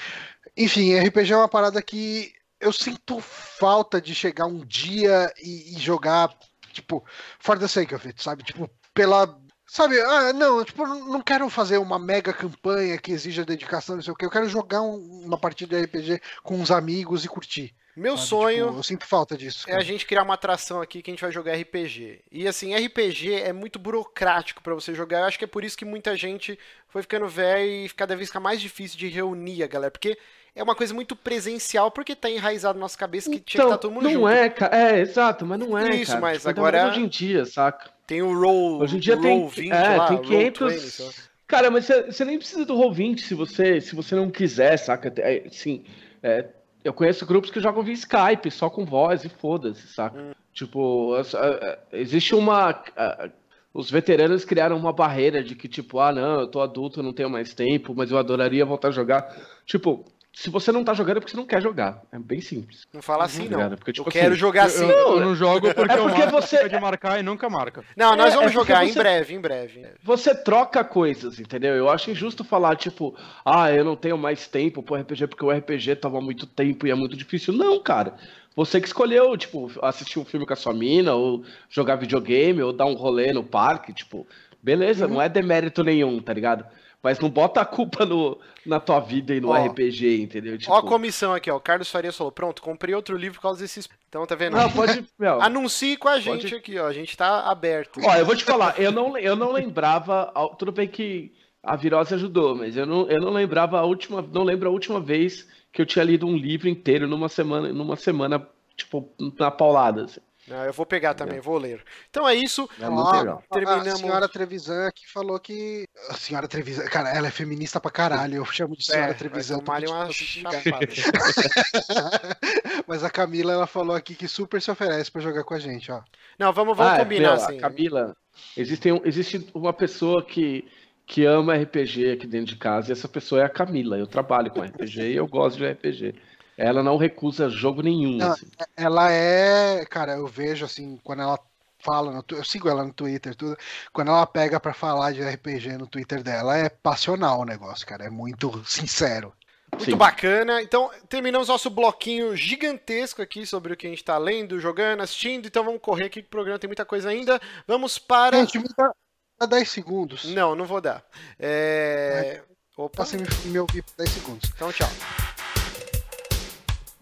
Enfim, 0.57 0.95
RPG 0.99 1.33
é 1.33 1.37
uma 1.37 1.49
parada 1.49 1.81
que 1.81 2.33
eu 2.59 2.71
sinto 2.71 3.19
falta 3.19 4.01
de 4.01 4.13
chegar 4.15 4.45
um 4.45 4.65
dia 4.65 5.33
e, 5.41 5.75
e 5.75 5.79
jogar, 5.79 6.29
tipo, 6.71 7.03
for 7.39 7.57
the 7.59 7.67
sake 7.67 7.93
of 7.95 8.07
it, 8.07 8.21
sabe? 8.23 8.43
Tipo, 8.43 8.69
pela. 8.93 9.39
Sabe, 9.67 9.99
ah, 10.01 10.33
não, 10.33 10.63
tipo, 10.63 10.85
não 10.85 11.21
quero 11.21 11.49
fazer 11.49 11.79
uma 11.79 11.97
mega 11.97 12.31
campanha 12.33 12.97
que 12.97 13.11
exija 13.11 13.43
dedicação, 13.45 13.95
não 13.95 14.03
sei 14.03 14.13
o 14.13 14.15
que. 14.15 14.25
Eu 14.25 14.29
quero 14.29 14.47
jogar 14.47 14.81
um- 14.81 15.23
uma 15.25 15.37
partida 15.37 15.75
de 15.77 15.83
RPG 15.85 16.21
com 16.43 16.55
uns 16.59 16.69
amigos 16.69 17.25
e 17.25 17.27
curtir. 17.29 17.73
Meu 17.95 18.17
sabe? 18.17 18.27
sonho 18.29 18.65
Tipo, 18.67 18.79
eu 18.79 18.83
sinto 18.83 19.05
falta 19.07 19.37
disso. 19.37 19.65
é 19.67 19.71
a 19.71 19.75
cara. 19.75 19.83
gente 19.85 20.05
criar 20.05 20.23
uma 20.23 20.33
atração 20.33 20.81
aqui 20.81 21.01
que 21.01 21.11
a 21.11 21.13
gente 21.13 21.21
vai 21.21 21.31
jogar 21.31 21.53
RPG. 21.55 22.21
E 22.31 22.47
assim, 22.47 22.75
RPG 22.75 23.33
é 23.35 23.53
muito 23.53 23.77
burocrático 23.77 24.63
pra 24.63 24.73
você 24.73 24.93
jogar. 24.95 25.19
Eu 25.19 25.25
acho 25.25 25.37
que 25.37 25.45
é 25.45 25.47
por 25.47 25.63
isso 25.63 25.77
que 25.77 25.85
muita 25.85 26.15
gente 26.17 26.57
foi 26.89 27.01
ficando 27.03 27.27
velho 27.27 27.85
e 27.85 27.89
cada 27.89 28.15
vez 28.15 28.29
fica 28.29 28.39
mais 28.39 28.59
difícil 28.59 28.97
de 28.97 29.07
reunir 29.09 29.61
a 29.63 29.67
galera. 29.67 29.91
Porque 29.91 30.17
é 30.55 30.63
uma 30.63 30.75
coisa 30.75 30.93
muito 30.93 31.15
presencial, 31.15 31.91
porque 31.91 32.15
tá 32.15 32.29
enraizado 32.29 32.77
na 32.79 32.81
nossa 32.85 32.97
cabeça 32.97 33.29
que 33.29 33.39
tinha 33.39 33.43
que 33.43 33.55
Então, 33.57 33.67
estar 33.67 33.77
todo 33.77 33.91
mundo 33.91 34.03
não 34.03 34.11
junto. 34.11 34.27
é, 34.27 34.49
cara. 34.49 34.75
É, 34.75 34.99
exato, 34.99 35.45
mas 35.45 35.59
não 35.59 35.77
é, 35.77 35.95
Isso, 35.95 36.11
cara. 36.11 36.21
mas 36.21 36.37
Tipo, 36.39 36.49
agora- 36.49 36.87
hoje 36.89 36.99
em 37.01 37.07
dia, 37.07 37.45
saca? 37.45 37.91
Tem 38.07 38.21
o 38.21 38.33
Roll, 38.37 38.81
Hoje 38.81 38.97
em 38.97 38.99
dia 38.99 39.15
Roll 39.15 39.23
tem, 39.23 39.47
20 39.47 39.71
é, 39.71 39.95
lá, 39.97 40.07
tem 40.07 40.17
Roll 40.17 40.25
500... 40.27 40.73
20, 40.73 40.81
sei 40.91 41.05
lá. 41.05 41.11
Cara, 41.47 41.69
mas 41.69 41.85
você 41.85 42.03
você 42.03 42.25
nem 42.25 42.37
precisa 42.39 42.65
do 42.65 42.73
Roll20 42.75 43.19
se 43.19 43.33
você, 43.35 43.79
se 43.79 43.95
você 43.95 44.15
não 44.15 44.31
quiser, 44.31 44.75
saca? 44.77 45.13
É, 45.17 45.43
Sim, 45.51 45.85
é, 46.23 46.47
eu 46.83 46.93
conheço 46.93 47.25
grupos 47.25 47.49
que 47.49 47.59
jogam 47.59 47.83
via 47.83 47.93
Skype, 47.93 48.49
só 48.51 48.69
com 48.69 48.85
voz 48.85 49.23
e 49.23 49.29
foda-se, 49.29 49.87
saca? 49.87 50.19
Hum. 50.19 50.31
Tipo, 50.53 51.15
a- 51.15 51.21
a- 51.21 51.77
existe 51.93 52.35
uma... 52.35 52.69
a- 52.95 53.29
os 53.73 53.89
veteranos 53.89 54.45
criaram 54.45 54.77
uma 54.77 54.93
barreira 54.93 55.43
de 55.43 55.55
que, 55.55 55.67
tipo, 55.67 55.99
ah, 55.99 56.11
não, 56.11 56.41
eu 56.41 56.47
tô 56.47 56.61
adulto, 56.61 57.01
não 57.01 57.11
tenho 57.11 57.27
mais 57.29 57.55
tempo, 57.55 57.95
mas 57.95 58.11
eu 58.11 58.19
adoraria 58.19 58.63
voltar 58.63 58.89
a 58.89 58.91
jogar. 58.91 59.35
Tipo, 59.65 60.05
se 60.35 60.49
você 60.49 60.71
não 60.71 60.83
tá 60.83 60.93
jogando 60.95 61.17
é 61.17 61.19
porque 61.19 61.31
você 61.31 61.37
não 61.37 61.45
quer 61.45 61.61
jogar. 61.61 62.01
É 62.11 62.17
bem 62.17 62.41
simples. 62.41 62.87
Não 62.91 63.01
fala 63.03 63.25
assim, 63.25 63.43
não. 63.43 63.51
Obrigado, 63.59 63.77
porque, 63.77 63.93
tipo 63.93 64.09
eu 64.09 64.11
quero 64.11 64.31
assim, 64.31 64.39
jogar 64.39 64.63
assim. 64.65 64.83
eu- 64.83 64.89
eu 64.89 65.19
não 65.21 65.35
jogo 65.35 65.71
porque, 65.73 65.93
É 65.93 65.97
porque 65.97 66.17
Marco 66.19 66.31
você- 66.41 66.67
de 66.67 66.79
marcar 66.79 67.19
e 67.19 67.23
nunca 67.23 67.47
marca. 67.49 67.83
Não, 67.95 68.15
nós 68.15 68.33
É, 68.33 68.35
vamos 68.37 68.51
é 68.51 68.53
jogar 68.53 68.83
em 68.83 68.91
você- 68.91 68.99
breve, 68.99 69.33
em 69.35 69.39
breve. 69.39 69.87
Você 70.03 70.33
troca 70.33 70.83
coisas, 70.83 71.39
entendeu? 71.39 71.75
Eu 71.75 71.87
acho 71.87 72.09
injusto 72.09 72.43
falar, 72.43 72.75
tipo, 72.75 73.15
ah, 73.45 73.71
eu 73.71 73.85
não 73.85 73.95
tenho 73.95 74.17
mais 74.17 74.47
tempo 74.47 74.81
pro 74.81 74.95
RPG 74.95 75.27
porque 75.27 75.45
o 75.45 75.51
RPG 75.51 75.95
tava 75.97 76.17
há 76.17 76.21
muito 76.21 76.47
tempo 76.47 76.87
e 76.87 76.91
é 76.91 76.95
muito 76.95 77.15
difícil. 77.15 77.53
Não, 77.53 77.79
cara. 77.79 78.15
Você 78.55 78.79
que 78.81 78.87
escolheu, 78.87 79.35
tipo, 79.37 79.71
assistir 79.81 80.19
um 80.19 80.25
filme 80.25 80.45
com 80.45 80.53
a 80.53 80.55
sua 80.55 80.73
mina, 80.73 81.13
ou 81.13 81.43
jogar 81.69 81.95
videogame, 81.95 82.61
ou 82.61 82.71
dar 82.73 82.85
um 82.85 82.93
rolê 82.93 83.31
no 83.33 83.43
parque, 83.43 83.93
tipo, 83.93 84.27
beleza, 84.61 85.07
não 85.07 85.21
é 85.21 85.27
demérito 85.29 85.83
nenhum, 85.83 86.19
tá 86.19 86.33
ligado? 86.33 86.65
Mas 87.03 87.19
não 87.19 87.29
bota 87.29 87.59
a 87.59 87.65
culpa 87.65 88.05
no, 88.05 88.39
na 88.65 88.79
tua 88.79 89.01
vida 89.01 89.35
e 89.35 89.41
no 89.41 89.49
Ó. 89.49 89.65
RPG, 89.67 90.21
entendeu? 90.21 90.57
Tipo, 90.57 90.71
Ó 90.71 90.77
a 90.77 90.81
comissão 90.83 91.33
aqui, 91.33 91.51
ó. 91.51 91.57
O 91.57 91.59
Carlos 91.59 91.91
Farias 91.91 92.15
falou: 92.15 92.31
pronto, 92.31 92.61
comprei 92.61 92.95
outro 92.95 93.17
livro 93.17 93.35
por 93.35 93.41
causa 93.41 93.59
desses. 93.59 93.89
Então, 94.07 94.25
tá 94.25 94.35
vendo? 94.35 94.55
Não, 94.55 94.71
pode. 94.71 95.03
Meu, 95.19 95.41
Anuncie 95.41 95.97
com 95.97 96.07
a 96.07 96.17
gente 96.19 96.43
Pode- 96.43 96.55
aqui, 96.55 96.79
ó. 96.79 96.87
A 96.87 96.93
gente 96.93 97.17
tá 97.17 97.41
aberto. 97.41 97.99
Ó, 98.01 98.15
eu 98.15 98.25
vou 98.25 98.35
te 98.37 98.45
falar, 98.45 98.79
eu 98.79 98.89
não, 98.91 99.17
eu 99.17 99.35
não 99.35 99.51
lembrava. 99.51 100.31
Tudo 100.57 100.71
bem 100.71 100.87
que 100.87 101.33
a 101.61 101.75
virose 101.75 102.13
ajudou, 102.13 102.55
mas 102.55 102.77
eu 102.77 102.85
não, 102.85 103.09
eu 103.09 103.19
não 103.19 103.31
lembrava 103.31 103.77
a 103.79 103.83
última. 103.83 104.21
Não 104.21 104.43
lembro 104.43 104.69
a 104.69 104.71
última 104.71 105.01
vez 105.01 105.45
que 105.73 105.81
eu 105.81 105.85
tinha 105.85 106.05
lido 106.05 106.25
um 106.25 106.37
livro 106.37 106.69
inteiro 106.69 107.05
numa 107.05 107.27
semana, 107.27 107.73
numa 107.73 107.97
semana, 107.97 108.47
tipo, 108.77 109.13
na 109.37 109.51
paulada. 109.51 110.05
assim. 110.05 110.21
Não, 110.53 110.63
eu 110.65 110.71
vou 110.73 110.85
pegar 110.85 111.15
também, 111.15 111.39
vou 111.39 111.57
ler. 111.57 111.83
Então 112.11 112.29
é 112.29 112.35
isso. 112.35 112.69
É 112.79 112.87
legal. 112.87 113.43
Terminamos. 113.51 113.87
A 113.87 113.95
senhora 113.97 114.29
Trevisan 114.29 114.87
aqui 114.87 115.09
falou 115.11 115.39
que. 115.39 115.85
A 116.09 116.13
senhora 116.13 116.47
Trevisan, 116.47 116.85
cara, 116.85 117.09
ela 117.09 117.27
é 117.27 117.31
feminista 117.31 117.79
pra 117.79 117.89
caralho. 117.89 118.35
Eu 118.35 118.45
chamo 118.45 118.75
de 118.77 118.85
senhora 118.85 119.11
É, 119.11 119.13
Trevisan. 119.15 119.57
tomar 119.59 119.81
porque, 119.81 119.91
uma 119.91 120.07
tipo, 120.09 120.51
chapada. 120.51 120.87
Mas 122.87 123.03
a, 123.03 123.09
Camila, 123.09 123.53
ela 123.53 123.65
falou 123.67 123.95
aqui 123.95 124.13
que 124.13 124.27
super 124.27 124.61
se 124.61 124.69
oferece 124.69 125.09
pra 125.11 125.21
jogar 125.21 125.43
com 125.43 125.53
a 125.55 125.59
gente, 125.59 125.91
ó. 125.91 126.01
Não, 126.37 126.51
vamos, 126.53 126.77
vamos 126.77 126.93
Ah, 126.93 126.99
combinar 126.99 127.35
meu, 127.35 127.43
assim. 127.43 127.57
a 127.57 127.61
Camila, 127.61 128.15
existe, 128.55 128.91
um- 128.91 129.01
existe 129.05 129.49
uma 129.53 129.73
pessoa 129.73 130.23
que, 130.23 130.67
que 131.05 131.25
ama 131.25 131.55
RPG 131.55 132.11
aqui 132.11 132.27
dentro 132.27 132.53
de 132.53 132.57
casa, 132.57 132.89
e 132.89 132.91
essa 132.91 133.07
pessoa 133.07 133.41
é 133.41 133.45
a 133.45 133.49
Camila. 133.49 133.97
Eu 133.97 134.07
trabalho 134.07 134.51
com 134.51 134.61
RPG 134.61 135.01
e 135.11 135.15
eu 135.15 135.27
gosto 135.27 135.57
de 135.57 135.65
RPG. 135.67 136.15
Ela 136.57 136.83
não 136.83 136.97
recusa 136.97 137.49
jogo 137.49 137.81
nenhum. 137.81 138.17
Não, 138.17 138.31
assim. 138.31 138.47
Ela 138.75 139.11
é, 139.11 139.85
cara, 139.85 140.13
eu 140.13 140.27
vejo 140.27 140.65
assim, 140.65 140.99
quando 141.03 141.21
ela 141.21 141.39
fala, 141.79 142.11
no, 142.11 142.23
eu 142.31 142.43
sigo 142.43 142.69
ela 142.69 142.83
no 142.83 142.93
Twitter, 142.93 143.35
tudo. 143.35 143.57
Quando 143.91 144.09
ela 144.09 144.25
pega 144.25 144.59
pra 144.59 144.73
falar 144.73 145.11
de 145.11 145.21
RPG 145.21 145.77
no 145.77 145.87
Twitter 145.87 146.23
dela, 146.23 146.57
é 146.57 146.69
passional 146.69 147.41
o 147.41 147.45
negócio, 147.45 147.85
cara, 147.85 148.05
é 148.05 148.09
muito 148.09 148.63
sincero. 148.65 149.33
Muito 149.71 149.85
Sim. 149.85 149.97
bacana. 149.97 150.61
Então, 150.61 150.91
terminamos 151.09 151.47
nosso 151.47 151.69
bloquinho 151.69 152.35
gigantesco 152.35 153.21
aqui 153.23 153.45
sobre 153.45 153.73
o 153.73 153.77
que 153.77 153.87
a 153.87 153.89
gente 153.89 154.03
tá 154.03 154.17
lendo, 154.19 154.59
jogando, 154.59 155.01
assistindo. 155.01 155.47
Então, 155.47 155.63
vamos 155.63 155.81
correr 155.81 156.05
aqui 156.05 156.21
que 156.21 156.27
o 156.27 156.31
programa 156.31 156.59
tem 156.59 156.67
muita 156.67 156.85
coisa 156.85 157.09
ainda. 157.09 157.41
Vamos 157.67 157.97
para. 157.97 158.37
Gente, 158.37 158.59
me 158.59 158.69
dá, 158.77 158.93
dá 159.39 159.45
10 159.47 159.69
segundos. 159.69 160.25
Não, 160.25 160.55
não 160.55 160.65
vou 160.65 160.79
dar. 160.79 161.03
É. 161.39 162.41
Opa, 162.77 163.03
você 163.03 163.17
me, 163.17 163.25
me 163.45 163.59
ouvir 163.59 163.83
por 163.83 163.95
10 163.97 164.09
segundos. 164.09 164.51
então 164.55 164.71
tchau. 164.71 164.89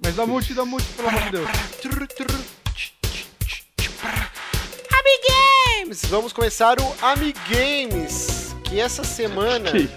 Mas 0.02 0.16
dá 0.16 0.26
mute, 0.26 0.54
dá 0.54 0.66
mute, 0.66 0.86
pelo 0.96 1.10
amor 1.10 1.22
de 1.22 1.30
Deus. 1.30 1.50
Amigames! 5.00 6.06
Vamos 6.06 6.34
começar 6.34 6.78
o 6.80 6.96
Amigames. 7.02 8.56
Que 8.64 8.80
essa 8.80 9.04
semana 9.04 9.70
Que 9.70 9.90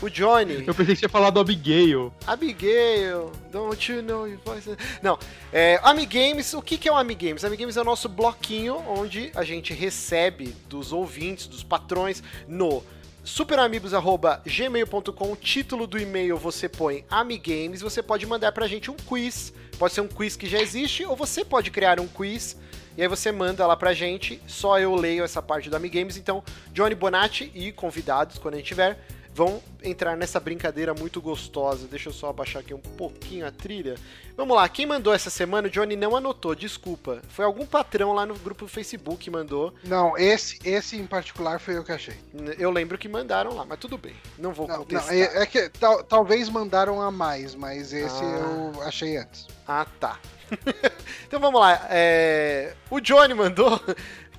o 0.00 0.08
Johnny. 0.08 0.64
Eu 0.66 0.74
pensei 0.74 0.94
que 0.94 1.00
tinha 1.00 1.08
falado 1.08 1.34
do 1.34 1.40
Abigail. 1.40 2.12
Abigail, 2.26 3.32
don't 3.50 3.92
you 3.92 4.02
know 4.02 4.26
your 4.26 4.38
voice? 4.44 4.70
Não, 5.02 5.18
é, 5.52 5.80
Amigames, 5.82 6.54
o 6.54 6.62
que, 6.62 6.78
que 6.78 6.88
é 6.88 6.92
o 6.92 6.96
Amigames? 6.96 7.44
Amigames 7.44 7.76
é 7.76 7.80
o 7.80 7.84
nosso 7.84 8.08
bloquinho 8.08 8.76
onde 8.86 9.32
a 9.34 9.42
gente 9.42 9.74
recebe 9.74 10.54
dos 10.68 10.92
ouvintes, 10.92 11.46
dos 11.46 11.64
patrões, 11.64 12.22
no 12.46 12.84
superamigos.gmail.com, 13.22 15.36
título 15.36 15.86
do 15.86 15.98
e-mail 15.98 16.36
você 16.36 16.68
põe 16.68 17.04
Amigames, 17.10 17.80
você 17.80 18.02
pode 18.02 18.26
mandar 18.26 18.52
pra 18.52 18.66
gente 18.66 18.90
um 18.90 18.96
quiz, 18.96 19.52
pode 19.78 19.94
ser 19.94 20.00
um 20.00 20.08
quiz 20.08 20.36
que 20.36 20.46
já 20.46 20.60
existe, 20.60 21.04
ou 21.04 21.14
você 21.14 21.44
pode 21.44 21.70
criar 21.70 22.00
um 22.00 22.06
quiz, 22.06 22.56
e 22.96 23.02
aí 23.02 23.08
você 23.08 23.30
manda 23.30 23.66
lá 23.66 23.76
pra 23.76 23.92
gente, 23.92 24.40
só 24.46 24.78
eu 24.78 24.94
leio 24.94 25.24
essa 25.24 25.42
parte 25.42 25.70
do 25.70 25.76
Amigames, 25.76 26.16
então 26.16 26.42
Johnny 26.72 26.94
Bonatti 26.94 27.50
e 27.54 27.72
convidados, 27.72 28.38
quando 28.38 28.54
a 28.54 28.56
gente 28.58 28.66
tiver, 28.66 28.98
vão 29.34 29.62
entrar 29.82 30.16
nessa 30.16 30.38
brincadeira 30.40 30.92
muito 30.94 31.20
gostosa. 31.20 31.86
Deixa 31.88 32.08
eu 32.08 32.12
só 32.12 32.30
abaixar 32.30 32.60
aqui 32.62 32.74
um 32.74 32.78
pouquinho 32.80 33.46
a 33.46 33.50
trilha. 33.50 33.94
Vamos 34.36 34.56
lá, 34.56 34.68
quem 34.68 34.86
mandou 34.86 35.12
essa 35.12 35.28
semana, 35.30 35.68
o 35.68 35.70
Johnny 35.70 35.96
não 35.96 36.16
anotou, 36.16 36.54
desculpa. 36.54 37.20
Foi 37.28 37.44
algum 37.44 37.66
patrão 37.66 38.12
lá 38.12 38.24
no 38.26 38.34
grupo 38.34 38.64
do 38.64 38.70
Facebook 38.70 39.18
que 39.18 39.30
mandou. 39.30 39.72
Não, 39.84 40.16
esse, 40.16 40.58
esse 40.64 40.96
em 40.96 41.06
particular 41.06 41.60
foi 41.60 41.76
eu 41.76 41.84
que 41.84 41.92
achei. 41.92 42.16
Eu 42.58 42.70
lembro 42.70 42.96
que 42.98 43.08
mandaram 43.08 43.54
lá, 43.54 43.64
mas 43.64 43.78
tudo 43.78 43.98
bem. 43.98 44.14
Não 44.38 44.52
vou 44.52 44.66
Não, 44.66 44.78
não, 44.78 44.84
contestar. 44.84 45.14
é, 45.14 45.42
é 45.42 45.46
que 45.46 45.68
tal- 45.70 46.02
talvez 46.02 46.48
mandaram 46.48 47.00
a 47.00 47.10
mais, 47.10 47.54
mas 47.54 47.92
esse 47.92 48.22
Ah. 48.22 48.72
eu 48.74 48.82
achei 48.82 49.16
antes. 49.16 49.46
Ah, 49.68 49.86
tá. 49.98 50.18
então 51.26 51.38
vamos 51.38 51.60
lá. 51.60 51.86
é, 51.90 52.74
O 52.90 53.00
Johnny 53.00 53.34
mandou. 53.34 53.80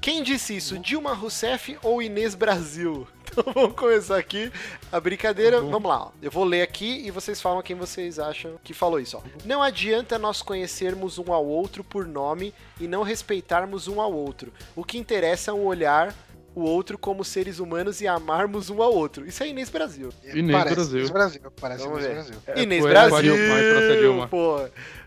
Quem 0.01 0.23
disse 0.23 0.55
isso? 0.57 0.79
Dilma 0.79 1.13
Rousseff 1.13 1.77
ou 1.83 2.01
Inês 2.01 2.35
Brasil? 2.35 3.07
Então 3.31 3.53
vamos 3.53 3.75
começar 3.77 4.17
aqui 4.17 4.51
a 4.91 4.99
brincadeira. 4.99 5.61
Uhum. 5.61 5.71
Vamos 5.71 5.87
lá. 5.87 6.07
ó. 6.07 6.11
Eu 6.21 6.29
vou 6.29 6.43
ler 6.43 6.63
aqui 6.63 7.01
e 7.07 7.09
vocês 7.11 7.39
falam 7.39 7.61
quem 7.61 7.77
vocês 7.77 8.19
acham 8.19 8.59
que 8.61 8.73
falou 8.73 8.99
isso. 8.99 9.15
Ó. 9.15 9.21
Não 9.45 9.63
adianta 9.63 10.19
nós 10.19 10.41
conhecermos 10.41 11.17
um 11.17 11.31
ao 11.31 11.45
outro 11.45 11.81
por 11.81 12.05
nome 12.05 12.53
e 12.77 12.89
não 12.89 13.03
respeitarmos 13.03 13.87
um 13.87 14.01
ao 14.01 14.11
outro. 14.11 14.51
O 14.75 14.83
que 14.83 14.97
interessa 14.97 15.49
é 15.51 15.53
o 15.53 15.63
olhar 15.63 16.13
o 16.53 16.59
outro 16.63 16.97
como 16.97 17.23
seres 17.23 17.59
humanos 17.59 18.01
e 18.01 18.07
amarmos 18.09 18.69
um 18.69 18.81
ao 18.81 18.93
outro. 18.93 19.25
Isso 19.25 19.41
é 19.43 19.47
Inês 19.47 19.69
Brasil. 19.69 20.09
Inês 20.25 20.51
parece 20.51 20.75
Brasil. 20.75 20.97
Inês 20.97 21.09
Brasil. 21.09 21.41
Parece 21.61 21.83
Vamos 21.85 21.99
Inês 22.03 22.07
ver. 22.09 22.13
Brasil. 22.15 22.35
É, 22.47 22.61
Inês 22.63 22.81
foi- 22.81 22.91
Brasil, 22.91 24.27
pô. 24.29 24.57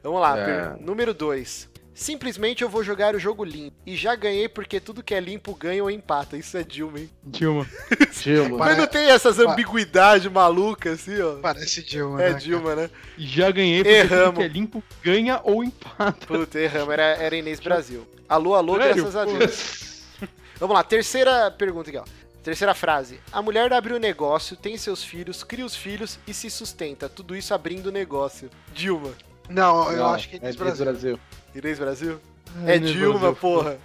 Vamos 0.03 0.21
lá, 0.23 0.39
É. 0.39 0.77
número 0.81 1.13
2. 1.13 1.69
Simplesmente 1.95 2.63
eu 2.65 2.69
vou 2.69 2.83
jogar 2.83 3.15
o 3.15 3.19
jogo 3.21 3.45
limpo. 3.45 3.77
E 3.87 3.97
já 3.97 4.17
ganhei 4.17 4.49
porque 4.49 4.81
tudo 4.81 5.03
que 5.03 5.15
é 5.15 5.21
limpo 5.21 5.55
ganha 5.55 5.83
ou 5.83 5.91
empata. 5.91 6.37
Isso 6.37 6.57
é 6.57 6.65
Dilma, 6.65 6.99
hein? 6.99 7.11
Dilma. 7.23 7.67
Dilma. 8.21 8.59
Mas 8.59 8.77
não 8.77 8.87
tem 8.87 9.09
essas 9.11 9.39
ambiguidades 9.39 10.31
malucas 10.31 11.01
assim, 11.01 11.21
ó. 11.21 11.37
Parece 11.37 11.83
Dilma, 11.85 12.21
É 12.23 12.33
né, 12.33 12.39
Dilma, 12.39 12.75
né? 12.75 12.91
E 13.17 13.25
já 13.27 13.51
ganhei 13.51 13.85
porque 13.85 13.95
Erramos. 13.97 14.25
tudo 14.27 14.37
que 14.39 14.43
é 14.43 14.49
limpo 14.49 14.83
ganha 15.03 15.41
ou 15.45 15.63
empata. 15.63 16.27
Puta, 16.27 16.59
erramos. 16.59 16.93
Era, 16.93 17.03
era 17.03 17.37
Inês 17.37 17.61
Brasil. 17.61 18.07
Alô, 18.29 18.55
alô, 18.55 18.77
Sério? 18.77 18.95
graças 18.97 19.17
a. 19.17 19.25
Deus. 19.25 20.03
Vamos 20.59 20.75
lá, 20.75 20.83
terceira 20.83 21.51
pergunta 21.53 21.91
aqui, 21.91 21.99
ó. 21.99 22.05
Terceira 22.43 22.75
frase. 22.75 23.21
A 23.33 23.41
mulher 23.41 23.73
abre 23.73 23.95
o 23.95 23.99
negócio, 23.99 24.57
tem 24.57 24.77
seus 24.77 25.03
filhos, 25.03 25.43
cria 25.43 25.65
os 25.65 25.75
filhos 25.75 26.19
e 26.27 26.35
se 26.35 26.51
sustenta. 26.51 27.09
Tudo 27.09 27.35
isso 27.37 27.55
abrindo 27.55 27.87
o 27.87 27.93
negócio. 27.93 28.51
Dilma. 28.75 29.13
Não, 29.49 29.91
eu 29.93 29.99
Não, 29.99 30.15
acho 30.15 30.29
que 30.29 30.37
é 30.37 30.39
Inês 30.39 30.55
é 30.55 30.59
Brasil. 30.59 30.85
Brasil. 30.85 31.21
Inês 31.55 31.79
Brasil? 31.79 32.21
É 32.67 32.77
Inês 32.77 32.93
Dilma, 32.93 33.19
Brasil. 33.19 33.37
porra. 33.37 33.79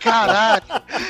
Caralho! 0.00 0.62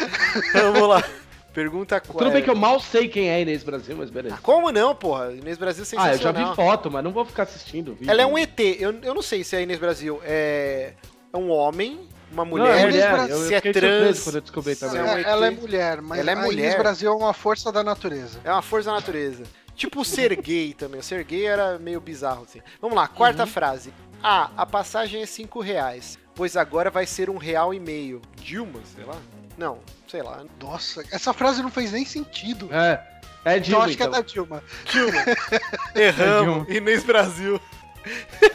Vamos 0.53 0.89
lá. 0.89 1.05
Pergunta 1.53 2.01
4. 2.01 2.19
Tudo 2.19 2.33
bem 2.33 2.43
que 2.43 2.51
eu 2.51 2.57
mal 2.57 2.81
sei 2.81 3.07
quem 3.09 3.29
é 3.31 3.41
Inês 3.41 3.63
Brasil, 3.63 3.97
mas 3.97 4.11
beleza. 4.11 4.35
Ah, 4.35 4.39
como 4.43 4.73
não, 4.73 4.93
porra? 4.95 5.33
Inês 5.33 5.57
Brasil 5.57 5.85
é 5.85 5.87
Ah, 5.97 6.07
eu 6.09 6.13
já 6.13 6.17
sensacional. 6.19 6.51
vi 6.51 6.57
foto, 6.57 6.91
mas 6.91 7.05
não 7.05 7.13
vou 7.13 7.25
ficar 7.25 7.45
assistindo 7.45 7.93
o 7.93 7.95
vídeo. 7.95 8.11
Ela 8.11 8.23
é 8.23 8.27
um 8.27 8.37
ET. 8.37 8.59
Eu, 8.59 8.93
eu 9.03 9.15
não 9.15 9.23
sei 9.23 9.45
se 9.45 9.55
a 9.55 9.61
Inês 9.61 9.79
Brasil 9.79 10.21
é 10.25 10.95
é 11.33 11.37
um 11.37 11.51
homem, 11.51 12.01
uma 12.33 12.45
Não, 12.45 12.51
mulher. 12.51 12.79
é 12.79 12.85
mulher. 12.87 13.13
Brasil. 13.13 13.37
Eu, 13.37 13.47
Se 13.49 13.55
é 13.55 13.61
trans, 13.61 14.21
quando 14.25 14.35
eu 14.37 14.41
descobri 14.41 14.75
também. 14.77 15.01
é 15.01 15.21
É, 15.21 15.23
ela 15.23 15.47
é 15.47 15.51
mulher, 15.51 16.01
mas 16.03 16.19
Ela 16.19 16.31
é 16.31 16.35
a 16.35 16.37
Inês 16.39 16.53
mulher. 16.55 16.79
Brasil 16.79 17.13
é 17.13 17.15
uma 17.15 17.33
força 17.33 17.71
da 17.71 17.85
natureza. 17.85 18.41
É 18.45 18.51
uma 18.51 18.63
força 18.63 18.91
da 18.91 18.97
natureza. 18.97 19.45
Tipo 19.75 20.01
o 20.01 20.05
ser 20.05 20.35
gay 20.37 20.73
também. 20.73 21.01
O 21.01 21.03
ser 21.03 21.25
gay 21.25 21.47
era 21.47 21.79
meio 21.79 22.01
bizarro, 22.01 22.45
assim. 22.45 22.61
Vamos 22.81 22.97
lá, 22.97 23.09
quarta 23.09 23.47
frase. 23.47 23.93
Ah, 24.23 24.51
a 24.57 24.65
passagem 24.65 25.23
é 25.23 25.27
cinco 25.27 25.61
reais, 25.61 26.19
pois 26.35 26.57
agora 26.57 26.91
vai 26.91 27.07
ser 27.07 27.29
um 27.29 27.37
real 27.37 27.75
e 27.75 27.81
meio. 27.81 28.23
Dilma, 28.37 28.81
sei 28.95 29.05
lá? 29.05 29.17
Não, 29.59 29.81
sei 30.09 30.23
lá. 30.23 30.45
Nossa, 30.61 31.05
essa 31.11 31.33
frase 31.33 31.63
não 31.63 31.71
fez 31.71 31.93
nem 31.93 32.05
sentido. 32.05 32.69
É, 32.73 33.05
é 33.45 33.57
Então 33.59 33.61
Dilma, 33.61 33.85
acho 33.85 33.97
que 33.97 34.03
é 34.03 34.07
então. 34.07 34.21
da 34.21 34.27
Dilma. 34.27 34.65
Dilma. 34.87 35.25
Erramos. 35.95 36.69
Inês 36.69 37.05
Brasil. 37.05 37.61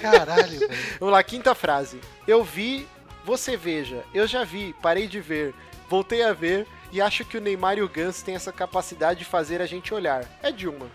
Caralho, 0.01 0.59
velho. 0.59 0.69
Vamos 0.99 1.13
lá, 1.13 1.23
quinta 1.23 1.53
frase. 1.53 1.99
Eu 2.27 2.43
vi, 2.43 2.87
você 3.23 3.57
veja. 3.57 4.03
Eu 4.13 4.25
já 4.27 4.43
vi, 4.43 4.73
parei 4.81 5.07
de 5.07 5.19
ver, 5.19 5.53
voltei 5.87 6.23
a 6.23 6.33
ver 6.33 6.65
e 6.91 7.01
acho 7.01 7.23
que 7.25 7.37
o 7.37 7.41
Neymar 7.41 7.77
e 7.77 7.81
o 7.81 7.89
Gans 7.89 8.21
têm 8.21 8.35
essa 8.35 8.51
capacidade 8.51 9.19
de 9.19 9.25
fazer 9.25 9.61
a 9.61 9.65
gente 9.65 9.93
olhar. 9.93 10.25
É 10.41 10.51
Dilma. 10.51 10.87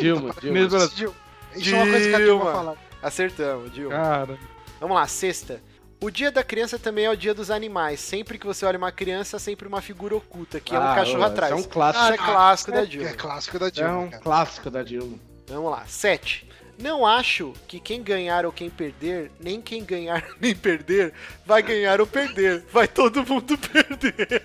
Dilma, 0.00 0.34
Dilma. 0.40 0.68
Brasil. 0.68 1.14
Dilma. 1.56 1.56
Isso 1.56 1.74
é 1.74 1.78
uma 1.82 1.86
coisa 1.90 2.08
que 2.08 2.14
a 2.14 2.18
Dilma 2.18 2.52
fala. 2.52 2.76
Acertamos, 3.02 3.72
Dilma. 3.72 3.94
Cara. 3.96 4.38
Vamos 4.80 4.96
lá, 4.96 5.06
sexta. 5.06 5.60
O 6.02 6.10
dia 6.10 6.30
da 6.30 6.42
criança 6.42 6.78
também 6.78 7.04
é 7.04 7.10
o 7.10 7.16
dia 7.16 7.34
dos 7.34 7.50
animais. 7.50 8.00
Sempre 8.00 8.38
que 8.38 8.46
você 8.46 8.64
olha 8.64 8.78
uma 8.78 8.90
criança, 8.90 9.38
sempre 9.38 9.68
uma 9.68 9.82
figura 9.82 10.16
oculta, 10.16 10.58
que 10.58 10.74
é 10.74 10.78
um 10.78 10.82
Ah, 10.82 10.94
cachorro 10.94 11.20
ô, 11.20 11.24
atrás. 11.24 11.52
Isso 11.52 11.62
é 11.62 11.66
um 11.66 11.70
clássico. 11.70 12.04
Isso 12.04 12.12
é 12.12 12.16
clássico 12.16 12.72
da 12.72 12.78
É, 12.82 12.86
Dilma. 12.86 13.08
é 13.08 13.12
clássico 13.12 13.58
da 13.58 13.66
É 13.66 13.70
Dilma. 13.70 13.98
um 13.98 14.10
cara. 14.10 14.22
clássico 14.22 14.70
da 14.70 14.82
Dilma. 14.82 15.18
Vamos 15.48 15.70
lá, 15.70 15.84
7. 15.86 16.48
Não 16.80 17.04
acho 17.06 17.52
que 17.68 17.78
quem 17.78 18.02
ganhar 18.02 18.46
ou 18.46 18.52
quem 18.52 18.70
perder, 18.70 19.30
nem 19.38 19.60
quem 19.60 19.84
ganhar 19.84 20.24
nem 20.40 20.54
perder, 20.54 21.12
vai 21.44 21.62
ganhar 21.62 22.00
ou 22.00 22.06
perder. 22.06 22.64
Vai 22.72 22.88
todo 22.88 23.24
mundo 23.26 23.56
perder. 23.58 24.42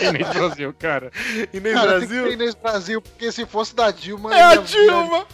Inês 0.00 0.28
Brasil, 0.28 0.74
cara. 0.78 1.10
Inês 1.52 1.74
Cara, 1.74 1.98
tem 2.00 2.08
Brasil? 2.08 2.24
ser 2.26 2.32
Inês 2.32 2.54
Brasil, 2.54 3.00
porque 3.02 3.30
se 3.32 3.46
fosse 3.46 3.74
da 3.74 3.90
Dilma. 3.90 4.36
É 4.36 4.42
a 4.42 4.54
ia- 4.54 4.62
Dilma! 4.62 5.26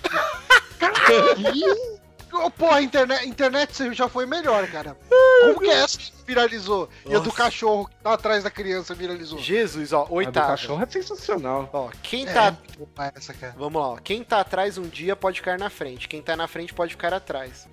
Ô, 2.33 2.51
Porra, 2.51 2.77
a 2.77 2.83
internet, 2.83 3.29
internet 3.29 3.95
já 3.95 4.09
foi 4.09 4.25
melhor, 4.27 4.67
cara. 4.69 4.97
Como 5.43 5.61
que 5.61 5.69
é 5.69 5.75
essa 5.83 5.99
que 5.99 6.13
viralizou? 6.27 6.89
E 7.05 7.15
a 7.15 7.19
do 7.19 7.27
Nossa. 7.27 7.37
cachorro 7.37 7.87
que 7.89 7.95
tá 7.97 8.13
atrás 8.15 8.43
da 8.45 8.51
criança 8.51 8.95
viralizou? 8.95 9.39
Jesus, 9.39 9.93
ó, 9.93 10.03
A 10.03 10.07
do 10.07 10.15
oitava. 10.15 10.47
cachorro 10.49 10.83
é 10.83 10.87
sensacional. 10.87 11.69
Ó, 11.73 11.91
quem 12.03 12.27
É, 12.27 12.33
tá. 12.33 12.57
porra, 12.79 13.13
essa, 13.15 13.35
cara. 13.35 13.55
Vamos 13.59 13.81
lá, 13.83 13.89
ó. 13.91 13.97
Quem 13.97 14.25
tá 14.25 14.41
atrás 14.41 14.79
um 14.79 14.89
dia 14.89 15.15
pode 15.15 15.41
ficar 15.41 15.59
na 15.59 15.69
frente. 15.69 16.09
Quem 16.09 16.23
tá 16.23 16.35
na 16.37 16.49
frente 16.49 16.73
pode 16.73 16.93
ficar 16.93 17.13
atrás. 17.13 17.69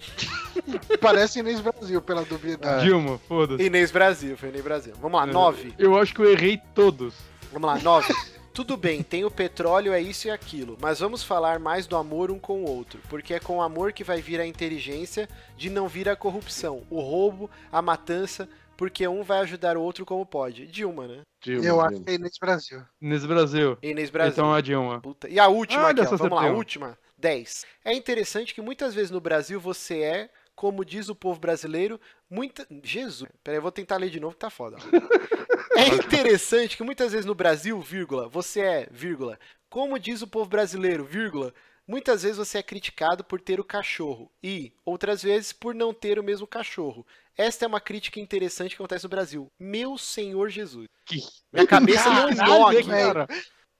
Parece 1.00 1.40
Inês 1.40 1.62
Brasil, 1.62 2.02
pela 2.02 2.24
duvidade. 2.24 2.84
Dilma, 2.86 3.20
foda-se. 3.28 3.64
Inês 3.64 3.92
Brasil, 3.92 4.36
foi 4.38 4.50
Inês 4.50 4.64
Brasil. 4.64 4.94
Vamos 5.02 5.20
lá, 5.20 5.26
nove. 5.26 5.74
Eu 5.78 5.98
acho 5.98 6.14
que 6.14 6.22
eu 6.22 6.32
errei 6.32 6.60
todos. 6.76 7.14
Vamos 7.52 7.68
lá, 7.68 7.78
nove. 7.80 8.14
Tudo 8.54 8.76
bem, 8.76 9.02
tem 9.04 9.24
o 9.24 9.32
petróleo, 9.32 9.94
é 9.94 10.02
isso 10.02 10.28
e 10.28 10.32
aquilo, 10.32 10.78
mas 10.82 11.00
vamos 11.00 11.24
falar 11.24 11.60
mais 11.60 11.88
do 11.88 11.96
amor 11.96 12.30
um 12.30 12.40
com 12.40 12.64
o 12.64 12.70
outro, 12.70 13.00
porque 13.08 13.34
é 13.34 13.40
com 13.40 13.58
o 13.58 13.62
amor 13.62 13.94
que 13.94 14.04
vai 14.04 14.22
vir 14.22 14.40
a 14.42 14.46
inteligência 14.46 15.30
de 15.56 15.70
não 15.70 15.88
vir 15.88 16.10
a 16.10 16.16
corrupção, 16.16 16.84
o 16.90 17.00
roubo, 17.00 17.50
a 17.72 17.82
matança, 17.82 18.50
porque 18.76 19.08
um 19.08 19.24
vai 19.24 19.40
ajudar 19.40 19.78
o 19.78 19.82
outro 19.82 20.06
como 20.06 20.26
pode. 20.26 20.66
Dilma, 20.68 21.08
né? 21.08 21.22
Dilma, 21.42 21.66
Eu 21.66 21.82
acho 21.82 22.02
que 22.02 22.10
é 22.10 22.16
Inês 22.16 22.38
Brasil. 22.40 22.82
Inês 23.02 23.26
Brasil. 23.26 23.78
Inês 23.82 24.10
Brasil. 24.10 24.32
Então 24.32 24.54
a 24.54 24.62
Dilma. 24.62 25.02
Puta. 25.02 25.30
E 25.30 25.40
a 25.40 25.48
última 25.48 25.84
Ah, 25.84 25.90
aqui, 25.92 26.02
ó. 26.02 26.18
Vamos 26.18 26.38
lá, 26.38 26.48
a 26.48 26.52
última. 26.52 26.98
10. 27.18 27.66
É 27.84 27.94
interessante 27.94 28.54
que 28.54 28.62
muitas 28.62 28.94
vezes 28.94 29.12
no 29.12 29.20
Brasil 29.20 29.60
você 29.60 30.00
é 30.00 30.30
como 30.60 30.84
diz 30.84 31.08
o 31.08 31.16
povo 31.16 31.40
brasileiro, 31.40 31.98
muita. 32.30 32.68
Jesus, 32.84 33.30
peraí, 33.42 33.60
eu 33.60 33.62
vou 33.62 33.72
tentar 33.72 33.96
ler 33.96 34.10
de 34.10 34.20
novo 34.20 34.34
que 34.34 34.42
tá 34.42 34.50
foda. 34.50 34.76
É 35.78 35.88
interessante 35.88 36.76
que 36.76 36.84
muitas 36.84 37.14
vezes 37.14 37.26
no 37.26 37.34
Brasil, 37.34 37.80
vírgula, 37.80 38.28
você 38.28 38.60
é, 38.60 38.88
vírgula, 38.92 39.40
como 39.70 39.98
diz 39.98 40.22
o 40.22 40.28
povo 40.28 40.50
brasileiro, 40.50 41.06
vírgula, 41.06 41.54
muitas 41.88 42.24
vezes 42.24 42.38
você 42.38 42.58
é 42.58 42.64
criticado 42.64 43.24
por 43.24 43.40
ter 43.40 43.62
o 43.62 43.64
cachorro 43.64 44.30
e, 44.44 44.74
outras 44.84 45.24
vezes, 45.24 45.54
por 45.54 45.74
não 45.74 45.94
ter 45.94 46.20
o 46.20 46.24
mesmo 46.24 46.46
cachorro. 46.46 47.08
Esta 47.38 47.64
é 47.64 47.68
uma 47.68 47.80
crítica 47.80 48.20
interessante 48.20 48.72
que 48.76 48.82
acontece 48.82 49.06
no 49.06 49.10
Brasil. 49.10 49.48
Meu 49.58 49.98
Senhor 49.98 50.50
Jesus. 50.50 50.86
Que- 51.06 51.22
Minha 51.54 51.66
cabeça 51.68 52.10
não 52.12 52.36
Caralho, 52.36 52.60
nó 52.60 52.68
aqui. 52.68 52.84
cara. 52.90 53.28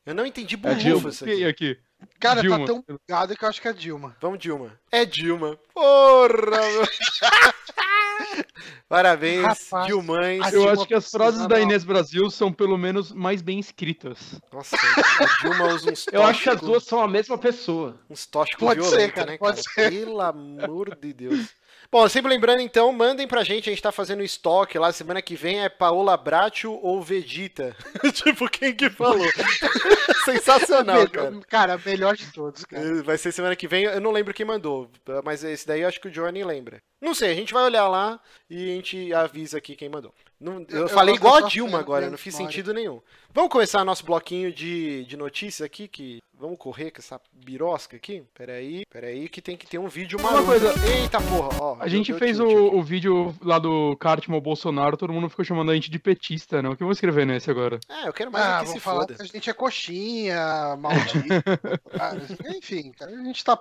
Eu 0.06 0.16
não 0.16 0.26
entendi 0.26 0.56
É 0.56 0.74
isso 1.08 1.28
E 1.28 1.44
aqui. 1.44 1.74
aqui? 1.74 1.80
Cara, 2.20 2.42
Dilma. 2.42 2.60
tá 2.60 2.66
tão 2.66 2.84
bugado 2.88 3.36
que 3.38 3.44
eu 3.46 3.50
acho 3.50 3.62
que 3.62 3.68
é 3.68 3.74
Dilma. 3.74 4.16
Vamos, 4.22 4.40
Dilma. 4.40 4.72
É 4.92 5.06
Dilma. 5.06 5.58
Porra, 5.74 6.60
meu. 6.62 6.84
Parabéns, 8.90 9.44
Rapaz, 9.44 9.86
Dilmães. 9.86 10.42
Eu 10.52 10.62
Dilma 10.62 10.72
acho 10.74 10.86
que 10.88 10.94
as 10.96 11.10
frases 11.12 11.48
da 11.48 11.60
Inês 11.60 11.84
Brasil 11.84 12.30
são 12.32 12.52
pelo 12.52 12.78
menos 12.78 13.12
mais 13.12 13.42
bem 13.42 13.60
escritas. 13.60 14.42
Nossa, 14.52 14.76
a 14.76 15.42
Dilma 15.42 15.68
usa 15.74 15.92
uns 15.92 16.06
Eu 16.12 16.24
acho 16.24 16.42
que 16.44 16.50
as 16.50 16.56
tóxicos- 16.56 16.70
duas 16.70 16.84
são 16.86 17.02
a 17.02 17.08
mesma 17.08 17.38
pessoa. 17.38 18.00
Uns 18.10 18.26
tóxicos 18.26 18.60
Pode 18.60 18.84
ser, 18.84 18.90
violentos, 18.90 19.16
cara, 19.16 19.32
né, 19.32 19.38
pode 19.38 19.64
cara? 19.64 19.92
Pelo 19.92 20.22
amor 20.22 20.96
de 20.96 21.14
Deus. 21.14 21.50
Bom, 21.92 22.08
sempre 22.08 22.30
lembrando 22.30 22.62
então, 22.62 22.92
mandem 22.92 23.28
pra 23.28 23.44
gente, 23.44 23.68
a 23.68 23.72
gente 23.74 23.82
tá 23.82 23.92
fazendo 23.92 24.22
estoque 24.22 24.78
lá, 24.78 24.92
semana 24.92 25.24
que 25.24 25.36
vem 25.36 25.62
é 25.64 25.70
Paola 25.70 26.16
Bracho 26.16 26.72
ou 26.84 27.02
Vegeta. 27.02 27.76
tipo, 28.14 28.48
quem 28.48 28.76
que 28.76 28.92
falou? 28.92 29.26
Sensacional, 30.24 30.98
Melhor- 30.98 31.10
cara. 31.10 31.40
cara, 31.50 31.82
melhor 31.84 32.16
de 32.16 32.32
todos, 32.32 32.64
cara. 32.66 33.02
Vai 33.04 33.18
ser 33.18 33.32
semana 33.32 33.56
que 33.56 33.68
vem, 33.68 33.86
eu 33.86 34.00
não 34.00 34.12
lembro 34.12 34.34
quem 34.36 34.46
mandou, 34.46 34.90
mas 35.24 35.44
esse 35.44 35.66
daí 35.68 35.82
eu 35.82 35.88
acho 35.88 36.00
que 36.00 36.08
o 36.08 36.12
Johnny 36.12 36.44
lembra. 36.44 36.80
Não 37.02 37.16
sei, 37.16 37.32
a 37.32 37.36
gente 37.36 37.54
vai 37.54 37.64
olhar 37.64 37.88
lá 37.88 38.20
e 38.50 38.72
a 38.72 38.76
gente 38.76 39.12
avisa 39.14 39.58
aqui 39.58 39.76
quem 39.76 39.90
mandou. 39.90 40.14
Não- 40.40 40.64
eu, 40.70 40.82
Eu- 40.82 40.90
falei 40.90 41.16
igual 41.16 41.38
a 41.38 41.42
Dilma 41.48 41.80
agora, 41.80 42.10
não 42.10 42.18
fiz 42.20 42.36
sentido 42.36 42.72
nenhum. 42.74 43.02
Vamos 43.34 43.52
começar 43.52 43.84
nosso 43.84 44.06
bloquinho 44.06 44.52
de, 44.54 45.06
de 45.06 45.18
notícias 45.18 45.66
aqui, 45.66 45.88
que 45.88 46.20
vamos 46.40 46.58
correr 46.58 46.92
com 46.92 47.00
essa 47.00 47.20
birosca 47.34 47.98
aqui? 47.98 48.24
Peraí, 48.34 48.86
peraí, 48.90 49.28
que 49.28 49.42
tem 49.42 49.58
que 49.58 49.68
ter 49.68 49.78
um 49.78 49.88
vídeo 49.88 50.18
Uma 50.18 50.32
maluco. 50.32 50.48
coisa- 50.52 50.74
Eita 50.88 51.20
porra, 51.22 51.50
ó. 51.62 51.78
A 51.80 51.88
gente 51.88 52.14
fez 52.14 52.40
o, 52.40 52.48
o 52.48 52.82
vídeo 52.82 53.36
lá 53.42 53.60
do 53.60 53.96
Cartman 53.98 54.40
Bolsonaro, 54.40 54.96
todo 54.98 55.12
mundo 55.14 55.30
ficou 55.30 55.44
chamando 55.46 55.72
a 55.72 55.76
gente 55.76 55.92
de 55.92 56.00
petista, 56.00 56.62
né? 56.62 56.70
O 56.70 56.76
que 56.78 56.84
eu 56.84 56.88
vou 56.88 56.94
escrever 56.94 57.26
nesse 57.26 57.52
agora? 57.52 57.80
É, 57.90 58.08
eu 58.08 58.14
quero 58.14 58.32
mais 58.32 58.46
Ah, 58.46 58.60
é 58.62 58.64
que 58.64 58.70
se 58.72 58.80
falar 58.80 59.02
foda. 59.02 59.16
que 59.16 59.22
a 59.22 59.26
gente 59.26 59.50
é 59.50 59.54
coxinha, 59.54 60.76
maldito. 60.78 61.20
Ah, 62.00 62.16
enfim, 62.56 62.92
cara, 62.92 63.12
a 63.12 63.24
gente 63.24 63.44
tá, 63.44 63.58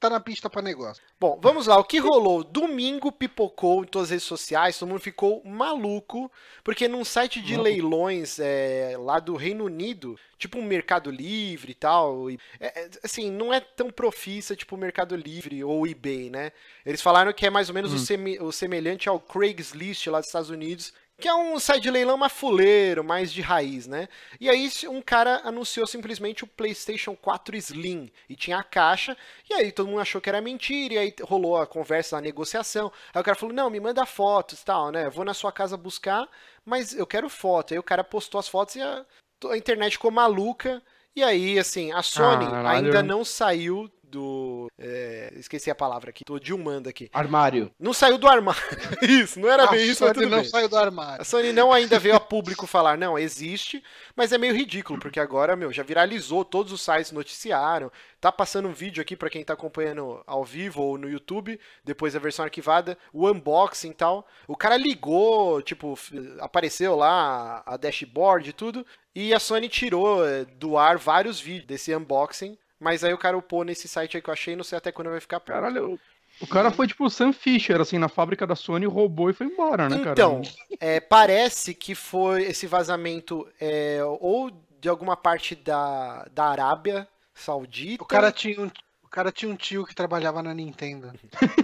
tá 0.00 0.08
na 0.08 0.20
pista 0.20 0.48
pra 0.48 0.62
negócio. 0.62 1.02
Bom, 1.20 1.38
vamos 1.42 1.66
lá. 1.66 1.76
O 1.78 1.84
que 1.84 1.98
rolou? 1.98 2.42
Domingo 2.42 3.12
pipocou 3.12 3.82
em 3.82 3.86
todas 3.86 4.06
as 4.06 4.10
redes 4.12 4.24
sociais, 4.26 4.78
todo 4.78 4.88
mundo 4.88 5.00
ficou 5.00 5.42
maluco, 5.44 6.30
porque 6.64 6.88
num 6.88 7.04
site 7.04 7.40
de 7.42 7.52
Maluco. 7.52 7.64
leilões 7.68 8.38
é, 8.40 8.96
lá 8.98 9.18
do 9.18 9.36
Reino 9.36 9.64
Unido, 9.64 10.16
tipo 10.38 10.58
um 10.58 10.64
Mercado 10.64 11.10
Livre 11.10 11.72
e 11.72 11.74
tal, 11.74 12.21
e- 12.30 12.38
é, 12.60 12.82
é, 12.84 12.90
assim, 13.02 13.30
não 13.30 13.52
é 13.52 13.60
tão 13.60 13.90
profissa 13.90 14.54
tipo 14.56 14.74
o 14.74 14.78
Mercado 14.78 15.14
Livre 15.16 15.62
ou 15.64 15.80
o 15.82 15.86
eBay, 15.86 16.30
né? 16.30 16.52
Eles 16.84 17.00
falaram 17.02 17.32
que 17.32 17.46
é 17.46 17.50
mais 17.50 17.68
ou 17.68 17.74
menos 17.74 17.92
o, 17.92 17.96
Hum. 17.96 17.98
semi- 17.98 18.38
o 18.40 18.52
semelhante 18.52 19.08
ao 19.08 19.20
Craigslist 19.20 20.06
lá 20.08 20.18
dos 20.18 20.28
Estados 20.28 20.50
Unidos, 20.50 20.92
que 21.20 21.28
é 21.28 21.34
um 21.34 21.58
site 21.60 21.84
de 21.84 21.90
leilão 21.90 22.16
mais 22.16 22.32
fuleiro, 22.32 23.04
mais 23.04 23.32
de 23.32 23.40
raiz, 23.40 23.86
né? 23.86 24.08
E 24.40 24.48
aí 24.50 24.68
um 24.88 25.00
cara 25.00 25.40
anunciou 25.44 25.86
simplesmente 25.86 26.42
o 26.42 26.48
PlayStation 26.48 27.14
4 27.14 27.54
Slim 27.56 28.10
e 28.28 28.34
tinha 28.34 28.58
a 28.58 28.62
caixa, 28.64 29.16
e 29.48 29.54
aí 29.54 29.70
todo 29.70 29.88
mundo 29.88 30.00
achou 30.00 30.20
que 30.20 30.28
era 30.28 30.40
mentira, 30.40 30.94
e 30.94 30.98
aí 30.98 31.14
rolou 31.22 31.56
a 31.56 31.66
conversa, 31.66 32.16
a 32.16 32.20
negociação. 32.20 32.90
Aí 33.14 33.20
o 33.20 33.24
cara 33.24 33.36
falou: 33.36 33.54
"Não, 33.54 33.70
me 33.70 33.78
manda 33.78 34.04
fotos, 34.04 34.60
e 34.62 34.64
tal, 34.64 34.90
né? 34.90 35.08
Vou 35.10 35.24
na 35.24 35.34
sua 35.34 35.52
casa 35.52 35.76
buscar, 35.76 36.28
mas 36.64 36.92
eu 36.92 37.06
quero 37.06 37.28
foto". 37.28 37.72
Aí 37.72 37.78
o 37.78 37.82
cara 37.84 38.02
postou 38.02 38.38
as 38.40 38.48
fotos 38.48 38.74
e 38.76 38.80
a, 38.82 39.04
a 39.50 39.56
internet 39.56 39.92
ficou 39.92 40.10
maluca. 40.10 40.82
E 41.14 41.22
aí, 41.22 41.58
assim, 41.58 41.92
a 41.92 42.02
Sony 42.02 42.46
ainda 42.66 43.02
não 43.02 43.24
saiu 43.24 43.90
do. 44.12 44.70
é, 44.78 45.32
esqueci 45.36 45.70
a 45.70 45.74
palavra 45.74 46.10
aqui, 46.10 46.24
tô 46.24 46.38
dilmando 46.38 46.88
aqui. 46.88 47.08
Armário. 47.12 47.72
Não 47.80 47.92
saiu 47.94 48.18
do 48.18 48.28
armário. 48.28 48.60
isso, 49.02 49.40
não 49.40 49.48
era 49.48 49.64
A 49.64 49.68
bem 49.68 49.80
isso, 49.88 50.04
mas 50.04 50.14
Sony 50.14 50.14
tudo 50.14 50.28
não 50.30 50.42
bem. 50.42 50.50
saiu 50.50 50.68
do 50.68 50.76
armário. 50.76 51.22
A 51.22 51.24
Sony 51.24 51.52
não 51.52 51.72
ainda 51.72 51.98
veio 51.98 52.14
a 52.14 52.20
público 52.20 52.66
falar, 52.66 52.98
não, 52.98 53.18
existe, 53.18 53.82
mas 54.14 54.32
é 54.32 54.38
meio 54.38 54.54
ridículo, 54.54 55.00
porque 55.00 55.18
agora, 55.18 55.56
meu, 55.56 55.72
já 55.72 55.82
viralizou, 55.82 56.44
todos 56.44 56.72
os 56.72 56.82
sites 56.82 57.10
noticiaram, 57.10 57.90
tá 58.20 58.30
passando 58.30 58.68
um 58.68 58.72
vídeo 58.72 59.00
aqui 59.00 59.16
pra 59.16 59.30
quem 59.30 59.42
tá 59.42 59.54
acompanhando 59.54 60.22
ao 60.26 60.44
vivo 60.44 60.82
ou 60.82 60.98
no 60.98 61.08
YouTube, 61.08 61.58
depois 61.82 62.12
da 62.12 62.20
versão 62.20 62.44
arquivada, 62.44 62.98
o 63.12 63.28
unboxing 63.28 63.90
e 63.90 63.94
tal. 63.94 64.26
O 64.46 64.56
cara 64.56 64.76
ligou, 64.76 65.62
tipo, 65.62 65.98
apareceu 66.38 66.94
lá 66.94 67.62
a 67.64 67.76
dashboard 67.76 68.50
e 68.50 68.52
tudo, 68.52 68.86
e 69.14 69.34
a 69.34 69.40
Sony 69.40 69.68
tirou 69.68 70.26
eh, 70.26 70.44
do 70.44 70.78
ar 70.78 70.96
vários 70.98 71.40
vídeos 71.40 71.66
desse 71.66 71.94
unboxing, 71.94 72.56
mas 72.82 73.04
aí 73.04 73.14
o 73.14 73.18
cara 73.18 73.38
upou 73.38 73.64
nesse 73.64 73.86
site 73.86 74.16
aí 74.16 74.22
que 74.22 74.28
eu 74.28 74.34
achei, 74.34 74.56
não 74.56 74.64
sei 74.64 74.76
até 74.76 74.90
quando 74.90 75.10
vai 75.10 75.20
ficar 75.20 75.40
pronto. 75.40 75.60
Caralho, 75.60 76.00
o 76.40 76.46
cara 76.46 76.70
foi 76.70 76.86
tipo 76.86 77.04
o 77.04 77.10
Sam 77.10 77.32
Fisher, 77.32 77.80
assim, 77.80 77.98
na 77.98 78.08
fábrica 78.08 78.46
da 78.46 78.56
Sony, 78.56 78.86
roubou 78.86 79.30
e 79.30 79.32
foi 79.32 79.46
embora, 79.46 79.88
né, 79.88 79.98
cara? 79.98 80.12
Então, 80.12 80.42
é, 80.80 80.98
parece 80.98 81.74
que 81.74 81.94
foi 81.94 82.42
esse 82.42 82.66
vazamento 82.66 83.48
é, 83.60 84.00
ou 84.20 84.50
de 84.80 84.88
alguma 84.88 85.16
parte 85.16 85.54
da, 85.54 86.26
da 86.32 86.46
Arábia 86.46 87.06
Saudita. 87.32 88.02
O 88.02 88.06
cara, 88.06 88.32
tinha 88.32 88.60
um, 88.60 88.70
cara 89.12 89.30
tinha 89.30 89.50
um 89.50 89.56
tio 89.56 89.84
que 89.86 89.94
trabalhava 89.94 90.42
na 90.42 90.52
Nintendo. 90.54 91.12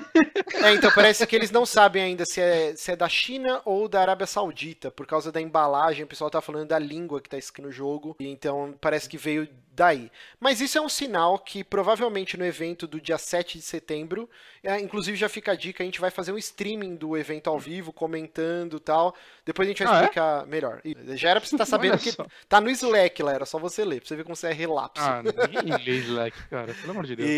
É, 0.60 0.72
então 0.74 0.90
parece 0.92 1.24
que 1.24 1.36
eles 1.36 1.52
não 1.52 1.64
sabem 1.64 2.02
ainda 2.02 2.24
se 2.26 2.40
é, 2.40 2.74
se 2.74 2.90
é 2.90 2.96
da 2.96 3.08
China 3.08 3.60
ou 3.64 3.86
da 3.86 4.00
Arábia 4.00 4.26
Saudita, 4.26 4.90
por 4.90 5.06
causa 5.06 5.30
da 5.30 5.40
embalagem, 5.40 6.02
o 6.02 6.06
pessoal 6.08 6.28
tá 6.30 6.40
falando 6.40 6.66
da 6.68 6.78
língua 6.80 7.20
que 7.20 7.28
tá 7.28 7.38
escrito 7.38 7.66
no 7.66 7.70
jogo, 7.72 8.16
e 8.18 8.26
então 8.26 8.74
parece 8.80 9.08
que 9.08 9.16
veio 9.16 9.46
daí. 9.70 10.10
Mas 10.40 10.60
isso 10.60 10.76
é 10.76 10.80
um 10.80 10.88
sinal 10.88 11.38
que 11.38 11.62
provavelmente 11.62 12.36
no 12.36 12.44
evento 12.44 12.88
do 12.88 13.00
dia 13.00 13.16
7 13.18 13.58
de 13.58 13.62
setembro, 13.62 14.28
é, 14.64 14.80
inclusive 14.80 15.16
já 15.16 15.28
fica 15.28 15.52
a 15.52 15.54
dica, 15.54 15.84
a 15.84 15.86
gente 15.86 16.00
vai 16.00 16.10
fazer 16.10 16.32
um 16.32 16.38
streaming 16.38 16.96
do 16.96 17.16
evento 17.16 17.48
ao 17.48 17.58
vivo, 17.60 17.92
comentando 17.92 18.78
e 18.78 18.80
tal. 18.80 19.14
Depois 19.46 19.68
a 19.68 19.70
gente 19.70 19.84
vai 19.84 19.92
Ah, 19.94 19.98
é? 19.98 20.02
explicar 20.02 20.46
melhor. 20.46 20.80
E 20.84 20.96
Já 21.16 21.30
era 21.30 21.40
pra 21.40 21.48
você 21.48 21.54
estar 21.54 21.66
sabendo 21.66 21.92
Olha 21.92 22.00
que 22.00 22.16
tá 22.48 22.60
no 22.60 22.68
Slack 22.70 23.22
lá, 23.22 23.32
era 23.34 23.46
só 23.46 23.58
você 23.60 23.84
ler, 23.84 24.00
pra 24.00 24.08
você 24.08 24.16
ver 24.16 24.24
como 24.24 24.34
você 24.34 24.48
é 24.48 24.52
relapso. 24.52 25.04
Ah, 25.04 25.22
ninguém 25.22 25.84
lê 25.86 25.98
Slack, 26.00 26.36
cara, 26.48 26.74
pelo 26.74 26.90
amor 26.90 27.06
de 27.06 27.14
Deus. 27.14 27.28
E, 27.30 27.37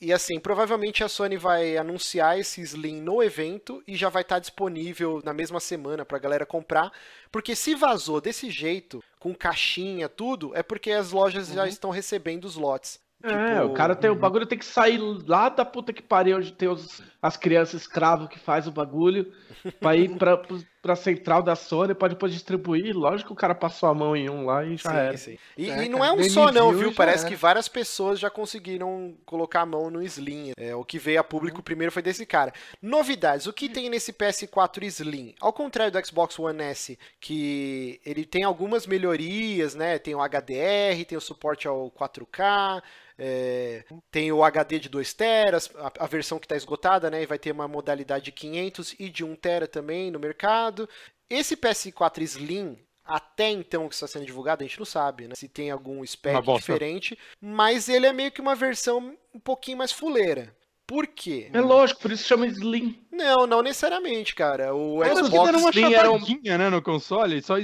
e 0.00 0.12
assim, 0.12 0.38
provavelmente 0.38 1.04
a 1.04 1.08
Sony 1.08 1.36
vai 1.36 1.76
anunciar 1.76 2.38
esse 2.38 2.60
Slim 2.60 3.00
no 3.00 3.22
evento 3.22 3.82
e 3.86 3.96
já 3.96 4.08
vai 4.08 4.22
estar 4.22 4.38
disponível 4.38 5.20
na 5.24 5.32
mesma 5.32 5.60
semana 5.60 6.04
pra 6.04 6.18
galera 6.18 6.46
comprar. 6.46 6.92
Porque 7.30 7.54
se 7.54 7.74
vazou 7.74 8.20
desse 8.20 8.50
jeito, 8.50 9.02
com 9.18 9.34
caixinha, 9.34 10.08
tudo, 10.08 10.52
é 10.54 10.62
porque 10.62 10.90
as 10.90 11.12
lojas 11.12 11.48
já 11.48 11.66
estão 11.66 11.90
recebendo 11.90 12.44
os 12.44 12.56
lotes. 12.56 13.00
É, 13.22 13.28
Tipo, 13.28 13.66
o 13.66 13.74
cara 13.74 13.96
tem 13.96 14.10
o 14.10 14.14
bagulho 14.14 14.46
tem 14.46 14.58
que 14.58 14.64
sair 14.64 14.98
lá 14.98 15.48
da 15.48 15.64
puta 15.64 15.92
que 15.92 16.02
pariu, 16.02 16.36
onde 16.36 16.52
tem 16.52 16.68
os, 16.68 17.02
as 17.22 17.36
crianças 17.36 17.82
escravos 17.82 18.28
que 18.28 18.38
faz 18.38 18.66
o 18.66 18.72
bagulho, 18.72 19.32
pra 19.80 19.96
ir 19.96 20.16
pra, 20.16 20.36
pra 20.84 20.94
central 20.94 21.42
da 21.42 21.56
Sony, 21.56 21.94
pra 21.94 22.08
depois 22.08 22.30
distribuir. 22.30 22.94
Lógico 22.94 23.28
que 23.28 23.32
o 23.32 23.36
cara 23.36 23.54
passou 23.54 23.88
a 23.88 23.94
mão 23.94 24.14
em 24.14 24.28
um 24.28 24.44
lá 24.44 24.62
e 24.66 24.76
já 24.76 24.90
Sim, 24.90 24.96
era. 24.96 25.16
sim. 25.16 25.38
E, 25.56 25.70
É, 25.70 25.84
e 25.86 25.88
não 25.88 26.04
é 26.04 26.12
um 26.12 26.22
só 26.24 26.52
não, 26.52 26.72
viu 26.72 26.92
Parece 26.92 27.20
era. 27.24 27.28
que 27.30 27.34
várias 27.34 27.66
pessoas 27.68 28.20
já 28.20 28.28
conseguiram 28.28 29.16
colocar 29.24 29.62
a 29.62 29.66
mão 29.66 29.90
no 29.90 30.02
Slim. 30.02 30.52
É, 30.58 30.74
o 30.76 30.84
que 30.84 30.98
veio 30.98 31.18
a 31.20 31.24
público 31.24 31.62
primeiro 31.62 31.90
foi 31.90 32.02
desse 32.02 32.26
cara. 32.26 32.52
Novidades, 32.82 33.46
o 33.46 33.52
que 33.52 33.66
tem 33.70 33.88
nesse 33.88 34.12
PS4 34.12 34.82
Slim? 34.84 35.34
Ao 35.40 35.54
contrário 35.54 35.90
do 35.90 36.06
Xbox 36.06 36.38
One 36.38 36.62
S, 36.62 36.98
que 37.18 37.98
ele 38.04 38.26
tem 38.26 38.44
algumas 38.44 38.86
melhorias, 38.86 39.74
né? 39.74 39.98
Tem 39.98 40.14
o 40.14 40.20
HDR, 40.20 41.02
tem 41.08 41.16
o 41.16 41.20
suporte 41.20 41.66
ao 41.66 41.90
4K, 41.90 42.82
é, 43.18 43.84
tem 44.10 44.32
o 44.32 44.42
HD 44.42 44.78
de 44.78 44.88
2 44.88 45.12
teras, 45.14 45.70
a, 45.76 45.92
a 46.04 46.06
versão 46.06 46.38
que 46.38 46.46
está 46.46 46.56
esgotada, 46.56 47.10
né? 47.10 47.22
E 47.22 47.26
vai 47.26 47.38
ter 47.38 47.52
uma 47.52 47.68
modalidade 47.68 48.26
de 48.26 48.32
500 48.32 48.94
e 48.98 49.08
de 49.08 49.24
1 49.24 49.36
tera 49.36 49.66
também 49.68 50.10
no 50.10 50.18
mercado. 50.18 50.88
Esse 51.30 51.56
PS4 51.56 52.22
Slim, 52.22 52.78
até 53.04 53.50
então 53.50 53.88
que 53.88 53.94
está 53.94 54.06
sendo 54.06 54.26
divulgado, 54.26 54.62
a 54.62 54.66
gente 54.66 54.78
não 54.78 54.86
sabe, 54.86 55.28
né? 55.28 55.34
Se 55.36 55.48
tem 55.48 55.70
algum 55.70 56.04
spec 56.04 56.34
diferente, 56.56 57.18
mas 57.40 57.88
ele 57.88 58.06
é 58.06 58.12
meio 58.12 58.32
que 58.32 58.40
uma 58.40 58.54
versão 58.54 59.16
um 59.32 59.40
pouquinho 59.40 59.78
mais 59.78 59.92
fuleira. 59.92 60.54
Por 60.86 61.06
quê? 61.06 61.48
É 61.52 61.60
lógico, 61.62 62.02
por 62.02 62.10
isso 62.12 62.26
chama 62.28 62.46
Slim. 62.46 63.02
Não, 63.10 63.46
não 63.46 63.62
necessariamente, 63.62 64.34
cara. 64.34 64.74
O 64.74 65.02
Xbox 65.02 65.30
deram 65.46 65.58
uma 65.60 65.70
Slim 65.70 65.94
era 65.94 66.10
um- 66.12 66.18
né, 66.58 66.68
no 66.68 66.82
console, 66.82 67.40
só 67.42 67.54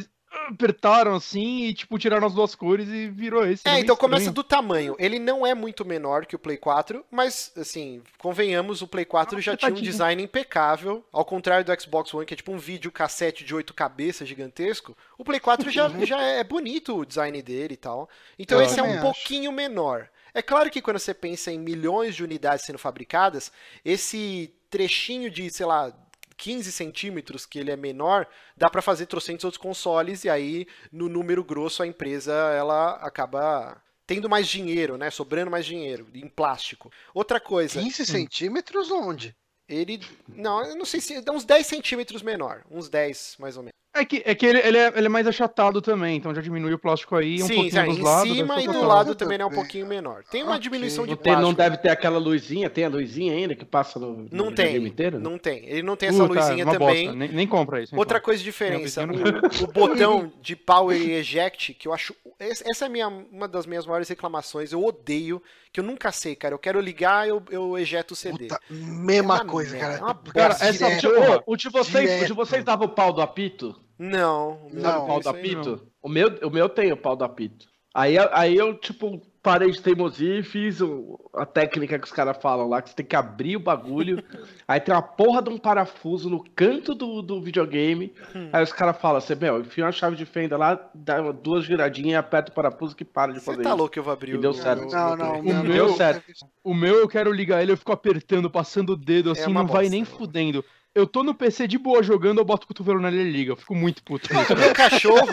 apertaram 0.53 1.15
assim 1.15 1.65
e, 1.65 1.75
tipo, 1.75 1.99
tiraram 1.99 2.27
as 2.27 2.35
duas 2.35 2.55
cores 2.55 2.89
e 2.89 3.09
virou 3.09 3.47
esse. 3.47 3.67
É, 3.67 3.73
meio 3.73 3.83
então 3.85 3.97
começa 3.97 4.31
do 4.31 4.43
tamanho. 4.45 4.97
Ele 4.99 5.19
não 5.19 5.47
é 5.47 5.55
muito 5.55 5.85
menor 5.85 6.27
que 6.27 6.37
o 6.37 6.39
Play 6.39 6.57
4, 6.57 7.05
mas, 7.11 7.53
assim, 7.57 8.03
convenhamos, 8.19 8.83
o 8.83 8.89
Play 8.89 9.05
4 9.05 9.39
Ah, 9.39 9.41
já 9.41 9.57
tinha 9.57 9.71
um 9.71 9.75
design 9.75 10.23
impecável. 10.23 11.05
Ao 11.13 11.25
contrário 11.25 11.65
do 11.65 11.81
Xbox 11.81 12.13
One, 12.13 12.27
que 12.27 12.35
é 12.35 12.37
tipo 12.37 12.53
um 12.53 12.59
vídeo 12.59 12.91
cassete 12.93 13.45
de 13.45 13.55
oito 13.55 13.75
cabeças 13.75 14.29
gigantesco, 14.29 14.97
o 15.17 15.25
Play 15.25 15.41
4 15.41 15.71
já, 15.71 15.89
já 16.05 16.21
é 16.21 16.45
bonito 16.45 16.99
o 16.99 17.07
design 17.07 17.41
dele 17.43 17.75
e 17.75 17.77
tal. 17.77 18.09
Então 18.39 18.59
Eu 18.59 18.65
esse 18.67 18.79
é 18.79 18.83
um 18.83 18.93
acho. 18.93 19.01
pouquinho 19.03 19.53
menor. 19.53 20.09
É 20.33 20.43
claro 20.43 20.71
que 20.71 20.81
quando 20.81 20.99
você 20.99 21.13
pensa 21.13 21.51
em 21.51 21.59
milhões 21.59 22.15
de 22.15 22.23
unidades 22.23 22.65
sendo 22.65 22.79
fabricadas, 22.79 23.51
esse 23.85 24.55
trechinho 24.71 25.29
de, 25.31 25.51
sei 25.51 25.67
lá, 25.67 25.93
15 26.41 26.73
centímetros, 26.73 27.45
que 27.45 27.59
ele 27.59 27.71
é 27.71 27.77
menor, 27.77 28.27
dá 28.57 28.71
para 28.71 28.81
fazer 28.81 29.05
trocentos 29.05 29.45
outros 29.45 29.61
consoles, 29.63 30.25
e 30.25 30.31
aí, 30.31 30.67
no 30.91 31.07
número 31.07 31.45
grosso, 31.45 31.83
a 31.83 31.87
empresa 31.87 32.33
ela 32.33 32.93
acaba 32.95 33.81
tendo 34.07 34.29
mais 34.29 34.49
dinheiro, 34.49 34.97
né? 34.97 35.11
Sobrando 35.11 35.51
mais 35.51 35.67
dinheiro, 35.67 36.09
em 36.15 36.27
plástico. 36.27 36.91
Outra 37.13 37.39
coisa. 37.39 37.79
15 37.79 38.07
centímetros 38.07 38.91
onde? 38.91 39.37
Ele. 39.69 40.01
Não, 40.29 40.65
eu 40.65 40.75
não 40.75 40.87
sei 40.87 41.01
se. 41.01 41.21
Dá 41.21 41.31
uns 41.31 41.45
10 41.45 41.67
centímetros 41.67 42.23
menor. 42.23 42.65
Uns 42.71 42.89
10, 42.89 43.37
mais 43.39 43.57
ou 43.59 43.63
menos. 43.63 43.75
É 43.93 44.05
que, 44.05 44.23
é 44.25 44.35
que 44.37 44.47
ele, 44.47 44.59
ele, 44.61 44.79
é, 44.79 44.93
ele 44.97 45.07
é 45.07 45.09
mais 45.09 45.27
achatado 45.27 45.83
também, 45.83 46.17
então 46.17 46.33
já 46.33 46.41
diminui 46.41 46.73
o 46.73 46.79
plástico 46.79 47.17
aí 47.17 47.43
um 47.43 47.47
Sim, 47.47 47.55
pouquinho 47.55 47.71
já, 47.73 47.85
dos 47.87 47.99
em 47.99 48.03
lados. 48.03 48.31
cima 48.37 48.55
deve 48.55 48.69
e 48.69 48.73
do 48.73 48.87
lado 48.87 49.15
também 49.17 49.41
é 49.41 49.45
um 49.45 49.51
pouquinho 49.51 49.85
menor. 49.85 50.23
Tem 50.31 50.45
uma 50.45 50.53
Ok. 50.53 50.61
diminuição 50.63 51.05
de 51.05 51.11
Não, 51.11 51.17
tem, 51.17 51.33
plástico. 51.33 51.49
não 51.49 51.53
deve 51.55 51.77
ter 51.79 51.89
aquela 51.89 52.17
luzinha, 52.19 52.71
tem 52.71 52.85
a 52.85 52.89
luzinha 52.89 53.33
ainda 53.33 53.57
que 53.57 53.65
passa 53.65 53.99
no, 53.99 54.13
no 54.17 54.29
Não 54.31 54.45
tem. 54.53 54.67
videogame 54.67 54.89
inteiro? 54.91 55.19
Não 55.19 55.37
tem. 55.37 55.65
Ele 55.69 55.83
não 55.83 55.97
tem 55.97 56.09
essa 56.11 56.25
Puta, 56.25 56.39
luzinha 56.41 56.65
uma 56.65 56.73
também. 56.73 57.05
bosta, 57.07 57.19
Nem, 57.19 57.29
nem 57.33 57.47
compra 57.49 57.83
isso. 57.83 57.97
Outra 57.97 58.21
compra. 58.21 58.25
coisa 58.27 58.39
de 58.39 58.45
diferença, 58.45 59.03
o, 59.05 59.65
o 59.65 59.67
botão 59.75 60.33
de 60.41 60.55
power 60.55 60.97
e 60.97 61.11
eject, 61.15 61.75
que 61.75 61.89
eu 61.89 61.93
acho. 61.93 62.15
Essa 62.39 62.87
é 62.87 62.89
minha, 62.89 63.09
uma 63.09 63.49
das 63.49 63.67
minhas 63.67 63.85
maiores 63.87 64.09
reclamações. 64.09 64.71
Eu 64.73 64.85
odeio, 64.85 65.43
que 65.73 65.81
eu 65.81 65.85
nunca 65.85 66.13
sei, 66.13 66.37
cara. 66.37 66.55
Eu 66.55 66.59
quero 66.61 66.81
ligar, 66.81 67.27
eu, 67.29 67.43
eu 67.51 67.77
ejeto 67.77 68.13
o 68.13 68.17
CD. 68.17 68.47
Puta, 68.47 68.61
mesma 68.71 69.35
É 69.35 69.39
uma 69.39 69.45
coisa, 69.45 69.73
merda, 69.77 69.87
cara. 69.87 69.99
é 69.99 70.05
uma 70.05 70.15
Cara, 70.33 70.55
essa 70.55 70.73
Direto. 70.73 71.11
porra- 71.13 71.43
O 71.45 71.57
de 71.57 71.69
vocês, 71.69 72.23
o 72.23 72.27
de 72.27 72.33
vocês 72.33 72.65
dava 72.65 72.85
o 72.85 72.89
pau 72.89 73.13
do 73.13 73.21
apito? 73.21 73.80
Não, 74.01 74.69
Não, 74.73 74.81
Sabe 74.83 74.99
o 74.99 75.07
pau 75.07 75.21
do 75.21 75.29
apito? 75.29 75.87
O 76.03 76.09
meu, 76.09 76.29
o 76.43 76.51
meu 76.51 76.69
tem 76.69 76.91
o 76.91 76.97
pau 76.97 77.15
do 77.15 77.23
apito. 77.25 77.67
Aí, 77.95 78.17
aí 78.33 78.57
eu, 78.57 78.73
tipo, 78.79 79.21
parei 79.43 79.71
de 79.71 79.83
teimosia 79.83 80.39
e 80.39 80.43
fiz 80.45 80.81
o- 80.81 81.19
a 81.35 81.45
técnica 81.45 81.99
que 81.99 82.07
os 82.07 82.13
caras 82.13 82.39
falam 82.41 82.69
lá, 82.69 82.81
que 82.81 82.89
você 82.89 82.95
tem 82.97 83.05
que 83.05 83.17
abrir 83.17 83.57
o 83.57 83.61
bagulho, 83.61 84.23
aí 84.67 84.81
tem 84.81 84.95
uma 84.95 85.03
porra 85.03 85.43
de 85.43 85.51
um 85.51 85.59
parafuso 85.59 86.31
no 86.31 86.43
canto 86.55 86.95
do, 86.95 87.21
do 87.21 87.43
videogame, 87.43 88.15
aí 88.53 88.63
os 88.63 88.73
caras 88.73 88.97
falam 88.97 89.19
assim, 89.19 89.35
meu, 89.35 89.61
enfia 89.61 89.85
uma 89.85 89.91
chave 89.93 90.15
de 90.15 90.25
fenda 90.25 90.57
lá, 90.57 90.89
dá 90.95 91.21
duas 91.33 91.65
giradinhas 91.65 92.13
e 92.13 92.15
aperta 92.17 92.53
o 92.53 92.55
parafuso 92.55 92.95
que 92.95 93.05
para 93.05 93.33
de 93.33 93.41
Você 93.41 93.47
fazer 93.47 93.63
tá 93.65 93.71
isso. 93.71 93.79
louco 93.79 93.93
que 93.93 93.99
eu 93.99 94.05
vou 94.05 94.13
abrir 94.13 94.35
E 94.35 94.37
o. 94.37 94.41
deu 94.41 94.55
certo. 94.55 94.87
o- 94.87 94.91
Não, 94.93 95.13
o 95.13 95.17
não, 95.17 95.33
Play. 95.43 95.43
meu, 95.65 95.89
não 95.89 95.97
certo. 95.97 96.33
O 96.63 96.73
meu 96.73 96.95
eu 96.95 97.09
quero 97.09 97.33
ligar 97.33 97.61
ele, 97.61 97.73
eu 97.73 97.77
fico 97.77 97.91
apertando, 97.93 98.49
passando 98.49 98.91
o 98.93 98.97
dedo 98.97 99.33
assim, 99.33 99.51
uma 99.51 99.61
não 99.63 99.67
vai 99.67 99.83
bosta, 99.85 99.91
nem 99.91 100.01
né? 100.03 100.07
fudendo. 100.07 100.65
Eu 100.95 101.07
tô 101.07 101.23
no 101.23 101.35
PC 101.35 101.69
de 101.69 101.79
boa 101.79 102.03
jogando, 102.03 102.39
eu 102.39 102.45
boto 102.45 102.65
o 102.65 102.69
cotovelo 102.69 103.01
nele 103.01 103.17
e 103.17 103.21
ele 103.21 103.31
liga. 103.31 103.53
Eu 103.53 103.57
fico 103.57 103.75
muito 103.75 104.03
puto. 104.03 104.29
O 104.53 104.57
meu 104.59 104.73
cachorro, 104.75 105.29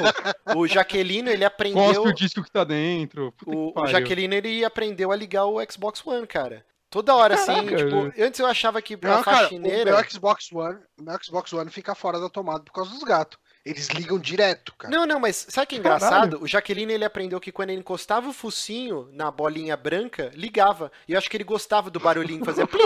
o 0.55 0.67
Jaqueline, 0.67 1.29
ele 1.31 1.43
aprendeu. 1.45 1.83
Cospe 1.83 2.07
o 2.09 2.13
disco 2.13 2.43
que 2.43 2.51
tá 2.51 2.63
dentro. 2.63 3.31
Puta 3.31 3.51
que 3.51 3.57
O, 3.57 3.73
o. 3.75 3.87
Jaqueline, 3.87 4.35
ele 4.35 4.63
aprendeu 4.63 5.11
a 5.11 5.15
ligar 5.15 5.45
o 5.45 5.57
Xbox 5.69 6.05
One, 6.05 6.27
cara. 6.27 6.63
Toda 6.89 7.13
hora, 7.15 7.33
assim, 7.35 7.53
Caraca, 7.53 7.75
tipo, 7.75 8.03
né? 8.03 8.13
antes 8.19 8.39
eu 8.39 8.45
achava 8.45 8.81
que 8.81 8.95
pra 8.95 9.17
Não, 9.17 9.23
cara, 9.23 9.37
o 9.37 9.41
faxineira. 9.41 9.91
meu 9.91 10.09
Xbox 10.09 10.51
One, 10.53 10.79
o 10.97 11.03
meu 11.03 11.17
Xbox 11.21 11.51
One 11.51 11.69
fica 11.69 11.93
fora 11.93 12.17
da 12.19 12.29
tomada 12.29 12.63
por 12.63 12.71
causa 12.71 12.91
dos 12.91 13.03
gatos. 13.03 13.37
Eles 13.65 13.89
ligam 13.89 14.17
direto, 14.17 14.73
cara. 14.77 14.95
Não, 14.95 15.05
não, 15.05 15.19
mas 15.19 15.47
sabe 15.49 15.65
o 15.65 15.67
que 15.67 15.75
é 15.75 15.79
Caralho. 15.79 15.97
engraçado? 16.05 16.41
O 16.41 16.47
Jaqueline 16.47 16.93
ele 16.93 17.03
aprendeu 17.03 17.37
que 17.41 17.51
quando 17.51 17.71
ele 17.71 17.81
encostava 17.81 18.29
o 18.29 18.33
focinho 18.33 19.09
na 19.11 19.29
bolinha 19.29 19.75
branca, 19.75 20.31
ligava. 20.33 20.89
E 21.05 21.11
eu 21.11 21.17
acho 21.17 21.29
que 21.29 21.35
ele 21.35 21.43
gostava 21.43 21.89
do 21.89 21.99
barulhinho, 21.99 22.45
fazia 22.45 22.63
plim. 22.67 22.79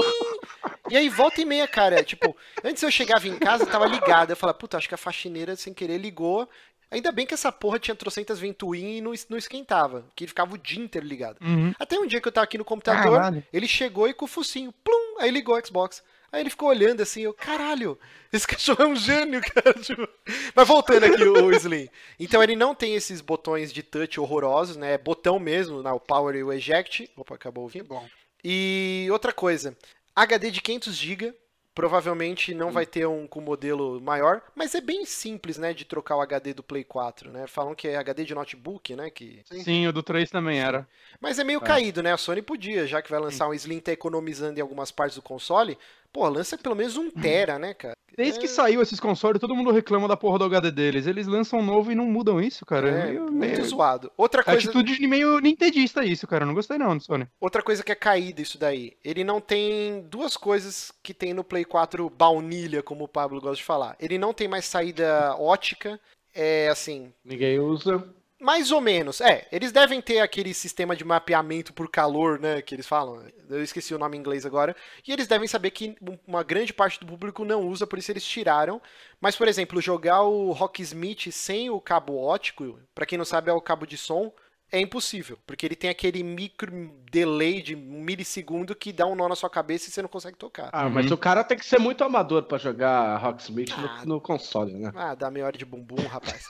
E 0.92 0.98
aí 0.98 1.08
volta 1.08 1.40
e 1.40 1.46
meia, 1.46 1.66
cara, 1.70 2.04
tipo, 2.04 2.36
antes 2.62 2.84
eu 2.84 2.92
chegava 2.92 3.26
em 3.26 3.38
casa, 3.40 3.66
tava 3.66 3.86
ligado. 3.86 4.32
Eu 4.32 4.36
falava, 4.36 4.58
puta, 4.58 4.78
acho 4.78 4.90
que 4.90 4.94
a 4.94 4.98
faxineira 4.98 5.56
sem 5.56 5.74
querer 5.74 5.98
ligou. 5.98 6.50
Ainda 6.92 7.14
bem 7.14 7.26
que 7.26 7.34
essa 7.34 7.50
porra 7.50 7.80
tinha 7.80 7.96
trocentas 7.96 8.38
ventoinhas 8.38 8.98
e 8.98 9.02
não, 9.02 9.14
não 9.30 9.38
esquentava, 9.38 10.06
que 10.14 10.26
ele 10.26 10.28
ficava 10.28 10.54
o 10.54 10.58
dia 10.58 10.84
inteiro 10.84 11.08
ligado. 11.08 11.38
Uhum. 11.42 11.74
Até 11.80 11.98
um 11.98 12.06
dia 12.06 12.20
que 12.20 12.28
eu 12.28 12.32
tava 12.32 12.44
aqui 12.44 12.58
no 12.58 12.66
computador, 12.66 13.18
Caralho. 13.18 13.42
ele 13.54 13.66
chegou 13.70 14.10
e 14.10 14.14
com 14.14 14.26
o 14.26 14.28
focinho, 14.28 14.74
plum, 14.84 15.16
aí 15.20 15.32
ligou 15.32 15.58
o 15.58 15.66
Xbox. 15.66 16.04
Aí 16.30 16.42
ele 16.42 16.50
ficou 16.50 16.68
olhando 16.68 17.02
assim, 17.02 17.22
eu, 17.22 17.34
caralho, 17.34 17.98
esse 18.32 18.46
cachorro 18.46 18.84
é 18.84 18.88
um 18.88 18.96
gênio, 18.96 19.40
cara. 19.54 19.74
tipo. 19.76 20.06
Mas 20.54 20.68
voltando 20.68 21.06
aqui, 21.06 21.24
o 21.24 21.52
Slim. 21.54 21.88
Então 22.20 22.44
ele 22.44 22.58
não 22.58 22.76
tem 22.76 22.96
esses 22.96 23.22
botões 23.22 23.72
de 23.72 23.82
touch 23.82 24.20
horrorosos, 24.20 24.76
né? 24.76 24.94
É 24.94 24.98
botão 24.98 25.40
mesmo, 25.40 25.82
né? 25.82 25.92
o 25.92 26.00
power 26.00 26.36
e 26.36 26.44
o 26.44 26.52
eject. 26.52 27.10
Opa, 27.16 27.36
acabou 27.36 27.64
o 27.66 27.68
vídeo. 27.70 27.88
bom. 27.88 28.06
E 28.44 29.08
outra 29.12 29.32
coisa, 29.32 29.78
HD 30.24 30.52
de 30.52 30.62
500 30.62 30.96
GB, 30.96 31.34
provavelmente 31.74 32.54
não 32.54 32.70
vai 32.72 32.86
ter 32.86 33.08
um 33.08 33.26
com 33.26 33.40
modelo 33.42 34.00
maior, 34.02 34.42
mas 34.54 34.76
é 34.76 34.82
bem 34.82 35.06
simples, 35.06 35.58
né, 35.58 35.74
de 35.74 35.86
trocar 35.86 36.18
o 36.18 36.22
HD 36.22 36.54
do 36.54 36.62
Play 36.62 36.84
4, 36.84 37.32
né? 37.32 37.48
Falam 37.48 37.74
que 37.74 37.88
é 37.88 37.96
HD 37.96 38.26
de 38.26 38.36
notebook, 38.36 38.96
né, 38.96 39.10
que 39.10 39.42
Sim, 39.46 39.88
o 39.88 39.94
do 39.94 40.04
3 40.04 40.30
também 40.30 40.60
era. 40.60 40.88
mas 41.20 41.40
é 41.40 41.44
meio 41.44 41.60
É. 41.60 41.66
caído, 41.66 42.04
né? 42.04 42.12
A 42.14 42.18
Sony 42.18 42.42
podia, 42.42 42.86
já 42.86 43.02
que 43.02 43.10
vai 43.10 43.20
lançar 43.20 43.48
um 43.48 43.54
Slim, 43.54 43.80
tá 43.80 43.92
economizando 43.92 44.60
em 44.60 44.62
algumas 44.62 44.92
partes 44.92 45.16
do 45.16 45.22
console. 45.22 45.78
Pô, 46.14 46.28
lança 46.28 46.58
pelo 46.58 46.76
menos 46.76 46.98
um 46.98 47.10
tera, 47.10 47.58
né, 47.58 47.74
cara? 47.74 47.94
Desde 48.18 48.38
que 48.40 48.46
É. 48.46 48.50
saiu 48.50 48.82
esses 48.82 49.00
consoles, 49.00 49.40
todo 49.40 49.56
mundo 49.56 49.72
reclama 49.72 50.06
da 50.08 50.18
porra 50.18 50.38
do 50.38 50.44
HD 50.44 50.70
deles. 50.70 51.08
Eles 51.08 51.28
lançam 51.28 51.60
um 51.60 51.66
novo 51.66 51.92
e 51.92 51.96
não 51.96 52.06
mudam 52.06 52.42
isso, 52.42 52.66
cara. 52.66 52.90
É, 52.90 53.06
meio, 53.06 53.22
muito 53.22 53.34
meio... 53.34 53.66
zoado. 53.66 54.12
Outra 54.18 54.44
coisa, 54.44 54.60
Atitude 54.60 54.98
de 55.00 55.08
meio 55.08 55.40
nintendista 55.40 56.04
isso, 56.04 56.28
cara. 56.28 56.44
Eu 56.44 56.48
não 56.48 56.54
gostei 56.54 56.78
não 56.78 56.98
do 56.98 57.02
Sony. 57.04 57.26
outra 57.40 57.64
coisa 57.64 57.82
que 57.84 57.92
é 57.92 57.96
caída 57.96 58.42
isso 58.42 58.58
daí. 58.58 58.98
Ele 59.04 59.24
não 59.24 59.40
tem 59.40 60.02
duas 60.10 60.36
coisas 60.36 60.92
que 61.02 61.14
tem 61.14 61.34
no 61.34 61.44
Play 61.44 61.64
4 61.64 62.10
baunilha, 62.10 62.84
como 62.84 63.06
o 63.06 63.08
Pablo 63.08 63.40
gosta 63.40 63.56
de 63.56 63.64
falar. 63.64 63.96
Ele 63.98 64.18
não 64.18 64.34
tem 64.34 64.48
mais 64.50 64.66
saída 64.66 65.34
ótica. 65.40 65.98
É 66.36 66.68
assim, 66.70 67.14
Ninguém 67.24 67.60
usa. 67.60 68.04
Mais 68.42 68.72
ou 68.72 68.82
menos. 68.82 69.22
É, 69.22 69.48
eles 69.52 69.72
devem 69.72 70.02
ter 70.02 70.18
aquele 70.18 70.52
sistema 70.52 70.96
de 70.96 71.06
mapeamento 71.06 71.72
por 71.72 71.88
calor, 71.88 72.40
né? 72.40 72.60
Que 72.60 72.74
eles 72.74 72.88
falam. 72.88 73.24
Eu 73.48 73.62
esqueci 73.62 73.94
o 73.94 74.00
nome 74.00 74.18
em 74.18 74.20
inglês 74.20 74.48
agora. 74.48 74.76
E 75.08 75.12
eles 75.12 75.28
devem 75.28 75.48
saber 75.48 75.70
que 75.70 75.96
uma 76.26 76.42
grande 76.42 76.74
parte 76.74 77.00
do 77.00 77.06
público 77.06 77.46
não 77.46 77.68
usa, 77.68 77.86
por 77.86 78.00
isso 78.00 78.12
eles 78.12 78.26
tiraram. 78.26 78.82
Mas, 79.20 79.36
por 79.36 79.48
exemplo, 79.48 79.80
jogar 79.80 80.24
o 80.24 80.54
Rocksmith 80.54 81.32
sem 81.32 81.70
o 81.70 81.80
cabo 81.80 82.18
ótico, 82.18 82.80
pra 82.96 83.06
quem 83.06 83.16
não 83.16 83.26
sabe, 83.26 83.52
é 83.52 83.54
o 83.54 83.62
cabo 83.62 83.86
de 83.86 83.96
som, 83.96 84.34
é 84.72 84.80
impossível. 84.80 85.38
Porque 85.46 85.66
ele 85.66 85.76
tem 85.76 85.90
aquele 85.90 86.24
micro 86.24 86.72
delay 87.12 87.62
de 87.62 87.76
um 87.76 88.02
milissegundo 88.02 88.74
que 88.76 88.92
dá 88.94 89.06
um 89.06 89.16
nó 89.16 89.28
na 89.28 89.36
sua 89.36 89.50
cabeça 89.50 89.90
e 89.90 89.92
você 89.92 90.02
não 90.02 90.10
consegue 90.10 90.38
tocar. 90.38 90.70
Ah, 90.72 90.90
mas 90.90 91.12
o 91.12 91.18
cara 91.18 91.44
tem 91.44 91.58
que 91.58 91.66
ser 91.66 91.80
muito 91.80 92.04
amador 92.04 92.44
pra 92.44 92.58
jogar 92.58 93.18
Rocksmith 93.18 93.72
Ah. 93.76 94.02
no, 94.06 94.16
no 94.16 94.22
console, 94.22 94.74
né? 94.74 94.92
Ah, 94.96 95.14
dá 95.16 95.30
meia 95.30 95.46
hora 95.46 95.58
de 95.58 95.66
bumbum, 95.66 96.02
rapaz. 96.08 96.46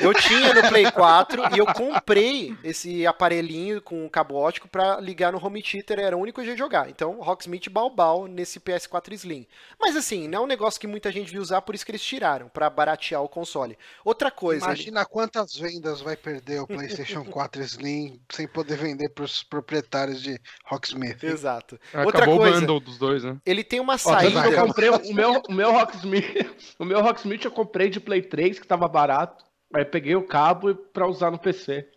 Eu 0.00 0.12
tinha 0.14 0.52
no 0.54 0.68
Play 0.68 0.90
4 0.90 1.42
e 1.54 1.58
eu 1.58 1.66
comprei 1.66 2.56
esse 2.64 3.06
aparelhinho 3.06 3.80
com 3.80 4.08
cabo 4.08 4.34
ótico 4.34 4.68
pra 4.68 5.00
ligar 5.00 5.32
no 5.32 5.44
home 5.44 5.62
theater, 5.62 5.98
era 6.00 6.16
o 6.16 6.20
único 6.20 6.42
jeito 6.42 6.56
de 6.56 6.58
jogar. 6.62 6.88
Então, 6.90 7.20
Rocksmith 7.20 7.68
Balbal 7.70 8.26
nesse 8.26 8.58
PS4 8.60 9.12
Slim. 9.12 9.46
Mas 9.80 9.96
assim, 9.96 10.26
não 10.28 10.40
é 10.40 10.42
um 10.42 10.46
negócio 10.46 10.80
que 10.80 10.86
muita 10.86 11.12
gente 11.12 11.30
viu 11.30 11.40
usar, 11.40 11.62
por 11.62 11.74
isso 11.74 11.84
que 11.84 11.90
eles 11.92 12.02
tiraram, 12.02 12.48
pra 12.48 12.68
baratear 12.68 13.22
o 13.22 13.28
console. 13.28 13.78
Outra 14.04 14.30
coisa, 14.30 14.64
ele- 14.66 14.74
Imagina 14.74 15.04
quantas 15.04 15.54
vendas 15.56 16.00
vai 16.00 16.16
perder 16.16 16.60
o 16.60 16.66
PlayStation 16.66 17.24
4 17.24 17.53
Slim 17.62 18.20
sem 18.32 18.46
poder 18.48 18.76
vender 18.76 19.08
pros 19.10 19.42
proprietários 19.42 20.20
de 20.22 20.38
Rocksmith. 20.66 21.22
exato. 21.22 21.78
Outra 22.04 22.22
Acabou 22.22 22.34
o 22.36 22.38
coisa, 22.38 22.60
bundle 22.60 22.80
dos 22.80 22.98
dois, 22.98 23.22
né? 23.22 23.36
ele 23.46 23.62
tem 23.62 23.80
uma 23.80 23.94
Ó, 23.94 23.98
saída. 23.98 24.46
eu 24.48 24.66
comprei 24.66 24.88
o 24.90 24.96
o 24.96 25.14
meu, 25.14 25.42
o 25.48 25.52
meu 25.52 25.72
Rocksmith. 25.72 26.24
O 26.78 26.84
meu 26.84 27.00
Rocksmith 27.02 27.44
eu 27.44 27.50
comprei 27.50 27.88
de 27.90 28.00
Play 28.00 28.22
3, 28.22 28.58
que 28.58 28.66
tava 28.66 28.88
barato. 28.88 29.44
Aí 29.72 29.84
peguei 29.84 30.14
o 30.16 30.26
cabo 30.26 30.70
e- 30.70 30.74
pra 30.74 31.06
usar 31.06 31.30
no 31.30 31.38
PC. 31.38 31.88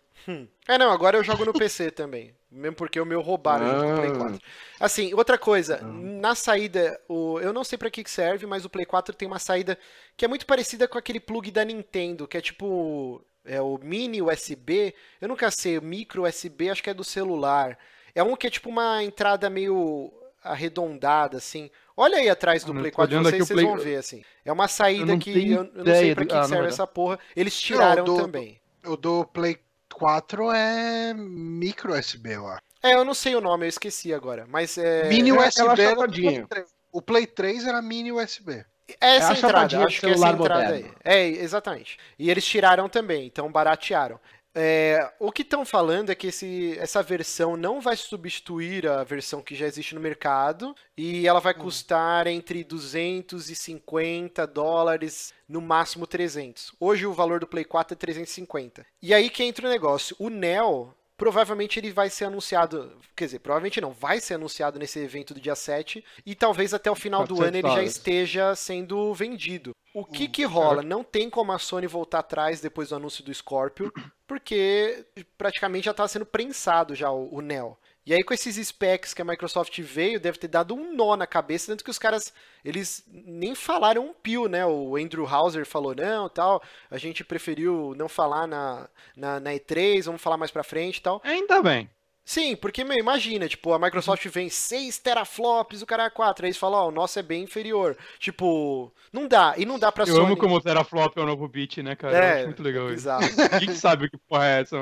É, 0.68 0.76
não, 0.76 0.90
agora 0.90 1.16
eu 1.16 1.24
jogo 1.24 1.44
no 1.44 1.52
PC 1.52 1.90
também. 1.92 2.34
Mesmo 2.50 2.76
porque 2.76 2.98
o 3.00 3.04
meu 3.04 3.20
roubaram 3.20 3.66
junto 3.66 3.84
com 3.84 3.92
o 3.92 3.96
Play 3.96 4.10
Ah. 4.10 4.16
4. 4.16 4.38
Assim, 4.80 5.14
outra 5.14 5.36
coisa, 5.38 5.80
na 5.82 6.34
saída, 6.34 6.98
o, 7.08 7.38
eu 7.40 7.52
não 7.52 7.62
sei 7.62 7.76
pra 7.78 7.90
que 7.90 8.02
que 8.02 8.10
serve, 8.10 8.46
mas 8.46 8.64
o 8.64 8.70
Play 8.70 8.86
4 8.86 9.14
tem 9.14 9.28
uma 9.28 9.38
saída 9.38 9.78
que 10.16 10.24
é 10.24 10.28
muito 10.28 10.46
parecida 10.46 10.88
com 10.88 10.96
aquele 10.98 11.20
plug 11.20 11.50
da 11.50 11.64
Nintendo, 11.64 12.26
que 12.26 12.36
é 12.38 12.40
tipo 12.40 13.22
é 13.48 13.60
o 13.60 13.78
mini 13.82 14.20
USB, 14.22 14.94
eu 15.20 15.28
nunca 15.28 15.50
sei, 15.50 15.78
o 15.78 15.82
micro 15.82 16.24
USB, 16.26 16.70
acho 16.70 16.82
que 16.82 16.90
é 16.90 16.94
do 16.94 17.02
celular. 17.04 17.78
É 18.14 18.22
um 18.22 18.36
que 18.36 18.46
é 18.46 18.50
tipo 18.50 18.68
uma 18.68 19.02
entrada 19.02 19.48
meio 19.50 20.12
arredondada, 20.42 21.36
assim. 21.38 21.70
Olha 21.96 22.18
aí 22.18 22.28
atrás 22.28 22.62
do 22.64 22.70
Ah, 22.72 22.74
não, 22.74 22.80
Play 22.82 22.90
tô 22.92 22.96
4 22.96 23.08
de 23.10 23.14
olhando 23.16 23.24
vocês, 23.30 23.34
aqui 23.34 23.42
o 23.42 23.46
vocês 23.46 23.56
Play- 23.56 23.66
vão 23.66 23.76
ver, 23.78 23.96
assim. 23.96 24.22
É 24.44 24.52
uma 24.52 24.68
saída 24.68 25.06
não 25.06 25.18
que 25.18 25.30
eu, 25.30 25.64
eu 25.74 25.84
não 25.84 25.94
sei 25.94 26.14
pra 26.14 26.24
que, 26.24 26.32
ah, 26.32 26.36
que 26.36 26.42
não 26.42 26.48
serve 26.48 26.68
essa 26.68 26.86
porra. 26.86 27.18
Eles 27.34 27.60
tiraram 27.60 28.04
do- 28.04 28.16
também. 28.16 28.60
O 28.86 28.96
do 28.96 29.24
Play 29.26 29.58
4 29.92 30.50
é 30.52 31.12
micro 31.14 31.92
USB, 31.92 32.34
eu 32.34 32.46
acho. 32.46 32.62
É, 32.82 32.94
eu 32.94 33.04
não 33.04 33.14
sei 33.14 33.34
o 33.34 33.40
nome, 33.40 33.64
eu 33.66 33.68
esqueci 33.68 34.14
agora. 34.14 34.46
Mas 34.48 34.78
é. 34.78 35.08
mini 35.08 35.30
é 35.30 35.32
USB 35.34 35.82
era 35.82 35.98
o. 36.00 36.08
Play 36.08 36.46
3. 36.46 36.66
O 36.92 37.02
Play 37.02 37.26
3 37.26 37.66
era 37.66 37.82
mini 37.82 38.12
USB. 38.12 38.64
É 39.00 39.16
essa 39.16 39.34
É 39.34 39.38
entrada, 39.38 39.84
acho 39.84 40.02
que 40.02 40.10
é 40.10 40.12
essa 40.12 40.30
entrada 40.30 40.70
moderno. 40.70 40.72
aí. 40.72 40.90
É, 41.04 41.26
exatamente. 41.28 41.98
E 42.18 42.30
eles 42.30 42.44
tiraram 42.44 42.88
também, 42.88 43.26
então 43.26 43.50
baratearam. 43.50 44.20
É, 44.54 45.12
o 45.20 45.30
que 45.30 45.42
estão 45.42 45.64
falando 45.64 46.10
é 46.10 46.14
que 46.16 46.28
esse, 46.28 46.76
essa 46.78 47.00
versão 47.02 47.56
não 47.56 47.80
vai 47.80 47.96
substituir 47.96 48.88
a 48.88 49.04
versão 49.04 49.40
que 49.40 49.54
já 49.54 49.66
existe 49.66 49.94
no 49.94 50.00
mercado 50.00 50.74
e 50.96 51.28
ela 51.28 51.38
vai 51.38 51.54
custar 51.54 52.26
entre 52.26 52.64
250 52.64 54.46
dólares, 54.46 55.32
no 55.48 55.60
máximo 55.60 56.06
300. 56.06 56.72
Hoje 56.80 57.06
o 57.06 57.12
valor 57.12 57.38
do 57.40 57.46
Play 57.46 57.64
4 57.64 57.94
é 57.94 57.96
350. 57.96 58.84
E 59.00 59.14
aí 59.14 59.30
que 59.30 59.44
entra 59.44 59.66
o 59.66 59.70
negócio. 59.70 60.16
O 60.18 60.28
Neo, 60.28 60.92
provavelmente 61.18 61.80
ele 61.80 61.90
vai 61.90 62.08
ser 62.08 62.26
anunciado, 62.26 62.96
quer 63.14 63.24
dizer, 63.24 63.40
provavelmente 63.40 63.80
não, 63.80 63.90
vai 63.90 64.20
ser 64.20 64.34
anunciado 64.34 64.78
nesse 64.78 65.00
evento 65.00 65.34
do 65.34 65.40
dia 65.40 65.56
7 65.56 66.02
e 66.24 66.34
talvez 66.34 66.72
até 66.72 66.88
o 66.88 66.94
final 66.94 67.26
do 67.26 67.42
ano 67.42 67.56
ele 67.56 67.68
já 67.68 67.82
esteja 67.82 68.54
sendo 68.54 69.12
vendido. 69.12 69.72
O 69.92 70.04
que 70.04 70.24
hum, 70.24 70.30
que 70.30 70.44
rola? 70.44 70.80
Não 70.80 71.02
tem 71.02 71.28
como 71.28 71.50
a 71.50 71.58
Sony 71.58 71.88
voltar 71.88 72.20
atrás 72.20 72.60
depois 72.60 72.90
do 72.90 72.94
anúncio 72.94 73.24
do 73.24 73.34
Scorpio, 73.34 73.92
porque 74.28 75.04
praticamente 75.36 75.86
já 75.86 75.90
está 75.90 76.06
sendo 76.06 76.24
prensado 76.24 76.94
já 76.94 77.10
o, 77.10 77.34
o 77.34 77.40
Neo. 77.40 77.76
E 78.08 78.14
aí, 78.14 78.22
com 78.22 78.32
esses 78.32 78.56
specs 78.66 79.12
que 79.12 79.20
a 79.20 79.24
Microsoft 79.24 79.78
veio, 79.82 80.18
deve 80.18 80.38
ter 80.38 80.48
dado 80.48 80.74
um 80.74 80.96
nó 80.96 81.14
na 81.14 81.26
cabeça, 81.26 81.70
tanto 81.70 81.84
que 81.84 81.90
os 81.90 81.98
caras, 81.98 82.32
eles 82.64 83.04
nem 83.06 83.54
falaram 83.54 84.06
um 84.06 84.14
pio, 84.14 84.48
né? 84.48 84.64
O 84.64 84.96
Andrew 84.96 85.26
Hauser 85.26 85.66
falou, 85.66 85.94
não, 85.94 86.26
tal, 86.26 86.62
a 86.90 86.96
gente 86.96 87.22
preferiu 87.22 87.92
não 87.98 88.08
falar 88.08 88.46
na, 88.46 88.88
na, 89.14 89.38
na 89.38 89.50
E3, 89.50 90.04
vamos 90.04 90.22
falar 90.22 90.38
mais 90.38 90.50
pra 90.50 90.64
frente 90.64 90.96
e 90.96 91.02
tal. 91.02 91.20
Ainda 91.22 91.62
bem. 91.62 91.90
Sim, 92.28 92.54
porque, 92.56 92.84
meu, 92.84 92.98
imagina, 92.98 93.48
tipo, 93.48 93.72
a 93.72 93.78
Microsoft 93.78 94.26
vem 94.28 94.50
6 94.50 94.98
teraflops, 94.98 95.80
o 95.80 95.86
cara 95.86 96.04
é 96.04 96.10
4, 96.10 96.44
aí 96.44 96.48
eles 96.48 96.58
falam, 96.58 96.80
ó, 96.80 96.84
oh, 96.84 96.88
o 96.88 96.90
nosso 96.90 97.18
é 97.18 97.22
bem 97.22 97.44
inferior. 97.44 97.96
Tipo, 98.18 98.92
não 99.10 99.26
dá, 99.26 99.54
e 99.56 99.64
não 99.64 99.78
dá 99.78 99.90
pra 99.90 100.04
Eu 100.04 100.08
Sony... 100.08 100.26
amo 100.26 100.36
como 100.36 100.56
o 100.56 100.60
teraflop 100.60 101.16
é 101.16 101.22
o 101.22 101.24
novo 101.24 101.48
bit, 101.48 101.82
né, 101.82 101.96
cara? 101.96 102.14
É, 102.14 102.44
muito 102.44 102.62
legal 102.62 102.88
isso. 102.88 103.08
Exato. 103.08 103.24
Quem 103.58 103.74
sabe 103.74 104.04
o 104.04 104.10
que 104.10 104.18
porra 104.18 104.44
é 104.44 104.60
essa? 104.60 104.76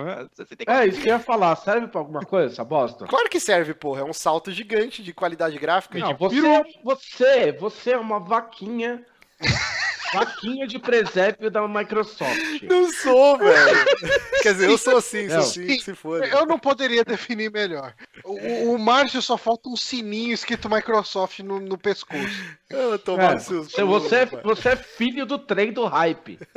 Que... 0.58 0.68
É, 0.68 0.88
isso 0.88 1.00
que 1.00 1.08
eu 1.08 1.12
ia 1.12 1.20
falar, 1.20 1.54
serve 1.54 1.86
pra 1.86 2.00
alguma 2.00 2.22
coisa 2.22 2.52
essa 2.52 2.64
bosta? 2.64 3.06
Claro 3.06 3.28
que 3.28 3.38
serve, 3.38 3.74
porra, 3.74 4.00
é 4.00 4.04
um 4.04 4.12
salto 4.12 4.50
gigante 4.50 5.00
de 5.00 5.14
qualidade 5.14 5.56
gráfica. 5.56 6.00
Não, 6.00 6.16
você, 6.16 6.64
você, 6.82 7.52
você 7.52 7.92
é 7.92 7.96
uma 7.96 8.18
vaquinha 8.18 9.06
Vaquinha 10.12 10.66
de 10.66 10.78
presépio 10.78 11.50
da 11.50 11.66
Microsoft. 11.66 12.62
Não 12.62 12.90
sou, 12.92 13.38
velho. 13.38 13.84
Quer 14.42 14.52
dizer, 14.52 14.70
eu 14.70 14.78
sou 14.78 14.96
assim, 14.96 15.28
sou 15.28 15.38
assim, 15.38 15.78
se 15.78 15.94
for. 15.94 16.24
Eu 16.24 16.46
não 16.46 16.58
poderia 16.58 17.04
definir 17.04 17.50
melhor. 17.50 17.94
O, 18.24 18.74
o 18.74 18.78
Márcio 18.78 19.20
só 19.20 19.36
falta 19.36 19.68
um 19.68 19.76
sininho 19.76 20.32
escrito 20.32 20.70
Microsoft 20.70 21.40
no, 21.40 21.60
no 21.60 21.78
pescoço. 21.78 22.56
Eu 22.70 22.98
tô 22.98 23.18
é, 23.18 23.38
seus 23.38 23.70
você, 23.72 23.84
você, 23.84 24.16
é, 24.16 24.26
você 24.26 24.68
é 24.70 24.76
filho 24.76 25.26
do 25.26 25.38
trem 25.38 25.72
do 25.72 25.86
hype. 25.86 26.38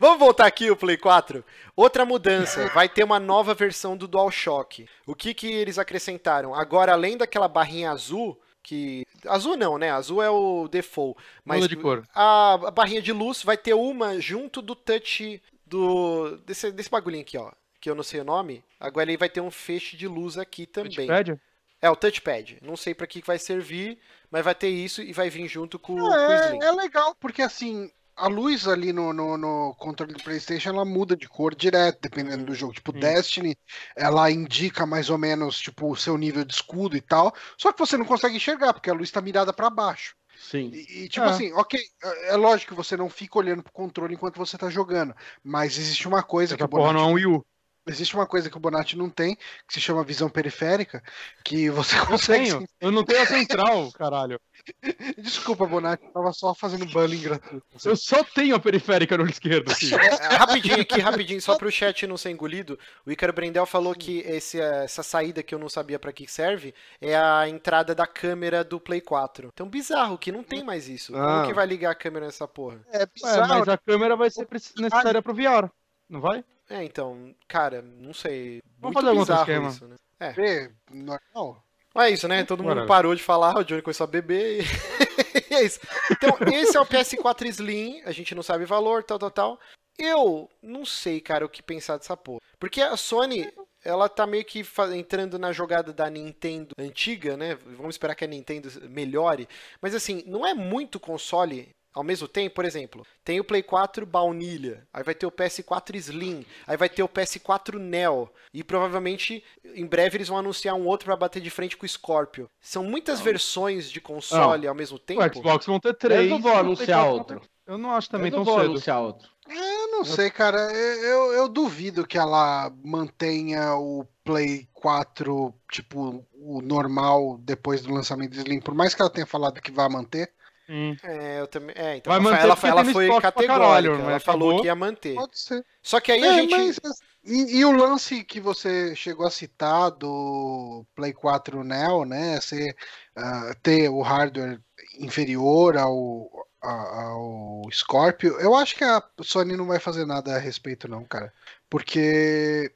Vamos 0.00 0.18
voltar 0.18 0.46
aqui 0.46 0.70
o 0.70 0.76
Play 0.76 0.96
4. 0.96 1.44
Outra 1.74 2.04
mudança, 2.06 2.68
vai 2.68 2.88
ter 2.88 3.04
uma 3.04 3.20
nova 3.20 3.54
versão 3.54 3.96
do 3.96 4.08
DualShock. 4.08 4.88
O 5.06 5.14
que 5.14 5.34
que 5.34 5.52
eles 5.52 5.78
acrescentaram? 5.78 6.54
Agora, 6.54 6.92
além 6.92 7.16
daquela 7.16 7.48
barrinha 7.48 7.90
azul, 7.90 8.40
que 8.66 9.06
azul 9.28 9.56
não, 9.56 9.78
né? 9.78 9.92
Azul 9.92 10.20
é 10.20 10.28
o 10.28 10.66
default, 10.66 11.16
mas 11.44 11.68
de 11.68 11.76
cor. 11.76 12.04
A, 12.12 12.54
a, 12.54 12.70
barrinha 12.72 13.00
de 13.00 13.12
luz 13.12 13.44
vai 13.44 13.56
ter 13.56 13.74
uma 13.74 14.20
junto 14.20 14.60
do 14.60 14.74
touch 14.74 15.40
do 15.64 16.36
desse, 16.38 16.72
desse 16.72 16.90
bagulhinho 16.90 17.22
aqui, 17.22 17.38
ó, 17.38 17.52
que 17.80 17.88
eu 17.88 17.94
não 17.94 18.02
sei 18.02 18.20
o 18.20 18.24
nome. 18.24 18.64
Agora 18.80 19.08
ele 19.08 19.16
vai 19.16 19.28
ter 19.28 19.40
um 19.40 19.52
feixe 19.52 19.96
de 19.96 20.08
luz 20.08 20.36
aqui 20.36 20.66
também. 20.66 21.06
Touchpad? 21.06 21.40
É 21.80 21.88
o 21.88 21.94
touchpad. 21.94 22.58
Não 22.60 22.76
sei 22.76 22.92
para 22.92 23.06
que 23.06 23.22
vai 23.24 23.38
servir, 23.38 24.00
mas 24.32 24.44
vai 24.44 24.54
ter 24.54 24.68
isso 24.68 25.00
e 25.00 25.12
vai 25.12 25.30
vir 25.30 25.46
junto 25.46 25.78
com, 25.78 25.96
é, 26.12 26.26
com 26.26 26.32
o 26.32 26.46
Slim. 26.46 26.64
É 26.64 26.72
legal 26.72 27.14
porque 27.20 27.42
assim 27.42 27.88
a 28.16 28.28
luz 28.28 28.66
ali 28.66 28.92
no, 28.92 29.12
no, 29.12 29.36
no, 29.36 29.74
controle 29.78 30.14
do 30.14 30.22
PlayStation 30.22 30.70
ela 30.70 30.84
muda 30.84 31.14
de 31.14 31.28
cor 31.28 31.54
direto, 31.54 32.00
dependendo 32.00 32.44
do 32.44 32.54
jogo. 32.54 32.72
Tipo, 32.72 32.92
Sim. 32.92 33.00
Destiny, 33.00 33.56
ela 33.94 34.30
indica 34.30 34.86
mais 34.86 35.10
ou 35.10 35.18
menos 35.18 35.58
tipo 35.60 35.90
o 35.90 35.96
seu 35.96 36.16
nível 36.16 36.44
de 36.44 36.54
escudo 36.54 36.96
e 36.96 37.00
tal. 37.00 37.34
Só 37.58 37.72
que 37.72 37.78
você 37.78 37.96
não 37.96 38.06
consegue 38.06 38.36
enxergar, 38.36 38.72
porque 38.72 38.90
a 38.90 38.94
luz 38.94 39.08
está 39.08 39.20
mirada 39.20 39.52
para 39.52 39.68
baixo. 39.68 40.16
Sim. 40.38 40.70
E, 40.72 41.04
e 41.04 41.08
tipo 41.08 41.26
é. 41.26 41.30
assim, 41.30 41.52
ok, 41.52 41.78
é, 42.02 42.34
é 42.34 42.36
lógico 42.36 42.70
que 42.72 42.76
você 42.76 42.96
não 42.96 43.10
fica 43.10 43.38
olhando 43.38 43.62
pro 43.62 43.72
controle 43.72 44.14
enquanto 44.14 44.36
você 44.38 44.56
tá 44.56 44.70
jogando. 44.70 45.14
Mas 45.44 45.78
existe 45.78 46.08
uma 46.08 46.22
coisa 46.22 46.54
Essa 46.54 46.64
que. 46.64 46.70
Porra 46.70 46.92
não 46.92 47.00
é 47.00 47.06
um 47.06 47.12
Wii 47.12 47.26
U. 47.26 47.46
Existe 47.86 48.14
uma 48.14 48.26
coisa 48.26 48.50
que 48.50 48.56
o 48.56 48.60
Bonatti 48.60 48.96
não 48.96 49.08
tem, 49.08 49.36
que 49.36 49.74
se 49.74 49.80
chama 49.80 50.02
visão 50.02 50.28
periférica, 50.28 51.02
que 51.44 51.70
você 51.70 51.98
consegue. 52.04 52.48
Eu, 52.48 52.58
tenho. 52.58 52.68
eu 52.80 52.90
não 52.90 53.04
tenho 53.04 53.22
a 53.22 53.26
central, 53.26 53.92
caralho. 53.92 54.40
Desculpa, 55.16 55.66
Bonatti, 55.66 56.04
eu 56.04 56.10
tava 56.10 56.32
só 56.32 56.54
fazendo 56.54 56.86
bullying 56.86 57.20
gratuito. 57.22 57.64
Eu 57.84 57.96
só 57.96 58.24
tenho 58.24 58.56
a 58.56 58.60
periférica 58.60 59.16
no 59.16 59.28
esquerdo. 59.28 59.70
Aqui. 59.76 59.94
É, 59.94 60.36
rapidinho 60.36 60.80
aqui, 60.80 61.00
rapidinho, 61.00 61.40
só 61.40 61.56
pro 61.56 61.70
chat 61.70 62.06
não 62.06 62.16
ser 62.16 62.30
engolido. 62.30 62.78
O 63.04 63.12
Icaro 63.12 63.32
Brendel 63.32 63.66
falou 63.66 63.94
que 63.94 64.20
esse, 64.20 64.60
essa 64.60 65.02
saída 65.02 65.42
que 65.42 65.54
eu 65.54 65.58
não 65.58 65.68
sabia 65.68 65.98
para 65.98 66.12
que 66.12 66.26
serve 66.26 66.74
é 67.00 67.16
a 67.16 67.48
entrada 67.48 67.94
da 67.94 68.06
câmera 68.06 68.64
do 68.64 68.80
Play 68.80 69.00
4. 69.00 69.50
Então, 69.52 69.68
bizarro 69.68 70.18
que 70.18 70.32
não 70.32 70.42
tem 70.42 70.64
mais 70.64 70.88
isso. 70.88 71.14
Ah. 71.14 71.36
Como 71.36 71.46
que 71.48 71.54
vai 71.54 71.66
ligar 71.66 71.90
a 71.90 71.94
câmera 71.94 72.26
nessa 72.26 72.48
porra? 72.48 72.80
É 72.90 73.06
bizarro. 73.06 73.44
É, 73.44 73.58
mas 73.58 73.68
a 73.68 73.78
câmera 73.78 74.16
vai 74.16 74.30
ser 74.30 74.48
necessária 74.50 75.22
pro 75.22 75.34
VR, 75.34 75.70
não 76.08 76.20
vai? 76.20 76.44
É, 76.68 76.82
então, 76.84 77.34
cara, 77.46 77.82
não 77.82 78.12
sei. 78.12 78.60
Vamos 78.78 79.00
fazer 79.00 79.16
bizarro 79.16 79.40
esquema. 79.40 79.68
isso, 79.68 79.86
né? 79.86 79.96
É. 80.18 80.34
é 80.38 80.70
normal. 80.90 81.62
É 81.96 82.10
isso, 82.10 82.28
né? 82.28 82.44
Todo 82.44 82.62
mundo 82.62 82.86
parou 82.86 83.14
de 83.14 83.22
falar, 83.22 83.56
o 83.56 83.64
Johnny 83.64 83.80
começou 83.80 84.04
a 84.04 84.08
beber 84.08 84.62
e... 84.62 84.64
é 85.54 85.62
isso. 85.62 85.80
Então, 86.10 86.36
esse 86.52 86.76
é 86.76 86.80
o 86.80 86.86
PS4 86.86 87.46
Slim, 87.48 88.02
a 88.04 88.12
gente 88.12 88.34
não 88.34 88.42
sabe 88.42 88.64
o 88.64 88.66
valor, 88.66 89.02
tal, 89.02 89.18
tal, 89.18 89.30
tal. 89.30 89.60
Eu 89.98 90.50
não 90.62 90.84
sei, 90.84 91.20
cara, 91.22 91.46
o 91.46 91.48
que 91.48 91.62
pensar 91.62 91.96
dessa 91.96 92.16
porra. 92.16 92.40
Porque 92.58 92.82
a 92.82 92.96
Sony, 92.98 93.50
ela 93.82 94.10
tá 94.10 94.26
meio 94.26 94.44
que 94.44 94.62
entrando 94.94 95.38
na 95.38 95.52
jogada 95.52 95.90
da 95.90 96.10
Nintendo 96.10 96.74
antiga, 96.78 97.34
né? 97.34 97.54
Vamos 97.54 97.94
esperar 97.94 98.14
que 98.14 98.24
a 98.24 98.28
Nintendo 98.28 98.68
melhore. 98.90 99.48
Mas 99.80 99.94
assim, 99.94 100.22
não 100.26 100.46
é 100.46 100.52
muito 100.52 101.00
console 101.00 101.70
ao 101.96 102.04
mesmo 102.04 102.28
tempo, 102.28 102.54
por 102.54 102.66
exemplo, 102.66 103.06
tem 103.24 103.40
o 103.40 103.44
Play 103.44 103.62
4 103.62 104.04
baunilha, 104.04 104.86
aí 104.92 105.02
vai 105.02 105.14
ter 105.14 105.24
o 105.24 105.32
PS4 105.32 105.94
Slim, 105.94 106.44
aí 106.66 106.76
vai 106.76 106.90
ter 106.90 107.02
o 107.02 107.08
PS4 107.08 107.78
Neo, 107.78 108.28
e 108.52 108.62
provavelmente 108.62 109.42
em 109.64 109.86
breve 109.86 110.18
eles 110.18 110.28
vão 110.28 110.36
anunciar 110.36 110.74
um 110.74 110.86
outro 110.86 111.06
para 111.06 111.16
bater 111.16 111.40
de 111.40 111.48
frente 111.48 111.74
com 111.74 111.86
o 111.86 111.88
Scorpio. 111.88 112.50
São 112.60 112.84
muitas 112.84 113.18
não. 113.18 113.24
versões 113.24 113.90
de 113.90 113.98
console 113.98 114.64
não. 114.64 114.68
ao 114.68 114.74
mesmo 114.74 114.98
tempo. 114.98 115.22
O 115.22 115.34
Xbox 115.34 115.64
vão 115.64 115.80
ter 115.80 115.94
três. 115.94 116.24
Eu 116.24 116.28
não 116.28 116.38
vou 116.38 116.52
anunciar 116.52 117.08
outro. 117.08 117.40
Eu 117.66 117.78
não 117.78 117.90
acho 117.92 118.10
também 118.10 118.30
eu 118.30 118.36
não 118.36 118.44
tão 118.44 118.52
vou 118.52 118.60
cedo. 118.60 118.70
anunciar 118.72 119.00
outro. 119.00 119.30
É, 119.48 119.84
eu 119.84 119.90
não 119.90 120.04
sei, 120.04 120.30
cara. 120.30 120.58
Eu, 120.72 121.32
eu 121.32 121.48
duvido 121.48 122.06
que 122.06 122.18
ela 122.18 122.70
mantenha 122.84 123.74
o 123.74 124.06
Play 124.22 124.68
4, 124.74 125.54
tipo, 125.70 126.24
o 126.34 126.60
normal 126.60 127.38
depois 127.38 127.80
do 127.82 127.94
lançamento 127.94 128.32
do 128.32 128.36
Slim. 128.36 128.60
Por 128.60 128.74
mais 128.74 128.94
que 128.94 129.00
ela 129.00 129.10
tenha 129.10 129.26
falado 129.26 129.60
que 129.62 129.72
vai 129.72 129.88
manter, 129.88 130.30
Hum. 130.68 130.96
É, 131.02 131.40
eu 131.40 131.46
também. 131.46 131.74
É, 131.78 131.96
então 131.96 132.12
ela, 132.12 132.36
ela, 132.38 132.58
ela 132.62 132.84
foi 132.84 133.08
categórica. 133.20 133.46
Caralho, 133.46 133.94
ela 133.94 134.20
falou 134.20 134.48
acabou. 134.48 134.60
que 134.60 134.66
ia 134.66 134.74
manter. 134.74 135.14
Pode 135.14 135.38
ser. 135.38 135.64
Só 135.82 136.00
que 136.00 136.10
aí 136.10 136.22
é, 136.22 136.28
a 136.28 136.32
gente. 136.34 136.50
Mas, 136.50 136.80
e, 137.24 137.58
e, 137.58 137.64
o 137.64 137.72
lance 137.72 138.22
que 138.24 138.40
você 138.40 138.94
chegou 138.94 139.26
a 139.26 139.30
citar 139.30 139.90
do 139.90 140.84
Play 140.94 141.12
4 141.12 141.62
Neo, 141.64 142.04
né? 142.04 142.40
Ser, 142.40 142.76
uh, 143.16 143.54
ter 143.62 143.88
o 143.88 144.00
hardware 144.00 144.60
inferior 144.98 145.76
ao, 145.76 146.30
ao 146.60 147.62
Scorpio, 147.72 148.38
eu 148.40 148.54
acho 148.54 148.76
que 148.76 148.84
a 148.84 149.02
Sony 149.22 149.56
não 149.56 149.66
vai 149.66 149.78
fazer 149.78 150.06
nada 150.06 150.36
a 150.36 150.38
respeito, 150.38 150.88
não, 150.88 151.04
cara. 151.04 151.32
Porque 151.68 152.72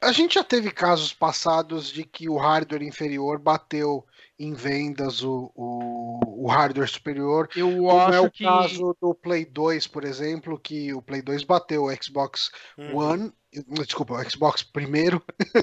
a 0.00 0.12
gente 0.12 0.34
já 0.34 0.44
teve 0.44 0.70
casos 0.70 1.12
passados 1.12 1.88
de 1.88 2.04
que 2.04 2.28
o 2.28 2.36
hardware 2.36 2.82
inferior 2.82 3.38
bateu 3.38 4.04
em 4.38 4.52
vendas 4.52 5.22
o, 5.22 5.50
o, 5.54 6.44
o 6.44 6.46
hardware 6.46 6.88
superior. 6.88 7.48
Eu 7.56 7.68
como 7.68 7.90
é 7.90 8.04
acho 8.04 8.14
é 8.14 8.20
o 8.20 8.30
que... 8.30 8.44
caso 8.44 8.96
do 9.00 9.14
Play 9.14 9.44
2, 9.44 9.86
por 9.86 10.04
exemplo, 10.04 10.58
que 10.58 10.92
o 10.92 11.00
Play 11.00 11.22
2 11.22 11.44
bateu 11.44 11.84
o 11.84 12.02
Xbox 12.02 12.50
hum. 12.78 12.96
One, 12.96 13.32
desculpa, 13.70 14.14
o 14.14 14.30
Xbox 14.30 14.62
primeiro. 14.62 15.22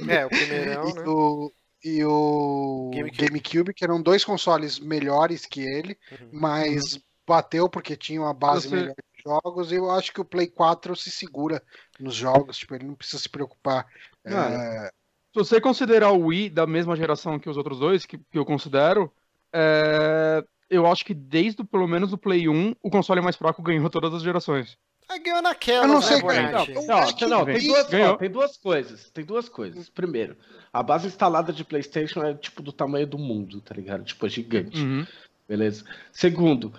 É, 0.10 0.26
o 0.26 0.30
primeiro, 0.30 0.90
e, 0.90 0.94
né? 0.94 1.04
o, 1.06 1.52
e 1.84 2.06
o 2.06 2.91
GameCube. 2.94 3.28
GameCube. 3.28 3.74
que 3.74 3.84
eram 3.84 4.02
dois 4.02 4.24
consoles 4.24 4.80
melhores 4.80 5.45
que 5.45 5.62
ele, 5.62 5.98
uhum. 6.12 6.30
mas 6.32 6.94
uhum. 6.94 7.02
bateu 7.28 7.70
porque 7.70 7.95
tinha 7.95 8.22
uma 8.22 8.34
base 8.34 8.70
Você... 8.70 8.76
melhor 8.76 8.95
de 8.95 9.24
jogos, 9.24 9.72
e 9.72 9.76
eu 9.76 9.91
acho 9.91 10.12
que 10.12 10.22
o 10.22 10.26
Play 10.26 10.48
4 10.48 10.95
se 10.95 11.12
segura 11.12 11.62
nos 12.00 12.16
jogos, 12.16 12.58
tipo, 12.58 12.74
ele 12.74 12.86
não 12.86 12.95
precisa 12.95 13.22
se 13.22 13.30
preocupar. 13.30 13.86
É, 14.26 14.91
se 15.34 15.39
você 15.39 15.60
considerar 15.60 16.11
o 16.11 16.27
Wii 16.27 16.49
da 16.51 16.68
mesma 16.68 16.95
geração 16.95 17.39
que 17.39 17.49
os 17.49 17.57
outros 17.57 17.80
dois, 17.80 18.05
que, 18.05 18.19
que 18.19 18.38
eu 18.38 18.45
considero, 18.45 19.11
é... 19.51 20.43
eu 20.69 20.85
acho 20.85 21.03
que 21.03 21.14
desde 21.14 21.64
pelo 21.64 21.88
menos 21.88 22.14
o 22.14 22.18
Play 22.18 22.47
1, 22.47 22.76
o 22.81 22.89
console 22.89 23.19
mais 23.19 23.35
fraco 23.35 23.61
ganhou 23.64 23.89
todas 23.89 24.14
as 24.14 24.22
gerações. 24.22 24.77
Ah, 25.10 25.18
ganhou 25.18 25.41
naquela, 25.41 25.85
eu 25.85 25.88
não 25.88 26.01
sei, 26.01 26.22
né, 26.22 26.51
não, 26.51 26.65
não, 26.65 27.30
não, 27.30 27.45
tem, 27.45 27.68
duas, 27.68 27.93
ó, 27.93 28.15
tem 28.15 28.30
duas 28.30 28.57
coisas. 28.57 29.10
Tem 29.10 29.26
duas 29.26 29.49
coisas. 29.49 29.89
Primeiro, 29.89 30.38
a 30.72 30.81
base 30.81 31.07
instalada 31.07 31.51
de 31.51 31.65
PlayStation 31.65 32.23
é 32.23 32.34
tipo 32.35 32.61
do 32.61 32.72
tamanho 32.72 33.05
do 33.05 33.18
mundo, 33.18 33.60
tá 33.60 33.76
ligado? 33.76 34.03
Tipo, 34.05 34.27
é 34.27 34.30
gigante. 34.30 34.80
Uhum. 34.80 35.05
Beleza. 35.47 35.84
Segundo, 36.11 36.73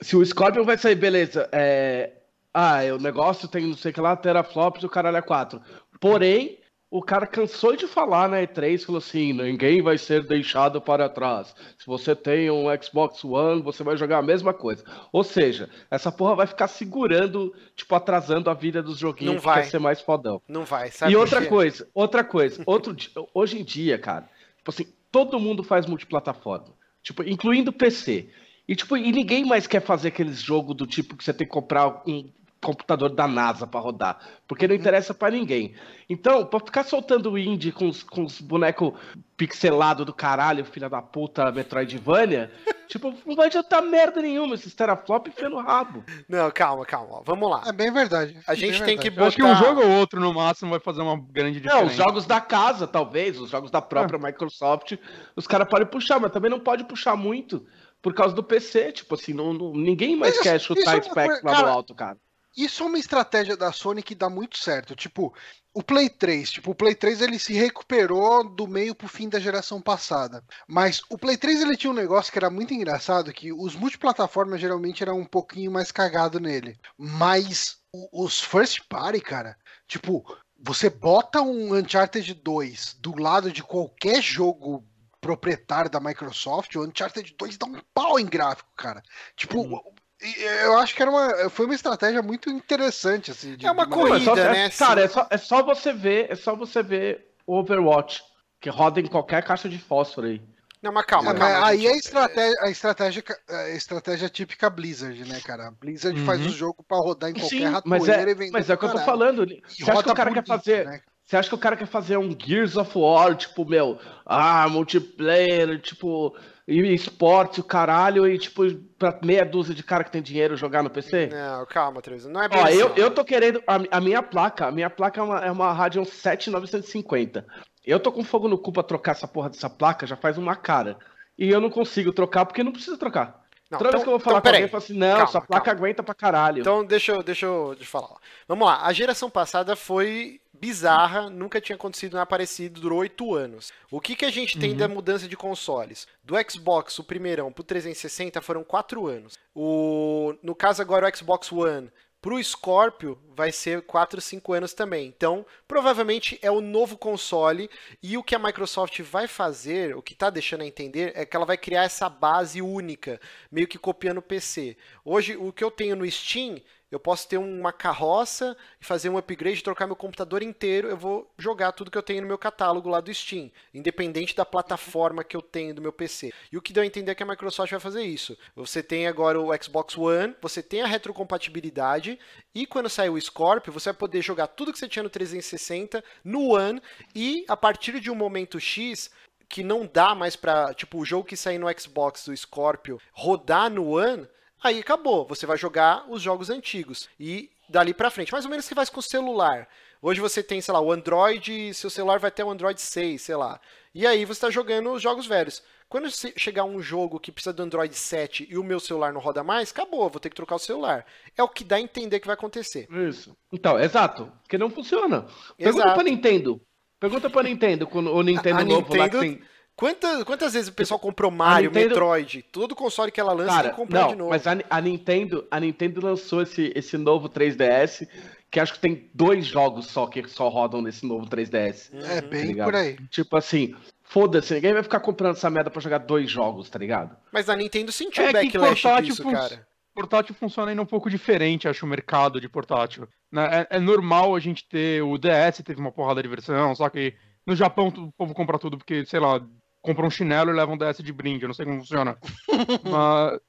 se 0.00 0.14
o 0.14 0.24
Scorpion 0.24 0.64
vai 0.64 0.76
sair, 0.76 0.96
beleza, 0.96 1.48
é... 1.52 2.12
Ah, 2.52 2.80
o 2.92 2.98
negócio 2.98 3.48
tem 3.48 3.66
não 3.66 3.76
sei 3.76 3.92
o 3.92 3.94
que 3.94 4.00
lá, 4.00 4.16
teraflops 4.16 4.82
e 4.82 4.86
o 4.86 4.90
caralho 4.90 5.16
é 5.16 5.22
4. 5.22 5.62
Porém, 6.00 6.59
o 6.90 7.00
cara 7.00 7.26
cansou 7.26 7.76
de 7.76 7.86
falar 7.86 8.28
na 8.28 8.38
E3, 8.42 8.84
falou 8.84 8.98
assim, 8.98 9.32
ninguém 9.32 9.80
vai 9.80 9.96
ser 9.96 10.26
deixado 10.26 10.80
para 10.80 11.08
trás. 11.08 11.54
Se 11.78 11.86
você 11.86 12.16
tem 12.16 12.50
um 12.50 12.64
Xbox 12.82 13.24
One, 13.24 13.62
você 13.62 13.84
vai 13.84 13.96
jogar 13.96 14.18
a 14.18 14.22
mesma 14.22 14.52
coisa. 14.52 14.82
Ou 15.12 15.22
seja, 15.22 15.70
essa 15.90 16.10
porra 16.10 16.34
vai 16.34 16.46
ficar 16.48 16.66
segurando, 16.66 17.54
tipo, 17.76 17.94
atrasando 17.94 18.50
a 18.50 18.54
vida 18.54 18.82
dos 18.82 18.98
joguinhos 18.98 19.34
Não 19.34 19.40
que 19.40 19.46
vai. 19.46 19.62
quer 19.62 19.68
ser 19.70 19.78
mais 19.78 20.00
fodão. 20.00 20.42
Não 20.48 20.64
vai, 20.64 20.90
sabe? 20.90 21.12
E 21.12 21.16
outra 21.16 21.46
coisa, 21.46 21.88
outra 21.94 22.24
coisa, 22.24 22.62
outro 22.66 22.92
di- 22.92 23.10
hoje 23.32 23.60
em 23.60 23.64
dia, 23.64 23.96
cara, 23.96 24.28
tipo 24.56 24.70
assim, 24.70 24.86
todo 25.12 25.38
mundo 25.38 25.62
faz 25.62 25.86
multiplataforma, 25.86 26.66
tipo, 27.02 27.22
incluindo 27.22 27.72
PC. 27.72 28.28
E 28.68 28.76
tipo, 28.76 28.96
e 28.96 29.10
ninguém 29.10 29.44
mais 29.44 29.66
quer 29.66 29.80
fazer 29.80 30.08
aqueles 30.08 30.40
jogos 30.40 30.76
do 30.76 30.86
tipo 30.86 31.16
que 31.16 31.24
você 31.24 31.32
tem 31.34 31.44
que 31.46 31.52
comprar 31.52 32.02
um 32.06 32.30
computador 32.62 33.08
da 33.10 33.26
NASA 33.26 33.66
pra 33.66 33.80
rodar, 33.80 34.18
porque 34.46 34.68
não 34.68 34.74
interessa 34.74 35.14
pra 35.14 35.30
ninguém. 35.30 35.74
Então, 36.08 36.44
pra 36.44 36.60
ficar 36.60 36.84
soltando 36.84 37.38
indie 37.38 37.72
com 37.72 37.88
os, 37.88 38.02
com 38.02 38.24
os 38.24 38.38
bonecos 38.40 38.92
pixelados 39.36 40.04
do 40.04 40.12
caralho, 40.12 40.64
filha 40.64 40.88
da 40.88 41.00
puta, 41.00 41.50
Metroidvania, 41.50 42.52
tipo, 42.86 43.14
não 43.24 43.34
vai 43.34 43.46
adiantar 43.46 43.80
merda 43.82 44.20
nenhuma 44.20 44.54
esses 44.54 44.74
teraflop 44.74 45.28
enfiando 45.28 45.56
o 45.56 45.60
rabo. 45.62 46.04
Não, 46.28 46.50
calma, 46.50 46.84
calma. 46.84 47.22
Vamos 47.24 47.48
lá. 47.48 47.62
É 47.66 47.72
bem 47.72 47.90
verdade. 47.90 48.36
A 48.46 48.54
gente 48.54 48.78
bem 48.78 48.84
tem 48.84 48.98
que 48.98 49.08
verdade. 49.08 49.20
Eu 49.20 49.26
acho 49.28 49.36
que 49.36 49.42
um 49.42 49.46
botar- 49.46 49.64
jogo 49.64 49.80
ou 49.80 49.98
outro, 49.98 50.20
no 50.20 50.34
máximo, 50.34 50.70
vai 50.70 50.80
fazer 50.80 51.00
uma 51.00 51.16
grande 51.18 51.60
diferença. 51.60 51.80
Não, 51.82 51.86
os 51.90 51.96
jogos 51.96 52.26
da 52.26 52.40
casa, 52.42 52.86
talvez, 52.86 53.40
os 53.40 53.48
jogos 53.48 53.70
da 53.70 53.80
própria 53.80 54.18
Microsoft, 54.18 54.98
os 55.34 55.46
caras 55.46 55.66
podem 55.68 55.86
puxar, 55.86 56.20
mas 56.20 56.30
também 56.30 56.50
não 56.50 56.60
pode 56.60 56.84
puxar 56.84 57.16
muito 57.16 57.64
por 58.02 58.12
causa 58.12 58.34
do 58.34 58.42
PC. 58.42 58.92
Tipo 58.92 59.14
assim, 59.14 59.32
não, 59.32 59.54
não- 59.54 59.72
ninguém 59.72 60.14
mais 60.14 60.34
Mas 60.34 60.42
quer 60.42 60.56
isso- 60.56 60.66
chutar 60.66 60.98
isso 60.98 61.10
é 61.18 61.26
coisa- 61.26 61.40
lá 61.42 61.52
cara, 61.52 61.62
do 61.66 61.70
alto, 61.70 61.94
cara. 61.94 62.18
Isso 62.56 62.82
é 62.82 62.86
uma 62.86 62.98
estratégia 62.98 63.56
da 63.56 63.72
Sony 63.72 64.02
que 64.02 64.14
dá 64.14 64.28
muito 64.28 64.58
certo. 64.58 64.94
Tipo, 64.96 65.32
o 65.72 65.82
Play 65.82 66.08
3, 66.10 66.50
tipo, 66.50 66.72
o 66.72 66.74
Play 66.74 66.94
3 66.94 67.20
ele 67.20 67.38
se 67.38 67.52
recuperou 67.52 68.48
do 68.48 68.66
meio 68.66 68.94
pro 68.94 69.08
fim 69.08 69.28
da 69.28 69.38
geração 69.38 69.80
passada. 69.80 70.44
Mas 70.68 71.00
o 71.08 71.16
Play 71.16 71.36
3 71.36 71.62
ele 71.62 71.76
tinha 71.76 71.90
um 71.92 71.94
negócio 71.94 72.32
que 72.32 72.38
era 72.38 72.50
muito 72.50 72.74
engraçado, 72.74 73.32
que 73.32 73.52
os 73.52 73.76
multiplataformas 73.76 74.60
geralmente 74.60 75.02
eram 75.02 75.18
um 75.18 75.24
pouquinho 75.24 75.70
mais 75.70 75.92
cagado 75.92 76.40
nele. 76.40 76.76
Mas 76.98 77.78
os 78.12 78.40
first 78.40 78.80
party, 78.88 79.20
cara, 79.20 79.56
tipo, 79.86 80.24
você 80.58 80.90
bota 80.90 81.40
um 81.40 81.74
Uncharted 81.74 82.34
2 82.34 82.94
do 83.00 83.16
lado 83.16 83.52
de 83.52 83.62
qualquer 83.62 84.20
jogo 84.22 84.84
proprietário 85.20 85.90
da 85.90 86.00
Microsoft, 86.00 86.74
o 86.74 86.84
Uncharted 86.84 87.34
2 87.38 87.58
dá 87.58 87.66
um 87.66 87.80
pau 87.94 88.18
em 88.18 88.26
gráfico, 88.26 88.70
cara. 88.76 89.02
Tipo, 89.36 89.60
Uhum. 89.62 89.80
E 90.22 90.42
eu 90.64 90.78
acho 90.78 90.94
que 90.94 91.02
era 91.02 91.10
uma, 91.10 91.50
foi 91.50 91.66
uma 91.66 91.74
estratégia 91.74 92.22
muito 92.22 92.50
interessante, 92.50 93.30
assim. 93.30 93.56
de- 93.56 93.66
É 93.66 93.70
uma 93.70 93.86
corrida, 93.86 94.10
Mas 94.10 94.24
só- 94.24 94.36
é- 94.36 94.52
né, 94.52 94.70
Cara, 94.70 95.00
sim. 95.00 95.04
é 95.04 95.08
só, 95.08 95.26
é 95.30 95.38
só 95.38 95.62
você 95.62 95.92
ver, 95.92 96.30
é 96.30 96.34
só 96.34 96.54
você 96.54 96.82
ver 96.82 97.34
o 97.46 97.56
Overwatch, 97.58 98.22
que 98.60 98.68
roda 98.68 99.00
em 99.00 99.06
qualquer 99.06 99.42
caixa 99.44 99.68
de 99.68 99.78
fósforo 99.78 100.26
aí. 100.26 100.42
Não, 100.82 100.92
mas 100.92 101.04
calma, 101.04 101.32
É, 101.32 101.34
calma. 101.34 101.60
mas 101.60 101.68
aí 101.68 101.76
gente. 101.80 101.88
é 101.88 101.92
a 101.92 101.96
estratégia, 101.96 102.56
a 102.62 102.70
estratégia, 102.70 103.24
a 103.48 103.68
estratégia 103.70 104.28
típica 104.30 104.70
Blizzard, 104.70 105.24
né, 105.28 105.40
cara? 105.40 105.68
A 105.68 105.70
Blizzard 105.70 106.18
Uhum. 106.18 106.24
faz 106.26 106.40
o 106.46 106.50
jogo 106.50 106.82
pra 106.82 106.96
rodar 106.96 107.30
em 107.30 107.34
qualquer 107.34 107.48
Sim, 107.58 107.64
ratoeira 107.64 108.06
mas 108.06 108.08
e 108.08 108.10
é, 108.12 108.34
vender 108.34 108.50
mas 108.52 108.70
é 108.70 108.74
o 108.74 108.78
que 108.78 108.84
eu 108.86 108.92
tô 108.92 108.98
falando. 109.00 109.44
E 109.44 109.62
Você 109.68 109.90
acha 109.90 110.02
que 110.02 110.10
o 110.10 110.14
cara 110.14 110.32
quer 110.32 110.46
fazer. 110.46 110.86
né? 110.86 111.02
Você 111.30 111.36
acha 111.36 111.48
que 111.48 111.54
o 111.54 111.58
cara 111.58 111.76
quer 111.76 111.86
fazer 111.86 112.16
um 112.16 112.36
Gears 112.36 112.76
of 112.76 112.90
War, 112.98 113.36
tipo, 113.36 113.64
meu, 113.64 114.00
ah, 114.26 114.68
multiplayer, 114.68 115.80
tipo, 115.80 116.36
e 116.66 116.92
esporte, 116.92 117.60
o 117.60 117.64
caralho, 117.64 118.26
e 118.26 118.36
tipo, 118.36 118.64
pra 118.98 119.16
meia 119.22 119.44
dúzia 119.44 119.72
de 119.72 119.84
cara 119.84 120.02
que 120.02 120.10
tem 120.10 120.20
dinheiro 120.20 120.56
jogar 120.56 120.82
no 120.82 120.90
PC? 120.90 121.28
Não, 121.28 121.64
calma, 121.66 122.02
Teresa. 122.02 122.28
Não 122.28 122.42
é 122.42 122.48
bem 122.48 122.58
Ó, 122.58 122.64
assim. 122.64 122.74
eu, 122.78 122.96
eu 122.96 123.10
tô 123.12 123.24
querendo. 123.24 123.62
A, 123.64 123.76
a 123.98 124.00
minha 124.00 124.20
placa, 124.24 124.66
a 124.66 124.72
minha 124.72 124.90
placa 124.90 125.20
é 125.20 125.22
uma, 125.22 125.38
é 125.46 125.52
uma 125.52 125.72
Radeon 125.72 126.04
7950. 126.04 127.46
Eu 127.86 128.00
tô 128.00 128.10
com 128.10 128.24
fogo 128.24 128.48
no 128.48 128.58
cu 128.58 128.72
pra 128.72 128.82
trocar 128.82 129.12
essa 129.12 129.28
porra 129.28 129.50
dessa 129.50 129.70
placa 129.70 130.08
já 130.08 130.16
faz 130.16 130.36
uma 130.36 130.56
cara. 130.56 130.98
E 131.38 131.48
eu 131.48 131.60
não 131.60 131.70
consigo 131.70 132.12
trocar 132.12 132.44
porque 132.44 132.64
não 132.64 132.72
precisa 132.72 132.98
trocar. 132.98 133.40
Não, 133.70 133.78
Toda 133.78 133.92
vez 133.92 134.02
então- 134.02 134.02
que 134.02 134.08
eu 134.08 134.18
vou 134.18 134.18
falar 134.18 134.38
então, 134.38 134.42
com 134.42 134.48
alguém, 134.56 134.62
eu 134.62 134.68
falo 134.68 134.82
assim, 134.82 134.98
não, 134.98 135.12
Calma, 135.12 135.26
sua 135.28 135.40
placa 135.42 135.64
calma. 135.66 135.78
aguenta 135.78 136.02
pra 136.02 136.12
caralho. 136.12 136.60
Então, 136.62 136.84
deixa 136.84 137.12
eu, 137.12 137.22
deixa 137.22 137.46
eu 137.46 137.76
te 137.78 137.86
falar. 137.86 138.16
Vamos 138.48 138.66
lá. 138.66 138.84
A 138.84 138.92
geração 138.92 139.30
passada 139.30 139.76
foi 139.76 140.39
bizarra, 140.60 141.30
nunca 141.30 141.60
tinha 141.60 141.76
acontecido 141.76 142.14
nada 142.14 142.26
parecido, 142.26 142.80
durou 142.80 142.98
oito 142.98 143.34
anos. 143.34 143.72
O 143.90 144.00
que, 144.00 144.14
que 144.14 144.24
a 144.24 144.30
gente 144.30 144.58
tem 144.58 144.76
da 144.76 144.86
mudança 144.86 145.26
de 145.26 145.36
consoles? 145.36 146.06
Do 146.22 146.34
Xbox, 146.48 146.98
o 146.98 147.04
primeirão, 147.04 147.52
pro 147.52 147.64
360 147.64 148.40
foram 148.42 148.62
quatro 148.62 149.06
anos. 149.06 149.38
O, 149.54 150.34
no 150.42 150.54
caso 150.54 150.82
agora, 150.82 151.08
o 151.08 151.16
Xbox 151.16 151.50
One 151.50 151.90
pro 152.20 152.42
Scorpio 152.42 153.18
vai 153.34 153.50
ser 153.50 153.82
4, 153.82 154.20
5 154.20 154.52
anos 154.52 154.74
também. 154.74 155.06
Então, 155.06 155.46
provavelmente 155.66 156.38
é 156.42 156.50
o 156.50 156.60
novo 156.60 156.98
console 156.98 157.70
e 158.02 158.18
o 158.18 158.22
que 158.22 158.34
a 158.34 158.38
Microsoft 158.38 159.00
vai 159.00 159.26
fazer, 159.26 159.96
o 159.96 160.02
que 160.02 160.12
está 160.12 160.28
deixando 160.28 160.62
a 160.62 160.66
entender, 160.66 161.12
é 161.14 161.24
que 161.24 161.34
ela 161.34 161.46
vai 161.46 161.56
criar 161.56 161.84
essa 161.84 162.08
base 162.08 162.60
única, 162.60 163.20
meio 163.50 163.66
que 163.66 163.78
copiando 163.78 164.18
o 164.18 164.22
PC. 164.22 164.76
Hoje, 165.04 165.36
o 165.36 165.52
que 165.52 165.64
eu 165.64 165.70
tenho 165.70 165.96
no 165.96 166.10
Steam, 166.10 166.60
eu 166.90 166.98
posso 166.98 167.28
ter 167.28 167.38
uma 167.38 167.72
carroça 167.72 168.56
e 168.80 168.84
fazer 168.84 169.08
um 169.08 169.16
upgrade, 169.16 169.62
trocar 169.62 169.86
meu 169.86 169.96
computador 169.96 170.42
inteiro, 170.42 170.88
eu 170.88 170.96
vou 170.96 171.30
jogar 171.38 171.72
tudo 171.72 171.90
que 171.90 171.98
eu 171.98 172.02
tenho 172.02 172.22
no 172.22 172.26
meu 172.26 172.38
catálogo 172.38 172.88
lá 172.88 173.00
do 173.00 173.12
Steam, 173.12 173.50
independente 173.72 174.34
da 174.34 174.44
plataforma 174.44 175.22
que 175.22 175.36
eu 175.36 175.42
tenho 175.42 175.74
do 175.74 175.82
meu 175.82 175.92
PC. 175.92 176.32
E 176.50 176.56
o 176.56 176.62
que 176.62 176.72
deu 176.72 176.82
a 176.82 176.86
entender 176.86 177.12
é 177.12 177.14
que 177.14 177.22
a 177.22 177.26
Microsoft 177.26 177.70
vai 177.70 177.80
fazer 177.80 178.02
isso. 178.02 178.36
Você 178.56 178.82
tem 178.82 179.06
agora 179.06 179.40
o 179.40 179.50
Xbox 179.62 179.96
One, 179.96 180.34
você 180.40 180.62
tem 180.62 180.82
a 180.82 180.86
retrocompatibilidade 180.86 182.18
e 182.54 182.66
quando 182.66 182.88
sair 182.88 183.10
o 183.10 183.20
Scorpio, 183.20 183.72
você 183.72 183.90
vai 183.90 183.98
poder 183.98 184.22
jogar 184.22 184.48
tudo 184.48 184.72
que 184.72 184.78
você 184.78 184.88
tinha 184.88 185.02
no 185.02 185.10
360 185.10 186.02
no 186.24 186.54
One 186.54 186.82
e 187.14 187.44
a 187.48 187.56
partir 187.56 188.00
de 188.00 188.10
um 188.10 188.14
momento 188.14 188.58
X 188.58 189.10
que 189.48 189.64
não 189.64 189.84
dá 189.84 190.14
mais 190.14 190.36
pra, 190.36 190.72
tipo, 190.72 190.98
o 190.98 191.04
jogo 191.04 191.26
que 191.26 191.36
sair 191.36 191.58
no 191.58 191.66
Xbox 191.78 192.24
do 192.24 192.36
Scorpio 192.36 193.00
rodar 193.12 193.68
no 193.68 193.96
One, 193.96 194.28
aí 194.62 194.80
acabou. 194.80 195.26
Você 195.26 195.46
vai 195.46 195.56
jogar 195.56 196.04
os 196.08 196.20
jogos 196.22 196.50
antigos. 196.50 197.08
E 197.18 197.50
dali 197.68 197.94
pra 197.94 198.10
frente. 198.10 198.32
Mais 198.32 198.44
ou 198.44 198.50
menos 198.50 198.68
que 198.68 198.74
faz 198.74 198.90
com 198.90 199.00
o 199.00 199.02
celular. 199.02 199.68
Hoje 200.02 200.20
você 200.20 200.42
tem, 200.42 200.60
sei 200.60 200.72
lá, 200.72 200.80
o 200.80 200.90
Android, 200.92 201.74
seu 201.74 201.90
celular 201.90 202.18
vai 202.18 202.30
ter 202.30 202.42
o 202.42 202.50
Android 202.50 202.80
6, 202.80 203.20
sei 203.20 203.36
lá. 203.36 203.60
E 203.94 204.06
aí 204.06 204.24
você 204.24 204.32
está 204.32 204.50
jogando 204.50 204.90
os 204.92 205.02
jogos 205.02 205.26
velhos. 205.26 205.62
Quando 205.88 206.08
chegar 206.36 206.64
um 206.64 206.80
jogo 206.80 207.18
que 207.18 207.32
precisa 207.32 207.52
do 207.52 207.62
Android 207.64 207.92
7 207.94 208.46
e 208.48 208.56
o 208.56 208.62
meu 208.62 208.78
celular 208.78 209.12
não 209.12 209.20
roda 209.20 209.42
mais, 209.42 209.72
acabou, 209.72 210.08
vou 210.08 210.20
ter 210.20 210.30
que 210.30 210.36
trocar 210.36 210.54
o 210.54 210.58
celular. 210.60 211.04
É 211.36 211.42
o 211.42 211.48
que 211.48 211.64
dá 211.64 211.76
a 211.76 211.80
entender 211.80 212.20
que 212.20 212.26
vai 212.28 212.34
acontecer. 212.34 212.86
Isso. 213.08 213.36
Então, 213.52 213.78
exato. 213.78 214.32
Porque 214.42 214.56
não 214.56 214.70
funciona. 214.70 215.26
Pergunta 215.58 215.82
Exato. 215.84 215.94
pra 215.94 216.04
Nintendo. 216.04 216.60
Pergunta 217.00 217.28
pra 217.28 217.42
Nintendo, 217.42 217.86
quando 217.88 218.12
o 218.14 218.22
Nintendo 218.22 218.60
A 218.60 218.64
novo 218.64 218.94
lá 218.96 219.08
que 219.08 219.16
Nintendo- 219.16 219.38
tem. 219.40 219.48
Quantas, 219.80 220.22
quantas 220.24 220.52
vezes 220.52 220.68
o 220.68 220.72
pessoal 220.74 221.00
comprou 221.00 221.30
Mario, 221.30 221.70
Nintendo- 221.70 221.88
Metroid? 221.88 222.42
Todo 222.52 222.76
console 222.76 223.10
que 223.10 223.18
ela 223.18 223.32
lança 223.32 223.46
tem 223.48 223.56
Cara, 223.56 223.70
que 223.70 223.76
comprar 223.76 224.00
não, 224.02 224.08
de 224.08 224.14
novo. 224.16 224.30
mas 224.30 224.46
a, 224.46 224.56
a 224.68 224.80
Nintendo, 224.80 225.46
a 225.50 225.58
Nintendo 225.58 226.04
lançou 226.04 226.42
esse, 226.42 226.70
esse 226.76 226.98
novo 226.98 227.30
3DS, 227.30 228.06
que 228.50 228.60
acho 228.60 228.74
que 228.74 228.78
tem 228.80 229.08
dois 229.14 229.46
jogos 229.46 229.86
só 229.86 230.06
que 230.06 230.28
só 230.28 230.48
rodam 230.50 230.82
nesse 230.82 231.06
novo 231.06 231.26
3DS. 231.26 231.90
É 231.94 232.20
bem 232.20 232.48
ligado? 232.48 232.66
por 232.66 232.74
aí. 232.76 232.96
Tipo 233.08 233.36
assim, 233.38 233.74
foda-se, 234.02 234.52
ninguém 234.52 234.74
vai 234.74 234.82
ficar 234.82 235.00
comprando 235.00 235.36
essa 235.36 235.48
merda 235.48 235.70
pra 235.70 235.80
jogar 235.80 235.98
dois 235.98 236.30
jogos, 236.30 236.68
tá 236.68 236.78
ligado? 236.78 237.16
Mas 237.32 237.48
a 237.48 237.56
Nintendo 237.56 237.90
sentiu 237.90 238.22
É 238.24 238.32
backlash 238.32 238.82
portátil 238.82 239.04
disso, 239.10 239.22
fun- 239.22 239.32
cara. 239.32 239.66
Portátil 239.94 240.34
funciona 240.34 240.70
ainda 240.70 240.82
um 240.82 240.86
pouco 240.86 241.08
diferente, 241.10 241.66
acho, 241.66 241.84
o 241.84 241.88
mercado 241.88 242.40
de 242.40 242.48
portátil. 242.48 243.08
né? 243.32 243.66
É, 243.70 243.76
é 243.76 243.80
normal 243.80 244.36
a 244.36 244.40
gente 244.40 244.64
ter. 244.68 245.02
O 245.02 245.16
DS 245.18 245.62
teve 245.64 245.80
uma 245.80 245.90
porrada 245.90 246.22
de 246.22 246.28
versão, 246.28 246.74
só 246.74 246.88
que 246.88 247.14
no 247.46 247.56
Japão 247.56 247.88
o 247.88 248.12
povo 248.12 248.32
compra 248.34 248.58
tudo 248.58 248.76
porque, 248.78 249.04
sei 249.04 249.18
lá, 249.18 249.40
compra 249.80 250.06
um 250.06 250.10
chinelo 250.10 250.50
e 250.50 250.54
leva 250.54 250.72
um 250.72 250.76
DS 250.76 251.02
de 251.02 251.12
brinde, 251.12 251.44
eu 251.44 251.48
não 251.48 251.54
sei 251.54 251.64
como 251.64 251.78
funciona. 251.78 252.18
Mas, 252.84 253.40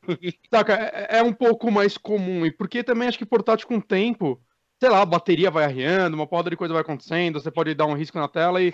saca, 0.50 0.74
é, 0.74 1.20
é 1.20 1.24
um 1.24 1.34
pouco 1.34 1.72
mais 1.72 1.98
comum. 1.98 2.46
E 2.46 2.52
porque 2.52 2.84
também 2.84 3.08
acho 3.08 3.18
que 3.18 3.26
portátil 3.26 3.68
com 3.68 3.78
o 3.78 3.82
tempo, 3.82 4.42
sei 4.80 4.90
lá, 4.90 5.02
a 5.02 5.06
bateria 5.06 5.52
vai 5.52 5.66
arriando, 5.66 6.16
uma 6.16 6.28
porrada 6.28 6.50
de 6.50 6.58
coisa 6.58 6.74
vai 6.74 6.82
acontecendo, 6.82 7.40
você 7.40 7.52
pode 7.52 7.74
dar 7.76 7.86
um 7.86 7.94
risco 7.94 8.18
na 8.18 8.28
tela 8.28 8.62
e. 8.62 8.74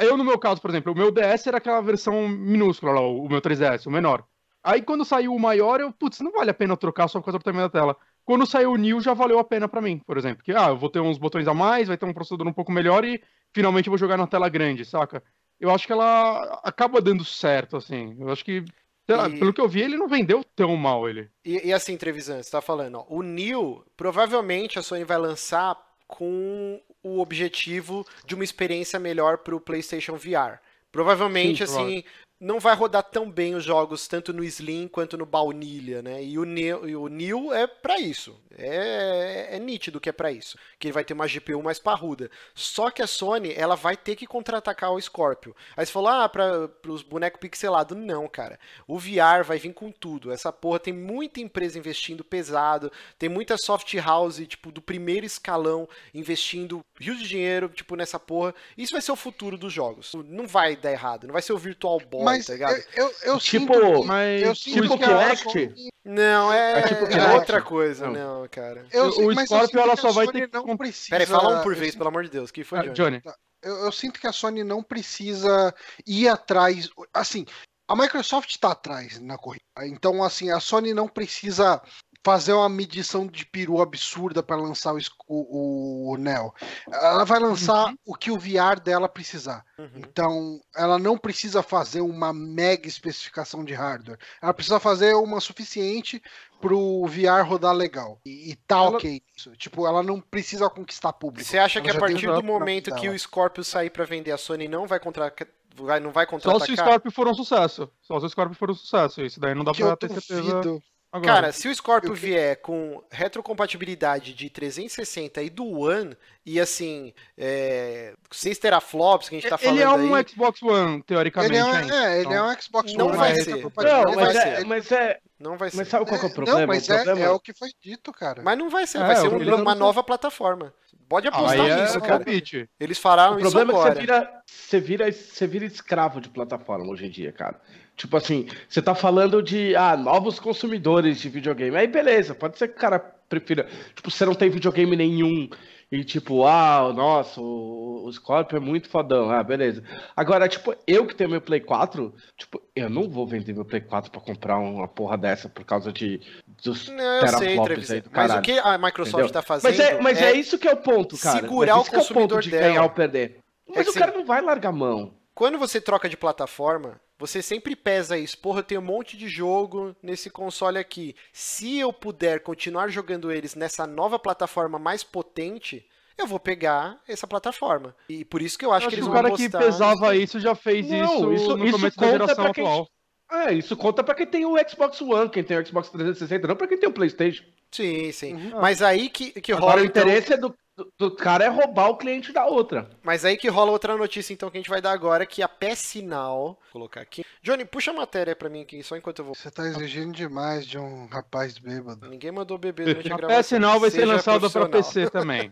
Eu, 0.00 0.16
no 0.16 0.22
meu 0.22 0.38
caso, 0.38 0.60
por 0.60 0.70
exemplo, 0.70 0.92
o 0.92 0.96
meu 0.96 1.10
DS 1.10 1.44
era 1.48 1.58
aquela 1.58 1.80
versão 1.80 2.28
minúscula 2.28 2.92
lá, 2.92 3.00
o 3.00 3.28
meu 3.28 3.42
3DS, 3.42 3.86
o 3.86 3.90
menor. 3.90 4.24
Aí 4.62 4.80
quando 4.80 5.04
saiu 5.04 5.34
o 5.34 5.40
maior, 5.40 5.80
eu, 5.80 5.92
putz, 5.92 6.20
não 6.20 6.30
vale 6.30 6.50
a 6.50 6.54
pena 6.54 6.76
trocar 6.76 7.08
só 7.08 7.18
por 7.18 7.24
causa 7.24 7.38
do 7.38 7.42
tamanho 7.42 7.64
da 7.64 7.80
tela. 7.80 7.96
Quando 8.24 8.46
saiu 8.46 8.72
o 8.72 8.76
New, 8.76 9.00
já 9.00 9.12
valeu 9.12 9.40
a 9.40 9.44
pena 9.44 9.66
pra 9.66 9.80
mim, 9.80 9.98
por 10.06 10.16
exemplo. 10.16 10.44
Que, 10.44 10.52
ah, 10.52 10.68
eu 10.68 10.76
vou 10.76 10.88
ter 10.88 11.00
uns 11.00 11.18
botões 11.18 11.48
a 11.48 11.54
mais, 11.54 11.88
vai 11.88 11.96
ter 11.96 12.06
um 12.06 12.12
processador 12.12 12.46
um 12.46 12.52
pouco 12.52 12.70
melhor 12.70 13.04
e 13.04 13.20
finalmente 13.52 13.88
eu 13.88 13.90
vou 13.90 13.98
jogar 13.98 14.16
na 14.16 14.26
tela 14.28 14.48
grande, 14.48 14.84
saca? 14.84 15.20
Eu 15.62 15.70
acho 15.70 15.86
que 15.86 15.92
ela 15.92 16.60
acaba 16.64 17.00
dando 17.00 17.24
certo, 17.24 17.76
assim. 17.76 18.16
Eu 18.18 18.30
acho 18.30 18.44
que, 18.44 18.64
lá, 19.08 19.28
E- 19.28 19.38
pelo 19.38 19.52
que 19.52 19.60
eu 19.60 19.68
vi, 19.68 19.80
ele 19.80 19.96
não 19.96 20.08
vendeu 20.08 20.42
tão 20.42 20.76
mal, 20.76 21.08
ele. 21.08 21.30
E, 21.44 21.68
e 21.68 21.72
assim, 21.72 21.96
Trevisan, 21.96 22.42
você 22.42 22.50
tá 22.50 22.60
falando, 22.60 22.98
ó, 22.98 23.06
o 23.08 23.22
New, 23.22 23.84
provavelmente 23.96 24.80
a 24.80 24.82
Sony 24.82 25.04
vai 25.04 25.18
lançar 25.18 25.76
com 26.08 26.82
o 27.00 27.20
objetivo 27.20 28.04
de 28.26 28.34
uma 28.34 28.42
experiência 28.42 28.98
melhor 28.98 29.38
pro 29.38 29.60
PlayStation 29.60 30.16
VR. 30.16 30.58
Provavelmente, 30.90 31.64
Sim, 31.64 31.72
assim, 31.72 32.04
não 32.42 32.58
vai 32.58 32.74
rodar 32.74 33.04
tão 33.04 33.30
bem 33.30 33.54
os 33.54 33.62
jogos 33.62 34.08
tanto 34.08 34.32
no 34.32 34.42
Slim 34.42 34.88
quanto 34.88 35.16
no 35.16 35.24
baunilha, 35.24 36.02
né? 36.02 36.24
E 36.24 36.36
o 36.36 36.44
New, 36.44 36.88
e 36.88 36.96
o 36.96 37.06
New 37.06 37.54
é 37.54 37.68
para 37.68 38.00
isso. 38.00 38.36
É, 38.58 39.56
é, 39.56 39.58
nítido 39.58 40.00
que 40.00 40.08
é 40.08 40.12
para 40.12 40.30
isso. 40.32 40.58
Que 40.78 40.88
ele 40.88 40.92
vai 40.92 41.04
ter 41.04 41.14
uma 41.14 41.28
GPU 41.28 41.62
mais 41.62 41.78
parruda. 41.78 42.28
Só 42.52 42.90
que 42.90 43.00
a 43.00 43.06
Sony, 43.06 43.54
ela 43.54 43.76
vai 43.76 43.96
ter 43.96 44.16
que 44.16 44.26
contra-atacar 44.26 44.92
o 44.92 45.00
Scorpio. 45.00 45.54
Aí 45.76 45.86
você 45.86 45.92
falou, 45.92 46.08
ah, 46.08 46.28
para 46.28 46.68
os 46.88 47.02
bonecos 47.02 47.40
pixelados. 47.40 47.96
Não, 47.96 48.28
cara. 48.28 48.58
O 48.88 48.98
VR 48.98 49.44
vai 49.44 49.58
vir 49.58 49.72
com 49.72 49.90
tudo. 49.90 50.32
Essa 50.32 50.52
porra 50.52 50.80
tem 50.80 50.92
muita 50.92 51.40
empresa 51.40 51.78
investindo 51.78 52.24
pesado. 52.24 52.90
Tem 53.18 53.28
muita 53.28 53.56
soft 53.56 53.94
house, 53.94 54.42
tipo, 54.48 54.72
do 54.72 54.82
primeiro 54.82 55.24
escalão, 55.24 55.88
investindo 56.12 56.84
rios 56.98 57.18
de 57.18 57.28
dinheiro, 57.28 57.68
tipo, 57.68 57.94
nessa 57.94 58.18
porra. 58.18 58.54
Isso 58.76 58.92
vai 58.92 59.00
ser 59.00 59.12
o 59.12 59.16
futuro 59.16 59.56
dos 59.56 59.72
jogos. 59.72 60.12
Não 60.26 60.46
vai 60.46 60.76
dar 60.76 60.90
errado. 60.90 61.26
Não 61.26 61.32
vai 61.32 61.42
ser 61.42 61.52
o 61.52 61.58
Virtual 61.58 62.00
Boy, 62.00 62.24
Mas 62.24 62.31
tá 62.40 62.52
ligado? 62.52 62.76
eu, 62.76 62.84
eu, 63.06 63.14
eu 63.24 63.38
Tipo, 63.38 63.74
sinto, 63.74 64.04
mas 64.04 64.42
eu 64.42 64.54
sinto 64.54 64.82
tipo 64.82 64.98
que 64.98 65.04
Kinect? 65.04 65.42
Sony- 65.44 65.88
Não, 66.04 66.52
é, 66.52 66.80
É 66.80 66.82
tipo 66.88 67.04
é 67.06 67.34
outra 67.34 67.62
coisa, 67.62 68.06
Não. 68.08 68.40
não, 68.42 68.48
cara. 68.48 68.86
Eu, 68.92 69.06
O- 69.10 69.28
o 69.30 69.34
mas 69.34 69.48
Scorpio, 69.48 69.80
ela 69.80 69.96
só 69.96 70.10
vai 70.12 70.26
ter 70.28 70.48
que 70.48 70.56
não 70.56 70.76
precisa. 70.76 71.10
Pera 71.10 71.22
aí, 71.24 71.26
fala 71.26 71.58
um 71.58 71.62
por 71.62 71.74
vez, 71.74 71.92
sinto- 71.92 71.98
pelo 71.98 72.08
amor 72.08 72.24
de 72.24 72.30
Deus. 72.30 72.50
que 72.50 72.64
foi, 72.64 72.78
Ah, 72.78 72.82
Johnny? 72.88 72.94
Johnny. 73.20 73.22
Eu, 73.62 73.76
eu 73.84 73.92
sinto 73.92 74.18
que 74.20 74.26
a 74.26 74.32
Sony 74.32 74.64
não 74.64 74.82
precisa 74.82 75.72
ir 76.06 76.28
atrás. 76.28 76.90
Assim, 77.14 77.44
a 77.88 77.94
Microsoft 77.94 78.50
está 78.50 78.72
atrás 78.72 79.20
na 79.20 79.38
corrida. 79.38 79.62
Então, 79.82 80.22
assim, 80.24 80.50
a 80.50 80.58
Sony 80.58 80.92
não 80.92 81.06
precisa 81.06 81.80
fazer 82.24 82.52
uma 82.52 82.68
medição 82.68 83.26
de 83.26 83.44
peru 83.44 83.82
absurda 83.82 84.42
para 84.42 84.56
lançar 84.56 84.94
o, 84.94 84.98
o, 85.26 86.12
o 86.12 86.16
Neo. 86.16 86.54
Ela 86.90 87.24
vai 87.24 87.40
lançar 87.40 87.92
o 88.06 88.14
que 88.14 88.30
o 88.30 88.38
VR 88.38 88.78
dela 88.82 89.08
precisar. 89.08 89.64
Uhum. 89.76 89.90
Então, 89.96 90.60
ela 90.76 90.98
não 90.98 91.18
precisa 91.18 91.62
fazer 91.62 92.00
uma 92.00 92.32
mega 92.32 92.86
especificação 92.86 93.64
de 93.64 93.74
hardware. 93.74 94.18
Ela 94.40 94.54
precisa 94.54 94.78
fazer 94.78 95.14
uma 95.14 95.40
suficiente 95.40 96.22
para 96.60 96.74
o 96.74 97.04
VR 97.08 97.44
rodar 97.44 97.74
legal. 97.74 98.20
E, 98.24 98.52
e 98.52 98.56
tá 98.56 98.76
Ela- 98.76 98.96
ok 98.96 99.20
isso. 99.36 99.50
Tipo, 99.56 99.86
ela 99.86 100.02
não 100.02 100.20
precisa 100.20 100.70
conquistar 100.70 101.12
público. 101.12 101.48
Você 101.48 101.58
acha 101.58 101.80
Ela 101.80 101.90
que 101.90 101.96
a 101.96 102.00
partir 102.00 102.26
do 102.28 102.42
momento 102.42 102.94
que 102.94 103.08
o 103.08 103.18
Scorpio 103.18 103.64
sair 103.64 103.90
pra 103.90 104.04
vender, 104.04 104.30
a 104.30 104.38
Sony 104.38 104.68
não 104.68 104.86
vai 104.86 105.00
contra... 105.00 105.34
vai, 105.74 105.98
não 105.98 106.12
vai 106.12 106.24
Só 106.40 106.60
se 106.60 106.72
o? 106.72 106.76
Scorpio 106.76 107.10
for 107.10 107.26
um 107.26 107.34
sucesso. 107.34 107.90
Só 108.00 108.20
se 108.20 108.26
o 108.26 108.28
Scorpio 108.28 108.56
for 108.56 108.70
um 108.70 108.74
sucesso. 108.74 109.22
Isso 109.22 109.40
daí 109.40 109.56
não 109.56 109.64
dá 109.64 109.72
que 109.72 109.82
pra 109.82 109.90
eu 109.90 109.96
ter 109.96 110.08
certeza 110.08 110.40
duvido. 110.40 110.82
Agora. 111.12 111.32
Cara, 111.34 111.52
se 111.52 111.68
o 111.68 111.74
Scorpio 111.74 112.10
Eu- 112.10 112.14
vier 112.14 112.56
com 112.62 113.02
retrocompatibilidade 113.10 114.32
de 114.34 114.48
360 114.50 115.42
e 115.42 115.50
do 115.50 115.64
One, 115.80 116.16
e 116.44 116.58
assim, 116.58 117.12
é, 117.36 118.14
6 118.30 118.58
teraflops 118.58 119.28
que 119.28 119.36
a 119.36 119.40
gente 119.40 119.48
tá 119.50 119.58
falando 119.58 119.76
ele 119.76 119.84
é 119.84 119.88
um 119.88 120.14
aí, 120.14 120.24
Xbox 120.28 120.62
One, 120.62 121.02
teoricamente. 121.02 121.52
Ele 121.54 121.58
é, 121.60 121.64
um- 121.64 121.74
é, 121.76 121.80
ele 122.20 122.28
é 122.28 122.30
Então, 122.32 122.48
um 122.50 122.60
Xbox 122.60 122.92
Não 122.94 123.06
One, 123.08 123.16
vai 123.16 123.28
mas 123.34 123.44
ser. 123.44 123.50
retrocompatível. 123.54 124.04
Não, 124.04 124.14
vai 124.14 124.24
mas 124.24 124.32
ser. 124.36 124.48
é, 124.48 124.64
mas 124.64 124.92
é. 124.92 125.20
não 125.38 125.56
vai 125.56 125.70
ser. 125.70 125.76
Mas 125.76 125.88
sabe 125.88 126.06
qual 126.06 126.18
que 126.18 126.26
é 126.26 126.28
o 126.28 126.32
É, 126.32 126.34
problema? 126.34 126.60
Não, 126.60 126.66
mas 126.66 126.88
o 126.88 126.92
é, 126.92 126.96
problema 127.04 127.20
é 127.26 127.30
o 127.30 127.40
que 127.40 127.52
foi 127.52 127.70
dito, 127.80 128.12
cara. 128.12 128.42
Mas 128.42 128.58
não 128.58 128.70
vai 128.70 128.86
ser, 128.86 128.98
É, 128.98 129.00
vai 129.06 129.16
ser 129.16 129.28
o 129.28 129.36
um- 129.36 129.54
uma 129.62 129.74
nova 129.74 130.02
plataforma. 130.02 130.72
Pode 131.08 131.28
Aí 131.28 131.34
apostar 131.34 131.66
é 131.68 131.82
nisso, 131.82 131.98
o 131.98 132.00
cara. 132.00 132.14
palpite. 132.16 132.70
Eles 132.80 132.98
falaram 132.98 133.34
O 133.34 133.38
isso 133.40 133.50
problema 133.50 133.72
é 133.72 133.74
que 133.74 133.80
agora. 133.80 133.94
você 133.94 134.00
vira, 134.00 134.42
você 134.46 134.80
vira, 134.80 135.12
você 135.12 135.46
vira 135.46 135.64
escravo 135.66 136.22
de 136.22 136.30
plataforma 136.30 136.90
hoje 136.90 137.04
em 137.06 137.10
dia, 137.10 137.30
cara. 137.32 137.60
Tipo 137.96 138.16
assim, 138.16 138.48
você 138.68 138.80
tá 138.80 138.94
falando 138.94 139.42
de 139.42 139.76
ah, 139.76 139.96
novos 139.96 140.40
consumidores 140.40 141.20
de 141.20 141.28
videogame. 141.28 141.76
Aí 141.76 141.86
beleza, 141.86 142.34
pode 142.34 142.58
ser 142.58 142.68
que 142.68 142.76
o 142.76 142.80
cara 142.80 142.98
prefira. 143.28 143.66
Tipo, 143.94 144.10
você 144.10 144.24
não 144.24 144.34
tem 144.34 144.50
videogame 144.50 144.96
nenhum. 144.96 145.48
E 145.90 146.02
tipo, 146.02 146.46
ah, 146.46 146.90
nossa, 146.94 147.38
o, 147.38 148.06
o 148.06 148.12
Scorpio 148.12 148.56
é 148.56 148.60
muito 148.60 148.88
fodão. 148.88 149.30
Ah, 149.30 149.42
beleza. 149.42 149.84
Agora, 150.16 150.48
tipo, 150.48 150.74
eu 150.86 151.06
que 151.06 151.14
tenho 151.14 151.28
meu 151.28 151.40
Play 151.40 151.60
4, 151.60 152.14
tipo, 152.34 152.62
eu 152.74 152.88
não 152.88 153.10
vou 153.10 153.26
vender 153.26 153.52
meu 153.52 153.64
Play 153.64 153.82
4 153.82 154.10
pra 154.10 154.18
comprar 154.18 154.56
uma 154.58 154.88
porra 154.88 155.18
dessa 155.18 155.50
por 155.50 155.64
causa 155.64 155.92
de 155.92 156.18
dos 156.62 156.88
Não, 156.88 157.20
eu 157.20 157.28
sei, 157.28 157.48
aí 157.48 157.56
do 157.56 157.62
Mas 157.62 157.90
o 157.90 158.10
caralho. 158.10 158.42
que 158.42 158.58
a 158.58 158.78
Microsoft 158.78 159.14
Entendeu? 159.24 159.32
tá 159.32 159.42
fazendo 159.42 159.70
Mas, 159.70 159.80
é, 159.80 160.00
mas 160.00 160.22
é, 160.22 160.32
isso 160.32 160.58
que 160.58 160.66
é 160.66 160.72
o 160.72 160.78
ponto, 160.78 161.18
cara. 161.18 161.40
segurar 161.40 161.76
Mas 161.76 161.86
o 161.86 161.90
que 161.90 161.94
é 161.94 161.98
o 161.98 162.00
consumidor 162.00 162.40
de 162.40 162.50
dela. 162.50 162.68
ganhar 162.68 162.82
ou 162.84 162.90
perder. 162.90 163.40
Mas 163.68 163.84
que 163.84 163.90
o 163.90 163.98
cara 163.98 164.12
não 164.12 164.24
vai 164.24 164.40
largar 164.40 164.72
mão. 164.72 165.12
Quando 165.34 165.58
você 165.58 165.78
troca 165.78 166.08
de 166.08 166.16
plataforma, 166.16 166.98
você 167.22 167.40
sempre 167.40 167.76
pesa 167.76 168.18
isso. 168.18 168.36
Porra, 168.38 168.58
eu 168.58 168.64
tenho 168.64 168.80
um 168.80 168.84
monte 168.84 169.16
de 169.16 169.28
jogo 169.28 169.94
nesse 170.02 170.28
console 170.28 170.76
aqui. 170.78 171.14
Se 171.32 171.78
eu 171.78 171.92
puder 171.92 172.40
continuar 172.40 172.88
jogando 172.88 173.30
eles 173.30 173.54
nessa 173.54 173.86
nova 173.86 174.18
plataforma 174.18 174.78
mais 174.78 175.04
potente, 175.04 175.86
eu 176.18 176.26
vou 176.26 176.40
pegar 176.40 177.00
essa 177.08 177.26
plataforma. 177.26 177.94
E 178.08 178.24
por 178.24 178.42
isso 178.42 178.58
que 178.58 178.64
eu 178.64 178.72
acho 178.72 178.86
Eu 178.86 178.90
que 178.90 178.94
eles 178.96 179.04
que 179.04 179.10
o 179.10 179.12
vão 179.12 179.22
cara 179.22 179.34
que 179.36 179.42
postar... 179.44 179.58
pesava 179.60 180.16
isso 180.16 180.40
já 180.40 180.54
fez 180.54 180.88
Não, 180.90 181.04
isso, 181.04 181.32
isso- 181.32 181.56
no 181.56 181.64
isso 181.64 181.76
começo 181.78 181.96
da 181.96 182.06
conta 182.06 182.18
geração 182.18 182.44
pra 182.44 182.54
quem- 182.54 182.64
atual. 182.64 182.88
É, 183.30 183.54
isso 183.54 183.74
conta 183.76 184.04
pra 184.04 184.14
quem 184.14 184.26
tem 184.26 184.44
o 184.44 184.56
Xbox 184.68 185.00
One, 185.00 185.30
quem 185.30 185.42
tem 185.42 185.56
o 185.58 185.66
Xbox 185.66 185.88
360, 185.88 186.46
não 186.46 186.54
pra 186.56 186.66
quem 186.66 186.76
tem 186.76 186.88
o 186.88 186.92
PlayStation. 186.92 187.44
Sim, 187.70 188.12
sim. 188.12 188.34
Uhum. 188.34 188.60
Mas 188.60 188.82
aí 188.82 189.08
que, 189.08 189.30
que 189.40 189.52
Agora 189.52 189.70
rola 189.76 189.82
o 189.82 189.86
então... 189.86 190.02
interesse 190.02 190.34
é 190.34 190.36
do, 190.36 190.54
do, 190.76 190.92
do 190.98 191.14
cara 191.14 191.44
é 191.44 191.48
roubar 191.48 191.88
o 191.88 191.96
cliente 191.96 192.32
da 192.32 192.46
outra. 192.46 192.88
Mas 193.02 193.24
aí 193.24 193.36
que 193.36 193.48
rola 193.48 193.70
outra 193.70 193.96
notícia 193.96 194.32
então 194.32 194.50
que 194.50 194.56
a 194.56 194.60
gente 194.60 194.70
vai 194.70 194.80
dar 194.80 194.92
agora, 194.92 195.26
que 195.26 195.42
a 195.42 195.48
PS 195.48 195.96
Now, 196.02 196.44
vou 196.44 196.58
colocar 196.72 197.00
aqui. 197.00 197.24
Johnny, 197.42 197.64
puxa 197.64 197.90
a 197.90 197.94
matéria 197.94 198.34
pra 198.34 198.48
mim 198.48 198.62
aqui, 198.62 198.82
só 198.82 198.96
enquanto 198.96 199.18
eu 199.20 199.24
vou. 199.26 199.34
Você 199.34 199.50
tá 199.50 199.66
exigindo 199.66 200.12
demais 200.12 200.66
de 200.66 200.78
um 200.78 201.06
rapaz 201.06 201.58
bêbado. 201.58 202.08
Ninguém 202.08 202.32
mandou 202.32 202.56
beber 202.56 202.86
durante 202.86 203.12
a 203.12 203.14
A 203.14 203.18
gravação. 203.18 203.58
PS 203.58 203.62
Now 203.62 203.80
vai 203.80 203.90
ser 203.90 204.00
Seja 204.00 204.12
lançada 204.12 204.50
pra. 204.50 204.68
PC 204.68 205.10
também. 205.10 205.50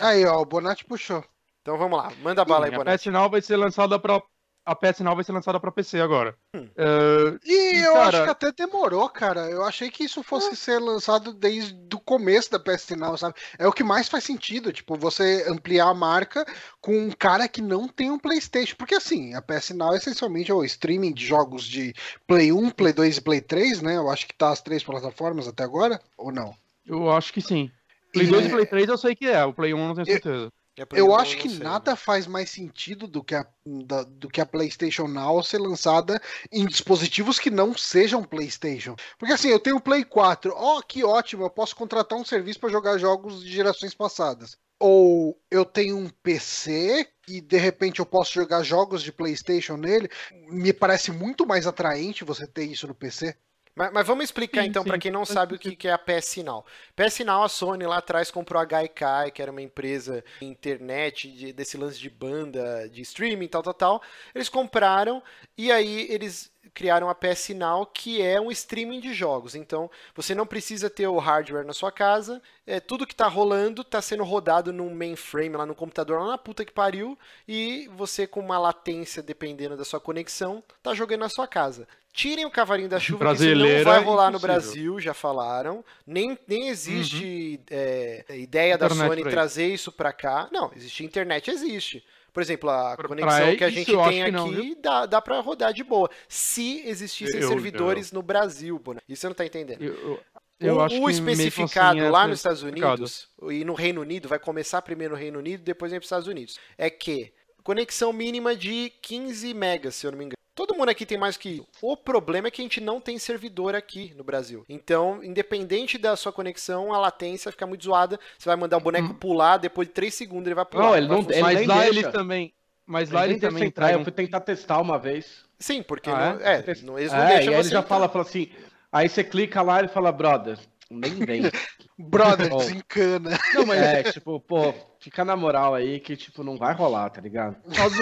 Aí, 0.00 0.24
ó, 0.24 0.40
o 0.40 0.46
Bonatti 0.46 0.84
puxou. 0.84 1.24
Então 1.60 1.76
vamos 1.76 1.98
lá, 1.98 2.10
manda 2.22 2.44
bala 2.44 2.66
aí, 2.66 2.74
a 2.74 2.78
Bonatti. 2.78 3.04
PS 3.04 3.12
Now 3.12 3.28
vai 3.28 3.42
ser 3.42 3.56
lançada 3.56 3.98
pra 3.98 4.22
a 4.70 4.74
PS 4.76 5.00
Now 5.02 5.14
vai 5.14 5.24
ser 5.24 5.32
lançada 5.32 5.58
pra 5.58 5.72
PC 5.72 6.00
agora. 6.00 6.34
Hum. 6.54 6.68
É, 6.76 7.38
E 7.44 7.52
E, 7.78 7.82
eu 7.84 7.92
cara- 7.94 8.08
acho 8.08 8.24
que 8.24 8.30
até 8.30 8.52
demorou, 8.52 9.08
cara. 9.08 9.48
Eu 9.50 9.64
achei 9.64 9.90
que 9.90 10.04
isso 10.04 10.22
fosse 10.22 10.54
ser 10.56 10.78
lançado 10.78 11.32
desde 11.32 11.74
o 11.94 11.98
começo 12.00 12.50
da 12.50 12.58
PS 12.58 12.90
Now, 12.96 13.16
sabe? 13.16 13.34
É 13.58 13.66
o 13.66 13.72
que 13.72 13.82
mais 13.82 14.08
faz 14.08 14.24
sentido, 14.24 14.72
tipo, 14.72 14.96
você 14.96 15.44
ampliar 15.48 15.88
a 15.88 15.94
marca 15.94 16.44
com 16.80 16.96
um 16.98 17.10
cara 17.10 17.48
que 17.48 17.62
não 17.62 17.88
tem 17.88 18.10
um 18.10 18.18
PlayStation. 18.18 18.76
Porque 18.76 18.94
assim, 18.94 19.34
a 19.34 19.40
PS 19.42 19.70
Now 19.74 19.94
essencialmente 19.94 20.50
é 20.50 20.54
o 20.54 20.64
streaming 20.64 21.12
de 21.12 21.24
jogos 21.26 21.64
de 21.64 21.94
Play 22.26 22.52
1, 22.52 22.70
Play 22.70 22.92
2 22.92 23.16
e 23.16 23.20
Play 23.20 23.40
3, 23.40 23.80
né? 23.80 23.96
Eu 23.96 24.10
acho 24.10 24.26
que 24.26 24.34
tá 24.34 24.50
as 24.50 24.60
três 24.60 24.84
plataformas 24.84 25.48
até 25.48 25.64
agora, 25.64 26.00
ou 26.16 26.30
não? 26.30 26.54
eu 26.86 27.10
acho 27.10 27.32
que 27.34 27.42
sim. 27.42 27.70
Play 28.14 28.26
E- 28.26 28.30
2 28.30 28.46
e 28.46 28.48
Play 28.48 28.64
3 28.66 28.88
eu 28.88 28.96
sei 28.96 29.14
que 29.14 29.26
é, 29.26 29.44
o 29.44 29.52
Play 29.52 29.74
1 29.74 29.78
eu 29.78 29.88
não 29.88 29.94
tenho 29.94 30.06
Eu- 30.08 30.12
certeza. 30.12 30.52
Eu 30.92 31.14
acho 31.14 31.36
que 31.36 31.48
sei. 31.48 31.58
nada 31.58 31.96
faz 31.96 32.26
mais 32.26 32.50
sentido 32.50 33.06
do 33.06 33.22
que, 33.24 33.34
a, 33.34 33.46
da- 33.86 34.04
do 34.04 34.28
que 34.28 34.40
a 34.40 34.46
PlayStation 34.46 35.06
Now 35.08 35.42
ser 35.42 35.58
lançada 35.58 36.20
em 36.52 36.66
dispositivos 36.66 37.38
que 37.38 37.50
não 37.50 37.76
sejam 37.76 38.22
PlayStation. 38.24 38.94
Porque 39.18 39.32
assim, 39.34 39.48
eu 39.48 39.60
tenho 39.60 39.76
o 39.76 39.80
Play 39.80 40.04
4, 40.04 40.52
ó, 40.54 40.80
que 40.82 41.04
ótimo, 41.04 41.44
eu 41.44 41.50
posso 41.50 41.74
contratar 41.76 42.18
um 42.18 42.24
serviço 42.24 42.60
para 42.60 42.70
jogar 42.70 42.98
jogos 42.98 43.42
de 43.42 43.50
gerações 43.52 43.94
passadas. 43.94 44.56
Ou 44.80 45.40
eu 45.50 45.64
tenho 45.64 45.96
um 45.98 46.08
PC 46.08 47.08
e 47.26 47.40
de 47.40 47.56
repente 47.58 47.98
eu 47.98 48.06
posso 48.06 48.32
jogar 48.34 48.62
jogos 48.62 49.02
de 49.02 49.10
PlayStation 49.12 49.76
nele. 49.76 50.08
Me 50.48 50.72
parece 50.72 51.10
muito 51.10 51.44
mais 51.46 51.66
atraente 51.66 52.24
você 52.24 52.46
ter 52.46 52.64
isso 52.64 52.86
no 52.86 52.94
PC. 52.94 53.36
Mas, 53.78 53.92
mas 53.92 54.06
vamos 54.06 54.24
explicar 54.24 54.64
Sim, 54.64 54.68
então 54.68 54.84
pra 54.84 54.98
quem 54.98 55.10
não 55.10 55.24
sabe 55.24 55.54
o 55.54 55.58
que, 55.58 55.76
que 55.76 55.86
é 55.88 55.92
a 55.92 55.98
PS 55.98 56.42
Now. 56.42 56.64
PS 56.96 57.24
Now, 57.24 57.44
a 57.44 57.48
Sony 57.48 57.86
lá 57.86 57.98
atrás 57.98 58.30
comprou 58.30 58.60
a 58.60 58.64
Gaikai, 58.64 59.30
que 59.30 59.40
era 59.40 59.52
uma 59.52 59.62
empresa 59.62 60.24
de 60.40 60.46
internet, 60.48 61.30
de- 61.30 61.52
desse 61.52 61.76
lance 61.76 61.98
de 61.98 62.10
banda, 62.10 62.88
de 62.88 63.02
streaming, 63.02 63.46
tal, 63.48 63.62
tal, 63.62 63.74
tal. 63.74 64.02
Eles 64.34 64.48
compraram 64.48 65.22
e 65.56 65.70
aí 65.70 66.06
eles 66.10 66.50
criaram 66.74 67.08
a 67.08 67.14
PS 67.14 67.50
Now, 67.50 67.86
que 67.86 68.22
é 68.22 68.40
um 68.40 68.50
streaming 68.50 69.00
de 69.00 69.12
jogos. 69.12 69.54
Então, 69.54 69.90
você 70.14 70.34
não 70.34 70.46
precisa 70.46 70.90
ter 70.90 71.06
o 71.06 71.18
hardware 71.18 71.66
na 71.66 71.72
sua 71.72 71.90
casa, 71.90 72.42
é, 72.66 72.80
tudo 72.80 73.06
que 73.06 73.14
tá 73.14 73.26
rolando 73.26 73.82
tá 73.82 74.00
sendo 74.00 74.24
rodado 74.24 74.72
num 74.72 74.94
mainframe 74.94 75.56
lá 75.56 75.66
no 75.66 75.74
computador, 75.74 76.20
lá 76.20 76.28
na 76.28 76.38
puta 76.38 76.64
que 76.64 76.72
pariu, 76.72 77.18
e 77.46 77.88
você 77.96 78.26
com 78.26 78.40
uma 78.40 78.58
latência 78.58 79.22
dependendo 79.22 79.76
da 79.76 79.84
sua 79.84 80.00
conexão, 80.00 80.62
tá 80.82 80.94
jogando 80.94 81.20
na 81.20 81.28
sua 81.28 81.46
casa. 81.46 81.86
Tirem 82.12 82.44
o 82.44 82.50
cavalinho 82.50 82.88
da 82.88 82.98
chuva, 82.98 83.18
que 83.18 83.32
isso 83.32 83.44
não 83.44 83.50
Brasileira, 83.50 83.84
vai 83.84 84.02
rolar 84.02 84.30
no. 84.30 84.40
Brasil, 84.40 84.98
já 84.98 85.14
falaram. 85.14 85.84
Nem, 86.04 86.36
nem 86.48 86.68
existe 86.68 87.60
é, 87.70 88.24
ideia 88.30 88.76
da 88.76 88.86
Internet 88.86 89.08
Sony 89.08 89.20
pra 89.20 89.30
isso. 89.30 89.36
trazer 89.36 89.66
isso 89.66 89.92
pra 89.92 90.12
cá. 90.12 90.48
Não, 90.50 90.72
existe 90.74 91.04
internet, 91.04 91.48
existe. 91.50 92.04
Por 92.32 92.42
exemplo, 92.42 92.70
a 92.70 92.96
Pra- 92.96 93.08
conexão 93.08 93.38
pra 93.38 93.56
que 93.56 93.64
a 93.64 93.70
gente 93.70 93.90
eu 93.92 94.02
tem 94.04 94.24
que 94.24 94.30
não, 94.30 94.46
aqui 94.50 94.76
dá, 94.80 95.06
dá 95.06 95.20
pra 95.20 95.40
rodar 95.40 95.72
de 95.72 95.82
boa. 95.82 96.08
Se 96.28 96.82
existissem 96.86 97.40
Eu- 97.40 97.48
servidores 97.48 98.12
no 98.12 98.22
Brasil. 98.22 98.80
Isso 99.08 99.20
você 99.22 99.26
não 99.28 99.34
tá 99.34 99.44
entendendo. 99.44 99.82
Eu, 99.82 99.94
eu- 99.94 100.20
eu 100.60 100.76
o 100.76 100.80
acho 100.80 101.00
o 101.00 101.10
especificado 101.10 101.98
assim 101.98 102.06
é 102.06 102.10
lá 102.10 102.22
ser 102.22 102.28
nos 102.28 102.38
Estados. 102.38 102.62
Unidos 102.62 103.28
e 103.50 103.64
no 103.64 103.74
Reino 103.74 104.00
Unido, 104.00 104.28
vai 104.28 104.38
começar 104.38 104.82
primeiro 104.82 105.14
no 105.14 105.20
Reino 105.20 105.38
Unido, 105.38 105.62
depois 105.62 105.90
vem 105.90 105.98
para 106.00 106.04
os 106.04 106.06
Estados 106.06 106.28
Unidos. 106.28 106.58
É 106.76 106.88
que 106.90 107.32
conexão 107.62 108.12
mínima 108.12 108.54
de 108.56 108.92
15 109.02 109.52
megas, 109.54 109.94
se 109.96 110.06
eu 110.06 110.10
não 110.12 110.18
me 110.18 110.24
engano. 110.26 110.37
Todo 110.58 110.74
mundo 110.74 110.88
aqui 110.88 111.06
tem 111.06 111.16
mais 111.16 111.36
que. 111.36 111.62
O 111.80 111.96
problema 111.96 112.48
é 112.48 112.50
que 112.50 112.60
a 112.60 112.64
gente 112.64 112.80
não 112.80 113.00
tem 113.00 113.16
servidor 113.16 113.76
aqui 113.76 114.12
no 114.16 114.24
Brasil. 114.24 114.64
Então, 114.68 115.22
independente 115.22 115.96
da 115.96 116.16
sua 116.16 116.32
conexão, 116.32 116.92
a 116.92 116.98
latência 116.98 117.52
fica 117.52 117.64
muito 117.64 117.84
zoada. 117.84 118.18
Você 118.36 118.48
vai 118.48 118.56
mandar 118.56 118.76
o 118.76 118.80
boneco 118.80 119.14
pular, 119.14 119.56
depois 119.58 119.86
de 119.86 119.94
3 119.94 120.12
segundos 120.12 120.46
ele 120.46 120.56
vai 120.56 120.64
pular. 120.64 120.82
Não, 120.86 120.96
ele 120.96 121.06
não- 121.06 121.22
funcionar. 121.22 121.42
Mas 121.54 121.64
lá 121.66 121.74
deixa. 121.76 121.88
eles 121.90 122.08
também. 122.12 122.52
Mas 122.84 123.08
lá 123.12 123.24
eles 123.28 123.40
também 123.40 123.64
entrar. 123.68 123.92
Eu 123.92 124.02
fui 124.02 124.10
tentar 124.10 124.40
testar 124.40 124.80
uma 124.80 124.98
vez. 124.98 125.44
Sim, 125.60 125.80
porque 125.80 126.10
Ah, 126.10 126.34
não, 126.34 126.44
é? 126.44 126.54
é, 126.66 126.74
não- 126.82 126.98
eles 126.98 127.12
não 127.12 127.22
É, 127.22 127.26
deixam 127.36 127.52
e 127.52 127.54
aí 127.54 127.60
ele 127.60 127.62
já 127.62 127.78
entrar. 127.78 127.82
fala, 127.84 128.08
fala 128.08 128.24
assim. 128.24 128.50
Aí 128.90 129.08
você 129.08 129.22
clica 129.22 129.62
lá 129.62 129.76
e 129.76 129.80
ele 129.82 129.88
fala, 129.88 130.10
brother, 130.10 130.58
nem 130.90 131.14
vem. 131.14 131.42
Brother, 131.96 132.48
Oh. 132.52 132.58
desencana. 132.58 133.38
Não, 133.54 133.64
mas 133.64 133.78
é, 133.80 134.02
tipo, 134.12 134.40
pô, 134.40 134.74
fica 134.98 135.24
na 135.24 135.36
moral 135.36 135.74
aí 135.74 136.00
que, 136.00 136.16
tipo, 136.16 136.42
não 136.42 136.56
vai 136.56 136.74
rolar, 136.74 137.10
tá 137.10 137.20
ligado? 137.20 137.56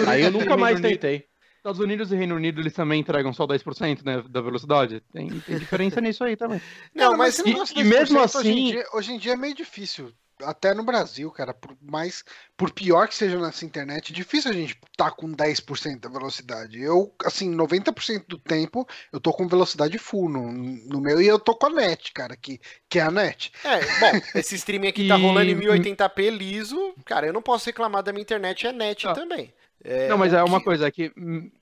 Aí 0.07 0.23
eu 0.23 0.31
nunca 0.31 0.57
mais 0.57 0.81
tentei. 0.81 1.25
Estados 1.67 1.79
Unidos 1.81 2.11
e 2.11 2.15
Reino 2.15 2.35
Unido 2.35 2.61
eles 2.61 2.73
também 2.73 3.01
entregam 3.01 3.33
só 3.33 3.45
10% 3.45 4.03
né, 4.05 4.23
da 4.29 4.39
velocidade. 4.41 5.01
Tem, 5.11 5.27
tem 5.41 5.57
diferença 5.59 5.99
nisso 5.99 6.23
aí 6.23 6.35
também. 6.37 6.61
Não, 6.95 7.05
Cara, 7.11 7.17
mas 7.17 7.43
negócio 7.43 7.77
e- 7.77 7.81
e 7.81 7.83
10% 7.83 7.87
mesmo 7.89 8.19
Hoje 8.19 8.21
em, 8.21 8.39
assim- 8.39 8.71
dia, 8.71 8.85
hoje 8.93 9.13
em 9.13 9.17
dia 9.17 9.33
é 9.33 9.35
meio 9.37 9.53
difícil. 9.53 10.11
Até 10.43 10.71
no 10.71 10.83
Brasil, 10.83 11.31
cara. 11.31 11.51
Por, 11.51 11.75
mais, 11.81 12.23
por 12.55 12.71
pior 12.71 13.07
que 13.07 13.15
seja 13.15 13.39
nessa 13.39 13.65
internet, 13.65 14.11
é 14.13 14.15
difícil 14.15 14.51
a 14.51 14.53
gente 14.53 14.79
tá 14.95 15.09
com 15.09 15.27
10% 15.33 15.99
da 15.99 16.09
velocidade. 16.09 16.79
Eu, 16.79 17.11
assim, 17.25 17.51
90% 17.51 18.23
do 18.27 18.37
tempo 18.37 18.87
eu 19.11 19.19
tô 19.19 19.33
com 19.33 19.47
velocidade 19.47 19.97
full 19.97 20.29
no, 20.29 20.51
no 20.51 21.01
meu 21.01 21.19
e 21.19 21.25
eu 21.27 21.39
tô 21.39 21.55
com 21.55 21.65
a 21.65 21.69
net, 21.71 22.13
cara, 22.13 22.37
que, 22.37 22.61
que 22.87 22.99
é 22.99 23.01
a 23.01 23.09
net. 23.09 23.51
É, 23.63 23.79
bom, 23.99 24.21
esse 24.35 24.53
streaming 24.55 24.87
aqui 24.89 25.07
tá 25.07 25.15
rolando 25.17 25.49
em 25.49 25.55
1080p 25.59 26.29
liso. 26.29 26.93
Cara, 27.03 27.25
eu 27.25 27.33
não 27.33 27.41
posso 27.41 27.65
reclamar 27.65 28.03
da 28.03 28.13
minha 28.13 28.21
internet, 28.21 28.67
é 28.67 28.71
net 28.71 29.07
Ah. 29.07 29.13
também. 29.13 29.51
É, 29.87 30.07
não, 30.09 30.17
mas 30.17 30.33
o 30.33 30.35
é 30.35 30.43
uma 30.43 30.59
que- 30.59 30.65
coisa, 30.65 30.87
é 30.87 30.91
que 30.91 31.11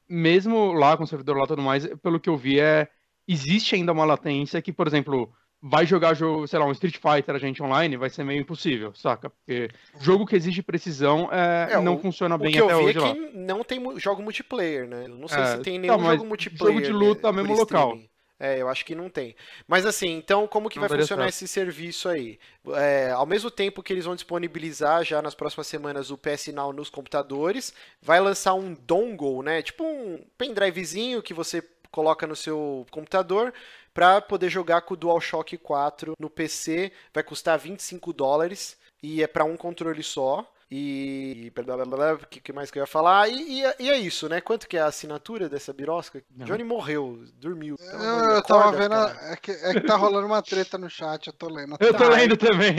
mesmo 0.09 0.71
lá 0.73 0.97
com 0.97 1.03
o 1.03 1.07
servidor 1.07 1.37
lá 1.37 1.43
e 1.43 1.47
tudo 1.47 1.61
mais, 1.61 1.87
pelo 2.01 2.19
que 2.19 2.29
eu 2.29 2.37
vi, 2.37 2.59
é 2.59 2.87
existe 3.27 3.75
ainda 3.75 3.91
uma 3.91 4.05
latência 4.05 4.61
que, 4.61 4.71
por 4.73 4.87
exemplo, 4.87 5.31
vai 5.61 5.85
jogar 5.85 6.13
jogo, 6.13 6.45
sei 6.47 6.59
lá, 6.59 6.65
um 6.65 6.71
Street 6.71 6.95
Fighter 6.97 7.33
a 7.35 7.39
gente 7.39 7.61
online, 7.63 7.97
vai 7.97 8.09
ser 8.09 8.23
meio 8.23 8.39
impossível, 8.41 8.93
saca? 8.93 9.29
Porque 9.31 9.69
jogo 9.99 10.25
que 10.25 10.35
exige 10.35 10.61
precisão 10.61 11.27
é, 11.31 11.69
É, 11.73 11.81
não 11.81 11.95
o- 11.95 11.99
funciona 11.99 12.35
O 12.35 12.37
bem 12.37 12.51
que 12.51 12.59
eu 12.59 12.65
até 12.65 12.75
vi 12.77 12.83
hoje 12.83 12.97
é 12.97 13.01
lá. 13.01 13.13
que 13.13 13.19
não 13.37 13.63
tem 13.63 13.99
jogo 13.99 14.21
multiplayer, 14.21 14.87
né? 14.87 15.05
Eu 15.05 15.15
não 15.17 15.27
sei 15.27 15.41
É, 15.41 15.45
se 15.47 15.57
tem 15.61 15.81
tá, 15.81 15.95
nenhum 15.97 16.11
jogo 16.11 16.25
multiplayer. 16.25 16.73
jogo 16.75 16.85
de 16.85 16.91
luta 16.91 17.31
né, 17.31 17.41
mesmo 17.41 17.55
local. 17.57 17.87
streaming. 17.89 18.09
É, 18.37 18.61
eu 18.61 18.67
acho 18.67 18.85
que 18.85 18.93
não 18.93 19.09
tem. 19.09 19.35
Mas 19.65 19.85
assim, 19.85 20.09
então 20.17 20.45
como 20.47 20.69
que 20.69 20.77
Não 20.77 20.87
vai 20.87 20.99
funcionar 20.99 21.23
certo. 21.23 21.35
esse 21.35 21.47
serviço 21.47 22.09
aí? 22.09 22.37
É, 22.73 23.11
ao 23.11 23.25
mesmo 23.25 23.49
tempo 23.49 23.81
que 23.81 23.93
eles 23.93 24.03
vão 24.05 24.15
disponibilizar 24.15 25.05
já 25.05 25.21
nas 25.21 25.33
próximas 25.33 25.67
semanas 25.67 26.11
o 26.11 26.17
PS 26.17 26.47
Now 26.47 26.73
nos 26.73 26.89
computadores, 26.89 27.73
vai 28.01 28.19
lançar 28.19 28.53
um 28.53 28.73
dongle, 28.73 29.41
né? 29.41 29.61
Tipo 29.61 29.85
um 29.85 30.25
pendrivezinho 30.37 31.21
que 31.21 31.33
você 31.33 31.63
coloca 31.89 32.27
no 32.27 32.35
seu 32.35 32.85
computador 32.91 33.53
para 33.93 34.19
poder 34.19 34.49
jogar 34.49 34.81
com 34.81 34.95
o 34.95 34.97
DualShock 34.97 35.57
4 35.57 36.13
no 36.19 36.29
PC. 36.29 36.91
Vai 37.13 37.23
custar 37.23 37.57
25 37.57 38.11
dólares 38.11 38.77
e 39.01 39.23
é 39.23 39.27
para 39.27 39.45
um 39.45 39.55
controle 39.55 40.03
só. 40.03 40.45
E 40.69 41.51
blá, 41.53 41.63
blá, 41.63 41.85
blá, 41.85 41.97
blá, 41.97 42.13
o 42.13 42.17
que, 42.27 42.39
que 42.41 42.51
mais 42.51 42.71
que 42.71 42.79
eu 42.79 42.81
ia 42.83 42.87
falar? 42.87 43.29
E, 43.29 43.59
e 43.59 43.63
é- 43.65 43.75
e 43.79 43.89
é 43.91 43.97
isso, 43.99 44.27
né? 44.27 44.41
Quanto 44.41 44.67
que 44.67 44.75
é 44.75 44.81
a 44.81 44.87
assinatura 44.87 45.47
dessa 45.47 45.71
birosca? 45.71 46.23
Não. 46.35 46.45
Johnny 46.45 46.63
morreu, 46.63 47.23
dormiu. 47.35 47.75
Amor 47.93 48.27
de 48.27 48.33
Eu, 48.33 48.41
tava 48.43 48.61
acorda, 48.61 48.77
vendo. 48.77 48.93
a-. 48.95 49.31
É 49.31 49.35
que, 49.35 49.51
é 49.51 49.73
que 49.73 49.81
tá 49.81 49.95
rolando 49.95 50.25
uma 50.25 50.41
treta 50.41 50.77
no 50.77 50.89
chat, 50.89 51.27
eu 51.27 51.33
tô 51.33 51.47
lendo. 51.49 51.75
Eu 51.79 51.93
tô 51.93 51.99
Tá, 52.05 52.09
lendo 52.09 52.35
também. 52.35 52.77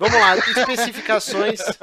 Vamos 0.00 0.18
lá, 0.18 0.36
especificações. 0.36 1.60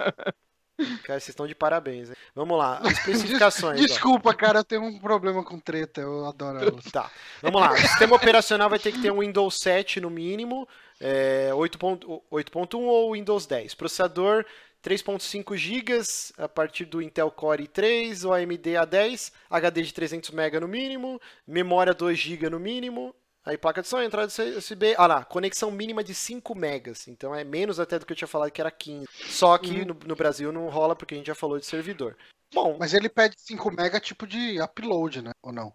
Cara, 1.05 1.21
vocês 1.21 1.29
estão 1.29 1.47
de 1.47 1.55
parabéns, 1.55 2.09
hein? 2.09 2.15
Vamos 2.35 2.57
lá, 2.57 2.81
especificações. 2.87 3.79
ó. 3.81 3.85
Desculpa, 3.87 4.33
cara, 4.33 4.59
eu 4.59 4.63
tenho 4.65 4.83
um 4.83 4.99
problema 4.99 5.41
com 5.41 5.57
treta, 5.57 6.01
eu 6.01 6.25
adoro 6.25 6.59
elas. 6.59 6.83
Tá, 6.91 7.09
vamos 7.41 7.61
lá. 7.61 7.71
O 7.71 7.77
sistema 7.77 8.13
operacional 8.17 8.69
vai 8.69 8.77
ter 8.77 8.91
que 8.91 9.01
ter 9.01 9.09
um 9.09 9.21
Windows 9.21 9.57
7 9.57 10.01
no 10.01 10.09
mínimo, 10.09 10.67
é, 10.99 11.49
8.1 11.53 12.21
8.1 12.29 12.75
ou 12.81 13.13
Windows 13.13 13.45
10. 13.45 13.73
Processador 13.73 14.45
3.5 14.85 15.57
GB 15.57 15.99
a 16.37 16.47
partir 16.47 16.85
do 16.85 17.01
Intel 17.01 17.31
Core 17.31 17.67
i3 17.67 18.23
ou 18.23 18.33
AMD 18.33 18.69
A10, 18.69 19.31
HD 19.49 19.81
de 19.81 19.93
300 19.93 20.29
MB 20.29 20.59
no 20.59 20.67
mínimo, 20.67 21.19
memória 21.47 21.91
2 21.91 22.15
GB 22.15 22.51
no 22.51 22.59
mínimo. 22.59 23.15
Aí 23.43 23.57
placa 23.57 23.81
de 23.81 23.87
som, 23.87 23.99
entrada 24.01 24.27
USB, 24.27 24.95
ah 24.97 25.07
lá, 25.07 25.25
conexão 25.25 25.71
mínima 25.71 26.03
de 26.03 26.13
5 26.13 26.55
megas, 26.55 27.07
então 27.07 27.33
é 27.33 27.43
menos 27.43 27.79
até 27.79 27.97
do 27.97 28.05
que 28.05 28.13
eu 28.13 28.17
tinha 28.17 28.27
falado 28.27 28.51
que 28.51 28.61
era 28.61 28.71
15. 28.71 29.07
Só 29.27 29.57
que 29.57 29.85
no, 29.85 29.95
no 30.05 30.15
Brasil 30.15 30.51
não 30.51 30.69
rola 30.69 30.95
porque 30.95 31.15
a 31.15 31.17
gente 31.17 31.27
já 31.27 31.35
falou 31.35 31.59
de 31.59 31.65
servidor. 31.65 32.15
Bom, 32.53 32.77
Mas 32.79 32.93
ele 32.93 33.09
pede 33.09 33.35
5 33.39 33.71
mega 33.71 33.99
tipo 33.99 34.27
de 34.27 34.61
upload, 34.61 35.21
né? 35.23 35.31
Ou 35.41 35.51
não? 35.51 35.73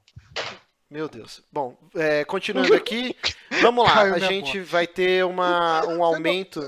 Meu 0.88 1.08
Deus. 1.08 1.42
Bom, 1.52 1.76
é, 1.94 2.24
continuando 2.24 2.74
aqui, 2.74 3.16
vamos 3.60 3.84
lá. 3.84 3.94
Caiu 3.94 4.14
A 4.14 4.18
gente 4.18 4.60
vai 4.60 4.86
ter 4.86 5.24
uma, 5.24 5.86
um 5.86 6.02
aumento. 6.02 6.60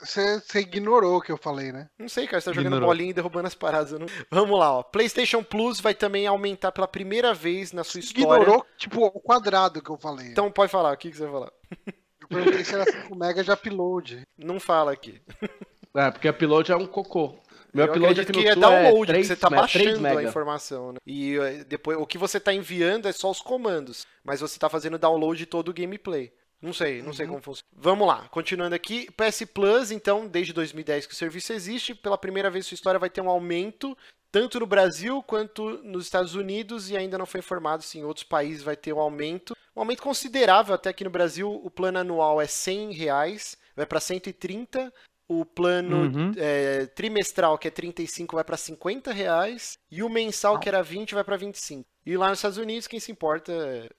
Você 0.00 0.60
ignorou 0.60 1.16
o 1.18 1.20
que 1.20 1.32
eu 1.32 1.36
falei, 1.36 1.72
né? 1.72 1.88
Não 1.98 2.08
sei, 2.08 2.26
cara, 2.26 2.40
você 2.40 2.50
tá 2.50 2.52
jogando 2.54 2.72
Ignorou. 2.74 2.88
bolinha 2.88 3.10
e 3.10 3.14
derrubando 3.14 3.46
as 3.48 3.54
paradas. 3.54 3.92
não- 3.98 4.06
Vamos 4.30 4.58
lá, 4.58 4.78
ó. 4.78 4.82
PlayStation 4.82 5.42
Plus 5.42 5.80
vai 5.80 5.94
também 5.94 6.26
aumentar 6.26 6.70
pela 6.72 6.86
primeira 6.88 7.32
vez 7.34 7.72
na 7.72 7.82
sua 7.84 8.00
história. 8.00 8.42
Ignorou, 8.42 8.64
tipo, 8.76 9.04
o 9.04 9.20
quadrado 9.20 9.82
que 9.82 9.90
eu 9.90 9.96
falei. 9.96 10.28
Então 10.28 10.50
pode 10.50 10.70
falar, 10.70 10.92
o 10.92 10.96
que, 10.96 11.10
que 11.10 11.16
você 11.16 11.24
vai 11.24 11.32
falar? 11.32 11.52
Eu 12.20 12.28
perguntei 12.28 12.64
se 12.64 12.74
era 12.74 12.84
5 12.84 13.14
mega 13.14 13.44
de 13.44 13.52
upload. 13.52 14.22
Não 14.36 14.58
fala 14.58 14.90
aqui. 14.92 15.20
É, 15.94 16.10
porque 16.10 16.28
upload 16.28 16.72
é 16.72 16.76
um 16.76 16.86
cocô. 16.86 17.38
Meu 17.72 17.86
eu 17.86 17.92
upload 17.92 18.20
aqui 18.20 18.32
no 18.32 18.38
que 18.42 18.48
é 18.48 18.54
download, 18.56 18.86
é 18.86 18.90
porque 18.90 19.06
3, 19.12 19.26
você 19.28 19.36
tá 19.36 19.48
me- 19.50 19.56
3 19.68 19.98
baixando 19.98 20.18
a 20.18 20.22
informação, 20.24 20.92
né? 20.92 20.98
E 21.06 21.36
eh, 21.36 21.64
depois 21.64 21.96
o 21.98 22.06
que 22.06 22.18
você 22.18 22.40
tá 22.40 22.52
enviando 22.52 23.06
é 23.06 23.12
só 23.12 23.30
os 23.30 23.40
comandos, 23.40 24.06
mas 24.24 24.40
você 24.40 24.58
tá 24.58 24.68
fazendo 24.68 24.98
download 24.98 25.38
de 25.38 25.46
todo 25.46 25.68
o 25.68 25.74
gameplay. 25.74 26.32
Não 26.60 26.72
sei, 26.72 27.02
não 27.02 27.12
sei 27.12 27.26
como 27.26 27.42
funciona. 27.42 27.68
Vamos 27.72 28.06
lá, 28.08 28.28
continuando 28.28 28.74
aqui. 28.74 29.08
PS 29.12 29.44
Plus, 29.52 29.90
então, 29.90 30.26
desde 30.26 30.52
2010 30.52 31.06
que 31.06 31.12
o 31.12 31.16
serviço 31.16 31.52
existe, 31.52 31.94
pela 31.94 32.16
primeira 32.16 32.50
vez 32.50 32.66
sua 32.66 32.74
história 32.74 32.98
vai 32.98 33.10
ter 33.10 33.20
um 33.20 33.28
aumento, 33.28 33.96
tanto 34.32 34.58
no 34.58 34.66
Brasil 34.66 35.22
quanto 35.22 35.78
nos 35.84 36.04
Estados 36.04 36.34
Unidos, 36.34 36.90
e 36.90 36.96
ainda 36.96 37.18
não 37.18 37.26
foi 37.26 37.40
informado 37.40 37.82
se 37.82 37.98
em 37.98 38.04
outros 38.04 38.24
países 38.24 38.62
vai 38.62 38.76
ter 38.76 38.92
um 38.92 39.00
aumento. 39.00 39.54
Um 39.76 39.80
aumento 39.80 40.02
considerável, 40.02 40.74
até 40.74 40.88
aqui 40.88 41.04
no 41.04 41.10
Brasil, 41.10 41.50
o 41.62 41.70
plano 41.70 41.98
anual 41.98 42.40
é 42.40 42.46
100 42.46 42.92
reais, 42.92 43.58
vai 43.74 43.84
para 43.84 44.00
130. 44.00 44.92
O 45.28 45.44
plano 45.44 45.96
Uhum. 46.02 46.32
é, 46.36 46.86
trimestral, 46.86 47.58
que 47.58 47.66
é 47.66 47.70
35, 47.70 48.36
vai 48.36 48.44
para 48.44 48.56
50 48.56 49.12
reais. 49.12 49.76
E 49.90 50.02
o 50.02 50.08
mensal, 50.08 50.58
que 50.60 50.68
era 50.68 50.82
20, 50.82 51.14
vai 51.14 51.24
para 51.24 51.36
25. 51.36 51.84
E 52.06 52.16
lá 52.16 52.28
nos 52.28 52.38
Estados 52.38 52.58
Unidos, 52.58 52.86
quem 52.86 53.00
se 53.00 53.10
importa. 53.10 53.52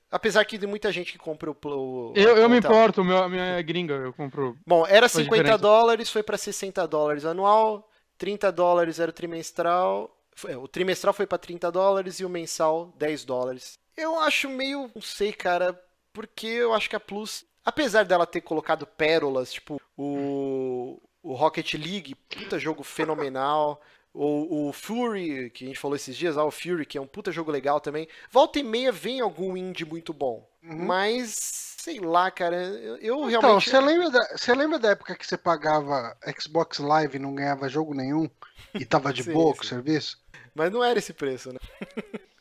Apesar 0.09 0.45
que 0.45 0.57
tem 0.57 0.69
muita 0.69 0.89
gente 0.91 1.11
que 1.11 1.17
compra 1.17 1.51
o. 1.51 1.57
o 1.61 2.13
Eu, 2.15 2.37
eu 2.37 2.47
me 2.49 2.59
importo, 2.59 3.03
meu, 3.03 3.27
minha 3.27 3.43
é 3.43 3.61
gringa, 3.63 3.95
eu 3.95 4.13
compro. 4.13 4.57
Bom, 4.65 4.85
era 4.87 5.09
Faz 5.09 5.23
50 5.25 5.35
diferença. 5.43 5.57
dólares, 5.61 6.09
foi 6.09 6.23
para 6.23 6.37
60 6.37 6.87
dólares 6.87 7.25
anual. 7.25 7.89
30 8.17 8.49
dólares 8.51 8.97
era 8.99 9.09
o 9.11 9.13
trimestral. 9.13 10.17
é, 10.47 10.55
O 10.55 10.67
trimestral 10.67 11.13
foi 11.13 11.27
para 11.27 11.37
30 11.37 11.69
dólares 11.69 12.19
e 12.21 12.25
o 12.25 12.29
mensal 12.29 12.93
10 12.97 13.25
dólares. 13.25 13.77
Eu 13.97 14.17
acho 14.21 14.47
meio. 14.49 14.89
Não 14.95 15.01
sei, 15.01 15.33
cara. 15.33 15.77
Porque 16.13 16.47
eu 16.47 16.73
acho 16.73 16.89
que 16.89 16.95
a 16.95 16.99
Plus. 17.01 17.43
Apesar 17.65 18.05
dela 18.05 18.25
ter 18.25 18.39
colocado 18.39 18.87
pérolas, 18.87 19.51
tipo 19.51 19.81
o, 19.97 20.97
o 21.27 21.33
Rocket 21.33 21.73
League, 21.73 22.15
puta 22.15 22.57
jogo 22.59 22.83
fenomenal. 22.83 23.81
O, 24.19 24.69
o 24.69 24.73
Fury, 24.73 25.51
que 25.51 25.63
a 25.63 25.67
gente 25.67 25.77
falou 25.77 25.95
esses 25.95 26.17
dias, 26.17 26.39
ah, 26.39 26.43
o 26.43 26.49
Fury, 26.49 26.87
que 26.87 26.97
é 26.97 27.01
um 27.01 27.05
puta 27.05 27.31
jogo 27.31 27.51
legal 27.51 27.79
também. 27.79 28.07
Volta 28.31 28.57
e 28.57 28.63
meia 28.63 28.91
vem 28.91 29.21
algum 29.21 29.55
indie 29.55 29.85
muito 29.85 30.11
bom. 30.11 30.49
Mas, 30.59 31.75
sei 31.77 31.99
lá, 31.99 32.31
cara, 32.31 32.55
eu, 32.55 33.29
Então, 33.29 33.41
realmente. 33.41 33.69
você 33.69 33.79
lembra, 33.79 34.09
da, 34.09 34.27
você 34.35 34.55
lembra 34.55 34.79
da 34.79 34.89
época 34.89 35.15
que 35.15 35.27
você 35.27 35.37
pagava 35.37 36.17
Xbox 36.39 36.79
Live 36.79 37.17
e 37.17 37.19
não 37.19 37.35
ganhava 37.35 37.69
jogo 37.69 37.93
nenhum? 37.93 38.27
E 38.73 38.83
tava 38.85 39.13
de 39.13 39.21
Sim, 39.23 39.33
boa 39.33 39.53
com 39.53 39.61
o 39.61 39.67
serviço? 39.67 40.17
Mas 40.55 40.71
não 40.71 40.83
era 40.83 40.97
esse 40.97 41.13
preço, 41.13 41.53
né? 41.53 41.59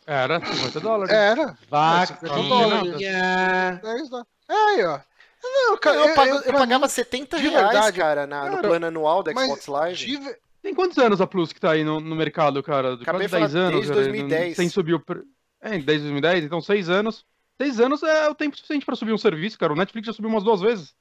Era 0.06 0.40
50 0.40 0.80
dólares. 0.80 1.14
Era. 1.14 1.58
Vaca. 1.68 2.14
50 2.26 2.42
dólares. 2.48 2.92
10 3.82 4.08
dólares. 4.08 4.28
É 4.48 4.54
aí, 4.54 4.84
ó. 4.84 5.00
Não, 5.52 5.78
cara, 5.78 5.96
eu, 5.96 6.14
pago- 6.14 6.34
eu 6.36 6.42
pra 6.42 6.58
pagava 6.58 6.86
mim, 6.86 6.90
70 6.90 7.36
de 7.38 7.48
reais, 7.48 7.66
verdade, 7.72 7.96
cara, 7.98 8.26
na- 8.26 8.44
no 8.46 8.56
cara, 8.56 8.68
plano 8.68 8.86
anual 8.86 9.22
da 9.22 9.32
Xbox 9.32 9.66
Live. 9.66 9.96
de 10.18 10.36
Tem 10.62 10.74
quantos 10.74 10.98
anos 10.98 11.20
a 11.20 11.26
Plus 11.26 11.52
que 11.52 11.60
tá 11.60 11.72
aí 11.72 11.84
no, 11.84 12.00
no 12.00 12.16
mercado, 12.16 12.62
cara? 12.62 12.94
Acabei 12.94 13.04
Quase 13.04 13.24
de 13.26 13.28
falar 13.30 13.40
10 13.46 13.54
anos. 13.54 13.72
desde 13.74 13.88
cara, 13.92 14.02
2010. 14.04 14.48
não- 14.48 14.54
Sem 14.56 14.68
subir 14.68 14.94
o. 14.94 15.00
pre- 15.00 15.22
É, 15.60 15.70
desde 15.70 15.86
2010, 16.08 16.44
então 16.44 16.60
6 16.60 16.88
anos. 16.90 17.24
6 17.60 17.80
anos 17.80 18.02
é 18.02 18.28
o 18.28 18.34
tempo 18.34 18.56
suficiente 18.56 18.84
pra 18.84 18.96
subir 18.96 19.12
um 19.12 19.18
serviço, 19.18 19.58
cara. 19.58 19.72
O 19.72 19.76
Netflix 19.76 20.06
já 20.06 20.12
subiu 20.12 20.28
umas 20.30 20.42
duas 20.44 20.60
vezes. 20.60 20.94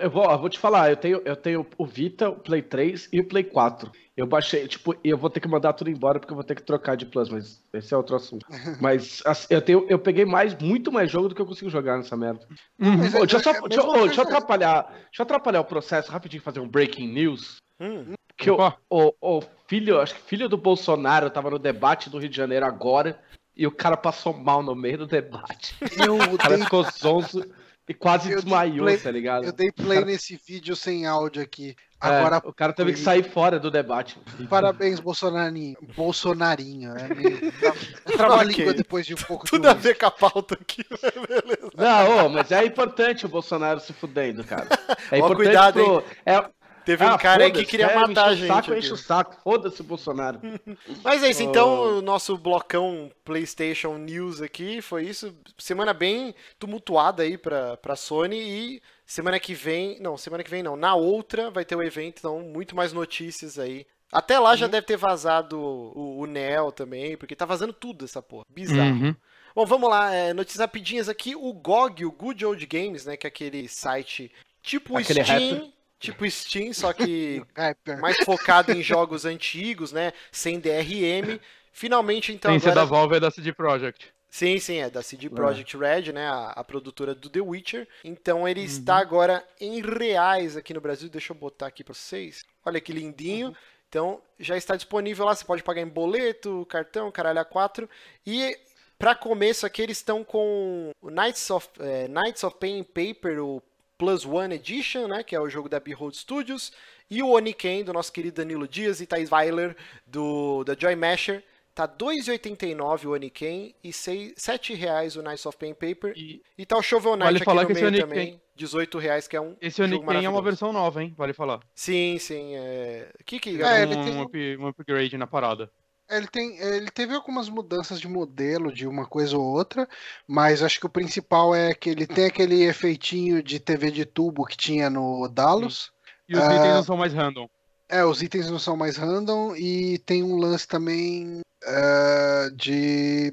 Eu 0.00 0.10
vou, 0.10 0.22
ó, 0.24 0.36
vou 0.36 0.48
te 0.48 0.58
falar, 0.58 0.90
eu 0.90 0.96
tenho, 0.96 1.20
eu 1.24 1.34
tenho 1.34 1.66
o 1.76 1.84
Vita, 1.86 2.30
o 2.30 2.36
Play 2.36 2.62
3 2.62 3.08
e 3.12 3.20
o 3.20 3.26
Play 3.26 3.42
4. 3.44 3.90
Eu 4.16 4.26
baixei, 4.26 4.68
tipo, 4.68 4.94
e 5.02 5.10
eu 5.10 5.18
vou 5.18 5.28
ter 5.28 5.40
que 5.40 5.48
mandar 5.48 5.72
tudo 5.72 5.90
embora 5.90 6.20
porque 6.20 6.32
eu 6.32 6.36
vou 6.36 6.44
ter 6.44 6.54
que 6.54 6.62
trocar 6.62 6.96
de 6.96 7.04
Plus, 7.04 7.28
mas 7.28 7.60
esse 7.72 7.92
é 7.92 7.96
outro 7.96 8.14
assunto. 8.14 8.46
Mas 8.80 9.20
assim, 9.26 9.46
eu, 9.50 9.60
tenho, 9.60 9.84
eu 9.88 9.98
peguei 9.98 10.24
mais, 10.24 10.56
muito 10.56 10.92
mais 10.92 11.10
jogo 11.10 11.28
do 11.28 11.34
que 11.34 11.42
eu 11.42 11.46
consigo 11.46 11.68
jogar 11.68 11.96
nessa 11.96 12.16
merda. 12.16 12.46
Mas 12.78 13.12
Ô, 13.14 13.20
deixa, 13.26 13.36
eu 13.36 13.40
só, 13.40 13.50
é- 13.50 13.60
deixa, 13.68 13.80
eu- 13.82 13.88
ô, 13.88 14.06
deixa 14.06 14.20
eu 14.20 14.24
atrapalhar, 14.26 14.82
deixa 14.84 15.20
eu 15.20 15.24
atrapalhar 15.24 15.60
o 15.60 15.64
processo 15.64 16.12
rapidinho, 16.12 16.42
fazer 16.42 16.60
um 16.60 16.68
breaking 16.68 17.08
news. 17.08 17.56
Hum, 17.80 18.12
Que 18.38 18.50
o, 18.50 18.54
Opa. 18.54 18.76
o, 18.88 19.12
o 19.20 19.42
filho, 19.66 20.00
acho 20.00 20.14
que 20.14 20.20
filho 20.20 20.48
do 20.48 20.56
Bolsonaro 20.56 21.28
tava 21.30 21.50
no 21.50 21.58
debate 21.58 22.08
do 22.08 22.18
Rio 22.18 22.28
de 22.28 22.36
Janeiro 22.36 22.64
agora 22.66 23.18
e 23.56 23.66
o 23.66 23.70
cara 23.72 23.96
passou 23.96 24.32
mal 24.32 24.62
no 24.62 24.76
meio 24.76 24.98
do 24.98 25.06
debate. 25.06 25.74
Eu 25.98 26.14
O 26.16 26.38
cara 26.38 26.54
odeio. 26.54 26.64
ficou 26.64 26.84
zonzo. 26.84 27.44
E 27.88 27.92
quase 27.92 28.30
Eu 28.30 28.36
desmaiou, 28.36 28.84
play- 28.86 28.96
tá 28.96 29.10
ligado? 29.10 29.44
Eu 29.44 29.52
dei 29.52 29.70
play 29.70 30.04
nesse 30.04 30.40
vídeo 30.46 30.74
sem 30.74 31.06
áudio 31.06 31.42
aqui. 31.42 31.76
Agora, 32.00 32.36
É, 32.36 32.48
o 32.48 32.52
cara 32.52 32.72
teve 32.72 32.92
que 32.92 32.98
sair 32.98 33.22
fora 33.22 33.58
do 33.58 33.70
debate. 33.70 34.18
parabéns, 34.50 35.00
Bolsonarinho. 35.00 35.76
Bolsonarinho. 35.96 36.94
É 36.96 37.14
meio... 37.14 37.52
Trava-língua 38.16 38.64
Ok. 38.64 38.74
depois 38.74 39.06
de 39.06 39.14
um 39.14 39.18
pouco 39.18 39.46
Tudo 39.46 39.62
de 39.62 39.68
a 39.68 39.74
ver 39.74 39.98
com 39.98 40.06
a 40.06 40.10
pauta 40.10 40.54
aqui. 40.54 40.84
Beleza. 41.28 41.70
Não, 41.76 42.26
ô, 42.26 42.28
mas 42.28 42.50
é 42.52 42.64
importante 42.64 43.24
o 43.26 43.28
Bolsonaro 43.28 43.80
se 43.80 43.92
fudendo, 43.92 44.44
cara. 44.44 44.68
É 45.10 45.16
Ó, 45.20 45.24
importante 45.26 45.36
cuidado, 45.36 45.74
pro... 45.84 46.04
É... 46.26 46.44
Teve 46.84 47.04
um 47.04 47.08
Ah, 47.08 47.18
cara 47.18 47.44
aí 47.44 47.52
que 47.52 47.64
queria 47.64 47.88
quer 47.88 47.98
matar 47.98 48.26
a 48.26 48.34
gente. 48.34 48.48
Saco, 48.48 48.70
aqui. 48.70 48.78
enche 48.78 48.92
o 48.92 48.96
saco. 48.96 49.36
Foda-se 49.42 49.80
o 49.80 49.84
Bolsonaro. 49.84 50.40
Mas 51.02 51.22
é 51.22 51.30
isso, 51.30 51.42
Oh. 51.42 51.48
então, 51.48 51.98
o 51.98 52.02
nosso 52.02 52.36
blocão 52.36 53.10
PlayStation 53.24 53.96
News 53.96 54.42
aqui 54.42 54.82
foi 54.82 55.04
isso. 55.04 55.34
Semana 55.58 55.94
bem 55.94 56.34
tumultuada 56.58 57.22
aí 57.22 57.38
pra, 57.38 57.76
pra 57.78 57.96
Sony 57.96 58.36
e 58.38 58.82
semana 59.06 59.40
que 59.40 59.54
vem, 59.54 59.98
não, 60.00 60.16
semana 60.16 60.44
que 60.44 60.50
vem 60.50 60.62
não, 60.62 60.76
na 60.76 60.94
outra 60.94 61.50
vai 61.50 61.64
ter 61.64 61.76
o 61.76 61.82
evento, 61.82 62.18
então 62.18 62.40
muito 62.40 62.76
mais 62.76 62.92
notícias 62.92 63.58
aí. 63.58 63.86
Até 64.12 64.38
lá 64.38 64.54
já 64.54 64.66
deve 64.68 64.86
ter 64.86 64.96
vazado 64.96 65.58
o, 65.58 66.20
o 66.20 66.26
Neo 66.26 66.70
também, 66.70 67.16
porque 67.16 67.34
tá 67.34 67.44
vazando 67.44 67.72
tudo 67.72 68.04
essa 68.04 68.22
porra. 68.22 68.44
Bizarro. 68.48 68.90
Uhum. 68.90 69.16
Bom, 69.56 69.66
vamos 69.66 69.88
lá, 69.90 70.14
é, 70.14 70.32
notícias 70.32 70.60
rapidinhas 70.60 71.08
aqui. 71.08 71.34
O 71.34 71.52
GOG, 71.52 72.04
o 72.04 72.12
Good 72.12 72.44
Old 72.44 72.66
Games, 72.66 73.06
né, 73.06 73.16
que 73.16 73.26
é 73.26 73.28
aquele 73.28 73.66
site 73.68 74.30
tipo 74.62 74.96
Aquele 74.96 75.24
Steam. 75.24 75.72
Tipo 76.04 76.28
Steam, 76.30 76.72
só 76.72 76.92
que 76.92 77.42
Rapper. 77.56 77.98
mais 78.00 78.16
focado 78.24 78.72
em 78.72 78.82
jogos 78.82 79.24
antigos, 79.24 79.92
né? 79.92 80.12
Sem 80.30 80.58
DRM. 80.60 81.38
Finalmente, 81.72 82.32
então, 82.32 82.50
Tem 82.52 82.60
que 82.60 82.64
ser 82.66 82.74
da 82.74 82.82
agora. 82.82 83.00
Valve 83.00 83.16
e 83.16 83.20
da 83.20 83.30
CD 83.30 83.52
Projekt. 83.52 84.12
Sim, 84.30 84.58
sim, 84.58 84.78
é 84.78 84.90
da 84.90 85.00
CD 85.02 85.30
Projekt 85.30 85.76
Red, 85.76 86.12
né? 86.12 86.26
A, 86.26 86.50
a 86.50 86.64
produtora 86.64 87.14
do 87.14 87.28
The 87.28 87.40
Witcher. 87.40 87.86
Então 88.02 88.48
ele 88.48 88.60
Uhum. 88.60 88.66
está 88.66 88.96
agora 88.96 89.44
em 89.60 89.80
reais 89.80 90.56
aqui 90.56 90.74
no 90.74 90.80
Brasil. 90.80 91.08
Deixa 91.08 91.32
eu 91.32 91.36
botar 91.36 91.66
aqui 91.68 91.84
pra 91.84 91.94
vocês. 91.94 92.44
Olha 92.64 92.80
que 92.80 92.92
lindinho. 92.92 93.48
Uhum. 93.48 93.54
Então 93.88 94.20
já 94.40 94.56
está 94.56 94.74
disponível 94.74 95.24
lá. 95.24 95.34
Você 95.36 95.44
pode 95.44 95.62
pagar 95.62 95.82
em 95.82 95.86
boleto, 95.88 96.66
cartão, 96.68 97.12
caralho 97.12 97.38
a 97.40 97.44
4. 97.44 97.88
E 98.26 98.58
para 98.98 99.14
começo 99.14 99.66
aqui 99.66 99.82
eles 99.82 99.98
estão 99.98 100.24
com 100.24 100.90
o 101.00 101.10
Knights 101.10 101.48
of, 101.50 101.68
é, 101.78 102.08
Knights 102.08 102.42
of 102.42 102.56
Pen 102.58 102.80
and 102.80 102.84
Paper, 102.84 103.40
o 103.44 103.62
Plus 104.04 104.26
One 104.26 104.54
Edition, 104.54 105.08
né? 105.08 105.22
Que 105.22 105.34
é 105.34 105.40
o 105.40 105.48
jogo 105.48 105.68
da 105.68 105.80
Behold 105.80 106.14
Studios. 106.14 106.72
E 107.10 107.22
o 107.22 107.30
Oniken, 107.30 107.84
do 107.84 107.92
nosso 107.92 108.12
querido 108.12 108.36
Danilo 108.36 108.68
Dias 108.68 109.00
e 109.00 109.06
Thais 109.06 109.30
Weiler, 109.32 109.74
do, 110.06 110.62
da 110.64 110.74
Joy 110.78 110.94
Masher. 110.94 111.42
Tá 111.74 111.84
R$ 111.86 111.92
2,89 111.98 113.06
o 113.06 113.12
Oniken 113.14 113.74
e 113.82 113.92
7 113.92 114.74
reais 114.74 115.16
o 115.16 115.22
Knights 115.22 115.44
of 115.46 115.56
Pen 115.58 115.72
and 115.72 115.74
Paper. 115.74 116.12
E 116.16 116.40
E 116.56 116.64
tá 116.64 116.76
o 116.76 116.82
Shovel 116.82 117.12
Knight 117.16 117.24
Vale 117.24 117.36
aqui 117.38 117.44
falar 117.44 117.62
no 117.62 117.66
que 117.66 117.72
esse 117.72 117.80
meio 117.82 117.92
Oniken- 118.04 118.08
também. 118.08 118.40
18 118.54 118.98
reais, 118.98 119.26
que 119.26 119.34
é 119.36 119.40
um 119.40 119.56
esse 119.60 119.78
jogo 119.82 120.04
Oniken 120.04 120.24
é 120.26 120.28
uma 120.28 120.40
versão 120.42 120.72
nova, 120.72 121.02
hein? 121.02 121.12
Vale 121.16 121.32
falar. 121.32 121.60
Sim, 121.74 122.18
sim. 122.20 122.54
É... 122.54 123.10
Que 123.24 123.40
que... 123.40 123.60
É, 123.60 123.82
ele 123.82 123.96
um, 123.96 124.28
tem- 124.28 124.56
um 124.58 124.66
upgrade 124.68 125.16
na 125.16 125.26
parada. 125.26 125.68
Ele, 126.10 126.26
tem, 126.26 126.58
ele 126.58 126.90
teve 126.90 127.14
algumas 127.14 127.48
mudanças 127.48 127.98
de 128.00 128.06
modelo 128.06 128.72
de 128.72 128.86
uma 128.86 129.06
coisa 129.06 129.36
ou 129.38 129.42
outra, 129.44 129.88
mas 130.28 130.62
acho 130.62 130.78
que 130.78 130.86
o 130.86 130.90
principal 130.90 131.54
é 131.54 131.72
que 131.72 131.88
ele 131.88 132.06
tem 132.06 132.26
aquele 132.26 132.62
efeitinho 132.62 133.42
de 133.42 133.58
TV 133.58 133.90
de 133.90 134.04
tubo 134.04 134.44
que 134.44 134.56
tinha 134.56 134.90
no 134.90 135.26
Dallas. 135.28 135.90
E 136.28 136.34
os 136.36 136.42
Ah. 136.42 136.54
itens 136.54 136.74
não 136.74 136.82
são 136.84 136.96
mais 136.96 137.12
random. 137.14 137.48
É, 137.88 138.04
os 138.04 138.22
itens 138.22 138.50
não 138.50 138.58
são 138.58 138.76
mais 138.76 138.96
random 138.96 139.54
e 139.56 139.98
tem 140.00 140.22
um 140.22 140.36
lance 140.36 140.66
também 140.68 141.40
ah, 141.66 142.48
de. 142.54 143.32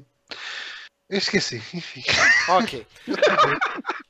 Eu 1.10 1.18
esqueci, 1.18 1.56
enfim. 1.74 2.02
Ok. 2.48 2.86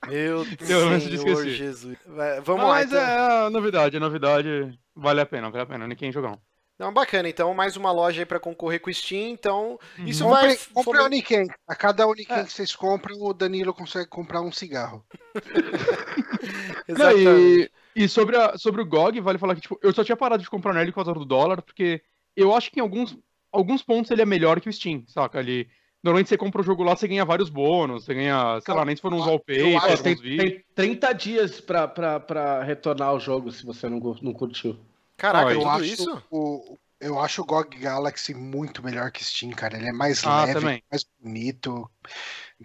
Meu 0.09 0.45
Deu 0.45 0.89
lance 0.89 1.09
de 1.09 1.19
Senhor. 1.19 1.45
Jesus. 1.47 1.99
Vai, 2.07 2.41
Vamos 2.41 2.63
lá, 2.65 2.69
Mas 2.71 2.87
então. 2.93 3.01
é 3.01 3.51
novidade, 3.51 3.97
é 3.97 4.01
novidade. 4.01 4.79
Vale 4.95 5.21
a 5.21 5.27
pena, 5.27 5.51
vale 5.51 5.63
a 5.63 5.67
pena. 5.67 5.85
Oniken 5.85 6.13
jogão. 6.13 6.39
Não, 6.83 6.93
bacana. 6.93 7.29
Então, 7.29 7.55
mais 7.55 7.77
uma 7.77 7.93
loja 7.93 8.23
aí 8.23 8.27
pra 8.27 8.41
concorrer 8.41 8.81
com 8.81 8.91
o 8.91 8.93
Steam. 8.93 9.31
Então, 9.31 9.79
isso 9.99 10.25
Compre, 10.25 10.49
vai... 10.49 10.57
compre 10.75 10.99
a 10.99 11.05
Uniken. 11.05 11.47
A 11.69 11.77
cada 11.77 12.09
Uniken 12.09 12.39
É. 12.39 12.43
que 12.45 12.53
vocês 12.53 12.75
compram, 12.75 13.17
o 13.23 13.33
Danilo 13.33 13.73
consegue 13.73 14.09
comprar 14.09 14.41
um 14.41 14.51
cigarro. 14.51 15.05
Não, 16.89 17.11
Exatamente. 17.13 17.71
e, 17.95 18.03
e 18.05 18.09
sobre, 18.09 18.37
a, 18.37 18.59
sobre 18.59 18.83
o 18.83 18.85
GOG, 18.85 19.21
vale 19.21 19.39
falar 19.39 19.55
que 19.55 19.61
tipo, 19.61 19.79
eu 19.81 19.93
só 19.93 20.03
tinha 20.03 20.17
parado 20.17 20.43
de 20.43 20.51
comprar 20.51 20.75
nele 20.75 20.91
por 20.91 21.05
causa 21.05 21.15
do 21.15 21.25
dólar, 21.25 21.63
porque 21.63 22.03
eu 22.37 22.53
acho 22.53 22.69
que 22.69 22.81
em 22.81 22.83
alguns, 22.83 23.17
alguns 23.53 23.81
pontos 23.81 24.11
ele 24.11 24.23
é 24.23 24.27
melhor 24.27 24.61
que 24.61 24.69
o 24.69 24.73
Steam, 24.73 25.05
saca? 25.07 25.39
Ele, 25.39 25.69
normalmente 26.03 26.31
você 26.31 26.37
compra 26.37 26.63
o 26.63 26.65
jogo 26.65 26.83
lá, 26.83 26.97
você 26.97 27.07
ganha 27.07 27.25
vários 27.25 27.49
bônus, 27.49 28.07
você 28.07 28.13
ganha, 28.13 28.61
sei 28.61 28.75
lá, 28.75 28.85
nem 28.85 28.97
se 28.97 29.03
for 29.03 29.15
uns 29.15 29.25
wallpapers, 29.25 30.01
tem, 30.03 30.17
tem 30.17 30.65
30 30.75 31.13
dias 31.13 31.61
pra, 31.61 31.87
pra, 31.87 32.19
pra 32.19 32.65
retornar 32.65 33.15
o 33.15 33.21
jogo 33.21 33.53
se 33.53 33.65
você 33.65 33.89
não, 33.89 34.01
não 34.21 34.33
curtiu. 34.33 34.77
Caraca, 35.17 35.55
Eu 35.55 35.67
acho, 35.67 35.85
isso? 35.85 36.23
o, 36.31 36.79
eu 37.01 37.19
acho 37.21 37.43
o 37.43 37.45
GOG 37.45 37.79
Galaxy 37.79 38.35
muito 38.35 38.83
melhor 38.83 39.11
que 39.11 39.25
Steam, 39.25 39.53
cara. 39.53 39.77
Ele 39.77 39.89
é 39.89 39.93
mais 39.93 40.25
Ah, 40.25 40.47
leve, 40.47 40.49
também. 40.49 40.83
mais 40.91 41.05
bonito. 41.21 41.91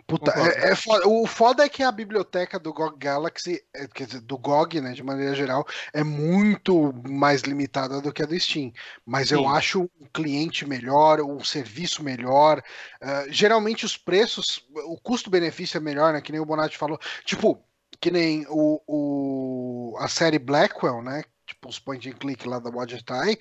Puta, 0.08 0.32
é, 0.32 0.72
é 0.72 0.76
foda. 0.76 1.08
o 1.08 1.28
foda 1.28 1.66
é 1.66 1.70
que 1.70 1.84
a 1.84 1.92
biblioteca 1.92 2.60
do 2.60 2.74
GOG 2.74 2.98
Galaxy, 3.00 3.64
é, 3.74 3.88
quer 3.88 4.08
dizer, 4.08 4.22
do 4.22 4.38
GOG, 4.38 4.82
né, 4.82 4.94
de 4.94 5.04
maneira 5.04 5.36
geral, 5.36 5.66
é 5.94 6.04
muito 6.04 6.94
mais 7.10 7.42
limitada 7.42 8.02
do 8.02 8.14
que 8.14 8.24
a 8.24 8.26
do 8.26 8.40
Steam. 8.40 8.72
Mas 9.06 9.32
eu 9.32 9.48
Sim. 9.48 9.48
acho 9.48 9.84
um 10.00 10.08
cliente 10.14 10.66
melhor, 10.68 11.22
um 11.22 11.44
serviço 11.44 12.04
melhor. 12.04 12.64
Ah, 13.02 13.26
geralmente 13.30 13.86
os 13.86 13.98
preços, 13.98 14.66
o 14.86 14.98
custo-benefício 15.00 15.78
é 15.78 15.82
melhor, 15.82 16.14
né? 16.14 16.22
Que 16.22 16.32
nem 16.32 16.42
o 16.42 16.46
Bonatti 16.46 16.78
falou. 16.78 17.00
Tipo, 17.26 17.64
que 18.00 18.12
nem 18.12 18.46
o, 18.50 18.82
o- 18.88 19.98
a 20.00 20.08
série 20.08 20.40
Blackwell, 20.40 21.02
né? 21.02 21.24
Tipo, 21.48 21.70
os 21.70 21.80
point 21.80 22.08
and 22.10 22.14
click 22.14 22.48
lá 22.48 22.60
da 22.60 22.70
Wadget 22.70 23.06
Eye. 23.12 23.40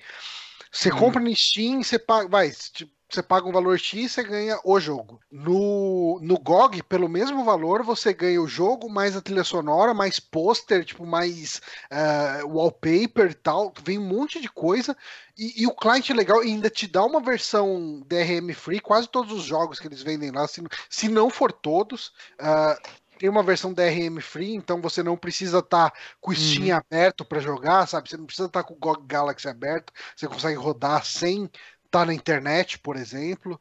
Você 0.71 0.89
Uhum. 0.89 0.97
compra 0.97 1.21
no 1.21 1.35
Steam, 1.35 1.83
você 1.83 1.99
paga, 1.99 2.27
vai, 2.27 2.51
tipo, 2.51 2.91
você 3.09 3.23
paga 3.23 3.47
um 3.47 3.53
valor 3.53 3.79
X, 3.79 4.11
você 4.11 4.21
ganha 4.23 4.59
o 4.65 4.79
jogo. 4.81 5.21
No, 5.31 6.19
no 6.21 6.37
GOG, 6.37 6.83
pelo 6.83 7.07
mesmo 7.07 7.45
valor, 7.45 7.81
você 7.81 8.13
ganha 8.13 8.41
o 8.41 8.47
jogo, 8.47 8.89
mais 8.89 9.15
a 9.15 9.21
trilha 9.21 9.45
sonora, 9.45 9.93
mais 9.93 10.19
pôster, 10.19 10.83
tipo, 10.83 11.05
mais 11.05 11.61
ah, 11.89 12.41
wallpaper 12.45 13.31
e 13.31 13.33
tal. 13.33 13.73
Vem 13.81 13.97
um 13.97 14.05
monte 14.05 14.41
de 14.41 14.49
coisa. 14.49 14.95
E, 15.37 15.63
e 15.63 15.67
o 15.67 15.73
cliente 15.73 16.11
é 16.11 16.15
legal 16.15 16.41
ainda 16.41 16.69
te 16.69 16.85
dá 16.85 17.05
uma 17.05 17.21
versão 17.21 18.01
DRM 18.05 18.53
free, 18.53 18.81
quase 18.81 19.07
todos 19.07 19.31
os 19.31 19.43
jogos 19.45 19.79
que 19.79 19.87
eles 19.87 20.01
vendem 20.03 20.31
lá, 20.31 20.45
se, 20.45 20.61
se 20.89 21.07
não 21.07 21.29
for 21.29 21.51
todos. 21.53 22.11
ah, 22.39 22.77
tem 23.17 23.29
uma 23.29 23.43
versão 23.43 23.73
DRM 23.73 24.19
free, 24.21 24.53
então 24.53 24.81
você 24.81 25.01
não 25.03 25.17
precisa 25.17 25.59
estar 25.59 25.93
com 26.21 26.31
o 26.31 26.35
Steam 26.35 26.75
aberto 26.75 27.25
para 27.25 27.39
jogar, 27.39 27.87
sabe? 27.87 28.09
Você 28.09 28.17
não 28.17 28.25
precisa 28.25 28.47
estar 28.47 28.63
com 28.63 28.73
o 28.73 28.77
GOG 28.77 29.05
Galaxy 29.07 29.47
aberto, 29.47 29.91
você 30.15 30.27
consegue 30.27 30.57
rodar 30.57 31.03
sem 31.05 31.49
estar 31.85 32.05
na 32.05 32.13
internet, 32.13 32.79
por 32.79 32.95
exemplo. 32.95 33.59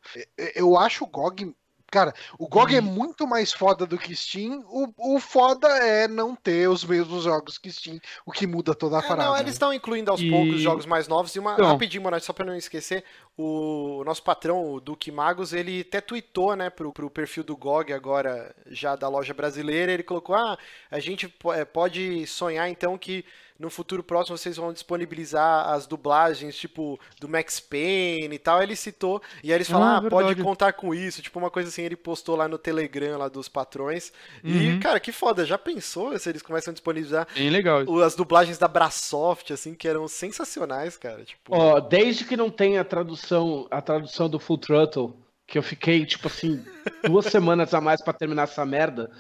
Eu 0.55 0.77
acho 0.79 1.05
o 1.05 1.09
GOG. 1.09 1.55
Cara, 1.91 2.13
o 2.37 2.49
GOG 2.49 2.75
é 2.77 2.81
muito 2.81 3.27
mais 3.29 3.53
foda 3.53 3.87
do 3.87 3.97
que 3.97 4.15
Steam. 4.15 4.65
O, 4.69 5.15
o 5.17 5.21
foda 5.21 5.69
é 5.69 6.09
não 6.09 6.35
ter 6.35 6.69
os 6.69 6.85
mesmos 6.85 7.23
jogos 7.25 7.59
que 7.59 7.71
Steam, 7.71 8.01
o 8.27 8.33
que 8.33 8.45
muda 8.47 8.75
toda 8.75 8.97
a 8.97 8.99
É, 8.99 9.03
parada. 9.07 9.29
não, 9.29 9.35
né? 9.35 9.41
eles 9.41 9.53
estão 9.53 9.73
incluindo 9.73 10.11
aos 10.11 10.21
E- 10.21 10.29
poucos 10.29 10.61
jogos 10.61 10.85
mais 10.85 11.07
novos. 11.07 11.35
E 11.35 11.39
uma 11.39 11.53
Então. 11.55 11.67
rapidinho, 11.67 12.03
Monark, 12.03 12.27
só 12.27 12.33
pra 12.33 12.45
não 12.45 12.57
esquecer, 12.57 13.05
o 13.39 14.03
nosso 14.05 14.23
patrão, 14.23 14.73
o 14.73 14.81
Duque 14.81 15.13
Magos, 15.13 15.53
ele 15.53 15.83
até 15.83 16.01
tweetou, 16.01 16.57
né, 16.57 16.71
pro, 16.71 16.93
pro 16.93 17.09
perfil 17.09 17.45
do 17.45 17.57
GOG 17.57 17.93
agora, 17.93 18.55
já 18.67 18.97
da 18.97 19.09
loja 19.09 19.33
brasileira, 19.33 19.93
ele 19.93 20.03
colocou, 20.03 20.35
ah, 20.35 20.59
a 20.91 20.99
gente 20.99 21.33
é, 21.55 21.65
pode 21.65 22.27
sonhar 22.27 22.69
então 22.69 22.99
que 22.99 23.25
no 23.59 23.71
futuro 23.71 24.03
próximo 24.03 24.37
vocês 24.37 24.57
vão 24.57 24.73
disponibilizar 24.73 25.69
as 25.71 25.87
dublagens, 25.87 26.57
tipo, 26.57 26.99
do 27.21 27.29
Max 27.29 27.59
Payne 27.61 28.35
e 28.35 28.39
tal. 28.39 28.63
Ele 28.63 28.77
citou, 28.77 29.23
e 29.43 29.51
aí 29.51 29.57
eles 29.57 29.69
falaram, 29.69 30.05
Ah, 30.05 30.07
ah, 30.07 30.11
pode 30.11 30.43
contar 30.43 30.73
com 30.75 30.95
isso, 30.95 31.23
tipo, 31.23 31.39
uma 31.39 31.51
coisa 31.51 31.69
assim, 31.69 31.83
ele 31.83 31.97
postou 31.97 32.37
lá 32.37 32.47
no 32.49 32.59
Telegram, 32.59 33.19
lá 33.19 33.29
dos 33.29 33.49
patrões. 33.49 34.13
E, 34.45 34.69
Uhum. 34.71 34.81
cara, 34.81 35.01
que 35.01 35.13
foda, 35.13 35.45
já 35.45 35.57
pensou 35.59 36.19
se 36.19 36.29
eles 36.29 36.43
começam 36.43 36.71
a 36.71 36.75
disponibilizar 36.75 37.27
Bem 37.35 37.51
legal. 37.51 37.83
as 38.03 38.15
dublagens 38.15 38.59
da 38.59 38.69
Brasoft, 38.69 39.53
assim, 39.53 39.75
que 39.75 39.89
eram 39.89 40.07
sensacionais, 40.09 40.97
cara. 40.97 41.25
Tipo, 41.25 41.55
Ó, 41.55 41.81
desde 41.81 42.25
que 42.25 42.37
não 42.37 42.51
tem 42.51 42.79
a 42.79 42.85
tradução, 42.85 43.67
a 43.71 43.81
tradução 43.81 44.29
do 44.29 44.39
Full 44.39 44.59
Throttle, 44.59 45.17
que 45.47 45.57
eu 45.59 45.63
fiquei, 45.63 46.05
tipo 46.05 46.27
assim, 46.27 46.65
duas 47.05 47.27
semanas 47.27 47.73
a 47.73 47.81
mais 47.81 48.03
pra 48.03 48.13
terminar 48.13 48.45
essa 48.45 48.65
merda, 48.67 49.11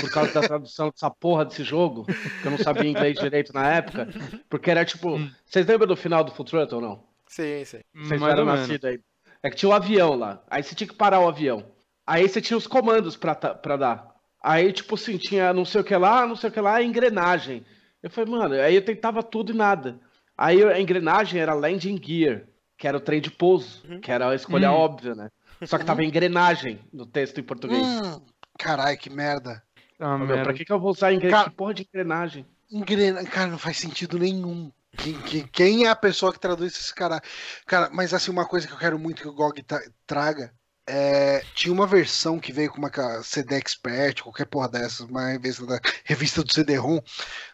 por 0.00 0.10
causa 0.10 0.32
da 0.32 0.42
tradução 0.42 0.90
dessa 0.90 1.10
porra 1.10 1.44
desse 1.44 1.64
jogo, 1.64 2.04
que 2.40 2.46
eu 2.46 2.50
não 2.50 2.58
sabia 2.58 2.88
inglês 2.88 3.18
direito 3.18 3.52
na 3.52 3.68
época, 3.68 4.08
porque 4.48 4.70
era 4.70 4.84
tipo. 4.84 5.18
Vocês 5.44 5.66
lembram 5.66 5.88
do 5.88 5.96
final 5.96 6.22
do 6.24 6.32
Full 6.32 6.44
Throttle 6.44 6.76
ou 6.76 6.82
não? 6.88 7.04
sim, 7.28 7.64
sim. 7.64 7.80
Vocês 7.94 8.20
Mais 8.20 8.32
eram 8.34 8.44
nascidos 8.44 8.88
aí. 8.88 9.00
É 9.42 9.50
que 9.50 9.56
tinha 9.56 9.68
um 9.68 9.72
avião 9.74 10.14
lá. 10.14 10.42
Aí 10.48 10.62
você 10.62 10.74
tinha 10.74 10.86
que 10.86 10.94
parar 10.94 11.20
o 11.20 11.28
avião. 11.28 11.64
Aí 12.06 12.28
você 12.28 12.40
tinha 12.40 12.56
os 12.56 12.66
comandos 12.66 13.16
pra, 13.16 13.34
dar. 13.34 14.14
Aí, 14.42 14.72
tipo 14.72 14.94
assim, 14.94 15.16
tinha 15.18 15.52
não 15.52 15.64
sei 15.64 15.80
o 15.80 15.84
que 15.84 15.96
lá, 15.96 16.26
não 16.26 16.36
sei 16.36 16.50
o 16.50 16.52
que 16.52 16.60
lá, 16.60 16.82
engrenagem. 16.82 17.64
Eu 18.02 18.10
falei, 18.10 18.30
mano, 18.32 18.54
aí 18.54 18.74
eu 18.74 18.84
tentava 18.84 19.22
tudo 19.22 19.52
e 19.52 19.56
nada. 19.56 20.00
Aí 20.36 20.62
a 20.64 20.80
engrenagem 20.80 21.40
era 21.40 21.54
landing 21.54 22.00
gear, 22.02 22.44
que 22.76 22.86
era 22.88 22.96
o 22.96 23.00
trem 23.00 23.20
de 23.20 23.30
pouso, 23.30 23.82
que 24.00 24.10
era 24.10 24.28
a 24.28 24.34
escolha 24.34 24.70
Hum. 24.70 24.74
óbvia, 24.74 25.14
né? 25.14 25.28
Só 25.66 25.78
que 25.78 25.84
tava 25.84 26.04
engrenagem 26.04 26.80
no 26.92 27.06
texto 27.06 27.38
em 27.40 27.42
português. 27.44 27.82
Hum, 27.86 28.20
carai, 28.58 28.96
que 28.96 29.08
merda. 29.10 29.62
Tá, 29.98 30.16
Meu, 30.18 30.26
merda. 30.26 30.44
pra 30.44 30.52
que, 30.54 30.64
que 30.64 30.72
eu 30.72 30.80
vou 30.80 30.90
usar 30.90 31.12
engrenagem? 31.12 31.30
Cara- 31.38 31.50
Que 31.50 31.56
porra 31.56 31.74
de 31.74 31.82
engrenagem? 31.82 32.46
Engrena... 32.70 33.24
Cara, 33.24 33.48
não 33.48 33.58
faz 33.58 33.76
sentido 33.78 34.18
nenhum. 34.18 34.72
Quem, 34.96 35.18
quem- 35.22 35.46
quem 35.46 35.84
é 35.86 35.88
a 35.88 35.96
pessoa 35.96 36.32
que 36.32 36.40
traduz 36.40 36.74
esse 36.76 36.94
cara? 36.94 37.20
Cara, 37.66 37.88
mas 37.92 38.12
assim, 38.12 38.30
uma 38.30 38.46
coisa 38.46 38.66
que 38.66 38.72
eu 38.72 38.78
quero 38.78 38.98
muito 38.98 39.22
que 39.22 39.28
o 39.28 39.32
GOG 39.32 39.62
tra- 39.62 39.82
traga 40.06 40.52
é. 40.86 41.42
Tinha 41.54 41.72
uma 41.72 41.86
versão 41.86 42.38
que 42.40 42.52
veio 42.52 42.70
com 42.70 42.78
uma 42.78 42.90
CD 43.22 43.54
Expert, 43.54 44.20
qualquer 44.22 44.46
porra 44.46 44.68
dessas, 44.68 45.00
uma 45.00 45.28
revista 45.30 45.64
da 45.64 45.80
revista 46.04 46.42
do 46.42 46.52
CD-ROM, 46.52 46.98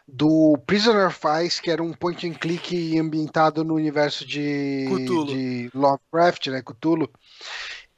do 0.07 0.57
Prisoner 0.65 1.07
of 1.07 1.19
Ice, 1.45 1.61
que 1.61 1.69
era 1.69 1.83
um 1.83 1.93
point 1.93 2.27
and 2.27 2.33
click 2.33 2.97
ambientado 2.99 3.63
no 3.63 3.75
universo 3.75 4.25
de, 4.25 4.87
Cthulhu. 4.89 5.27
de 5.27 5.69
Lovecraft, 5.73 6.47
né? 6.47 6.61
Cthulhu. 6.63 7.09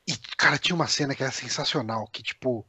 E, 0.08 0.18
cara, 0.38 0.58
tinha 0.58 0.76
uma 0.76 0.88
cena 0.88 1.16
que 1.16 1.24
era 1.24 1.32
sensacional, 1.32 2.08
que 2.08 2.24
tipo. 2.24 2.66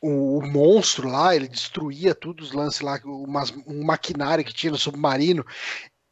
O, 0.00 0.38
o 0.38 0.46
monstro 0.46 1.08
lá, 1.08 1.34
ele 1.34 1.48
destruía 1.48 2.14
todos 2.14 2.48
os 2.48 2.52
lances 2.52 2.82
lá, 2.82 3.00
umas, 3.04 3.50
um 3.66 3.82
maquinário 3.84 4.44
que 4.44 4.52
tinha 4.52 4.70
no 4.70 4.76
submarino. 4.78 5.44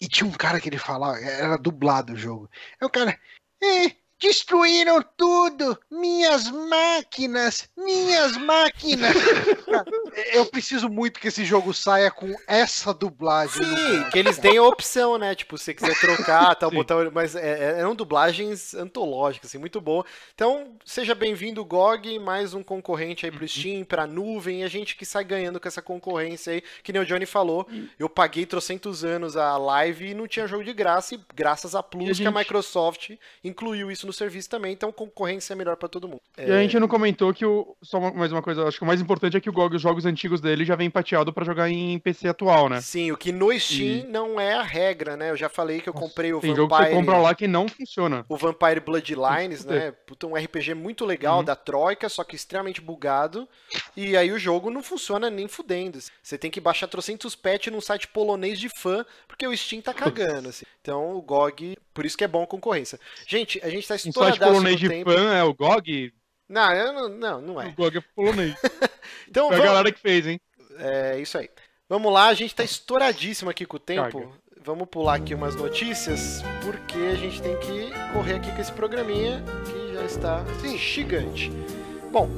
E 0.01 0.09
tinha 0.09 0.27
um 0.27 0.33
cara 0.33 0.61
que 0.61 0.69
ele 0.69 0.79
falava, 0.79 1.19
era 1.19 1.57
dublado 1.59 2.15
o 2.15 2.17
jogo. 2.17 2.51
É 2.81 2.87
o 2.87 2.91
cara. 2.91 3.19
"É, 3.63 3.95
destruíram 4.23 5.05
tudo! 5.17 5.77
Minhas 5.91 6.49
máquinas! 6.51 7.69
Minhas 7.77 8.37
máquinas! 8.37 9.13
Eu 10.33 10.47
preciso 10.47 10.89
muito 10.89 11.19
que 11.19 11.29
esse 11.29 11.45
jogo 11.45 11.75
saia 11.75 12.11
com 12.11 12.33
essa 12.47 12.95
dublagem. 12.95 13.63
no 13.67 13.77
Sim, 13.77 14.11
que 14.11 14.19
eles 14.19 14.39
têm 14.39 14.59
a 14.59 14.63
opção, 14.63 15.19
né? 15.19 15.35
Tipo, 15.35 15.59
se 15.59 15.65
você 15.65 15.75
quiser 15.75 15.99
trocar, 15.99 16.55
tal, 16.55 16.71
Sim. 16.71 16.77
botar. 16.77 17.11
Mas 17.11 17.35
é- 17.35 17.41
é- 17.77 17.81
eram 17.81 17.95
dublagens 17.95 18.75
antológicas, 18.75 19.51
assim, 19.51 19.59
muito 19.59 19.81
boa. 19.81 20.05
Então, 20.35 20.77
seja 20.85 21.15
bem-vindo, 21.15 21.65
GOG, 21.65 22.19
mais 22.19 22.55
um 22.55 22.63
concorrente 22.63 23.25
aí 23.27 23.33
pro 23.33 23.47
Steam, 23.49 23.85
pra 23.85 24.07
nuvem, 24.07 24.61
e 24.61 24.65
a 24.65 24.69
gente 24.69 24.95
que 24.95 25.05
sai 25.05 25.25
ganhando 25.25 25.59
com 25.59 25.67
essa 25.67 25.83
concorrência 25.83 26.53
aí, 26.53 26.63
que 26.83 26.93
nem 26.93 27.03
o 27.03 27.07
Johnny 27.07 27.27
falou. 27.27 27.67
Eu 27.99 28.09
paguei 28.09 28.47
trocentos 28.47 29.03
anos 29.05 29.37
a 29.37 29.57
live 29.57 30.09
e 30.11 30.15
não 30.15 30.29
tinha 30.29 30.47
jogo 30.47 30.63
de 30.65 30.73
graça, 30.73 31.15
e 31.15 31.21
graças 31.35 31.75
a 31.75 31.83
Plus, 31.83 32.03
E 32.09 32.11
a 32.11 32.15
que 32.15 32.23
a 32.23 32.31
gente- 32.31 32.39
Microsoft 32.39 33.11
incluiu 33.43 33.91
isso 33.91 34.07
no 34.07 34.12
serviço 34.13 34.49
também, 34.49 34.73
então 34.73 34.91
concorrência 34.93 35.53
é 35.53 35.57
melhor 35.57 35.77
pra 35.77 35.89
todo 35.89 36.09
mundo. 36.09 36.21
E 36.39 36.51
a 36.51 36.63
gente 36.63 36.79
não 36.79 36.89
comentou 36.89 37.33
que 37.33 37.45
o. 37.45 37.77
Só 37.83 38.01
mais 38.13 38.33
uma 38.33 38.43
coisa, 38.43 38.67
acho 38.67 38.79
que 38.79 38.85
o 38.85 38.87
mais 38.87 39.01
importante 39.01 39.37
é 39.37 39.41
que 39.41 39.49
o 39.51 39.53
GOG, 39.53 39.77
os 39.77 39.83
jogos 39.83 40.05
antigos 40.07 40.41
dele 40.41 40.65
já 40.65 40.77
vem 40.77 40.91
pateado 40.91 41.33
pra 41.33 41.45
jogar 41.45 41.69
em 41.71 41.99
PC 41.99 42.29
atual, 42.29 42.69
né? 42.69 42.81
Sim, 42.81 43.13
o 43.13 43.17
que 43.17 43.33
no 43.33 43.53
Steam 43.59 44.07
não 44.09 44.41
é 44.41 44.55
a 44.55 44.63
regra, 44.63 45.17
né? 45.17 45.31
Eu 45.31 45.37
já 45.37 45.49
falei 45.49 45.81
que 45.81 45.89
eu 45.89 45.95
comprei 45.95 46.33
o 46.33 46.41
Tem 46.41 46.51
Vampire. 46.51 46.57
jogo 46.69 46.77
que 46.77 46.85
você 46.85 46.95
compra 46.95 47.19
lá 47.19 47.35
que 47.35 47.47
não 47.49 47.69
funciona. 47.69 48.25
o 48.29 48.37
Vampire 48.37 48.81
Bloodlines, 48.81 49.65
né? 49.65 49.93
Puta, 50.07 50.27
um 50.27 50.35
RPG 50.37 50.75
muito 50.75 51.05
legal 51.05 51.39
Uhum. 51.39 51.45
da 51.45 51.57
Troika, 51.57 52.09
só 52.09 52.25
que 52.25 52.37
extremamente 52.37 52.81
bugado. 52.81 53.49
E 53.97 54.17
aí 54.17 54.31
o 54.33 54.39
jogo 54.39 54.71
não 54.71 54.83
funciona 54.83 55.31
nem 55.31 55.49
fudendo. 55.49 55.99
Você 56.23 56.37
tem 56.39 56.51
que 56.51 56.61
baixar 56.61 56.87
trocentos 56.89 57.35
patch 57.35 57.69
num 57.69 57.81
site 57.81 58.09
polonês 58.09 58.59
de 58.59 58.69
fã, 58.69 59.05
porque 59.27 59.47
o 59.47 59.57
Steam 59.57 59.81
tá 59.83 59.93
cagando, 59.95 60.49
assim. 60.49 60.65
Então 60.81 61.15
o 61.17 61.23
GOG, 61.23 61.77
por 61.95 62.05
isso 62.05 62.17
que 62.17 62.25
é 62.25 62.29
bom 62.29 62.43
a 62.43 62.47
concorrência. 62.47 62.99
Gente, 63.27 63.61
a 63.63 63.69
gente 63.69 63.87
tá 63.87 63.95
Um 64.09 64.13
site 64.13 64.35
estouradaço 64.35 64.51
polonês 64.53 64.81
de 64.81 64.89
tempo. 64.89 65.11
fã 65.11 65.35
é 65.35 65.43
o 65.43 65.55
GOG? 65.55 66.13
Não, 66.49 66.93
não, 66.93 67.09
não, 67.09 67.41
não 67.41 67.55
O 67.57 67.63
é. 67.63 67.71
GOG 67.71 67.99
é 67.99 68.01
polonês. 68.15 68.55
Então 69.29 69.49
Foi 69.49 69.57
a 69.57 69.59
vamos... 69.59 69.73
galera 69.73 69.93
que 69.93 69.99
fez, 70.01 70.27
hein? 70.27 70.41
É 70.79 71.19
isso 71.19 71.39
aí. 71.39 71.49
Vamos 71.89 72.13
lá, 72.13 72.29
a 72.29 72.35
gente 72.35 72.55
tá 72.55 72.63
estouradíssimo 72.63 73.51
aqui 73.51 73.67
com 73.67 73.77
o 73.77 73.81
tempo. 73.81 74.21
Caga. 74.21 74.33
Vamos 74.65 74.89
pular 74.89 75.15
aqui 75.15 75.35
umas 75.35 75.57
notícias, 75.57 76.43
porque 76.65 76.99
a 76.99 77.17
gente 77.17 77.43
tem 77.43 77.57
que 77.57 77.91
correr 78.13 78.35
aqui 78.35 78.53
com 78.53 78.61
esse 78.61 78.73
programinha 78.73 79.43
que 79.65 79.95
já 79.95 80.05
está 80.05 80.43
assim, 80.43 80.79
gigante. 80.79 81.51
Bom, 82.13 82.29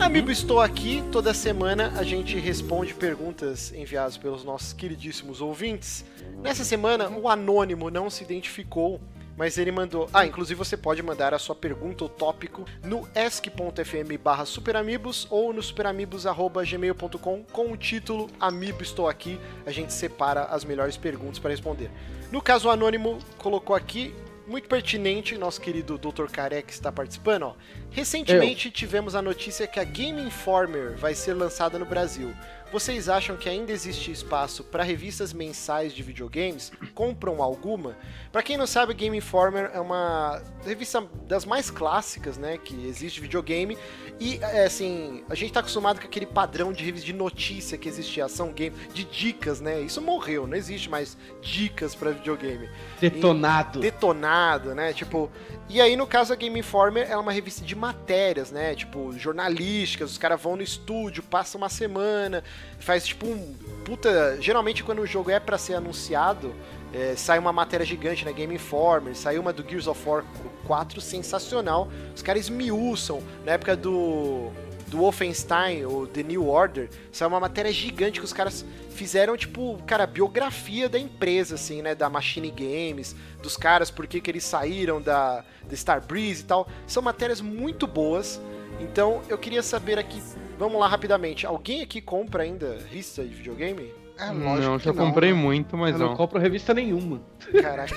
Amigo, 0.00 0.30
estou 0.30 0.60
aqui. 0.60 1.02
Toda 1.10 1.34
semana 1.34 1.92
a 1.96 2.04
gente 2.04 2.38
responde 2.38 2.94
perguntas 2.94 3.72
enviadas 3.72 4.16
pelos 4.16 4.44
nossos 4.44 4.72
queridíssimos 4.72 5.40
ouvintes. 5.40 6.04
Nessa 6.40 6.62
semana, 6.64 7.08
o 7.08 7.28
anônimo 7.28 7.90
não 7.90 8.08
se 8.08 8.22
identificou, 8.22 9.00
mas 9.38 9.56
ele 9.56 9.70
mandou. 9.70 10.10
Ah, 10.12 10.26
inclusive 10.26 10.58
você 10.58 10.76
pode 10.76 11.00
mandar 11.00 11.32
a 11.32 11.38
sua 11.38 11.54
pergunta 11.54 12.02
ou 12.02 12.10
tópico 12.10 12.64
no 12.82 13.08
esc.fm 13.14 14.18
barra 14.22 14.44
superamigos 14.44 15.28
ou 15.30 15.52
no 15.52 15.62
superamigos.gmail.com 15.62 17.44
com 17.44 17.72
o 17.72 17.76
título 17.76 18.28
Amigo 18.40 18.82
Estou 18.82 19.08
Aqui. 19.08 19.38
A 19.64 19.70
gente 19.70 19.92
separa 19.92 20.46
as 20.46 20.64
melhores 20.64 20.96
perguntas 20.96 21.38
para 21.38 21.52
responder. 21.52 21.88
No 22.32 22.42
caso, 22.42 22.66
o 22.66 22.70
anônimo 22.70 23.20
colocou 23.38 23.76
aqui. 23.76 24.12
Muito 24.48 24.66
pertinente, 24.66 25.36
nosso 25.36 25.60
querido 25.60 25.98
Dr. 25.98 26.24
Careca 26.32 26.70
está 26.70 26.90
participando. 26.90 27.42
Ó. 27.42 27.54
Recentemente 27.90 28.70
tivemos 28.70 29.14
a 29.14 29.20
notícia 29.20 29.66
que 29.66 29.78
a 29.78 29.84
Game 29.84 30.22
Informer 30.22 30.96
vai 30.96 31.14
ser 31.14 31.34
lançada 31.34 31.78
no 31.78 31.84
Brasil. 31.84 32.34
Vocês 32.70 33.08
acham 33.08 33.34
que 33.34 33.48
ainda 33.48 33.72
existe 33.72 34.10
espaço 34.10 34.62
para 34.62 34.82
revistas 34.82 35.32
mensais 35.32 35.94
de 35.94 36.02
videogames? 36.02 36.70
Compram 36.94 37.42
alguma? 37.42 37.96
Para 38.30 38.42
quem 38.42 38.58
não 38.58 38.66
sabe, 38.66 38.92
a 38.92 38.94
Game 38.94 39.16
Informer 39.16 39.70
é 39.72 39.80
uma 39.80 40.42
revista 40.66 41.02
das 41.26 41.46
mais 41.46 41.70
clássicas, 41.70 42.36
né, 42.36 42.58
que 42.58 42.86
existe 42.86 43.16
de 43.16 43.20
videogame. 43.22 43.78
E 44.20 44.38
é, 44.42 44.64
assim, 44.64 45.24
a 45.30 45.34
gente 45.34 45.52
tá 45.52 45.60
acostumado 45.60 46.00
com 46.00 46.06
aquele 46.06 46.26
padrão 46.26 46.72
de 46.72 46.84
revista 46.84 47.06
de 47.06 47.12
notícia 47.12 47.78
que 47.78 47.88
existia 47.88 48.26
ação 48.26 48.52
game, 48.52 48.76
de 48.92 49.04
dicas, 49.04 49.60
né? 49.60 49.80
Isso 49.80 50.02
morreu, 50.02 50.46
não 50.46 50.56
existe 50.56 50.90
mais 50.90 51.16
dicas 51.40 51.94
para 51.94 52.10
videogame 52.10 52.68
Detonado. 53.00 53.80
detonado, 53.80 54.74
né? 54.74 54.92
Tipo, 54.92 55.30
e 55.68 55.80
aí 55.80 55.96
no 55.96 56.06
caso 56.06 56.32
a 56.32 56.36
Game 56.36 56.58
Informer 56.58 57.08
é 57.08 57.16
uma 57.16 57.30
revista 57.30 57.64
de 57.64 57.76
matérias, 57.76 58.50
né? 58.50 58.74
Tipo, 58.74 59.12
jornalísticas, 59.16 60.10
os 60.10 60.18
caras 60.18 60.42
vão 60.42 60.56
no 60.56 60.62
estúdio, 60.62 61.22
passam 61.22 61.60
uma 61.60 61.68
semana, 61.68 62.42
faz 62.78 63.06
tipo 63.06 63.26
um 63.26 63.54
puta, 63.84 64.36
geralmente 64.40 64.84
quando 64.84 65.00
o 65.00 65.06
jogo 65.06 65.30
é 65.30 65.40
pra 65.40 65.56
ser 65.56 65.74
anunciado, 65.74 66.54
é, 66.92 67.14
sai 67.16 67.38
uma 67.38 67.52
matéria 67.52 67.84
gigante 67.84 68.24
na 68.24 68.32
Game 68.32 68.54
Informer, 68.54 69.14
saiu 69.14 69.40
uma 69.40 69.52
do 69.52 69.62
Gears 69.68 69.86
of 69.86 70.08
War 70.08 70.24
4 70.66 71.00
sensacional. 71.00 71.88
Os 72.14 72.22
caras 72.22 72.42
esmiuçam 72.42 73.22
na 73.44 73.52
época 73.52 73.76
do 73.76 74.50
do 74.88 74.98
Wolfenstein, 74.98 75.84
ou 75.84 76.06
The 76.06 76.22
New 76.22 76.48
Order, 76.48 76.88
saiu 77.12 77.28
uma 77.28 77.40
matéria 77.40 77.70
gigante 77.70 78.18
que 78.18 78.24
os 78.24 78.32
caras 78.32 78.64
fizeram, 78.90 79.36
tipo, 79.36 79.78
cara, 79.86 80.06
biografia 80.06 80.88
da 80.88 80.98
empresa, 80.98 81.54
assim, 81.54 81.82
né? 81.82 81.94
Da 81.94 82.08
Machine 82.08 82.50
Games, 82.50 83.14
dos 83.42 83.56
caras, 83.56 83.90
por 83.90 84.06
que 84.06 84.22
eles 84.28 84.44
saíram 84.44 85.00
da, 85.00 85.44
da 85.68 85.76
Star 85.76 86.04
Breeze 86.04 86.42
e 86.42 86.44
tal. 86.44 86.66
São 86.86 87.02
matérias 87.02 87.40
muito 87.40 87.86
boas. 87.86 88.40
Então, 88.80 89.22
eu 89.28 89.36
queria 89.36 89.62
saber 89.62 89.98
aqui, 89.98 90.22
vamos 90.58 90.80
lá 90.80 90.86
rapidamente, 90.86 91.46
alguém 91.46 91.82
aqui 91.82 92.00
compra 92.00 92.44
ainda 92.44 92.78
revista 92.78 93.24
de 93.24 93.34
videogame? 93.34 93.92
É 94.18 94.26
lógico 94.30 94.68
não, 94.68 94.78
já 94.78 94.92
não, 94.92 95.06
comprei 95.06 95.32
né? 95.32 95.38
muito, 95.38 95.76
mas 95.76 95.92
Eu 95.92 96.00
não 96.00 96.08
não. 96.08 96.16
compro 96.16 96.38
revista 96.40 96.74
nenhuma. 96.74 97.20
Caraca. 97.60 97.94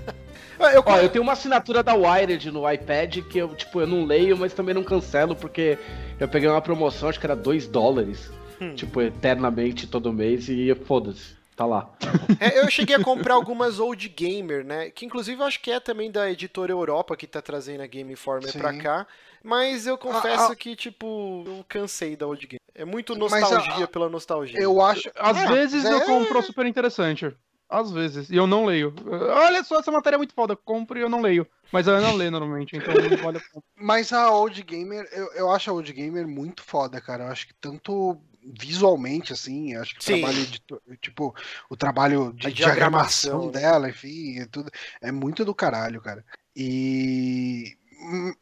eu, 0.74 0.82
Ó, 0.84 0.96
eu 0.98 1.08
tenho 1.08 1.22
uma 1.22 1.32
assinatura 1.32 1.82
da 1.82 1.94
Wired 1.94 2.50
no 2.50 2.70
iPad 2.70 3.18
que 3.28 3.38
eu, 3.38 3.54
tipo, 3.54 3.80
eu 3.80 3.86
não 3.86 4.04
leio, 4.04 4.36
mas 4.36 4.54
também 4.54 4.74
não 4.74 4.82
cancelo, 4.82 5.36
porque 5.36 5.78
eu 6.18 6.28
peguei 6.28 6.48
uma 6.48 6.62
promoção, 6.62 7.08
acho 7.08 7.20
que 7.20 7.26
era 7.26 7.36
2 7.36 7.66
dólares. 7.66 8.30
Hum. 8.60 8.74
Tipo, 8.74 9.00
eternamente 9.00 9.86
todo 9.86 10.12
mês 10.12 10.48
e 10.48 10.74
foda-se. 10.74 11.40
Tá 11.56 11.66
lá. 11.66 11.90
É, 12.38 12.58
eu 12.58 12.70
cheguei 12.70 12.96
a 12.96 13.04
comprar 13.04 13.34
algumas 13.34 13.78
Old 13.78 14.08
Gamer, 14.08 14.64
né? 14.64 14.88
Que 14.88 15.04
inclusive 15.04 15.42
eu 15.42 15.46
acho 15.46 15.60
que 15.60 15.70
é 15.70 15.78
também 15.78 16.10
da 16.10 16.30
editora 16.30 16.72
Europa 16.72 17.14
que 17.16 17.26
tá 17.26 17.42
trazendo 17.42 17.82
a 17.82 17.86
Game 17.86 18.10
Informer 18.10 18.50
Sim. 18.50 18.58
pra 18.58 18.72
cá. 18.78 19.06
Mas 19.42 19.86
eu 19.86 19.96
confesso 19.96 20.44
Ah, 20.44 20.52
ah. 20.52 20.56
que, 20.56 20.76
tipo, 20.76 21.44
eu 21.46 21.64
cansei 21.68 22.14
da 22.16 22.26
Old 22.26 22.46
Game. 22.46 22.60
É 22.74 22.84
muito 22.84 23.18
Mas, 23.18 23.40
nostalgia 23.42 23.84
ah, 23.84 23.88
pela 23.88 24.08
nostalgia. 24.08 24.60
Eu 24.60 24.80
acho. 24.80 25.10
Às 25.16 25.36
É, 25.38 25.46
vezes 25.48 25.84
eu 25.84 25.98
é- 25.98 26.04
compro 26.06 26.38
a 26.38 26.42
super 26.42 26.66
interessante. 26.66 27.34
Às 27.68 27.90
vezes. 27.92 28.28
E 28.30 28.36
eu 28.36 28.46
não 28.48 28.64
leio. 28.64 28.92
Olha 29.06 29.62
só, 29.62 29.78
essa 29.78 29.92
matéria 29.92 30.16
é 30.16 30.18
muito 30.18 30.34
foda. 30.34 30.56
Compro 30.56 30.98
e 30.98 31.02
eu 31.02 31.08
não 31.08 31.20
leio. 31.20 31.46
Mas 31.72 31.86
eu 31.86 32.00
não 32.00 32.16
leio 32.16 32.32
normalmente, 32.32 32.76
então 32.76 32.92
não 32.92 33.16
vale 33.22 33.38
a 33.38 33.40
pena. 33.40 33.62
Mas 33.76 34.12
a 34.12 34.28
Old 34.32 34.60
Gamer, 34.64 35.08
eu, 35.12 35.32
eu 35.34 35.50
acho 35.52 35.70
a 35.70 35.74
Old 35.74 35.92
Gamer 35.92 36.26
muito 36.26 36.64
foda, 36.64 37.00
cara. 37.00 37.24
Eu 37.24 37.28
acho 37.30 37.46
que 37.46 37.54
tanto 37.54 38.20
visualmente, 38.42 39.32
assim, 39.32 39.74
eu 39.74 39.82
acho 39.82 39.94
que 39.94 40.00
o 40.00 40.02
Sim. 40.02 40.20
trabalho 40.20 40.46
de, 40.46 40.62
tipo, 41.00 41.34
o 41.68 41.76
trabalho 41.76 42.32
de 42.32 42.46
A 42.48 42.50
diagramação 42.50 43.38
diagramação, 43.40 43.46
né? 43.46 43.52
dela, 43.52 43.88
enfim, 43.90 44.40
é 44.40 44.46
tudo, 44.46 44.70
é 45.00 45.12
muito 45.12 45.44
do 45.44 45.54
caralho, 45.54 46.00
cara. 46.00 46.24
E 46.56 47.76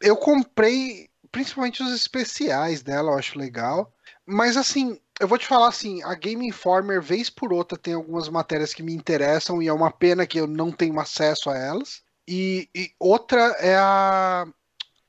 eu 0.01 0.15
comprei 0.17 1.09
principalmente 1.31 1.83
os 1.83 1.93
especiais 1.93 2.81
dela, 2.81 3.11
eu 3.11 3.17
acho 3.17 3.37
legal. 3.37 3.93
Mas 4.25 4.57
assim, 4.57 4.99
eu 5.19 5.27
vou 5.27 5.37
te 5.37 5.47
falar 5.47 5.67
assim, 5.67 6.01
a 6.03 6.13
Game 6.15 6.47
Informer, 6.47 7.01
vez 7.01 7.29
por 7.29 7.51
outra, 7.51 7.77
tem 7.77 7.93
algumas 7.93 8.29
matérias 8.29 8.73
que 8.73 8.83
me 8.83 8.93
interessam 8.93 9.61
e 9.61 9.67
é 9.67 9.73
uma 9.73 9.91
pena 9.91 10.25
que 10.25 10.39
eu 10.39 10.47
não 10.47 10.71
tenho 10.71 10.99
acesso 10.99 11.49
a 11.49 11.57
elas. 11.57 12.01
E, 12.27 12.69
e 12.75 12.91
outra 12.99 13.39
é 13.59 13.75
a. 13.75 14.47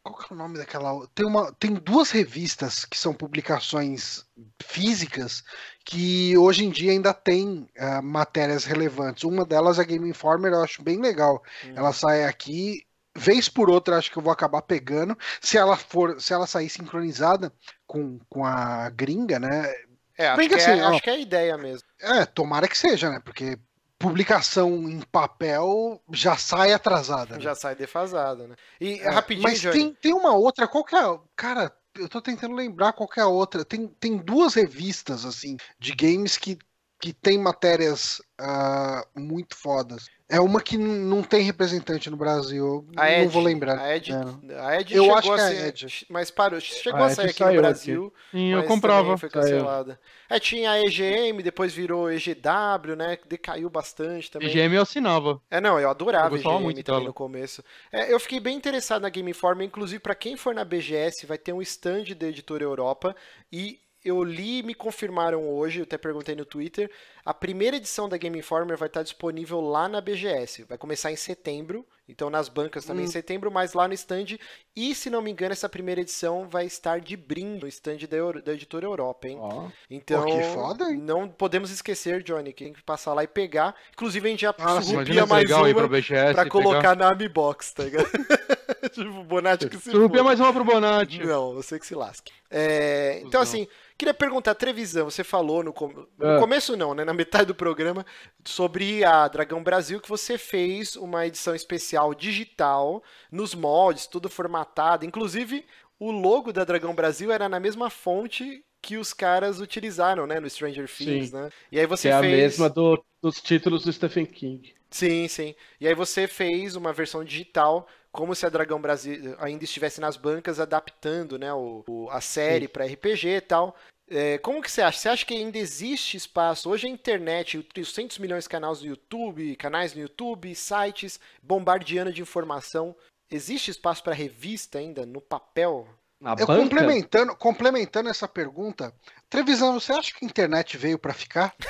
Qual 0.02 0.16
que 0.16 0.32
é 0.32 0.34
o 0.34 0.38
nome 0.38 0.56
daquela? 0.56 1.06
Tem, 1.14 1.26
uma, 1.26 1.52
tem 1.52 1.74
duas 1.74 2.10
revistas 2.10 2.86
que 2.86 2.96
são 2.96 3.12
publicações 3.12 4.24
físicas 4.62 5.44
que 5.84 6.36
hoje 6.38 6.64
em 6.64 6.70
dia 6.70 6.92
ainda 6.92 7.12
tem 7.12 7.68
ah, 7.78 8.00
matérias 8.00 8.64
relevantes. 8.64 9.24
Uma 9.24 9.44
delas 9.44 9.78
é 9.78 9.82
a 9.82 9.84
Game 9.84 10.08
Informer, 10.08 10.52
eu 10.52 10.62
acho 10.62 10.82
bem 10.82 10.98
legal. 10.98 11.42
Hum. 11.66 11.72
Ela 11.76 11.92
sai 11.92 12.24
aqui, 12.24 12.86
vez 13.16 13.48
por 13.48 13.70
outra, 13.70 13.96
acho 13.96 14.10
que 14.10 14.16
eu 14.16 14.22
vou 14.22 14.32
acabar 14.32 14.62
pegando. 14.62 15.16
Se 15.40 15.56
ela 15.56 15.76
for, 15.76 16.20
se 16.20 16.32
ela 16.32 16.46
sair 16.46 16.68
sincronizada 16.68 17.52
com, 17.86 18.18
com 18.28 18.44
a 18.44 18.88
gringa, 18.90 19.38
né? 19.38 19.72
É, 20.16 20.28
acho, 20.28 20.48
que, 20.48 20.54
é, 20.54 20.56
assim, 20.56 20.80
ó. 20.82 20.88
acho 20.90 21.02
que 21.02 21.10
é 21.10 21.14
a 21.14 21.18
ideia 21.18 21.56
mesmo. 21.56 21.88
É, 22.00 22.26
tomara 22.26 22.68
que 22.68 22.76
seja, 22.76 23.10
né? 23.10 23.20
Porque 23.24 23.58
publicação 23.98 24.88
em 24.88 25.00
papel 25.00 26.02
já 26.12 26.36
sai 26.36 26.72
atrasada. 26.72 27.36
né? 27.36 27.40
Já 27.40 27.54
sai 27.54 27.74
defasada, 27.74 28.48
né? 28.48 28.56
E 28.80 28.98
É, 29.00 29.10
rapidinho, 29.10 29.42
Mas 29.48 29.60
tem, 29.60 29.94
tem 29.94 30.12
uma 30.14 30.34
outra, 30.34 30.66
qual 30.66 30.84
que 30.84 30.96
é? 30.96 31.18
Cara, 31.36 31.70
eu 31.98 32.08
tô 32.08 32.20
tentando 32.20 32.54
lembrar 32.54 32.92
qual 32.92 33.08
que 33.08 33.20
é 33.20 33.22
a 33.22 33.28
outra. 33.28 33.64
Tem, 33.64 33.86
tem 33.86 34.16
duas 34.16 34.54
revistas, 34.54 35.24
assim, 35.24 35.56
de 35.78 35.94
games 35.94 36.36
que, 36.38 36.58
que 37.00 37.12
tem 37.12 37.38
matérias 37.38 38.20
ah, 38.38 39.06
muito 39.16 39.56
fodas. 39.56 40.06
É 40.28 40.38
uma 40.40 40.60
que 40.60 40.78
não 40.78 41.22
tem 41.24 41.42
representante 41.42 42.08
no 42.08 42.16
Brasil. 42.16 42.64
eu 42.64 42.86
A 42.96 43.06
não 43.10 43.24
Ed, 43.24 43.26
vou 43.32 43.42
lembrar. 43.42 43.78
A 43.80 43.96
Ed, 43.96 44.12
É, 44.12 44.14
não. 44.14 44.40
a 44.64 44.80
Ed 44.80 44.94
Eu 44.94 45.04
chegou 45.04 45.16
acho 45.16 45.32
que 45.34 45.40
a 45.40 45.40
é 45.40 45.46
a 45.46 45.48
ser, 45.50 45.68
Ed. 45.68 46.06
mas 46.08 46.30
parou, 46.30 46.60
chegou 46.60 47.02
A 47.02 47.06
a 47.06 47.10
Ed 47.10 47.16
sair 47.16 47.30
aqui 47.30 47.38
saiu 47.38 47.60
no 47.62 47.68
aqui. 47.68 47.92
Brasil, 47.92 48.14
Sim, 48.30 48.52
eu 48.52 48.62
comprava. 48.64 49.18
foi 49.18 49.28
cancelada. 49.28 49.98
É, 50.28 50.38
tinha 50.38 50.70
a 50.70 50.80
EGM, 50.80 51.42
depois 51.42 51.72
virou 51.74 52.08
EGW, 52.12 52.94
né, 52.96 53.18
decaiu 53.26 53.68
bastante 53.68 54.30
também. 54.30 54.48
EGM 54.48 54.74
eu 54.76 54.82
assinava. 54.82 55.40
É, 55.50 55.60
não, 55.60 55.80
eu 55.80 55.90
adorava 55.90 56.36
Eu 56.36 56.38
EGM 56.38 56.60
muito 56.60 56.84
também 56.84 57.00
dela. 57.00 57.08
no 57.08 57.14
começo. 57.14 57.64
É, 57.90 58.12
eu 58.12 58.20
fiquei 58.20 58.38
bem 58.38 58.56
interessado 58.56 59.02
na 59.02 59.08
Game 59.08 59.28
Informer, 59.30 59.66
inclusive 59.66 59.98
para 59.98 60.14
quem 60.14 60.36
for 60.36 60.54
na 60.54 60.64
BGS, 60.64 61.26
vai 61.26 61.38
ter 61.38 61.52
um 61.52 61.62
stand 61.62 62.04
da 62.16 62.28
Editora 62.28 62.62
Europa 62.62 63.16
e 63.52 63.80
eu 64.04 64.22
li 64.24 64.58
e 64.58 64.62
me 64.62 64.74
confirmaram 64.74 65.48
hoje, 65.48 65.80
eu 65.80 65.84
até 65.84 65.98
perguntei 65.98 66.34
no 66.34 66.44
Twitter, 66.44 66.90
a 67.24 67.34
primeira 67.34 67.76
edição 67.76 68.08
da 68.08 68.16
Game 68.16 68.38
Informer 68.38 68.76
vai 68.76 68.88
estar 68.88 69.02
disponível 69.02 69.60
lá 69.60 69.88
na 69.88 70.00
BGS. 70.00 70.64
Vai 70.64 70.78
começar 70.78 71.12
em 71.12 71.16
setembro, 71.16 71.86
então 72.10 72.28
nas 72.28 72.48
bancas 72.48 72.84
também 72.84 73.04
em 73.04 73.08
Hum. 73.08 73.10
setembro, 73.12 73.50
mas 73.50 73.72
lá 73.72 73.86
no 73.88 73.94
stand. 73.94 74.36
E 74.76 74.94
se 74.94 75.08
não 75.08 75.22
me 75.22 75.30
engano, 75.30 75.52
essa 75.52 75.68
primeira 75.68 76.00
edição 76.00 76.48
vai 76.48 76.66
estar 76.66 77.00
de 77.00 77.16
brinde 77.16 77.62
no 77.62 77.68
stand 77.68 77.98
da, 78.08 78.16
Euro- 78.16 78.42
da 78.42 78.52
Editora 78.52 78.84
Europa, 78.86 79.28
hein? 79.28 79.38
Ó. 79.40 79.68
Então, 79.88 80.24
que 80.24 80.42
foda, 80.54 80.84
hein? 80.90 80.98
não 80.98 81.28
podemos 81.28 81.70
esquecer, 81.70 82.22
Johnny, 82.22 82.52
que 82.52 82.64
tem 82.64 82.72
que 82.72 82.82
passar 82.82 83.14
lá 83.14 83.24
e 83.24 83.28
pegar. 83.28 83.74
Inclusive, 83.92 84.26
a 84.26 84.30
gente 84.30 84.40
já 84.42 84.54
surrupia 84.82 85.26
mais 85.26 85.42
legal 85.44 85.64
uma 85.64 85.88
BGS 85.88 86.34
pra 86.34 86.46
colocar 86.48 86.96
na 86.96 87.10
Ami 87.10 87.28
Box, 87.28 87.72
tá 87.72 87.84
ligado? 87.84 88.08
tipo, 88.92 89.24
Bonatti 89.24 89.68
que 89.68 89.76
se 89.76 89.84
pegar. 89.84 89.96
Surrupia 89.96 90.22
mais 90.24 90.40
uma 90.40 90.52
pro 90.52 90.64
Bonatti. 90.64 91.24
Não, 91.24 91.54
você 91.54 91.78
que 91.78 91.86
se 91.86 91.94
lasque. 91.94 92.32
É, 92.52 93.18
então, 93.18 93.40
Cusão. 93.40 93.42
assim, 93.42 93.68
queria 93.96 94.12
perguntar, 94.14 94.54
Trevisan, 94.56 95.04
você 95.04 95.22
falou 95.22 95.62
no, 95.62 95.72
com- 95.72 96.06
no 96.18 96.28
Ah. 96.36 96.38
começo 96.40 96.76
não, 96.76 96.94
né? 96.94 97.04
Na 97.04 97.14
metade 97.14 97.44
do 97.46 97.54
programa, 97.54 98.04
sobre 98.44 99.04
a 99.04 99.28
Dragão 99.28 99.62
Brasil, 99.62 100.00
que 100.00 100.08
você 100.08 100.36
fez 100.36 100.96
uma 100.96 101.26
edição 101.26 101.54
especial 101.54 101.99
digital, 102.14 103.02
nos 103.30 103.54
moldes, 103.54 104.06
tudo 104.06 104.28
formatado. 104.28 105.04
Inclusive, 105.04 105.66
o 105.98 106.10
logo 106.10 106.52
da 106.52 106.64
Dragão 106.64 106.94
Brasil 106.94 107.30
era 107.32 107.48
na 107.48 107.60
mesma 107.60 107.90
fonte 107.90 108.64
que 108.82 108.96
os 108.96 109.12
caras 109.12 109.60
utilizaram, 109.60 110.26
né? 110.26 110.40
No 110.40 110.48
Stranger 110.48 110.88
Things, 110.88 111.30
Sim. 111.30 111.32
né? 111.32 111.50
E 111.70 111.78
aí 111.78 111.86
Que 112.00 112.06
você 112.06 112.08
é 112.08 112.12
a 112.12 112.22
fez... 112.22 112.58
mesma 112.60 112.68
do- 112.70 113.04
dos 113.22 113.40
títulos 113.40 113.84
do 113.84 113.92
Stephen 113.92 114.26
King. 114.26 114.74
Sim, 114.90 115.28
sim. 115.28 115.54
E 115.80 115.86
aí 115.86 115.94
você 115.94 116.26
fez 116.26 116.74
uma 116.76 116.92
versão 116.92 117.24
digital, 117.24 117.86
como 118.10 118.34
se 118.34 118.44
a 118.44 118.48
Dragão 118.48 118.80
Brasil 118.80 119.36
ainda 119.38 119.62
estivesse 119.64 120.00
nas 120.00 120.16
bancas, 120.16 120.58
adaptando, 120.58 121.38
né, 121.38 121.52
o, 121.52 121.84
o- 121.86 122.10
a 122.10 122.20
série 122.20 122.66
para 122.68 122.84
RPG 122.86 123.28
e 123.36 123.40
tal. 123.40 123.76
É, 124.10 124.38
como 124.38 124.60
que 124.60 124.68
você 124.68 124.82
acha? 124.82 124.98
Você 124.98 125.08
acha 125.08 125.24
que 125.24 125.34
ainda 125.34 125.56
existe 125.56 126.16
espaço? 126.16 126.68
Hoje 126.68 126.88
a 126.88 126.90
internet, 126.90 127.56
os 127.56 127.64
300 127.66 128.18
milhões 128.18 128.42
de 128.44 128.50
canais 128.50 128.80
no 128.80 128.88
YouTube, 128.88 129.54
canais 129.54 129.94
no 129.94 130.00
YouTube, 130.00 130.52
sites, 130.52 131.20
bombardeando 131.40 132.12
de 132.12 132.20
informação. 132.20 132.96
Existe 133.30 133.70
espaço 133.70 134.02
para 134.02 134.12
revista 134.12 134.78
ainda 134.78 135.06
no 135.06 135.20
papel? 135.20 135.86
Na 136.20 136.32
Eu 136.32 136.44
banca? 136.44 136.60
complementando, 136.60 137.36
complementando 137.36 138.08
essa 138.08 138.26
pergunta, 138.26 138.92
Trevisan, 139.28 139.72
você 139.72 139.92
acha 139.92 140.12
que 140.12 140.24
a 140.24 140.28
internet 140.28 140.76
veio 140.76 140.98
pra 140.98 141.14
ficar? 141.14 141.54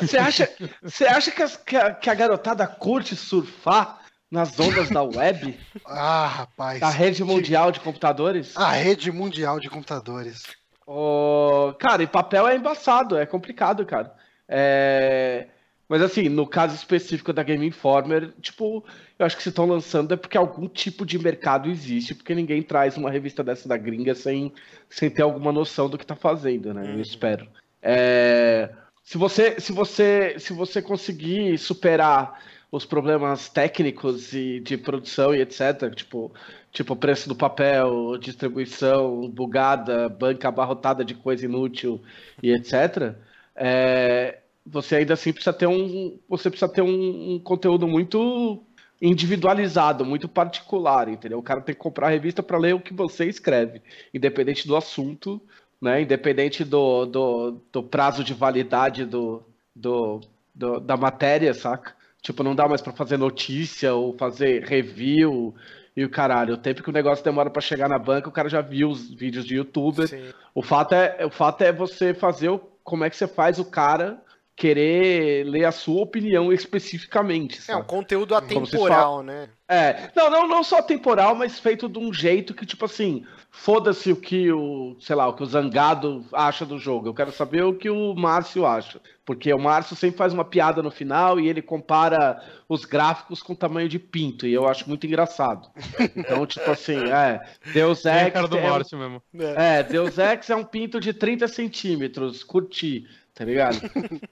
Você 0.00 0.18
acha, 0.18 0.48
você 0.82 1.04
acha 1.04 1.30
que 1.30 1.76
a, 1.76 1.94
que 1.94 2.10
a 2.10 2.14
garotada 2.14 2.66
curte 2.66 3.14
surfar 3.14 4.01
nas 4.32 4.58
ondas 4.58 4.88
da 4.88 5.02
web? 5.02 5.56
Ah, 5.86 6.26
rapaz. 6.26 6.80
Da 6.80 6.88
rede 6.88 7.22
mundial 7.22 7.70
de 7.70 7.78
computadores? 7.80 8.56
A 8.56 8.72
rede 8.72 9.12
mundial 9.12 9.60
de 9.60 9.68
computadores. 9.68 10.44
Ô, 10.86 11.74
cara, 11.78 12.02
e 12.02 12.06
papel 12.06 12.48
é 12.48 12.56
embaçado, 12.56 13.16
é 13.16 13.26
complicado, 13.26 13.84
cara. 13.84 14.12
É, 14.48 15.46
Mas 15.88 16.00
assim, 16.02 16.28
no 16.28 16.46
caso 16.46 16.74
específico 16.74 17.32
da 17.32 17.42
Game 17.42 17.66
Informer, 17.66 18.32
tipo, 18.40 18.84
eu 19.18 19.26
acho 19.26 19.36
que 19.36 19.42
se 19.42 19.50
estão 19.50 19.66
lançando 19.66 20.14
é 20.14 20.16
porque 20.16 20.38
algum 20.38 20.66
tipo 20.66 21.04
de 21.04 21.18
mercado 21.18 21.68
existe, 21.70 22.14
porque 22.14 22.34
ninguém 22.34 22.62
traz 22.62 22.96
uma 22.96 23.10
revista 23.10 23.44
dessa 23.44 23.68
da 23.68 23.76
gringa 23.76 24.14
sem, 24.14 24.52
sem 24.88 25.10
ter 25.10 25.22
alguma 25.22 25.52
noção 25.52 25.88
do 25.88 25.98
que 25.98 26.06
tá 26.06 26.16
fazendo, 26.16 26.72
né? 26.72 26.94
Eu 26.94 27.00
espero. 27.00 27.46
É, 27.82 28.70
Se 29.04 29.18
você, 29.18 29.60
se 29.60 29.72
você, 29.72 30.36
se 30.38 30.52
você 30.52 30.80
conseguir 30.80 31.58
superar 31.58 32.40
os 32.72 32.86
problemas 32.86 33.50
técnicos 33.50 34.34
e 34.34 34.60
de 34.60 34.78
produção 34.78 35.34
e 35.34 35.42
etc, 35.42 35.94
tipo, 35.94 36.34
tipo 36.72 36.96
preço 36.96 37.28
do 37.28 37.36
papel, 37.36 38.18
distribuição 38.18 39.28
bugada, 39.30 40.08
banca 40.08 40.48
abarrotada 40.48 41.04
de 41.04 41.14
coisa 41.14 41.44
inútil 41.46 42.02
e 42.42 42.50
etc, 42.52 43.14
é, 43.54 44.40
você 44.66 44.96
ainda 44.96 45.14
assim 45.14 45.32
precisa 45.32 45.52
ter 45.52 45.66
um, 45.66 46.18
você 46.28 46.50
precisa 46.50 46.72
ter 46.72 46.82
um, 46.82 47.34
um 47.34 47.38
conteúdo 47.40 47.86
muito 47.86 48.64
individualizado, 49.00 50.04
muito 50.04 50.28
particular, 50.28 51.08
entendeu? 51.08 51.38
O 51.38 51.42
cara 51.42 51.60
tem 51.60 51.74
que 51.74 51.80
comprar 51.80 52.06
a 52.06 52.10
revista 52.10 52.42
para 52.42 52.56
ler 52.58 52.74
o 52.74 52.80
que 52.80 52.94
você 52.94 53.26
escreve, 53.26 53.82
independente 54.14 54.66
do 54.66 54.76
assunto, 54.76 55.40
né? 55.80 56.00
Independente 56.02 56.64
do, 56.64 57.04
do, 57.06 57.50
do 57.72 57.82
prazo 57.82 58.22
de 58.24 58.32
validade 58.32 59.04
do, 59.04 59.42
do, 59.74 60.20
do- 60.54 60.80
da 60.80 60.96
matéria, 60.96 61.52
saca? 61.52 61.94
Tipo, 62.22 62.44
não 62.44 62.54
dá 62.54 62.68
mais 62.68 62.80
para 62.80 62.92
fazer 62.92 63.16
notícia 63.16 63.92
ou 63.92 64.16
fazer 64.16 64.62
review 64.64 65.52
e 65.96 66.04
o 66.04 66.08
caralho. 66.08 66.54
O 66.54 66.56
tempo 66.56 66.82
que 66.82 66.88
o 66.88 66.92
negócio 66.92 67.24
demora 67.24 67.50
para 67.50 67.60
chegar 67.60 67.88
na 67.88 67.98
banca, 67.98 68.28
o 68.28 68.32
cara 68.32 68.48
já 68.48 68.60
viu 68.60 68.88
os 68.88 69.10
vídeos 69.10 69.44
de 69.44 69.56
youtuber. 69.56 70.06
Sim. 70.06 70.32
O 70.54 70.62
fato 70.62 70.94
é, 70.94 71.26
o 71.26 71.30
fato 71.30 71.62
é 71.62 71.72
você 71.72 72.14
fazer 72.14 72.48
o, 72.48 72.58
como 72.84 73.04
é 73.04 73.10
que 73.10 73.16
você 73.16 73.26
faz 73.26 73.58
o 73.58 73.64
cara 73.64 74.22
querer 74.62 75.44
ler 75.44 75.64
a 75.64 75.72
sua 75.72 76.02
opinião 76.02 76.52
especificamente, 76.52 77.58
É 77.68 77.74
um 77.74 77.78
sabe? 77.78 77.88
conteúdo 77.88 78.32
atemporal, 78.36 79.20
né? 79.20 79.48
É, 79.68 80.10
não, 80.14 80.30
não, 80.30 80.46
não 80.46 80.62
só 80.62 80.80
temporal, 80.80 81.34
mas 81.34 81.58
feito 81.58 81.88
de 81.88 81.98
um 81.98 82.12
jeito 82.12 82.54
que, 82.54 82.64
tipo 82.66 82.84
assim, 82.84 83.24
foda-se 83.50 84.12
o 84.12 84.16
que 84.16 84.52
o, 84.52 84.96
sei 85.00 85.16
lá, 85.16 85.26
o 85.26 85.32
que 85.32 85.42
o 85.42 85.46
Zangado 85.46 86.24
acha 86.32 86.64
do 86.64 86.78
jogo. 86.78 87.08
Eu 87.08 87.14
quero 87.14 87.32
saber 87.32 87.64
o 87.64 87.74
que 87.74 87.88
o 87.90 88.14
Márcio 88.14 88.64
acha. 88.66 89.00
Porque 89.24 89.52
o 89.52 89.58
Márcio 89.58 89.96
sempre 89.96 90.18
faz 90.18 90.32
uma 90.32 90.44
piada 90.44 90.82
no 90.82 90.90
final 90.90 91.40
e 91.40 91.48
ele 91.48 91.62
compara 91.62 92.42
os 92.68 92.84
gráficos 92.84 93.42
com 93.42 93.52
o 93.54 93.56
tamanho 93.56 93.88
de 93.88 93.98
pinto. 93.98 94.46
E 94.46 94.52
eu 94.52 94.68
acho 94.68 94.86
muito 94.88 95.06
engraçado. 95.06 95.68
Então, 96.14 96.44
tipo 96.44 96.70
assim, 96.70 96.98
é. 97.08 97.40
Deus 97.72 98.04
É 98.04 98.10
a 98.12 98.24
Ex. 98.24 98.32
cara 98.34 98.48
do 98.48 98.58
é 98.58 98.68
Márcio 98.68 98.98
mesmo. 98.98 99.22
é, 99.56 99.82
Deus 99.82 100.18
Ex 100.18 100.50
é 100.50 100.56
um 100.56 100.64
pinto 100.64 101.00
de 101.00 101.12
30 101.14 101.48
centímetros, 101.48 102.42
curti, 102.44 103.06
tá 103.34 103.44
ligado? 103.44 103.76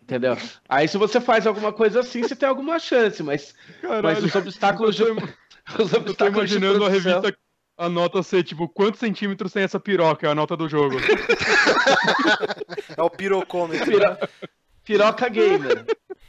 Entendeu? 0.02 0.36
Aí 0.68 0.86
se 0.88 0.98
você 0.98 1.20
faz 1.20 1.46
alguma 1.46 1.72
coisa 1.72 2.00
assim, 2.00 2.22
você 2.22 2.36
tem 2.36 2.48
alguma 2.48 2.78
chance, 2.78 3.22
mas, 3.22 3.54
mas 3.82 3.90
Caralho. 3.90 4.24
os 4.26 4.34
obstáculos 4.34 4.96
de, 4.96 5.02
Eu 5.02 5.16
tô, 5.16 5.24
os 5.82 5.92
eu 5.92 5.98
tô 6.04 6.10
obstáculos 6.10 6.50
imaginando 6.52 6.84
a 6.84 6.88
produção- 6.90 7.20
revista, 7.20 7.38
a 7.78 7.88
nota 7.88 8.22
ser 8.22 8.42
tipo, 8.42 8.68
quantos 8.68 9.00
centímetros 9.00 9.52
tem 9.52 9.62
essa 9.62 9.80
piroca? 9.80 10.26
É 10.26 10.30
a 10.30 10.34
nota 10.34 10.56
do 10.56 10.68
jogo. 10.68 10.96
É 12.96 13.02
o 13.02 13.10
pirocômetro. 13.10 13.86
Piro- 13.86 14.18
Piroca 14.84 15.28
gamer, 15.28 15.84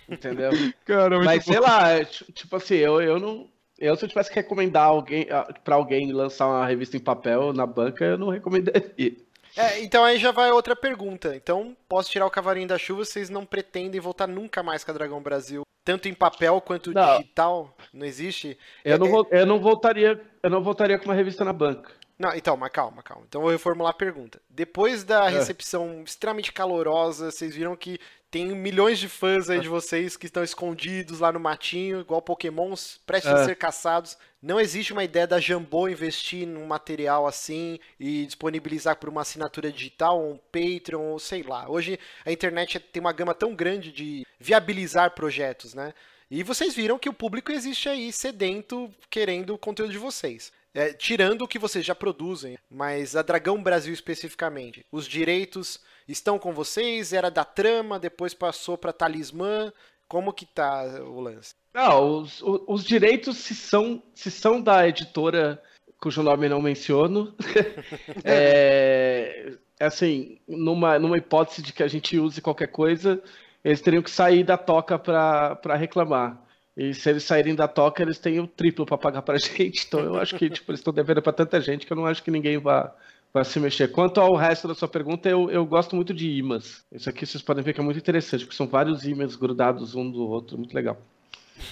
entendeu? 0.10 0.52
Cara, 0.86 1.16
muito 1.16 1.26
Mas 1.26 1.46
bom. 1.46 1.52
sei 1.52 1.60
lá, 1.62 1.90
é, 1.90 2.06
ti- 2.06 2.32
tipo 2.32 2.56
assim, 2.56 2.76
eu, 2.76 3.02
eu 3.02 3.20
não. 3.20 3.50
Eu, 3.80 3.96
se 3.96 4.06
eu 4.06 4.10
tivesse 4.10 4.30
que 4.30 4.36
recomendar 4.36 4.86
alguém 4.86 5.26
ah, 5.32 5.48
pra 5.64 5.76
alguém 5.76 6.12
lançar 6.12 6.48
uma 6.48 6.66
revista 6.68 6.96
em 6.96 7.00
papel 7.00 7.52
na 7.54 7.66
banca, 7.66 8.06
eu 8.06 8.18
não 8.18 8.30
recomendaria. 8.30 9.16
É, 9.56 9.80
então 9.82 10.04
aí 10.04 10.18
já 10.18 10.32
vai 10.32 10.52
outra 10.52 10.76
pergunta. 10.76 11.36
Então, 11.36 11.76
posso 11.90 12.10
tirar 12.10 12.26
o 12.26 12.32
cavalinho 12.32 12.68
da 12.68 12.78
chuva, 12.78 13.04
vocês 13.06 13.30
não 13.30 13.46
pretendem 13.46 14.00
voltar 14.00 14.28
nunca 14.28 14.62
mais 14.64 14.84
com 14.84 14.92
a 14.92 14.94
Dragão 14.94 15.22
Brasil, 15.22 15.64
tanto 15.84 16.08
em 16.08 16.14
papel 16.14 16.60
quanto 16.62 16.94
Não. 16.94 17.18
digital? 17.20 17.76
Não 17.94 18.06
existe? 18.06 18.58
Eu 18.86 18.96
É- 18.96 18.98
não, 18.98 19.08
é- 19.08 19.10
vol- 19.10 19.28
eu 19.32 19.46
não 19.46 19.60
voltaria, 19.60 20.22
eu 20.42 20.50
não 20.50 20.62
voltaria 20.64 20.98
com 20.98 21.06
uma 21.06 21.14
revista 21.14 21.44
na 21.44 21.54
banca. 21.54 21.92
Não, 22.18 22.34
então, 22.36 22.56
mas 22.56 22.72
calma, 22.72 23.02
calma. 23.02 23.24
Então 23.28 23.42
eu 23.42 23.44
vou 23.46 23.52
reformular 23.52 23.90
a 23.92 23.96
pergunta. 23.98 24.40
Depois 24.48 25.04
da 25.04 25.26
É. 25.26 25.30
recepção 25.30 26.04
extremamente 26.04 26.52
calorosa, 26.54 27.32
vocês 27.32 27.56
viram 27.56 27.76
que 27.76 28.00
tem 28.32 28.48
milhões 28.56 28.98
de 28.98 29.10
fãs 29.10 29.50
aí 29.50 29.60
de 29.60 29.68
vocês 29.68 30.16
que 30.16 30.26
estão 30.26 30.42
escondidos 30.42 31.20
lá 31.20 31.34
no 31.34 31.40
matinho, 31.40 32.00
igual 32.00 32.22
pokémons, 32.22 33.00
prestes 33.06 33.32
a 33.32 33.42
É. 33.42 33.46
ser 33.46 33.56
caçados. 33.58 34.18
Não 34.42 34.60
existe 34.60 34.94
uma 34.94 35.04
ideia 35.04 35.28
da 35.28 35.40
Jambô 35.40 35.90
investir 35.90 36.48
num 36.48 36.66
material 36.66 37.28
assim 37.28 37.78
e 38.00 38.26
disponibilizar 38.26 38.96
por 38.96 39.10
uma 39.10 39.22
assinatura 39.22 39.70
digital, 39.70 40.24
um 40.24 40.40
Patreon, 40.52 41.12
ou 41.12 41.20
sei 41.20 41.44
lá. 41.44 41.70
Hoje 41.70 42.00
a 42.26 42.32
internet 42.32 42.80
tem 42.80 43.02
uma 43.02 43.12
gama 43.12 43.36
tão 43.36 43.54
grande 43.54 43.92
de 43.92 44.26
viabilizar 44.40 45.12
projetos, 45.12 45.74
né? 45.74 45.94
E 46.30 46.42
vocês 46.42 46.74
viram 46.74 46.98
que 46.98 47.10
o 47.10 47.14
público 47.14 47.52
existe 47.52 47.90
aí 47.90 48.14
sedento, 48.14 48.90
querendo 49.10 49.54
o 49.54 49.58
conteúdo 49.58 49.92
de 49.92 49.98
vocês. 49.98 50.54
É, 50.74 50.94
tirando 50.94 51.42
o 51.42 51.48
que 51.50 51.60
vocês 51.60 51.86
já 51.86 51.94
produzem, 51.94 52.58
mas 52.70 53.14
a 53.18 53.22
Dragão 53.22 53.62
Brasil 53.62 53.94
especificamente, 53.94 54.86
os 54.90 55.06
direitos 55.06 55.82
estão 56.08 56.38
com 56.38 56.54
vocês? 56.54 57.14
Era 57.14 57.30
da 57.30 57.44
trama, 57.44 58.00
depois 58.00 58.34
passou 58.34 58.78
para 58.78 58.94
talismã? 58.94 59.72
Como 60.08 60.34
que 60.34 60.46
tá 60.46 60.84
o 61.06 61.22
lance? 61.22 61.56
Não, 61.74 62.20
os, 62.20 62.42
os, 62.42 62.62
os, 62.68 62.84
direitos 62.84 63.38
se 63.38 63.56
são, 63.56 64.04
se 64.14 64.30
são 64.30 64.62
da 64.62 64.88
editora 64.88 65.62
cujo 66.02 66.22
nome 66.22 66.50
não 66.50 66.62
menciono. 66.62 67.34
é, 68.26 69.54
assim, 69.80 70.40
numa, 70.48 71.00
numa 71.00 71.18
hipótese 71.18 71.62
de 71.62 71.72
que 71.72 71.84
a 71.84 71.88
gente 71.88 72.18
use 72.18 72.42
qualquer 72.42 72.68
coisa, 72.68 73.22
eles 73.64 73.82
teriam 73.82 74.04
que 74.04 74.12
sair 74.12 74.44
da 74.44 74.58
toca 74.58 75.00
para 75.00 75.76
reclamar. 75.76 76.42
E 76.76 76.94
se 76.94 77.10
eles 77.10 77.24
saírem 77.24 77.54
da 77.54 77.68
toca, 77.68 78.02
eles 78.02 78.18
têm 78.18 78.40
o 78.40 78.48
triplo 78.48 78.86
para 78.86 78.98
pagar 78.98 79.22
para 79.22 79.38
gente. 79.40 79.86
Então 79.88 80.00
eu 80.00 80.18
acho 80.18 80.36
que 80.36 80.50
tipo, 80.50 80.72
eles 80.72 80.80
estão 80.80 80.94
devendo 80.94 81.22
para 81.22 81.34
tanta 81.34 81.62
gente 81.62 81.86
que 81.86 81.94
eu 81.94 81.98
não 81.98 82.06
acho 82.06 82.24
que 82.24 82.32
ninguém 82.32 82.58
vá, 82.58 82.94
vá 83.34 83.44
se 83.44 83.60
mexer. 83.60 83.92
Quanto 83.92 84.20
ao 84.20 84.36
resto 84.36 84.68
da 84.68 84.76
sua 84.76 84.88
pergunta, 84.88 85.30
eu, 85.30 85.50
eu 85.50 85.66
gosto 85.66 85.96
muito 85.96 86.14
de 86.14 86.30
imãs. 86.30 86.86
Isso 86.92 87.10
aqui 87.10 87.26
vocês 87.26 87.44
podem 87.44 87.64
ver 87.64 87.74
que 87.74 87.80
é 87.80 87.84
muito 87.84 88.00
interessante, 88.00 88.46
porque 88.46 88.56
são 88.56 88.68
vários 88.68 89.06
imãs 89.06 89.36
grudados 89.36 89.96
um 89.96 90.10
do 90.10 90.28
outro, 90.28 90.58
muito 90.58 90.74
legal. 90.74 90.98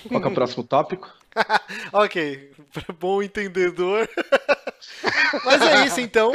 Qual 0.08 0.24
é 0.24 0.28
o 0.28 0.32
próximo 0.34 0.64
tópico? 0.64 1.14
ok, 1.94 2.52
bom 3.00 3.22
entendedor. 3.22 4.10
Mas 5.46 5.62
é 5.62 5.86
isso 5.86 6.00
então. 6.00 6.32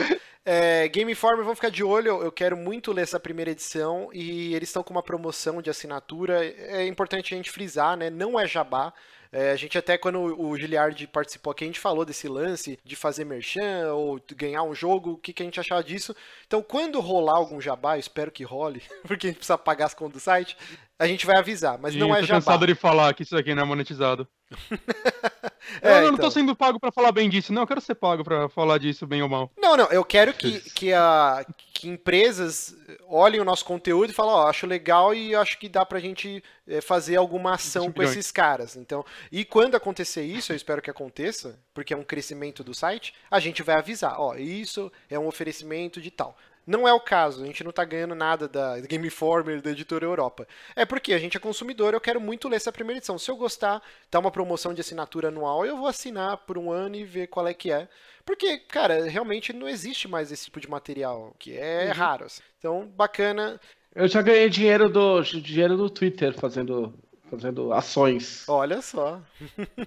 É, 0.46 0.88
Game 0.88 1.10
Informer, 1.10 1.42
vamos 1.42 1.58
ficar 1.58 1.70
de 1.70 1.82
olho. 1.82 2.22
Eu 2.22 2.30
quero 2.30 2.56
muito 2.56 2.92
ler 2.92 3.02
essa 3.02 3.18
primeira 3.18 3.50
edição 3.50 4.10
e 4.12 4.54
eles 4.54 4.68
estão 4.68 4.82
com 4.82 4.92
uma 4.92 5.02
promoção 5.02 5.62
de 5.62 5.70
assinatura. 5.70 6.44
É 6.44 6.86
importante 6.86 7.32
a 7.32 7.36
gente 7.36 7.50
frisar, 7.50 7.96
né? 7.96 8.10
Não 8.10 8.38
é 8.38 8.46
jabá. 8.46 8.92
É, 9.34 9.50
a 9.50 9.56
gente 9.56 9.76
até 9.76 9.98
quando 9.98 10.20
o 10.20 10.56
Giliard 10.56 11.08
participou 11.08 11.50
aqui, 11.50 11.64
a 11.64 11.66
gente 11.66 11.80
falou 11.80 12.04
desse 12.04 12.28
lance 12.28 12.78
de 12.84 12.94
fazer 12.94 13.24
merchan 13.24 13.92
ou 13.92 14.22
ganhar 14.36 14.62
um 14.62 14.72
jogo, 14.72 15.14
o 15.14 15.18
que, 15.18 15.32
que 15.32 15.42
a 15.42 15.44
gente 15.44 15.58
achava 15.58 15.82
disso. 15.82 16.14
Então, 16.46 16.62
quando 16.62 17.00
rolar 17.00 17.38
algum 17.38 17.60
jabá, 17.60 17.98
espero 17.98 18.30
que 18.30 18.44
role, 18.44 18.80
porque 19.02 19.26
a 19.26 19.30
gente 19.30 19.38
precisa 19.38 19.58
pagar 19.58 19.86
as 19.86 19.94
contas 19.94 20.14
do 20.14 20.20
site, 20.20 20.56
a 20.98 21.06
gente 21.06 21.26
vai 21.26 21.38
avisar, 21.38 21.78
mas 21.78 21.94
não 21.94 22.14
é 22.14 22.22
jabá. 22.22 22.22
Eu 22.22 22.26
tô 22.26 22.32
cansado 22.34 22.66
de 22.66 22.74
falar 22.74 23.14
que 23.14 23.24
isso 23.24 23.36
aqui 23.36 23.54
não 23.54 23.62
é 23.62 23.66
monetizado. 23.66 24.28
é, 25.82 25.98
eu 25.98 26.02
não 26.02 26.14
então. 26.14 26.26
tô 26.26 26.30
sendo 26.30 26.54
pago 26.54 26.78
para 26.78 26.92
falar 26.92 27.10
bem 27.10 27.28
disso, 27.28 27.52
não. 27.52 27.62
Eu 27.62 27.66
quero 27.66 27.80
ser 27.80 27.96
pago 27.96 28.22
para 28.22 28.48
falar 28.48 28.78
disso 28.78 29.04
bem 29.06 29.20
ou 29.20 29.28
mal. 29.28 29.50
Não, 29.60 29.76
não. 29.76 29.86
Eu 29.86 30.04
quero 30.04 30.32
que, 30.32 30.60
que, 30.70 30.92
a, 30.92 31.44
que 31.72 31.88
empresas 31.88 32.76
olhem 33.08 33.40
o 33.40 33.44
nosso 33.44 33.64
conteúdo 33.64 34.10
e 34.10 34.14
falem, 34.14 34.32
ó, 34.32 34.44
oh, 34.44 34.46
acho 34.46 34.66
legal 34.66 35.12
e 35.12 35.34
acho 35.34 35.58
que 35.58 35.68
dá 35.68 35.84
pra 35.84 35.98
gente 35.98 36.42
eh, 36.68 36.80
fazer 36.80 37.16
alguma 37.16 37.54
ação 37.54 37.90
com 37.90 38.02
esses 38.02 38.30
caras. 38.30 38.76
Então, 38.76 39.04
e 39.32 39.44
quando 39.44 39.74
acontecer 39.74 40.22
isso, 40.22 40.52
eu 40.52 40.56
espero 40.56 40.80
que 40.80 40.90
aconteça, 40.90 41.58
porque 41.72 41.92
é 41.92 41.96
um 41.96 42.04
crescimento 42.04 42.62
do 42.62 42.72
site, 42.72 43.14
a 43.30 43.40
gente 43.40 43.62
vai 43.62 43.76
avisar, 43.76 44.20
ó, 44.20 44.30
oh, 44.30 44.36
isso 44.36 44.92
é 45.10 45.18
um 45.18 45.26
oferecimento 45.26 46.00
de 46.00 46.10
tal. 46.10 46.36
Não 46.66 46.88
é 46.88 46.92
o 46.92 47.00
caso, 47.00 47.42
a 47.42 47.46
gente 47.46 47.62
não 47.62 47.70
está 47.70 47.84
ganhando 47.84 48.14
nada 48.14 48.48
da 48.48 48.80
Game 48.80 49.06
Informer, 49.06 49.60
da 49.60 49.70
editora 49.70 50.04
Europa. 50.04 50.46
É 50.74 50.84
porque 50.84 51.12
a 51.12 51.18
gente 51.18 51.36
é 51.36 51.40
consumidor, 51.40 51.92
eu 51.92 52.00
quero 52.00 52.20
muito 52.20 52.48
ler 52.48 52.56
essa 52.56 52.72
primeira 52.72 52.98
edição. 52.98 53.18
Se 53.18 53.30
eu 53.30 53.36
gostar, 53.36 53.82
tá 54.10 54.18
uma 54.18 54.30
promoção 54.30 54.72
de 54.72 54.80
assinatura 54.80 55.28
anual, 55.28 55.66
eu 55.66 55.76
vou 55.76 55.86
assinar 55.86 56.38
por 56.38 56.56
um 56.56 56.72
ano 56.72 56.96
e 56.96 57.04
ver 57.04 57.26
qual 57.26 57.46
é 57.46 57.52
que 57.52 57.70
é. 57.70 57.86
Porque, 58.24 58.58
cara, 58.58 59.04
realmente 59.04 59.52
não 59.52 59.68
existe 59.68 60.08
mais 60.08 60.32
esse 60.32 60.46
tipo 60.46 60.58
de 60.58 60.70
material, 60.70 61.34
que 61.38 61.56
é 61.56 61.88
uhum. 61.88 61.92
raro. 61.92 62.24
Assim. 62.24 62.42
Então, 62.58 62.86
bacana. 62.86 63.60
Eu 63.94 64.08
já 64.08 64.22
ganhei 64.22 64.48
dinheiro 64.48 64.88
do, 64.88 65.20
dinheiro 65.22 65.76
do 65.76 65.90
Twitter 65.90 66.32
fazendo, 66.32 66.94
fazendo 67.30 67.72
ações. 67.72 68.48
Olha 68.48 68.80
só. 68.80 69.20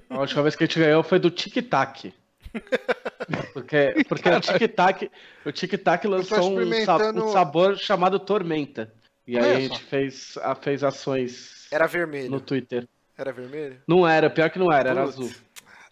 A 0.09 0.19
última 0.19 0.43
vez 0.43 0.55
que 0.55 0.63
a 0.63 0.67
gente 0.67 0.79
ganhou 0.79 1.01
foi 1.01 1.17
do 1.17 1.31
Tic 1.31 1.67
Tac. 1.67 2.13
Porque, 3.53 4.05
porque 4.07 4.29
o 4.29 4.39
Tic-Tac 4.39 5.11
o 5.45 5.51
Tic 5.51 5.73
-tac 5.73 6.07
lançou 6.07 6.49
um, 6.49 6.61
um, 6.61 7.31
sabor 7.33 7.77
chamado 7.77 8.19
Tormenta. 8.19 8.93
E 9.25 9.37
aí 9.37 9.51
a 9.51 9.59
gente 9.59 9.83
fez, 9.83 10.37
fez 10.61 10.83
ações 10.83 11.67
era 11.69 11.87
vermelho. 11.87 12.31
no 12.31 12.39
Twitter. 12.39 12.87
Era 13.17 13.33
vermelho? 13.33 13.81
Não 13.87 14.07
era, 14.07 14.29
pior 14.29 14.49
que 14.49 14.59
não 14.59 14.71
era, 14.71 14.91
era 14.91 15.03
azul. 15.03 15.29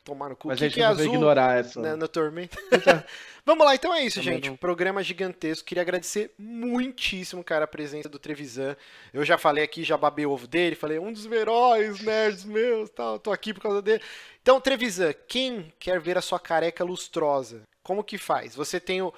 Tomar 0.06 0.30
no 0.30 0.36
cu. 0.36 0.48
Mas 0.48 0.60
que 0.60 0.64
a 0.64 0.68
gente 0.68 0.76
que 0.76 0.82
é 0.82 0.86
azul 0.86 1.06
ignorar 1.07 1.60
essa. 1.60 1.82
Na, 1.82 1.98
na 1.98 2.07
Tormenta. 2.07 2.56
Vamos 3.44 3.65
lá, 3.65 3.73
então 3.73 3.94
é 3.94 4.03
isso, 4.03 4.19
Também 4.19 4.36
gente. 4.36 4.49
Não. 4.49 4.56
Programa 4.56 5.02
gigantesco. 5.02 5.65
Queria 5.65 5.82
agradecer 5.82 6.32
muitíssimo, 6.38 7.44
cara, 7.44 7.65
a 7.65 7.68
presença 7.68 8.07
do 8.07 8.19
Trevisan. 8.19 8.77
Eu 9.11 9.26
já 9.26 9.36
falei 9.36 9.64
aqui, 9.64 9.84
já 9.84 9.98
babei 9.98 10.27
o 10.27 10.32
ovo 10.32 10.45
dele, 10.45 10.76
falei, 10.76 10.99
um 10.99 11.11
dos 11.11 11.26
heróis 11.26 12.02
nerds 12.02 12.45
meus, 12.45 12.90
tal, 12.91 13.18
tô 13.18 13.32
aqui 13.32 13.52
por 13.52 13.61
causa 13.61 13.82
dele. 13.82 14.02
Então, 14.41 14.61
Trevisan, 14.61 15.11
quem 15.27 15.73
quer 15.80 15.99
ver 15.99 16.19
a 16.19 16.22
sua 16.22 16.40
careca 16.40 16.84
lustrosa, 16.84 17.64
como 17.82 18.03
que 18.03 18.19
faz? 18.19 18.56
Você 18.56 18.80
tem 18.80 19.02
o, 19.02 19.11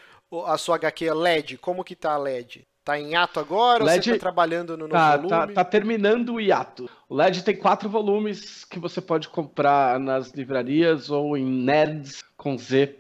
a 0.46 0.58
sua 0.58 0.76
HQ 0.76 1.14
LED, 1.14 1.58
como 1.58 1.84
que 1.84 1.96
tá 1.96 2.14
a 2.14 2.18
LED? 2.18 2.66
Tá 2.88 2.98
em 2.98 3.12
hiato 3.12 3.38
agora 3.38 3.84
LED... 3.84 3.98
ou 3.98 4.04
você 4.04 4.14
tá 4.14 4.20
trabalhando 4.20 4.78
no 4.78 4.88
tá, 4.88 5.18
novo 5.18 5.28
tá, 5.28 5.36
volume? 5.40 5.54
Tá, 5.54 5.66
tá 5.66 5.70
terminando 5.70 6.36
o 6.36 6.40
hiato. 6.40 6.90
O 7.10 7.16
LED 7.16 7.44
tem 7.44 7.54
quatro 7.54 7.90
volumes 7.90 8.64
que 8.64 8.80
você 8.80 9.02
pode 9.02 9.28
comprar 9.28 10.00
nas 10.00 10.32
livrarias 10.32 11.10
ou 11.10 11.36
em 11.36 11.44
nerds 11.44 12.24
com 12.38 12.58
z.etc.br 12.58 12.96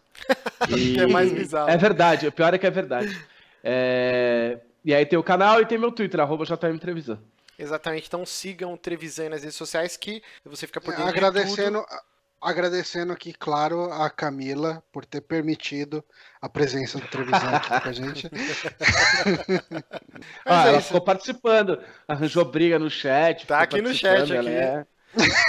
E... 0.70 0.98
é 1.02 1.06
mais 1.06 1.32
bizarro. 1.34 1.70
É 1.70 1.76
verdade, 1.76 2.28
o 2.28 2.32
pior 2.32 2.54
é 2.54 2.58
que 2.58 2.66
é 2.66 2.72
verdade. 2.72 3.14
É... 3.62 4.60
E 4.84 4.94
aí 4.94 5.06
tem 5.06 5.18
o 5.18 5.24
canal 5.24 5.62
e 5.62 5.66
tem 5.66 5.78
meu 5.78 5.92
Twitter, 5.92 6.20
arroba 6.20 6.46
JM 6.46 6.78
Trevisan. 6.80 7.20
Exatamente, 7.58 8.08
então 8.08 8.26
sigam 8.26 8.74
o 8.74 8.78
Trevisan 8.78 9.30
nas 9.30 9.44
redes 9.44 9.56
sociais 9.56 9.96
que 9.96 10.22
você 10.44 10.68
fica 10.68 10.82
por 10.82 10.94
dentro 10.94 11.08
agradecendo, 11.08 11.80
de 11.80 11.88
tudo. 11.88 12.14
Agradecendo 12.42 13.14
aqui, 13.14 13.34
claro, 13.34 13.90
a 13.94 14.10
Camila 14.10 14.84
por 14.92 15.06
ter 15.06 15.22
permitido 15.22 16.04
a 16.42 16.50
presença 16.50 17.00
do 17.00 17.08
Trevisan 17.08 17.52
aqui 17.52 17.82
com 17.82 17.90
a 17.90 17.94
gente. 17.94 18.28
ah, 20.46 20.66
é 20.66 20.70
ela 20.70 20.82
ficou 20.82 21.00
participando, 21.00 21.82
arranjou 22.06 22.44
briga 22.44 22.78
no 22.78 22.90
chat. 22.90 23.48
Tá 23.48 23.60
aqui 23.60 23.82
no 23.82 23.94
chat. 23.94 24.30
Ela 24.30 24.42
aqui. 24.42 24.50
É, 24.50 24.86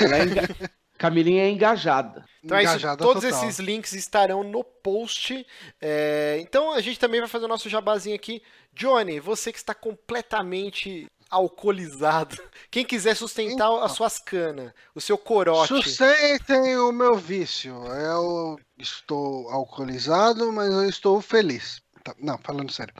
ela 0.05 0.19
é 0.19 0.25
Camilinha 0.99 1.45
é 1.45 1.51
engajada. 1.51 2.25
Então 2.43 2.59
engajada 2.59 3.03
é 3.03 3.05
isso, 3.05 3.15
todos 3.15 3.23
total. 3.25 3.49
esses 3.49 3.59
links 3.59 3.93
estarão 3.93 4.43
no 4.45 4.63
post. 4.63 5.47
É, 5.81 6.39
então 6.41 6.73
a 6.73 6.81
gente 6.81 6.99
também 6.99 7.21
vai 7.21 7.29
fazer 7.29 7.45
o 7.47 7.49
nosso 7.49 7.69
jabazinho 7.69 8.15
aqui. 8.15 8.43
Johnny, 8.73 9.21
você 9.21 9.53
que 9.53 9.59
está 9.59 9.75
completamente 9.75 11.07
alcoolizado. 11.31 12.37
Quem 12.71 12.85
quiser 12.85 13.17
sustentar 13.17 13.55
então, 13.55 13.83
as 13.83 13.93
suas 13.93 14.19
canas, 14.19 14.73
o 14.95 15.01
seu 15.01 15.19
corote. 15.19 15.69
Sustentem 15.69 16.77
o 16.77 16.93
meu 16.93 17.17
vício. 17.17 17.75
Eu 17.87 18.59
estou 18.79 19.51
alcoolizado, 19.51 20.53
mas 20.53 20.73
eu 20.73 20.89
estou 20.89 21.21
feliz. 21.21 21.83
Tá, 22.03 22.15
não, 22.19 22.39
falando 22.39 22.71
sério. 22.71 22.95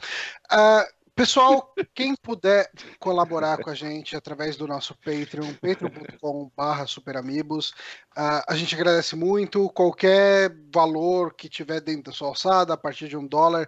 Uh, 0.51 0.95
Pessoal, 1.15 1.73
quem 1.93 2.13
puder 2.13 2.69
colaborar 2.99 3.63
com 3.63 3.69
a 3.69 3.73
gente 3.73 4.17
através 4.17 4.57
do 4.57 4.67
nosso 4.67 4.93
Patreon, 4.95 5.53
patreon.com.br 5.53 6.85
superamigos, 6.87 7.69
uh, 8.17 8.43
a 8.45 8.53
gente 8.53 8.75
agradece 8.75 9.15
muito. 9.15 9.69
Qualquer 9.69 10.53
valor 10.73 11.33
que 11.33 11.47
tiver 11.47 11.79
dentro 11.79 12.03
da 12.03 12.11
sua 12.11 12.27
alçada, 12.27 12.73
a 12.73 12.77
partir 12.77 13.07
de 13.07 13.15
um 13.15 13.25
dólar, 13.25 13.65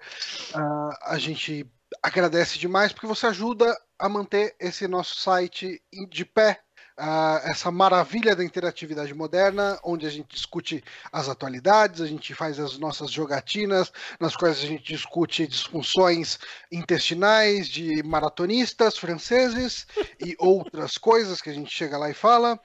uh, 0.56 0.94
a 1.04 1.18
gente 1.18 1.66
agradece 2.04 2.60
demais, 2.60 2.92
porque 2.92 3.08
você 3.08 3.28
ajuda 3.28 3.74
a 3.98 4.10
manter 4.10 4.54
esse 4.60 4.86
nosso 4.86 5.16
site 5.16 5.82
de 6.10 6.26
pé 6.26 6.60
Uh, 7.00 7.38
essa 7.44 7.70
maravilha 7.70 8.36
da 8.36 8.44
interatividade 8.44 9.14
moderna, 9.14 9.80
onde 9.84 10.08
a 10.08 10.10
gente 10.10 10.34
discute 10.34 10.84
as 11.12 11.30
atualidades, 11.30 12.02
a 12.02 12.08
gente 12.08 12.34
faz 12.34 12.60
as 12.60 12.80
nossas 12.80 13.12
jogatinas, 13.12 13.92
nas 14.20 14.36
quais 14.36 14.58
a 14.58 14.66
gente 14.66 14.94
discute 14.94 15.46
disfunções 15.46 16.40
intestinais 16.72 17.68
de 17.68 18.02
maratonistas 18.02 18.98
franceses 18.98 19.86
e 20.20 20.36
outras 20.40 20.98
coisas 20.98 21.40
que 21.40 21.52
a 21.52 21.54
gente 21.54 21.70
chega 21.70 22.00
lá 22.00 22.10
e 22.10 22.16
fala. 22.16 22.60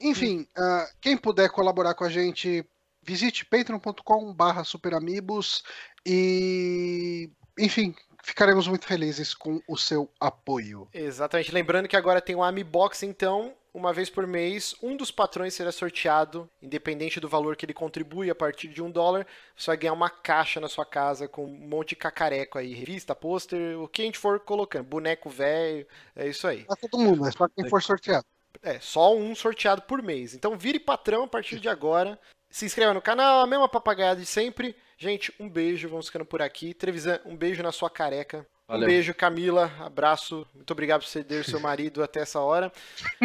Enfim, 0.00 0.48
uh, 0.58 0.92
quem 1.00 1.16
puder 1.16 1.48
colaborar 1.50 1.94
com 1.94 2.02
a 2.02 2.10
gente, 2.10 2.68
visite 3.04 3.44
patreon.com/barra 3.44 4.64
superamigos 4.64 5.62
e 6.04 7.30
enfim, 7.56 7.94
ficaremos 8.22 8.66
muito 8.66 8.84
felizes 8.84 9.32
com 9.32 9.62
o 9.68 9.76
seu 9.76 10.10
apoio. 10.20 10.88
Exatamente. 10.92 11.52
Lembrando 11.52 11.88
que 11.88 11.96
agora 11.96 12.20
tem 12.20 12.34
o 12.34 12.42
Amibox, 12.42 13.04
então, 13.04 13.54
uma 13.76 13.92
vez 13.92 14.08
por 14.08 14.26
mês, 14.26 14.74
um 14.82 14.96
dos 14.96 15.10
patrões 15.10 15.52
será 15.52 15.70
sorteado, 15.70 16.48
independente 16.62 17.20
do 17.20 17.28
valor 17.28 17.56
que 17.56 17.66
ele 17.66 17.74
contribui 17.74 18.30
a 18.30 18.34
partir 18.34 18.68
de 18.68 18.82
um 18.82 18.90
dólar. 18.90 19.26
Você 19.54 19.66
vai 19.66 19.76
ganhar 19.76 19.92
uma 19.92 20.08
caixa 20.08 20.58
na 20.58 20.66
sua 20.66 20.86
casa 20.86 21.28
com 21.28 21.44
um 21.44 21.68
monte 21.68 21.90
de 21.90 21.96
cacareco 21.96 22.56
aí, 22.56 22.72
revista, 22.72 23.14
pôster, 23.14 23.78
o 23.78 23.86
que 23.86 24.00
a 24.00 24.04
gente 24.06 24.18
for 24.18 24.40
colocando, 24.40 24.86
boneco 24.86 25.28
velho, 25.28 25.86
é 26.14 26.26
isso 26.26 26.46
aí. 26.46 26.64
Pra 26.64 26.74
todo 26.74 26.98
mundo, 26.98 27.28
é 27.28 27.30
só 27.30 27.46
quem 27.48 27.68
for 27.68 27.82
sorteado. 27.82 28.24
É, 28.62 28.80
só 28.80 29.14
um 29.14 29.34
sorteado 29.34 29.82
por 29.82 30.02
mês. 30.02 30.32
Então 30.32 30.56
vire 30.56 30.80
patrão 30.80 31.24
a 31.24 31.28
partir 31.28 31.60
de 31.60 31.68
agora. 31.68 32.18
Se 32.48 32.64
inscreva 32.64 32.94
no 32.94 33.02
canal, 33.02 33.42
a 33.42 33.46
mesma 33.46 33.68
papagaiada 33.68 34.18
de 34.18 34.26
sempre. 34.26 34.74
Gente, 34.96 35.34
um 35.38 35.50
beijo, 35.50 35.90
vamos 35.90 36.06
ficando 36.06 36.24
por 36.24 36.40
aqui. 36.40 36.72
Trevisan, 36.72 37.20
um 37.26 37.36
beijo 37.36 37.62
na 37.62 37.72
sua 37.72 37.90
careca. 37.90 38.46
Valeu. 38.68 38.88
Um 38.88 38.90
beijo, 38.90 39.14
Camila. 39.14 39.70
Abraço. 39.78 40.46
Muito 40.52 40.70
obrigado 40.72 41.02
por 41.02 41.08
ceder 41.08 41.44
seu 41.44 41.60
marido 41.60 42.02
até 42.02 42.20
essa 42.20 42.40
hora. 42.40 42.72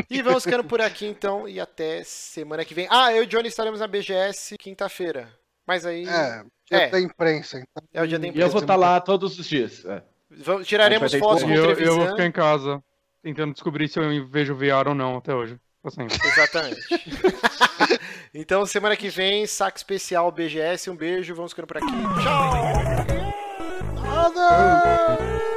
E 0.10 0.22
vamos 0.22 0.44
ficando 0.44 0.64
por 0.64 0.80
aqui 0.80 1.06
então. 1.08 1.48
E 1.48 1.60
até 1.60 2.04
semana 2.04 2.64
que 2.64 2.76
vem. 2.76 2.88
Ah, 2.90 3.12
eu 3.12 3.24
e 3.24 3.26
o 3.26 3.28
Johnny 3.28 3.48
estaremos 3.48 3.80
na 3.80 3.88
BGS 3.88 4.56
quinta-feira. 4.58 5.30
Mas 5.66 5.86
aí. 5.86 6.08
É, 6.08 6.44
dia 6.70 6.82
é. 6.84 6.90
da 6.90 7.00
imprensa. 7.00 7.58
Então. 7.58 7.84
É 7.92 8.04
o 8.04 8.08
dia 8.08 8.20
da 8.20 8.28
imprensa. 8.28 8.46
E 8.46 8.48
eu 8.48 8.52
vou 8.52 8.62
estar 8.62 8.76
lá 8.76 9.02
todos 9.02 9.40
os 9.40 9.48
dias. 9.48 9.84
É. 9.86 10.04
Vamos, 10.30 10.68
tiraremos 10.68 11.14
fotos 11.16 11.44
com 11.44 11.50
eu, 11.50 11.72
eu 11.74 11.96
vou 11.96 12.08
ficar 12.10 12.26
em 12.26 12.32
casa 12.32 12.82
tentando 13.22 13.54
descobrir 13.54 13.88
se 13.88 14.00
eu 14.00 14.28
vejo 14.28 14.56
VR 14.56 14.88
ou 14.88 14.96
não 14.96 15.18
até 15.18 15.34
hoje. 15.34 15.60
Assim. 15.84 16.06
Exatamente. 16.24 16.82
então, 18.34 18.66
semana 18.68 18.96
que 18.96 19.10
vem, 19.10 19.48
saque 19.48 19.80
especial 19.80 20.32
BGS. 20.32 20.90
Um 20.90 20.96
beijo, 20.96 21.34
vamos 21.34 21.52
ficando 21.52 21.68
por 21.68 21.78
aqui. 21.78 21.88
Tchau! 21.88 23.11
Mother! 24.22 25.51